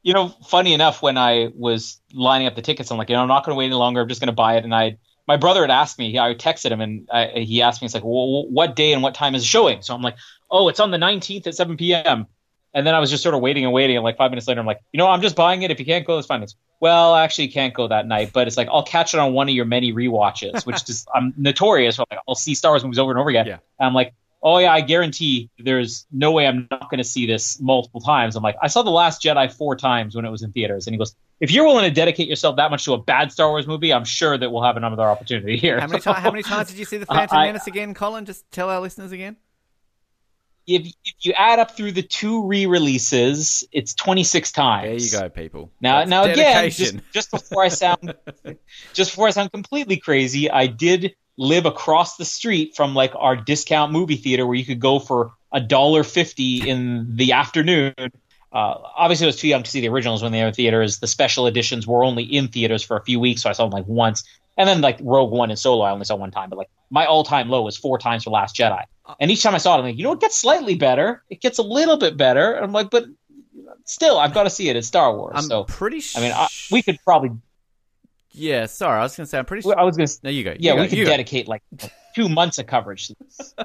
You 0.03 0.13
know, 0.13 0.29
funny 0.47 0.73
enough, 0.73 1.01
when 1.01 1.17
I 1.17 1.49
was 1.55 1.99
lining 2.13 2.47
up 2.47 2.55
the 2.55 2.61
tickets, 2.61 2.91
I'm 2.91 2.97
like, 2.97 3.09
you 3.09 3.15
know, 3.15 3.21
I'm 3.21 3.27
not 3.27 3.45
going 3.45 3.55
to 3.55 3.57
wait 3.57 3.67
any 3.67 3.75
longer. 3.75 4.01
I'm 4.01 4.09
just 4.09 4.21
going 4.21 4.27
to 4.27 4.33
buy 4.33 4.57
it. 4.57 4.63
And 4.63 4.75
I, 4.75 4.97
my 5.27 5.37
brother 5.37 5.61
had 5.61 5.71
asked 5.71 5.97
me. 5.97 6.19
I 6.19 6.33
texted 6.33 6.71
him, 6.71 6.81
and 6.81 7.07
I, 7.11 7.27
he 7.39 7.61
asked 7.61 7.81
me, 7.81 7.85
"It's 7.85 7.93
like, 7.93 8.03
well, 8.03 8.45
what 8.49 8.75
day 8.75 8.93
and 8.93 9.01
what 9.01 9.15
time 9.15 9.35
is 9.35 9.43
it 9.43 9.47
showing?" 9.47 9.81
So 9.81 9.95
I'm 9.95 10.01
like, 10.01 10.17
"Oh, 10.51 10.67
it's 10.67 10.79
on 10.79 10.91
the 10.91 10.97
19th 10.97 11.47
at 11.47 11.55
7 11.55 11.77
p.m." 11.77 12.27
And 12.73 12.87
then 12.87 12.95
I 12.95 12.99
was 12.99 13.09
just 13.11 13.21
sort 13.21 13.35
of 13.35 13.41
waiting 13.41 13.63
and 13.63 13.73
waiting. 13.73 13.95
And 13.95 14.03
like 14.03 14.17
five 14.17 14.31
minutes 14.31 14.47
later, 14.47 14.59
I'm 14.59 14.65
like, 14.65 14.81
you 14.91 14.97
know, 14.97 15.07
I'm 15.07 15.21
just 15.21 15.35
buying 15.35 15.61
it. 15.61 15.69
If 15.69 15.79
you 15.79 15.85
can't 15.85 16.05
go, 16.05 16.17
it's 16.17 16.27
fine. 16.27 16.41
It's, 16.41 16.55
well, 16.79 17.13
I 17.13 17.23
actually 17.23 17.49
can't 17.49 17.73
go 17.73 17.87
that 17.87 18.07
night, 18.07 18.31
but 18.33 18.47
it's 18.47 18.57
like 18.57 18.67
I'll 18.67 18.83
catch 18.83 19.13
it 19.13 19.19
on 19.19 19.33
one 19.33 19.47
of 19.47 19.55
your 19.55 19.65
many 19.65 19.93
rewatches, 19.93 20.65
which 20.65 20.89
is 20.89 21.05
I'm 21.13 21.33
notorious. 21.37 21.95
For, 21.95 22.05
like, 22.09 22.19
I'll 22.27 22.35
see 22.35 22.55
Star 22.55 22.71
Wars 22.71 22.83
movies 22.83 22.99
over 22.99 23.11
and 23.11 23.19
over 23.19 23.29
again. 23.29 23.45
Yeah. 23.45 23.59
And 23.79 23.87
I'm 23.87 23.93
like, 23.93 24.13
oh 24.43 24.57
yeah, 24.59 24.73
I 24.73 24.81
guarantee 24.81 25.49
there's 25.57 26.05
no 26.11 26.31
way 26.33 26.45
I'm 26.45 26.67
not 26.69 26.89
going 26.89 26.97
to 26.99 27.03
see 27.03 27.25
this 27.25 27.59
multiple 27.61 28.01
times. 28.01 28.35
I'm 28.35 28.43
like, 28.43 28.57
I 28.61 28.67
saw 28.67 28.83
the 28.83 28.91
Last 28.91 29.23
Jedi 29.23 29.51
four 29.51 29.75
times 29.75 30.15
when 30.15 30.25
it 30.25 30.29
was 30.29 30.41
in 30.43 30.51
theaters, 30.51 30.85
and 30.85 30.93
he 30.93 30.97
goes, 30.97 31.15
if 31.39 31.49
you're 31.51 31.65
willing 31.65 31.85
to 31.85 31.91
dedicate 31.91 32.27
yourself 32.27 32.57
that 32.57 32.69
much 32.69 32.85
to 32.85 32.93
a 32.93 32.97
bad 32.97 33.31
Star 33.31 33.49
Wars 33.49 33.65
movie, 33.67 33.91
I'm 33.93 34.05
sure 34.05 34.37
that 34.37 34.51
we'll 34.51 34.63
have 34.63 34.77
another 34.77 35.03
opportunity 35.03 35.57
here. 35.57 35.79
How 35.79 35.87
many, 35.87 36.01
So- 36.01 36.13
ti- 36.13 36.19
how 36.19 36.31
many 36.31 36.43
times 36.43 36.69
did 36.69 36.77
you 36.77 36.85
see 36.85 36.97
The 36.97 37.05
Phantom 37.07 37.37
I- 37.37 37.45
Menace 37.47 37.67
again, 37.67 37.93
Colin? 37.93 38.25
Just 38.25 38.49
tell 38.51 38.69
our 38.69 38.79
listeners 38.81 39.11
again. 39.11 39.35
if, 40.67 40.85
if 40.87 41.13
you 41.25 41.33
add 41.33 41.59
up 41.59 41.75
through 41.75 41.91
the 41.93 42.03
two 42.03 42.45
re-releases, 42.45 43.65
it's 43.71 43.93
26 43.95 44.51
times. 44.53 45.11
There 45.11 45.21
you 45.23 45.29
go, 45.29 45.33
people. 45.33 45.71
Now, 45.81 45.99
That's 45.99 46.09
now 46.09 46.23
again, 46.23 46.69
just, 46.69 46.95
just 47.13 47.31
before 47.31 47.63
I 47.63 47.67
sound, 47.69 48.13
just 48.93 49.11
before 49.11 49.27
I 49.27 49.31
sound 49.31 49.51
completely 49.51 49.97
crazy, 49.97 50.49
I 50.49 50.67
did 50.67 51.15
live 51.37 51.65
across 51.65 52.17
the 52.17 52.25
street 52.25 52.75
from 52.75 52.93
like 52.93 53.13
our 53.15 53.35
discount 53.35 53.91
movie 53.91 54.17
theater 54.17 54.45
where 54.45 54.55
you 54.55 54.65
could 54.65 54.79
go 54.79 54.99
for 54.99 55.31
a 55.51 55.59
dollar 55.59 56.03
fifty 56.03 56.69
in 56.69 57.15
the 57.15 57.33
afternoon. 57.33 57.93
Uh, 57.97 58.77
obviously, 58.95 59.25
I 59.25 59.27
was 59.27 59.37
too 59.37 59.47
young 59.47 59.63
to 59.63 59.69
see 59.69 59.81
the 59.81 59.89
originals 59.89 60.21
when 60.21 60.31
they 60.31 60.41
were 60.41 60.49
in 60.49 60.53
theaters. 60.53 60.99
The 60.99 61.07
special 61.07 61.47
editions 61.47 61.87
were 61.87 62.03
only 62.03 62.23
in 62.23 62.49
theaters 62.49 62.83
for 62.83 62.97
a 62.97 63.03
few 63.03 63.19
weeks, 63.19 63.41
so 63.41 63.49
I 63.49 63.53
saw 63.53 63.63
them 63.63 63.71
like 63.71 63.87
once. 63.87 64.23
And 64.57 64.69
then 64.69 64.81
like 64.81 64.99
Rogue 65.01 65.31
One 65.31 65.49
and 65.49 65.57
Solo, 65.57 65.83
I 65.83 65.91
only 65.91 66.05
saw 66.05 66.15
one 66.15 66.29
time. 66.29 66.49
But 66.49 66.59
like 66.59 66.69
my 66.91 67.05
all-time 67.05 67.49
low 67.49 67.63
was 67.63 67.75
four 67.75 67.97
times 67.97 68.23
for 68.23 68.29
Last 68.29 68.55
Jedi. 68.55 68.83
And 69.19 69.31
each 69.31 69.41
time 69.41 69.55
I 69.55 69.57
saw 69.57 69.75
it, 69.75 69.79
I'm 69.79 69.85
like, 69.85 69.97
you 69.97 70.03
know, 70.03 70.11
it 70.11 70.19
gets 70.19 70.39
slightly 70.39 70.75
better. 70.75 71.23
It 71.29 71.41
gets 71.41 71.57
a 71.57 71.63
little 71.63 71.97
bit 71.97 72.15
better. 72.15 72.53
And 72.53 72.63
I'm 72.63 72.71
like, 72.71 72.91
but 72.91 73.05
still, 73.85 74.19
I've 74.19 74.35
got 74.35 74.43
to 74.43 74.51
see 74.51 74.69
it. 74.69 74.75
It's 74.75 74.87
Star 74.87 75.15
Wars. 75.15 75.33
I'm 75.35 75.43
so 75.45 75.63
pretty 75.63 76.01
I 76.15 76.21
mean, 76.21 76.31
I, 76.31 76.47
we 76.71 76.83
could 76.83 76.99
probably. 77.03 77.31
Yeah, 78.33 78.65
sorry, 78.65 78.99
I 78.99 79.03
was 79.03 79.15
going 79.15 79.25
to 79.25 79.29
say 79.29 79.37
I'm 79.37 79.45
pretty 79.45 79.67
well. 79.67 79.77
I 79.77 79.83
was 79.83 79.95
gonna. 79.95 80.09
No, 80.23 80.29
you 80.31 80.43
go. 80.43 80.55
Yeah, 80.57 80.73
you 80.73 80.79
we 80.79 80.83
go, 80.85 80.89
could 80.89 80.97
you 80.97 81.05
go. 81.05 81.11
dedicate 81.11 81.47
like 81.47 81.61
two 82.15 82.29
months 82.29 82.57
of 82.57 82.65
coverage 82.67 83.07
to 83.07 83.15
this. 83.19 83.53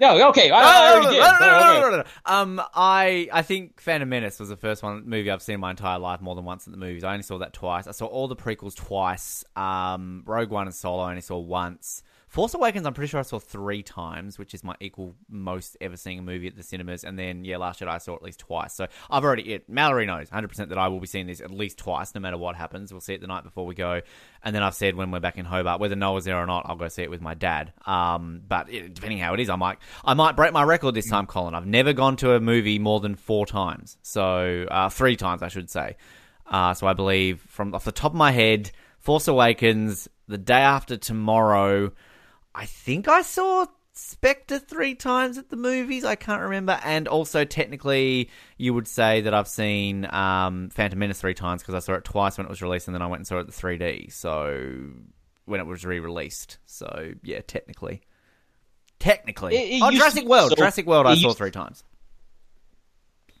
No, 0.00 0.30
okay, 0.30 0.50
I, 0.50 0.60
I 0.60 0.92
already 0.94 1.16
did. 1.16 1.24
so, 1.38 1.98
okay. 2.00 2.08
Um, 2.24 2.60
I 2.74 3.28
I 3.32 3.42
think 3.42 3.80
Phantom 3.82 4.08
Menace 4.08 4.40
was 4.40 4.48
the 4.48 4.56
first 4.56 4.82
one 4.82 5.06
movie 5.06 5.30
I've 5.30 5.42
seen 5.42 5.54
in 5.56 5.60
my 5.60 5.70
entire 5.70 5.98
life 5.98 6.22
more 6.22 6.34
than 6.34 6.46
once 6.46 6.66
at 6.66 6.70
the 6.72 6.78
movies. 6.78 7.04
I 7.04 7.10
only 7.12 7.22
saw 7.22 7.36
that 7.38 7.52
twice. 7.52 7.86
I 7.86 7.90
saw 7.90 8.06
all 8.06 8.26
the 8.26 8.34
prequels 8.36 8.74
twice. 8.74 9.44
Um, 9.56 10.22
Rogue 10.24 10.48
One 10.48 10.66
and 10.66 10.74
Solo 10.74 11.02
I 11.02 11.10
only 11.10 11.20
saw 11.20 11.38
once. 11.38 12.02
Force 12.30 12.54
Awakens, 12.54 12.86
I'm 12.86 12.94
pretty 12.94 13.08
sure 13.08 13.18
I 13.18 13.24
saw 13.24 13.40
three 13.40 13.82
times, 13.82 14.38
which 14.38 14.54
is 14.54 14.62
my 14.62 14.76
equal 14.78 15.16
most 15.28 15.76
ever 15.80 15.96
seeing 15.96 16.20
a 16.20 16.22
movie 16.22 16.46
at 16.46 16.54
the 16.54 16.62
cinemas. 16.62 17.02
And 17.02 17.18
then, 17.18 17.44
yeah, 17.44 17.56
Last 17.56 17.80
year 17.80 17.90
I 17.90 17.98
saw 17.98 18.14
at 18.14 18.22
least 18.22 18.38
twice. 18.38 18.72
So 18.72 18.86
I've 19.10 19.24
already, 19.24 19.54
it, 19.54 19.68
Mallory 19.68 20.06
knows 20.06 20.30
100% 20.30 20.68
that 20.68 20.78
I 20.78 20.86
will 20.86 21.00
be 21.00 21.08
seeing 21.08 21.26
this 21.26 21.40
at 21.40 21.50
least 21.50 21.78
twice, 21.78 22.14
no 22.14 22.20
matter 22.20 22.38
what 22.38 22.54
happens. 22.54 22.92
We'll 22.92 23.00
see 23.00 23.14
it 23.14 23.20
the 23.20 23.26
night 23.26 23.42
before 23.42 23.66
we 23.66 23.74
go. 23.74 24.00
And 24.44 24.54
then 24.54 24.62
I've 24.62 24.76
said 24.76 24.94
when 24.94 25.10
we're 25.10 25.18
back 25.18 25.38
in 25.38 25.44
Hobart, 25.44 25.80
whether 25.80 25.96
Noah's 25.96 26.24
there 26.24 26.36
or 26.36 26.46
not, 26.46 26.66
I'll 26.66 26.76
go 26.76 26.86
see 26.86 27.02
it 27.02 27.10
with 27.10 27.20
my 27.20 27.34
dad. 27.34 27.72
Um, 27.84 28.42
but 28.46 28.72
it, 28.72 28.94
depending 28.94 29.18
how 29.18 29.34
it 29.34 29.40
is, 29.40 29.50
I 29.50 29.56
might, 29.56 29.78
I 30.04 30.14
might 30.14 30.36
break 30.36 30.52
my 30.52 30.62
record 30.62 30.94
this 30.94 31.10
time, 31.10 31.26
Colin. 31.26 31.56
I've 31.56 31.66
never 31.66 31.92
gone 31.92 32.14
to 32.18 32.34
a 32.34 32.40
movie 32.40 32.78
more 32.78 33.00
than 33.00 33.16
four 33.16 33.44
times. 33.44 33.98
So, 34.02 34.66
uh, 34.70 34.88
three 34.88 35.16
times, 35.16 35.42
I 35.42 35.48
should 35.48 35.68
say. 35.68 35.96
Uh, 36.46 36.74
so 36.74 36.86
I 36.86 36.92
believe 36.92 37.40
from 37.48 37.74
off 37.74 37.82
the 37.82 37.90
top 37.90 38.12
of 38.12 38.16
my 38.16 38.30
head, 38.30 38.70
Force 39.00 39.26
Awakens, 39.26 40.08
the 40.28 40.38
day 40.38 40.60
after 40.60 40.96
tomorrow. 40.96 41.90
I 42.60 42.66
think 42.66 43.08
I 43.08 43.22
saw 43.22 43.64
Spectre 43.94 44.58
three 44.58 44.94
times 44.94 45.38
at 45.38 45.48
the 45.48 45.56
movies. 45.56 46.04
I 46.04 46.14
can't 46.14 46.42
remember. 46.42 46.78
And 46.84 47.08
also, 47.08 47.46
technically, 47.46 48.28
you 48.58 48.74
would 48.74 48.86
say 48.86 49.22
that 49.22 49.32
I've 49.32 49.48
seen 49.48 50.06
um, 50.12 50.68
Phantom 50.68 50.98
Menace 50.98 51.22
three 51.22 51.32
times 51.32 51.62
because 51.62 51.74
I 51.74 51.78
saw 51.78 51.94
it 51.94 52.04
twice 52.04 52.36
when 52.36 52.46
it 52.46 52.50
was 52.50 52.60
released, 52.60 52.86
and 52.86 52.94
then 52.94 53.00
I 53.00 53.06
went 53.06 53.20
and 53.20 53.26
saw 53.26 53.38
it 53.38 53.40
at 53.40 53.46
the 53.46 53.52
3D. 53.52 54.12
So 54.12 54.90
when 55.46 55.58
it 55.58 55.66
was 55.66 55.86
re-released. 55.86 56.58
So 56.66 57.12
yeah, 57.22 57.40
technically, 57.46 58.02
technically, 58.98 59.56
It- 59.56 59.76
it 59.76 59.82
oh, 59.82 59.90
Jurassic 59.90 60.26
World, 60.26 60.50
so- 60.50 60.56
Jurassic 60.56 60.84
World, 60.86 61.06
I 61.06 61.14
saw 61.14 61.28
used- 61.28 61.38
three 61.38 61.50
times. 61.50 61.82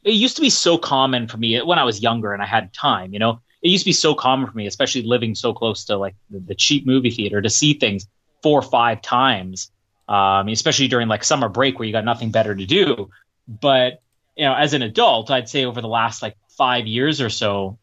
it 0.02 0.14
used 0.14 0.36
to 0.36 0.42
be 0.42 0.48
so 0.50 0.78
common 0.78 1.28
for 1.28 1.36
me 1.36 1.60
when 1.60 1.78
I 1.78 1.84
was 1.84 2.00
younger 2.02 2.32
and 2.32 2.42
I 2.42 2.46
had 2.46 2.72
time, 2.72 3.12
you 3.12 3.18
know. 3.18 3.42
It 3.60 3.68
used 3.68 3.84
to 3.84 3.88
be 3.90 3.92
so 3.92 4.14
common 4.14 4.50
for 4.50 4.56
me, 4.56 4.66
especially 4.66 5.02
living 5.02 5.34
so 5.34 5.52
close 5.52 5.84
to 5.84 5.98
like 5.98 6.14
the, 6.30 6.40
the 6.40 6.54
cheap 6.54 6.86
movie 6.86 7.10
theater, 7.10 7.42
to 7.42 7.50
see 7.50 7.74
things 7.74 8.08
four 8.42 8.58
or 8.58 8.62
five 8.62 9.02
times. 9.02 9.70
Um, 10.08 10.48
especially 10.48 10.88
during 10.88 11.06
like 11.06 11.22
summer 11.22 11.48
break 11.48 11.78
where 11.78 11.86
you 11.86 11.92
got 11.92 12.04
nothing 12.04 12.32
better 12.32 12.52
to 12.54 12.66
do. 12.66 13.10
But 13.46 14.02
you 14.36 14.44
know, 14.44 14.54
as 14.54 14.74
an 14.74 14.82
adult, 14.82 15.30
I'd 15.30 15.48
say 15.48 15.64
over 15.64 15.80
the 15.80 15.88
last 15.88 16.20
like 16.20 16.36
five 16.56 16.86
years 16.86 17.20
or 17.20 17.30
so, 17.30 17.78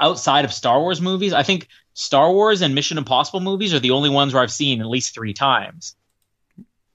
outside 0.00 0.46
of 0.46 0.52
Star 0.52 0.80
Wars 0.80 1.02
movies, 1.02 1.34
I 1.34 1.42
think 1.42 1.68
Star 1.92 2.32
Wars 2.32 2.62
and 2.62 2.74
Mission 2.74 2.96
Impossible 2.96 3.40
movies 3.40 3.74
are 3.74 3.78
the 3.78 3.90
only 3.90 4.08
ones 4.08 4.32
where 4.32 4.42
I've 4.42 4.52
seen 4.52 4.80
at 4.80 4.86
least 4.86 5.14
three 5.14 5.34
times. 5.34 5.96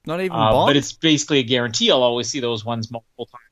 Not 0.06 0.20
even 0.22 0.36
Uh, 0.36 0.66
but 0.66 0.76
it's 0.76 0.94
basically 0.94 1.40
a 1.40 1.44
guarantee 1.44 1.92
I'll 1.92 2.04
always 2.04 2.30
see 2.30 2.40
those 2.40 2.66
ones 2.66 2.90
multiple 2.90 3.28
times. 3.28 3.44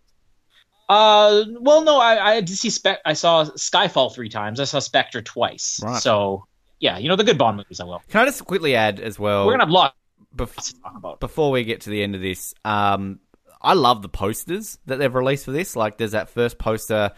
Uh, 0.90 1.44
well, 1.60 1.84
no, 1.84 2.00
I, 2.00 2.36
I 2.36 2.42
did 2.42 2.58
see 2.58 2.70
Spec. 2.70 3.00
I 3.06 3.14
saw 3.14 3.44
Skyfall 3.44 4.14
three 4.14 4.30
times. 4.30 4.60
I 4.60 4.64
saw 4.64 4.80
Spectre 4.80 5.22
twice. 5.22 5.82
Right. 5.84 6.02
So 6.02 6.48
yeah, 6.80 6.98
you 6.98 7.10
know 7.10 7.16
the 7.16 7.24
good 7.24 7.38
Bond 7.38 7.58
movies. 7.58 7.80
I 7.80 7.86
will. 7.86 8.02
Can 8.10 8.22
I 8.22 8.26
just 8.26 8.46
quickly 8.46 8.76
add 8.76 9.00
as 9.00 9.18
well? 9.20 9.46
We're 9.46 9.54
gonna 9.54 9.64
have 9.66 9.72
lots 9.72 9.96
bef- 10.36 10.56
to 10.56 10.82
talk 10.82 10.94
about. 10.96 11.20
before 11.20 11.52
we 11.52 11.64
get 11.64 11.82
to 11.82 11.90
the 11.90 12.04
end 12.04 12.16
of 12.16 12.22
this, 12.22 12.54
um, 12.66 13.20
I 13.62 13.74
love 13.74 14.02
the 14.02 14.10
posters 14.10 14.78
that 14.86 14.98
they've 14.98 15.14
released 15.14 15.46
for 15.46 15.52
this. 15.52 15.76
Like, 15.76 15.98
there's 15.98 16.12
that 16.12 16.30
first 16.30 16.58
poster 16.58 17.12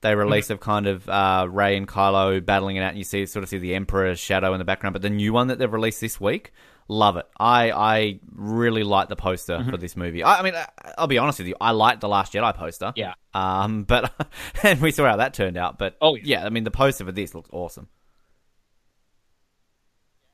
they 0.00 0.14
released 0.16 0.50
of 0.50 0.58
kind 0.58 0.88
of 0.88 1.08
uh, 1.08 1.46
Rey 1.48 1.76
and 1.76 1.86
Kylo 1.86 2.44
battling 2.44 2.74
it 2.76 2.80
out, 2.82 2.88
and 2.90 2.98
you 2.98 3.04
see 3.04 3.24
sort 3.26 3.44
of 3.44 3.48
see 3.48 3.58
the 3.58 3.74
Emperor's 3.76 4.18
shadow 4.18 4.52
in 4.52 4.58
the 4.58 4.64
background. 4.64 4.94
But 4.94 5.02
the 5.02 5.10
new 5.10 5.32
one 5.32 5.46
that 5.48 5.58
they've 5.60 5.72
released 5.72 6.00
this 6.00 6.20
week, 6.20 6.50
love 6.88 7.16
it. 7.16 7.26
I 7.38 7.70
I 7.70 8.20
really 8.34 8.82
like 8.82 9.08
the 9.10 9.14
poster 9.16 9.62
for 9.70 9.76
this 9.76 9.96
movie. 9.96 10.24
I, 10.24 10.40
I 10.40 10.42
mean, 10.42 10.54
I'll 10.98 11.06
be 11.06 11.18
honest 11.18 11.38
with 11.38 11.46
you, 11.46 11.54
I 11.60 11.70
liked 11.70 12.00
the 12.00 12.08
Last 12.08 12.32
Jedi 12.32 12.52
poster. 12.56 12.92
Yeah. 12.96 13.14
Um, 13.32 13.84
but 13.84 14.12
and 14.64 14.80
we 14.80 14.90
saw 14.90 15.04
how 15.08 15.16
that 15.18 15.34
turned 15.34 15.56
out. 15.56 15.78
But 15.78 15.96
Oh, 16.00 16.16
yeah. 16.16 16.22
yeah, 16.40 16.46
I 16.46 16.48
mean, 16.50 16.64
the 16.64 16.72
poster 16.72 17.04
for 17.04 17.12
this 17.12 17.32
looks 17.32 17.50
awesome. 17.52 17.86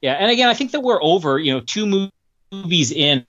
Yeah, 0.00 0.14
and 0.14 0.30
again, 0.30 0.48
I 0.48 0.54
think 0.54 0.72
that 0.72 0.80
we're 0.80 1.02
over. 1.02 1.38
You 1.38 1.54
know, 1.54 1.60
two 1.60 2.10
movies 2.52 2.92
in 2.92 3.26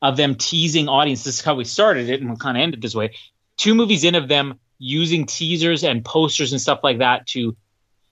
of 0.00 0.16
them 0.16 0.34
teasing 0.34 0.88
audience. 0.88 1.24
This 1.24 1.38
is 1.38 1.44
how 1.44 1.54
we 1.54 1.64
started 1.64 2.08
it, 2.08 2.20
and 2.20 2.30
we 2.30 2.36
kind 2.36 2.56
of 2.56 2.62
ended 2.62 2.82
this 2.82 2.94
way. 2.94 3.14
Two 3.56 3.74
movies 3.74 4.04
in 4.04 4.14
of 4.14 4.28
them 4.28 4.58
using 4.78 5.26
teasers 5.26 5.84
and 5.84 6.04
posters 6.04 6.52
and 6.52 6.60
stuff 6.60 6.80
like 6.82 6.98
that 6.98 7.26
to 7.28 7.56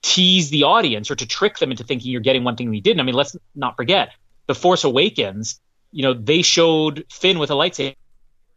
tease 0.01 0.49
the 0.49 0.63
audience 0.63 1.11
or 1.11 1.15
to 1.15 1.27
trick 1.27 1.57
them 1.57 1.71
into 1.71 1.83
thinking 1.83 2.11
you're 2.11 2.21
getting 2.21 2.43
one 2.43 2.55
thing 2.55 2.69
we 2.69 2.81
didn't. 2.81 3.01
I 3.01 3.03
mean, 3.03 3.15
let's 3.15 3.35
not 3.55 3.75
forget 3.75 4.13
the 4.47 4.55
Force 4.55 4.83
Awakens. 4.83 5.59
You 5.91 6.03
know, 6.03 6.13
they 6.13 6.41
showed 6.41 7.05
Finn 7.11 7.39
with 7.39 7.51
a 7.51 7.53
lightsaber 7.53 7.95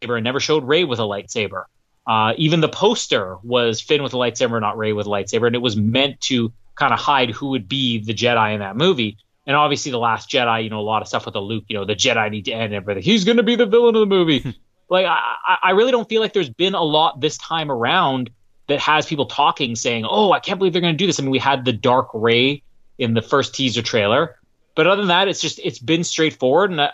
and 0.01 0.23
never 0.23 0.39
showed 0.39 0.63
Rey 0.63 0.85
with 0.85 0.99
a 0.99 1.03
lightsaber. 1.03 1.65
Uh, 2.07 2.33
even 2.37 2.61
the 2.61 2.69
poster 2.69 3.37
was 3.43 3.81
Finn 3.81 4.03
with 4.03 4.13
a 4.13 4.17
lightsaber, 4.17 4.61
not 4.61 4.77
Rey 4.77 4.93
with 4.93 5.07
a 5.07 5.09
lightsaber, 5.09 5.47
and 5.47 5.55
it 5.55 5.61
was 5.61 5.75
meant 5.75 6.21
to 6.21 6.53
kind 6.75 6.93
of 6.93 6.99
hide 6.99 7.31
who 7.31 7.49
would 7.49 7.67
be 7.67 8.03
the 8.03 8.13
Jedi 8.13 8.53
in 8.53 8.59
that 8.59 8.77
movie. 8.77 9.17
And 9.47 9.55
obviously, 9.55 9.91
the 9.91 9.99
Last 9.99 10.29
Jedi, 10.29 10.63
you 10.63 10.69
know, 10.69 10.79
a 10.79 10.81
lot 10.81 11.01
of 11.01 11.07
stuff 11.07 11.25
with 11.25 11.33
the 11.33 11.41
Luke, 11.41 11.65
you 11.67 11.77
know, 11.77 11.85
the 11.85 11.95
Jedi 11.95 12.31
need 12.31 12.45
to 12.45 12.51
end 12.51 12.73
everything. 12.73 13.03
He's 13.03 13.25
going 13.25 13.37
to 13.37 13.43
be 13.43 13.55
the 13.55 13.65
villain 13.67 13.95
of 13.95 13.99
the 13.99 14.05
movie. 14.07 14.39
like, 14.89 15.05
I, 15.05 15.57
I- 15.63 15.71
really 15.71 15.91
don't 15.91 16.09
feel 16.09 16.21
like 16.21 16.33
there's 16.33 16.49
been 16.49 16.73
a 16.73 16.83
lot 16.83 17.21
this 17.21 17.37
time 17.37 17.69
around 17.71 18.31
that 18.67 18.79
has 18.79 19.05
people 19.05 19.27
talking, 19.27 19.75
saying, 19.75 20.05
"Oh, 20.09 20.31
I 20.31 20.39
can't 20.39 20.57
believe 20.57 20.73
they're 20.73 20.81
going 20.81 20.95
to 20.95 20.97
do 20.97 21.05
this." 21.05 21.19
I 21.19 21.23
mean, 21.23 21.29
we 21.31 21.37
had 21.39 21.63
the 21.65 21.73
Dark 21.73 22.09
Rey 22.13 22.63
in 22.97 23.13
the 23.13 23.21
first 23.21 23.53
teaser 23.53 23.83
trailer, 23.83 24.39
but 24.73 24.87
other 24.87 25.01
than 25.01 25.09
that, 25.09 25.27
it's 25.27 25.41
just 25.41 25.59
it's 25.63 25.77
been 25.79 26.03
straightforward, 26.03 26.71
and 26.71 26.81
I, 26.81 26.89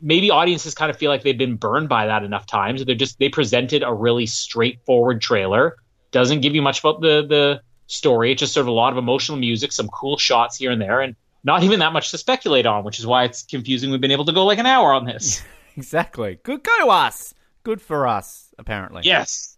maybe 0.00 0.30
audiences 0.30 0.74
kind 0.74 0.90
of 0.90 0.96
feel 0.96 1.10
like 1.10 1.22
they've 1.22 1.36
been 1.36 1.56
burned 1.56 1.88
by 1.88 2.06
that 2.06 2.22
enough 2.22 2.46
times. 2.46 2.84
They're 2.84 2.94
just 2.94 3.18
they 3.18 3.28
presented 3.28 3.82
a 3.82 3.92
really 3.92 4.26
straightforward 4.26 5.20
trailer, 5.20 5.76
doesn't 6.12 6.40
give 6.40 6.54
you 6.54 6.62
much 6.62 6.78
about 6.78 7.00
the 7.00 7.26
the 7.26 7.62
story. 7.88 8.30
It's 8.32 8.40
just 8.40 8.54
sort 8.54 8.62
of 8.62 8.68
a 8.68 8.72
lot 8.72 8.92
of 8.92 8.98
emotional 8.98 9.38
music, 9.38 9.72
some 9.72 9.88
cool 9.88 10.16
shots 10.16 10.56
here 10.58 10.70
and 10.70 10.80
there, 10.80 11.00
and 11.00 11.16
not 11.42 11.62
even 11.62 11.80
that 11.80 11.92
much 11.92 12.10
to 12.10 12.18
speculate 12.18 12.66
on, 12.66 12.84
which 12.84 12.98
is 12.98 13.06
why 13.06 13.24
it's 13.24 13.42
confusing. 13.42 13.90
We've 13.90 14.00
been 14.00 14.10
able 14.10 14.26
to 14.26 14.32
go 14.32 14.44
like 14.44 14.58
an 14.58 14.66
hour 14.66 14.92
on 14.92 15.04
this. 15.04 15.42
Exactly. 15.76 16.38
Good 16.42 16.64
go 16.64 16.78
to 16.80 16.88
us. 16.88 17.32
Good 17.62 17.80
for 17.80 18.06
us. 18.06 18.52
Apparently. 18.58 19.02
yes. 19.04 19.56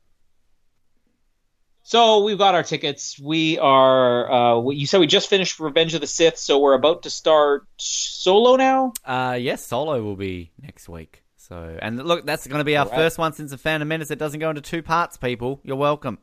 So 1.85 2.23
we've 2.23 2.39
got 2.39 2.55
our 2.55 2.63
tickets. 2.63 3.19
We 3.19 3.59
are. 3.59 4.31
Uh, 4.31 4.71
you 4.71 4.87
said 4.87 5.01
we 5.01 5.07
just 5.07 5.29
finished 5.29 5.59
Revenge 5.59 5.95
of 5.95 6.01
the 6.01 6.07
Sith, 6.07 6.37
so 6.37 6.59
we're 6.59 6.75
about 6.75 7.03
to 7.05 7.11
start 7.11 7.67
Solo 7.77 8.57
now. 8.57 8.93
Uh, 9.05 9.37
yes, 9.41 9.67
Solo 9.67 10.03
will 10.03 10.15
be 10.15 10.53
next 10.61 10.89
week. 10.89 11.25
So, 11.39 11.77
and 11.83 12.03
look, 12.07 12.25
that's 12.25 12.47
going 12.47 12.61
to 12.61 12.65
be 12.65 12.77
our 12.77 12.85
Alright. 12.85 12.99
first 12.99 13.19
one 13.19 13.33
since 13.33 13.51
the 13.51 13.59
Phantom 13.59 13.89
Menace. 13.89 14.11
It 14.11 14.19
doesn't 14.19 14.39
go 14.39 14.51
into 14.51 14.63
two 14.63 14.83
parts, 14.83 15.17
people. 15.17 15.61
You're 15.65 15.77
welcome. 15.77 16.19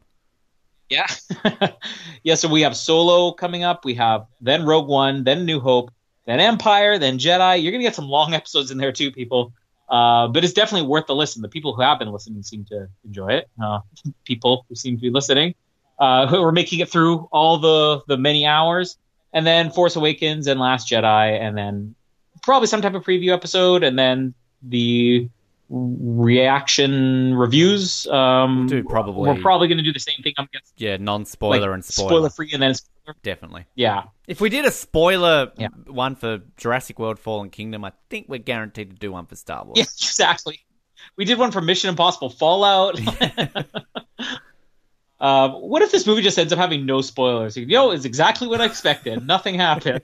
Yeah. 0.89 1.07
yeah, 2.23 2.35
so 2.35 2.47
we 2.47 2.61
have 2.61 2.75
Solo 2.75 3.31
coming 3.31 3.63
up. 3.63 3.85
We 3.85 3.93
have 3.95 4.25
then 4.41 4.65
Rogue 4.65 4.87
One, 4.87 5.23
then 5.23 5.45
New 5.45 5.59
Hope, 5.59 5.91
then 6.25 6.39
Empire, 6.39 6.97
then 6.97 7.19
Jedi. 7.19 7.61
You're 7.61 7.71
going 7.71 7.81
to 7.81 7.87
get 7.87 7.95
some 7.95 8.07
long 8.07 8.33
episodes 8.39 8.71
in 8.71 8.77
there 8.77 8.91
too, 8.91 9.11
people. 9.11 9.53
Uh, 9.87 10.27
but 10.27 10.43
it's 10.43 10.53
definitely 10.53 10.87
worth 10.87 11.07
the 11.07 11.15
listen. 11.15 11.41
The 11.41 11.49
people 11.49 11.73
who 11.73 11.81
have 11.81 11.97
been 11.99 12.11
listening 12.11 12.43
seem 12.43 12.65
to 12.65 12.87
enjoy 13.05 13.29
it. 13.29 13.49
Uh, 13.61 13.79
people 14.25 14.65
who 14.69 14.75
seem 14.75 14.97
to 14.97 15.01
be 15.01 15.09
listening, 15.09 15.55
uh, 15.99 16.27
who 16.27 16.43
are 16.43 16.51
making 16.51 16.79
it 16.79 16.89
through 16.89 17.27
all 17.31 17.57
the, 17.57 18.01
the 18.07 18.17
many 18.17 18.45
hours. 18.45 18.97
And 19.31 19.45
then 19.45 19.69
Force 19.69 19.95
Awakens 19.95 20.47
and 20.47 20.59
Last 20.59 20.89
Jedi, 20.89 21.39
and 21.39 21.55
then 21.55 21.93
probably 22.41 22.67
some 22.67 22.81
type 22.81 22.95
of 22.95 23.03
preview 23.03 23.31
episode, 23.31 23.83
and 23.83 23.97
then 23.97 24.33
the 24.63 25.29
reaction 25.69 27.35
reviews. 27.35 28.07
Um, 28.07 28.67
do 28.67 28.83
probably- 28.83 29.29
We're 29.29 29.41
probably 29.41 29.67
going 29.67 29.77
to 29.77 29.83
do 29.83 29.93
the 29.93 29.99
same 29.99 30.21
thing. 30.23 30.33
I'm 30.37 30.47
guessing 30.51 30.73
Yeah, 30.77 30.97
non-spoiler 30.97 31.59
like, 31.61 31.73
and 31.75 31.85
spoiler. 31.85 32.09
spoiler 32.09 32.29
free 32.29 32.49
and 32.53 32.61
then 32.61 32.73
spoiler. 32.73 33.15
Definitely. 33.23 33.65
Yeah. 33.75 34.03
If 34.27 34.39
we 34.41 34.49
did 34.49 34.65
a 34.65 34.71
spoiler 34.71 35.51
Yeah. 35.57 35.69
one 35.87 36.15
for 36.15 36.41
Jurassic 36.57 36.99
World: 36.99 37.17
Fallen 37.19 37.49
Kingdom, 37.49 37.83
I 37.85 37.91
think 38.09 38.27
we're 38.29 38.37
guaranteed 38.39 38.91
to 38.91 38.95
do 38.95 39.11
one 39.11 39.25
for 39.25 39.35
Star 39.35 39.63
Wars. 39.65 39.77
Yeah, 39.77 39.83
exactly. 39.97 40.59
We 41.15 41.25
did 41.25 41.37
one 41.39 41.51
for 41.51 41.61
Mission 41.61 41.89
Impossible 41.89 42.29
Fallout. 42.29 42.99
um, 45.19 45.51
what 45.61 45.81
if 45.81 45.91
this 45.91 46.05
movie 46.05 46.21
just 46.21 46.37
ends 46.37 46.53
up 46.53 46.59
having 46.59 46.85
no 46.85 47.01
spoilers? 47.01 47.57
Yo, 47.57 47.91
it's 47.91 48.05
exactly 48.05 48.47
what 48.47 48.61
I 48.61 48.65
expected. 48.65 49.25
Nothing 49.25 49.55
happened. 49.55 50.01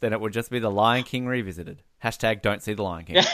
then 0.00 0.12
it 0.12 0.20
would 0.20 0.32
just 0.32 0.50
be 0.50 0.58
the 0.58 0.70
Lion 0.70 1.04
King 1.04 1.26
revisited. 1.26 1.82
Hashtag 2.02 2.42
Don't 2.42 2.62
see 2.62 2.74
the 2.74 2.82
Lion 2.82 3.04
King. 3.06 3.24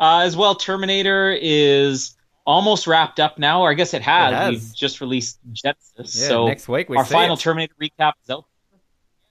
Uh, 0.00 0.20
as 0.20 0.34
well, 0.34 0.54
Terminator 0.54 1.36
is 1.38 2.16
almost 2.46 2.86
wrapped 2.86 3.20
up 3.20 3.38
now, 3.38 3.60
or 3.60 3.70
I 3.70 3.74
guess 3.74 3.92
it 3.92 4.00
has. 4.02 4.32
It 4.32 4.36
has. 4.36 4.50
We've 4.50 4.74
just 4.74 5.00
released 5.02 5.38
Genisys, 5.52 5.74
Yeah, 5.98 6.04
so 6.04 6.46
next 6.46 6.68
week 6.68 6.88
we 6.88 6.96
our 6.96 7.04
final 7.04 7.36
it. 7.36 7.40
Terminator 7.40 7.74
recap 7.80 8.12
is 8.24 8.30
out. 8.30 8.46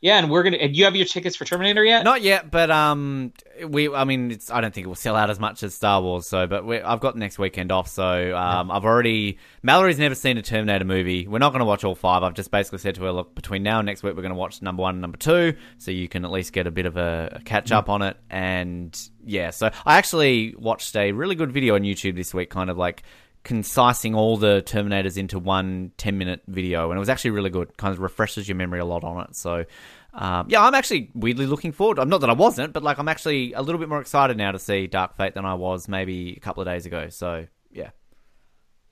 Yeah, 0.01 0.17
and 0.17 0.31
we're 0.31 0.43
gonna. 0.43 0.57
And 0.57 0.75
you 0.77 0.85
have 0.85 0.95
your 0.95 1.05
tickets 1.05 1.35
for 1.35 1.43
Terminator 1.43 1.83
yet? 1.83 2.05
Not 2.05 2.21
yet, 2.21 2.49
but 2.49 2.71
um, 2.71 3.33
we. 3.67 3.93
I 3.93 4.05
mean, 4.05 4.31
it's. 4.31 4.49
I 4.49 4.61
don't 4.61 4.73
think 4.73 4.85
it 4.85 4.87
will 4.87 4.95
sell 4.95 5.17
out 5.17 5.29
as 5.29 5.41
much 5.41 5.61
as 5.61 5.75
Star 5.75 6.01
Wars. 6.01 6.25
So, 6.25 6.47
but 6.47 6.65
we, 6.65 6.79
I've 6.79 7.01
got 7.01 7.17
next 7.17 7.37
weekend 7.37 7.69
off. 7.69 7.89
So, 7.89 8.33
um, 8.35 8.71
I've 8.71 8.85
already. 8.85 9.39
Mallory's 9.61 9.99
never 9.99 10.15
seen 10.15 10.37
a 10.37 10.41
Terminator 10.41 10.85
movie. 10.85 11.27
We're 11.27 11.39
not 11.39 11.49
going 11.49 11.59
to 11.59 11.65
watch 11.65 11.83
all 11.83 11.95
five. 11.95 12.23
I've 12.23 12.33
just 12.33 12.49
basically 12.49 12.79
said 12.79 12.95
to 12.95 13.01
her, 13.03 13.11
look, 13.11 13.35
between 13.35 13.61
now 13.61 13.79
and 13.79 13.85
next 13.87 14.01
week, 14.01 14.15
we're 14.15 14.21
going 14.21 14.33
to 14.33 14.39
watch 14.39 14.61
number 14.61 14.83
one 14.83 14.95
and 14.95 15.01
number 15.01 15.17
two, 15.17 15.55
so 15.79 15.91
you 15.91 16.07
can 16.07 16.23
at 16.23 16.31
least 16.31 16.53
get 16.53 16.65
a 16.65 16.71
bit 16.71 16.85
of 16.85 16.95
a, 16.95 17.33
a 17.33 17.39
catch 17.41 17.73
up 17.73 17.89
on 17.89 18.01
it. 18.01 18.15
And 18.29 18.97
yeah, 19.25 19.49
so 19.49 19.69
I 19.85 19.97
actually 19.97 20.55
watched 20.57 20.95
a 20.95 21.11
really 21.11 21.35
good 21.35 21.51
video 21.51 21.75
on 21.75 21.81
YouTube 21.81 22.15
this 22.15 22.33
week, 22.33 22.49
kind 22.49 22.69
of 22.69 22.77
like 22.77 23.03
concising 23.43 24.15
all 24.15 24.37
the 24.37 24.61
Terminators 24.65 25.17
into 25.17 25.39
one 25.39 25.91
10 25.97 26.17
minute 26.17 26.41
video, 26.47 26.89
and 26.89 26.97
it 26.97 26.99
was 26.99 27.09
actually 27.09 27.31
really 27.31 27.49
good. 27.49 27.75
Kind 27.77 27.93
of 27.93 27.99
refreshes 27.99 28.47
your 28.47 28.55
memory 28.55 28.79
a 28.79 28.85
lot 28.85 29.03
on 29.03 29.23
it. 29.25 29.35
So, 29.35 29.65
um, 30.13 30.47
yeah, 30.49 30.63
I'm 30.63 30.75
actually 30.75 31.09
weirdly 31.13 31.45
looking 31.45 31.71
forward. 31.71 31.99
I'm 31.99 32.09
not 32.09 32.21
that 32.21 32.29
I 32.29 32.33
wasn't, 32.33 32.73
but 32.73 32.83
like 32.83 32.97
I'm 32.97 33.07
actually 33.07 33.53
a 33.53 33.61
little 33.61 33.79
bit 33.79 33.89
more 33.89 34.01
excited 34.01 34.37
now 34.37 34.51
to 34.51 34.59
see 34.59 34.87
Dark 34.87 35.15
Fate 35.15 35.33
than 35.33 35.45
I 35.45 35.53
was 35.53 35.87
maybe 35.87 36.33
a 36.35 36.39
couple 36.39 36.61
of 36.61 36.67
days 36.67 36.85
ago. 36.85 37.09
So, 37.09 37.47
yeah. 37.71 37.89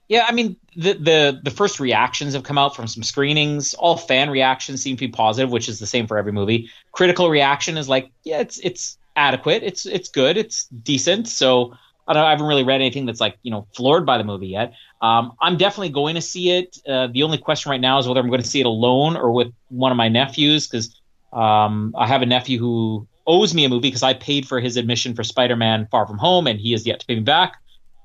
Yeah, 0.08 0.24
I 0.26 0.32
mean 0.32 0.56
the 0.74 0.94
the 0.94 1.40
the 1.44 1.50
first 1.50 1.80
reactions 1.80 2.32
have 2.32 2.42
come 2.42 2.56
out 2.56 2.74
from 2.74 2.86
some 2.86 3.02
screenings. 3.02 3.74
All 3.74 3.98
fan 3.98 4.30
reactions 4.30 4.82
seem 4.82 4.96
to 4.96 5.06
be 5.06 5.12
positive, 5.12 5.50
which 5.50 5.68
is 5.68 5.78
the 5.80 5.86
same 5.86 6.06
for 6.06 6.16
every 6.16 6.32
movie. 6.32 6.70
Critical 6.92 7.28
reaction 7.28 7.76
is 7.76 7.90
like, 7.90 8.10
yeah, 8.24 8.40
it's 8.40 8.58
it's 8.60 8.96
adequate, 9.16 9.62
it's 9.62 9.84
it's 9.84 10.08
good, 10.08 10.38
it's 10.38 10.64
decent. 10.68 11.28
So 11.28 11.74
I 12.08 12.14
don't 12.14 12.24
I 12.24 12.30
haven't 12.30 12.46
really 12.46 12.64
read 12.64 12.76
anything 12.80 13.04
that's 13.06 13.20
like 13.20 13.36
you 13.42 13.50
know 13.50 13.68
floored 13.76 14.06
by 14.06 14.18
the 14.18 14.24
movie 14.24 14.48
yet. 14.48 14.72
Um, 15.02 15.32
I'm 15.40 15.56
definitely 15.56 15.90
going 15.90 16.14
to 16.14 16.22
see 16.22 16.50
it. 16.50 16.78
Uh, 16.88 17.08
the 17.08 17.22
only 17.22 17.38
question 17.38 17.70
right 17.70 17.80
now 17.80 17.98
is 17.98 18.08
whether 18.08 18.18
I'm 18.18 18.28
going 18.28 18.42
to 18.42 18.48
see 18.48 18.60
it 18.60 18.66
alone 18.66 19.16
or 19.16 19.30
with 19.30 19.52
one 19.68 19.92
of 19.92 19.96
my 19.96 20.08
nephews 20.08 20.66
because 20.66 21.00
um, 21.32 21.94
I 21.96 22.06
have 22.06 22.22
a 22.22 22.26
nephew 22.26 22.58
who 22.58 23.06
owes 23.26 23.54
me 23.54 23.64
a 23.66 23.68
movie 23.68 23.88
because 23.88 24.02
I 24.02 24.14
paid 24.14 24.48
for 24.48 24.58
his 24.58 24.76
admission 24.78 25.14
for 25.14 25.22
Spider-Man: 25.22 25.86
Far 25.90 26.06
From 26.06 26.18
Home, 26.18 26.46
and 26.46 26.58
he 26.58 26.72
has 26.72 26.86
yet 26.86 27.00
to 27.00 27.06
pay 27.06 27.16
me 27.16 27.20
back. 27.20 27.56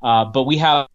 Uh, 0.03 0.25
but 0.25 0.43
we 0.43 0.57
have. 0.57 0.87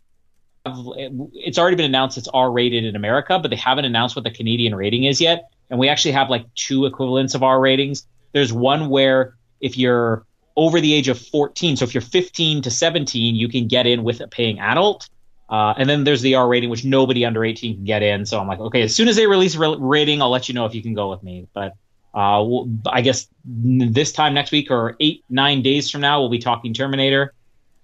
It's 0.66 1.58
already 1.58 1.76
been 1.76 1.86
announced 1.86 2.18
it's 2.18 2.28
R 2.28 2.50
rated 2.50 2.84
in 2.84 2.94
America, 2.94 3.38
but 3.38 3.50
they 3.50 3.56
haven't 3.56 3.86
announced 3.86 4.14
what 4.16 4.24
the 4.24 4.30
Canadian 4.30 4.74
rating 4.74 5.04
is 5.04 5.18
yet. 5.18 5.48
And 5.70 5.78
we 5.78 5.88
actually 5.88 6.12
have 6.12 6.28
like 6.28 6.44
two 6.54 6.84
equivalents 6.84 7.34
of 7.34 7.42
R 7.42 7.58
ratings. 7.58 8.06
There's 8.32 8.52
one 8.52 8.90
where 8.90 9.38
if 9.62 9.78
you're 9.78 10.26
over 10.58 10.80
the 10.80 10.92
age 10.92 11.06
of 11.06 11.18
14, 11.18 11.76
so 11.76 11.84
if 11.84 11.94
you're 11.94 12.00
15 12.00 12.62
to 12.62 12.70
17, 12.70 13.36
you 13.36 13.48
can 13.48 13.68
get 13.68 13.86
in 13.86 14.02
with 14.02 14.20
a 14.20 14.26
paying 14.26 14.58
adult. 14.58 15.08
Uh, 15.48 15.72
and 15.78 15.88
then 15.88 16.02
there's 16.02 16.20
the 16.20 16.34
R 16.34 16.46
rating, 16.48 16.68
which 16.68 16.84
nobody 16.84 17.24
under 17.24 17.44
18 17.44 17.76
can 17.76 17.84
get 17.84 18.02
in. 18.02 18.26
So 18.26 18.40
I'm 18.40 18.48
like, 18.48 18.58
okay, 18.58 18.82
as 18.82 18.94
soon 18.94 19.06
as 19.06 19.14
they 19.14 19.26
release 19.28 19.54
a 19.54 19.76
rating, 19.78 20.20
I'll 20.20 20.30
let 20.30 20.48
you 20.48 20.54
know 20.54 20.66
if 20.66 20.74
you 20.74 20.82
can 20.82 20.94
go 20.94 21.10
with 21.10 21.22
me. 21.22 21.46
But 21.54 21.74
uh, 22.12 22.42
we'll, 22.44 22.68
I 22.86 23.00
guess 23.00 23.28
this 23.44 24.10
time 24.10 24.34
next 24.34 24.50
week 24.50 24.70
or 24.70 24.96
eight, 24.98 25.24
nine 25.30 25.62
days 25.62 25.90
from 25.90 26.00
now, 26.00 26.20
we'll 26.20 26.28
be 26.28 26.40
talking 26.40 26.74
Terminator 26.74 27.32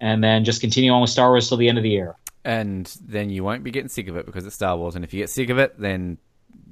and 0.01 0.21
then 0.21 0.43
just 0.43 0.59
continue 0.59 0.91
on 0.91 0.99
with 0.99 1.09
Star 1.09 1.29
Wars 1.29 1.47
till 1.47 1.57
the 1.57 1.69
end 1.69 1.77
of 1.77 1.83
the 1.83 1.89
year. 1.89 2.15
And 2.43 2.85
then 3.03 3.29
you 3.29 3.43
won't 3.45 3.63
be 3.63 3.71
getting 3.71 3.89
sick 3.89 4.09
of 4.09 4.17
it 4.17 4.25
because 4.25 4.45
it's 4.45 4.55
Star 4.55 4.75
Wars. 4.75 4.95
And 4.95 5.05
if 5.05 5.13
you 5.13 5.21
get 5.21 5.29
sick 5.29 5.49
of 5.49 5.57
it, 5.57 5.79
then 5.79 6.17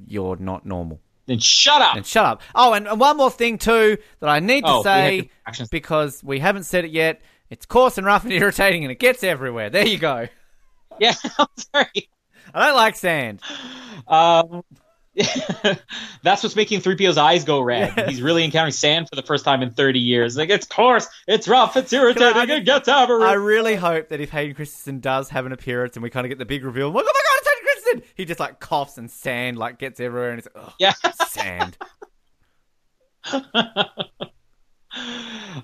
you're 0.06 0.36
not 0.36 0.66
normal. 0.66 1.00
Then 1.26 1.40
shut 1.40 1.82
up. 1.82 1.96
And 1.96 2.06
shut 2.06 2.26
up. 2.26 2.42
Oh, 2.54 2.74
and, 2.74 2.88
and 2.88 3.00
one 3.00 3.18
more 3.18 3.32
thing 3.32 3.58
too 3.58 3.98
that 4.20 4.30
I 4.30 4.40
need 4.40 4.62
to 4.62 4.72
oh, 4.72 4.84
say 4.84 5.30
we 5.48 5.66
because 5.72 6.24
we 6.24 6.40
haven't 6.40 6.64
said 6.64 6.86
it 6.86 6.92
yet. 6.92 7.22
It's 7.50 7.66
coarse 7.66 7.98
and 7.98 8.06
rough 8.06 8.24
and 8.24 8.34
irritating, 8.34 8.84
and 8.84 8.92
it 8.92 9.00
gets 9.00 9.24
everywhere. 9.24 9.70
There 9.70 9.88
you 9.88 9.98
go. 9.98 10.28
Yeah, 11.00 11.14
I'm 11.38 11.48
sorry. 11.56 12.10
I 12.54 12.68
don't 12.68 12.76
like 12.76 12.96
sand. 12.96 13.40
Um, 14.08 14.64
That's 16.24 16.42
what's 16.42 16.56
making 16.56 16.82
3PO's 16.82 17.18
eyes 17.18 17.44
go 17.44 17.62
red. 17.62 17.94
Yeah. 17.96 18.10
He's 18.10 18.22
really 18.22 18.44
encountering 18.44 18.72
sand 18.72 19.10
for 19.10 19.16
the 19.16 19.22
first 19.22 19.46
time 19.46 19.62
in 19.62 19.70
30 19.70 20.00
years. 20.00 20.36
Like, 20.36 20.50
it's 20.50 20.66
coarse, 20.66 21.08
it's 21.28 21.48
rough, 21.48 21.78
it's 21.78 21.94
irritating, 21.94 22.36
I, 22.36 22.56
it 22.56 22.66
gets 22.66 22.88
everywhere. 22.88 23.28
I 23.28 23.34
really 23.34 23.76
hope 23.76 24.10
that 24.10 24.20
if 24.20 24.32
Hayden 24.32 24.56
Christensen 24.56 25.00
does 25.00 25.30
have 25.30 25.46
an 25.46 25.52
appearance 25.52 25.96
and 25.96 26.04
we 26.04 26.10
kind 26.10 26.26
of 26.26 26.30
get 26.30 26.40
the 26.40 26.46
big 26.46 26.66
reveal, 26.66 26.88
oh 26.88 26.92
my 26.92 27.02
god, 27.02 27.06
it's 27.06 27.48
He 28.16 28.26
just, 28.26 28.40
like, 28.40 28.60
coughs 28.60 28.98
and 28.98 29.10
sand, 29.10 29.58
like, 29.58 29.80
gets 29.80 30.00
everywhere 30.00 30.32
and 30.32 30.40
it's, 30.40 30.48
oh, 30.56 30.74
yeah. 30.80 30.94
sand. 31.28 31.78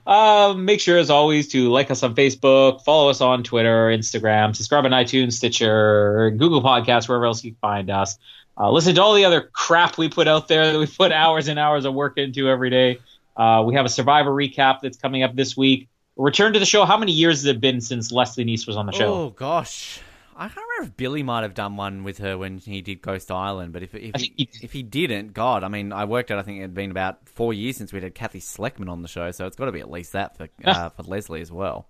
um, 0.05 0.65
make 0.65 0.79
sure, 0.79 0.97
as 0.97 1.09
always, 1.09 1.47
to 1.49 1.69
like 1.69 1.91
us 1.91 2.03
on 2.03 2.15
Facebook, 2.15 2.83
follow 2.83 3.09
us 3.09 3.21
on 3.21 3.43
Twitter, 3.43 3.89
Instagram, 3.89 4.55
subscribe 4.55 4.85
on 4.85 4.91
iTunes, 4.91 5.33
Stitcher, 5.33 6.31
Google 6.37 6.61
Podcasts, 6.61 7.07
wherever 7.07 7.25
else 7.25 7.43
you 7.43 7.51
can 7.51 7.59
find 7.59 7.89
us. 7.89 8.17
Uh, 8.57 8.69
listen 8.71 8.93
to 8.95 9.01
all 9.01 9.13
the 9.13 9.25
other 9.25 9.49
crap 9.53 9.97
we 9.97 10.09
put 10.09 10.27
out 10.27 10.47
there 10.47 10.73
that 10.73 10.79
we 10.79 10.85
put 10.85 11.11
hours 11.11 11.47
and 11.47 11.57
hours 11.57 11.85
of 11.85 11.93
work 11.93 12.17
into 12.17 12.49
every 12.49 12.69
day. 12.69 12.99
Uh, 13.37 13.63
we 13.65 13.73
have 13.75 13.85
a 13.85 13.89
Survivor 13.89 14.31
recap 14.31 14.81
that's 14.81 14.97
coming 14.97 15.23
up 15.23 15.33
this 15.33 15.55
week. 15.55 15.87
Return 16.17 16.51
to 16.51 16.59
the 16.59 16.65
show. 16.65 16.83
How 16.83 16.97
many 16.97 17.13
years 17.13 17.37
has 17.37 17.45
it 17.45 17.61
been 17.61 17.79
since 17.79 18.11
Leslie 18.11 18.43
Niece 18.43 18.67
was 18.67 18.75
on 18.75 18.85
the 18.85 18.91
show? 18.91 19.13
Oh 19.13 19.29
gosh, 19.29 20.01
I 20.39 20.47
can't 20.47 20.65
remember 20.69 20.91
if 20.91 20.97
Billy 20.97 21.21
might 21.21 21.41
have 21.41 21.53
done 21.53 21.75
one 21.75 22.03
with 22.03 22.19
her 22.19 22.37
when 22.37 22.59
he 22.59 22.81
did 22.81 23.01
Ghost 23.01 23.29
Island, 23.29 23.73
but 23.73 23.83
if 23.83 23.93
if 23.93 24.15
he, 24.15 24.49
if 24.61 24.71
he 24.71 24.83
didn't, 24.83 25.33
God, 25.33 25.63
I 25.63 25.67
mean, 25.67 25.91
I 25.91 26.05
worked 26.05 26.31
out. 26.31 26.39
I 26.39 26.43
think 26.43 26.59
it 26.59 26.61
had 26.61 26.73
been 26.73 26.91
about 26.91 27.27
four 27.27 27.53
years 27.53 27.75
since 27.77 27.91
we'd 27.91 28.03
had 28.03 28.15
Kathy 28.15 28.39
Sleckman 28.39 28.89
on 28.89 29.01
the 29.01 29.07
show, 29.07 29.29
so 29.31 29.45
it's 29.45 29.57
got 29.57 29.65
to 29.65 29.71
be 29.71 29.81
at 29.81 29.91
least 29.91 30.13
that 30.13 30.37
for 30.37 30.47
uh, 30.63 30.89
for 30.89 31.03
Leslie 31.03 31.41
as 31.41 31.51
well 31.51 31.87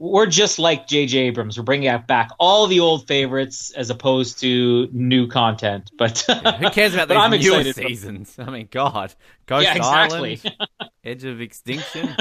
we're 0.00 0.26
just 0.26 0.58
like 0.58 0.86
J.J. 0.88 1.18
Abrams. 1.18 1.58
We're 1.58 1.64
bringing 1.64 1.94
back 2.08 2.30
all 2.38 2.66
the 2.66 2.80
old 2.80 3.06
favorites 3.06 3.70
as 3.70 3.90
opposed 3.90 4.40
to 4.40 4.88
new 4.92 5.28
content. 5.28 5.90
But 5.96 6.24
yeah, 6.26 6.56
who 6.56 6.70
cares 6.70 6.94
about 6.94 7.30
these 7.30 7.44
newer 7.44 7.64
seasons? 7.64 8.34
I 8.38 8.50
mean, 8.50 8.68
God, 8.70 9.14
Ghost 9.44 9.64
yeah, 9.64 9.76
exactly. 9.76 10.40
Island, 10.42 10.90
Edge 11.04 11.24
of 11.24 11.42
Extinction. 11.42 12.14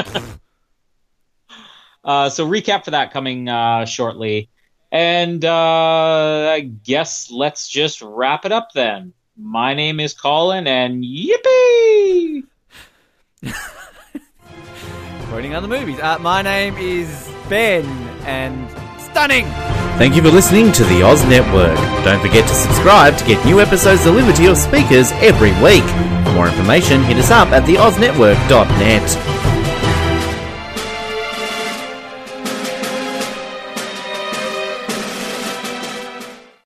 uh, 2.03 2.29
so 2.29 2.45
recap 2.45 2.83
for 2.83 2.91
that 2.91 3.13
coming 3.13 3.47
uh, 3.47 3.85
shortly, 3.85 4.49
and 4.91 5.43
uh, 5.45 6.51
I 6.51 6.61
guess 6.61 7.31
let's 7.31 7.67
just 7.67 8.01
wrap 8.01 8.45
it 8.45 8.51
up 8.51 8.71
then. 8.73 9.13
My 9.37 9.73
name 9.73 9.99
is 9.99 10.13
Colin, 10.13 10.67
and 10.67 11.03
yippee! 11.03 12.43
Quoting 15.29 15.55
other 15.55 15.67
movies. 15.67 15.99
Uh, 15.99 16.17
my 16.19 16.41
name 16.41 16.75
is 16.77 17.31
Ben, 17.47 17.85
and 18.25 18.69
stunning! 18.99 19.45
Thank 19.97 20.15
you 20.15 20.21
for 20.21 20.29
listening 20.29 20.71
to 20.73 20.83
the 20.85 21.03
Oz 21.03 21.23
Network. 21.25 21.77
Don't 22.05 22.21
forget 22.21 22.47
to 22.47 22.55
subscribe 22.55 23.17
to 23.17 23.25
get 23.25 23.45
new 23.45 23.59
episodes 23.59 24.03
delivered 24.03 24.35
to 24.37 24.43
your 24.43 24.55
speakers 24.55 25.11
every 25.13 25.51
week. 25.61 25.83
For 26.25 26.33
more 26.33 26.47
information, 26.47 27.03
hit 27.03 27.17
us 27.17 27.31
up 27.31 27.49
at 27.49 27.63
theoznetwork.net. 27.63 29.38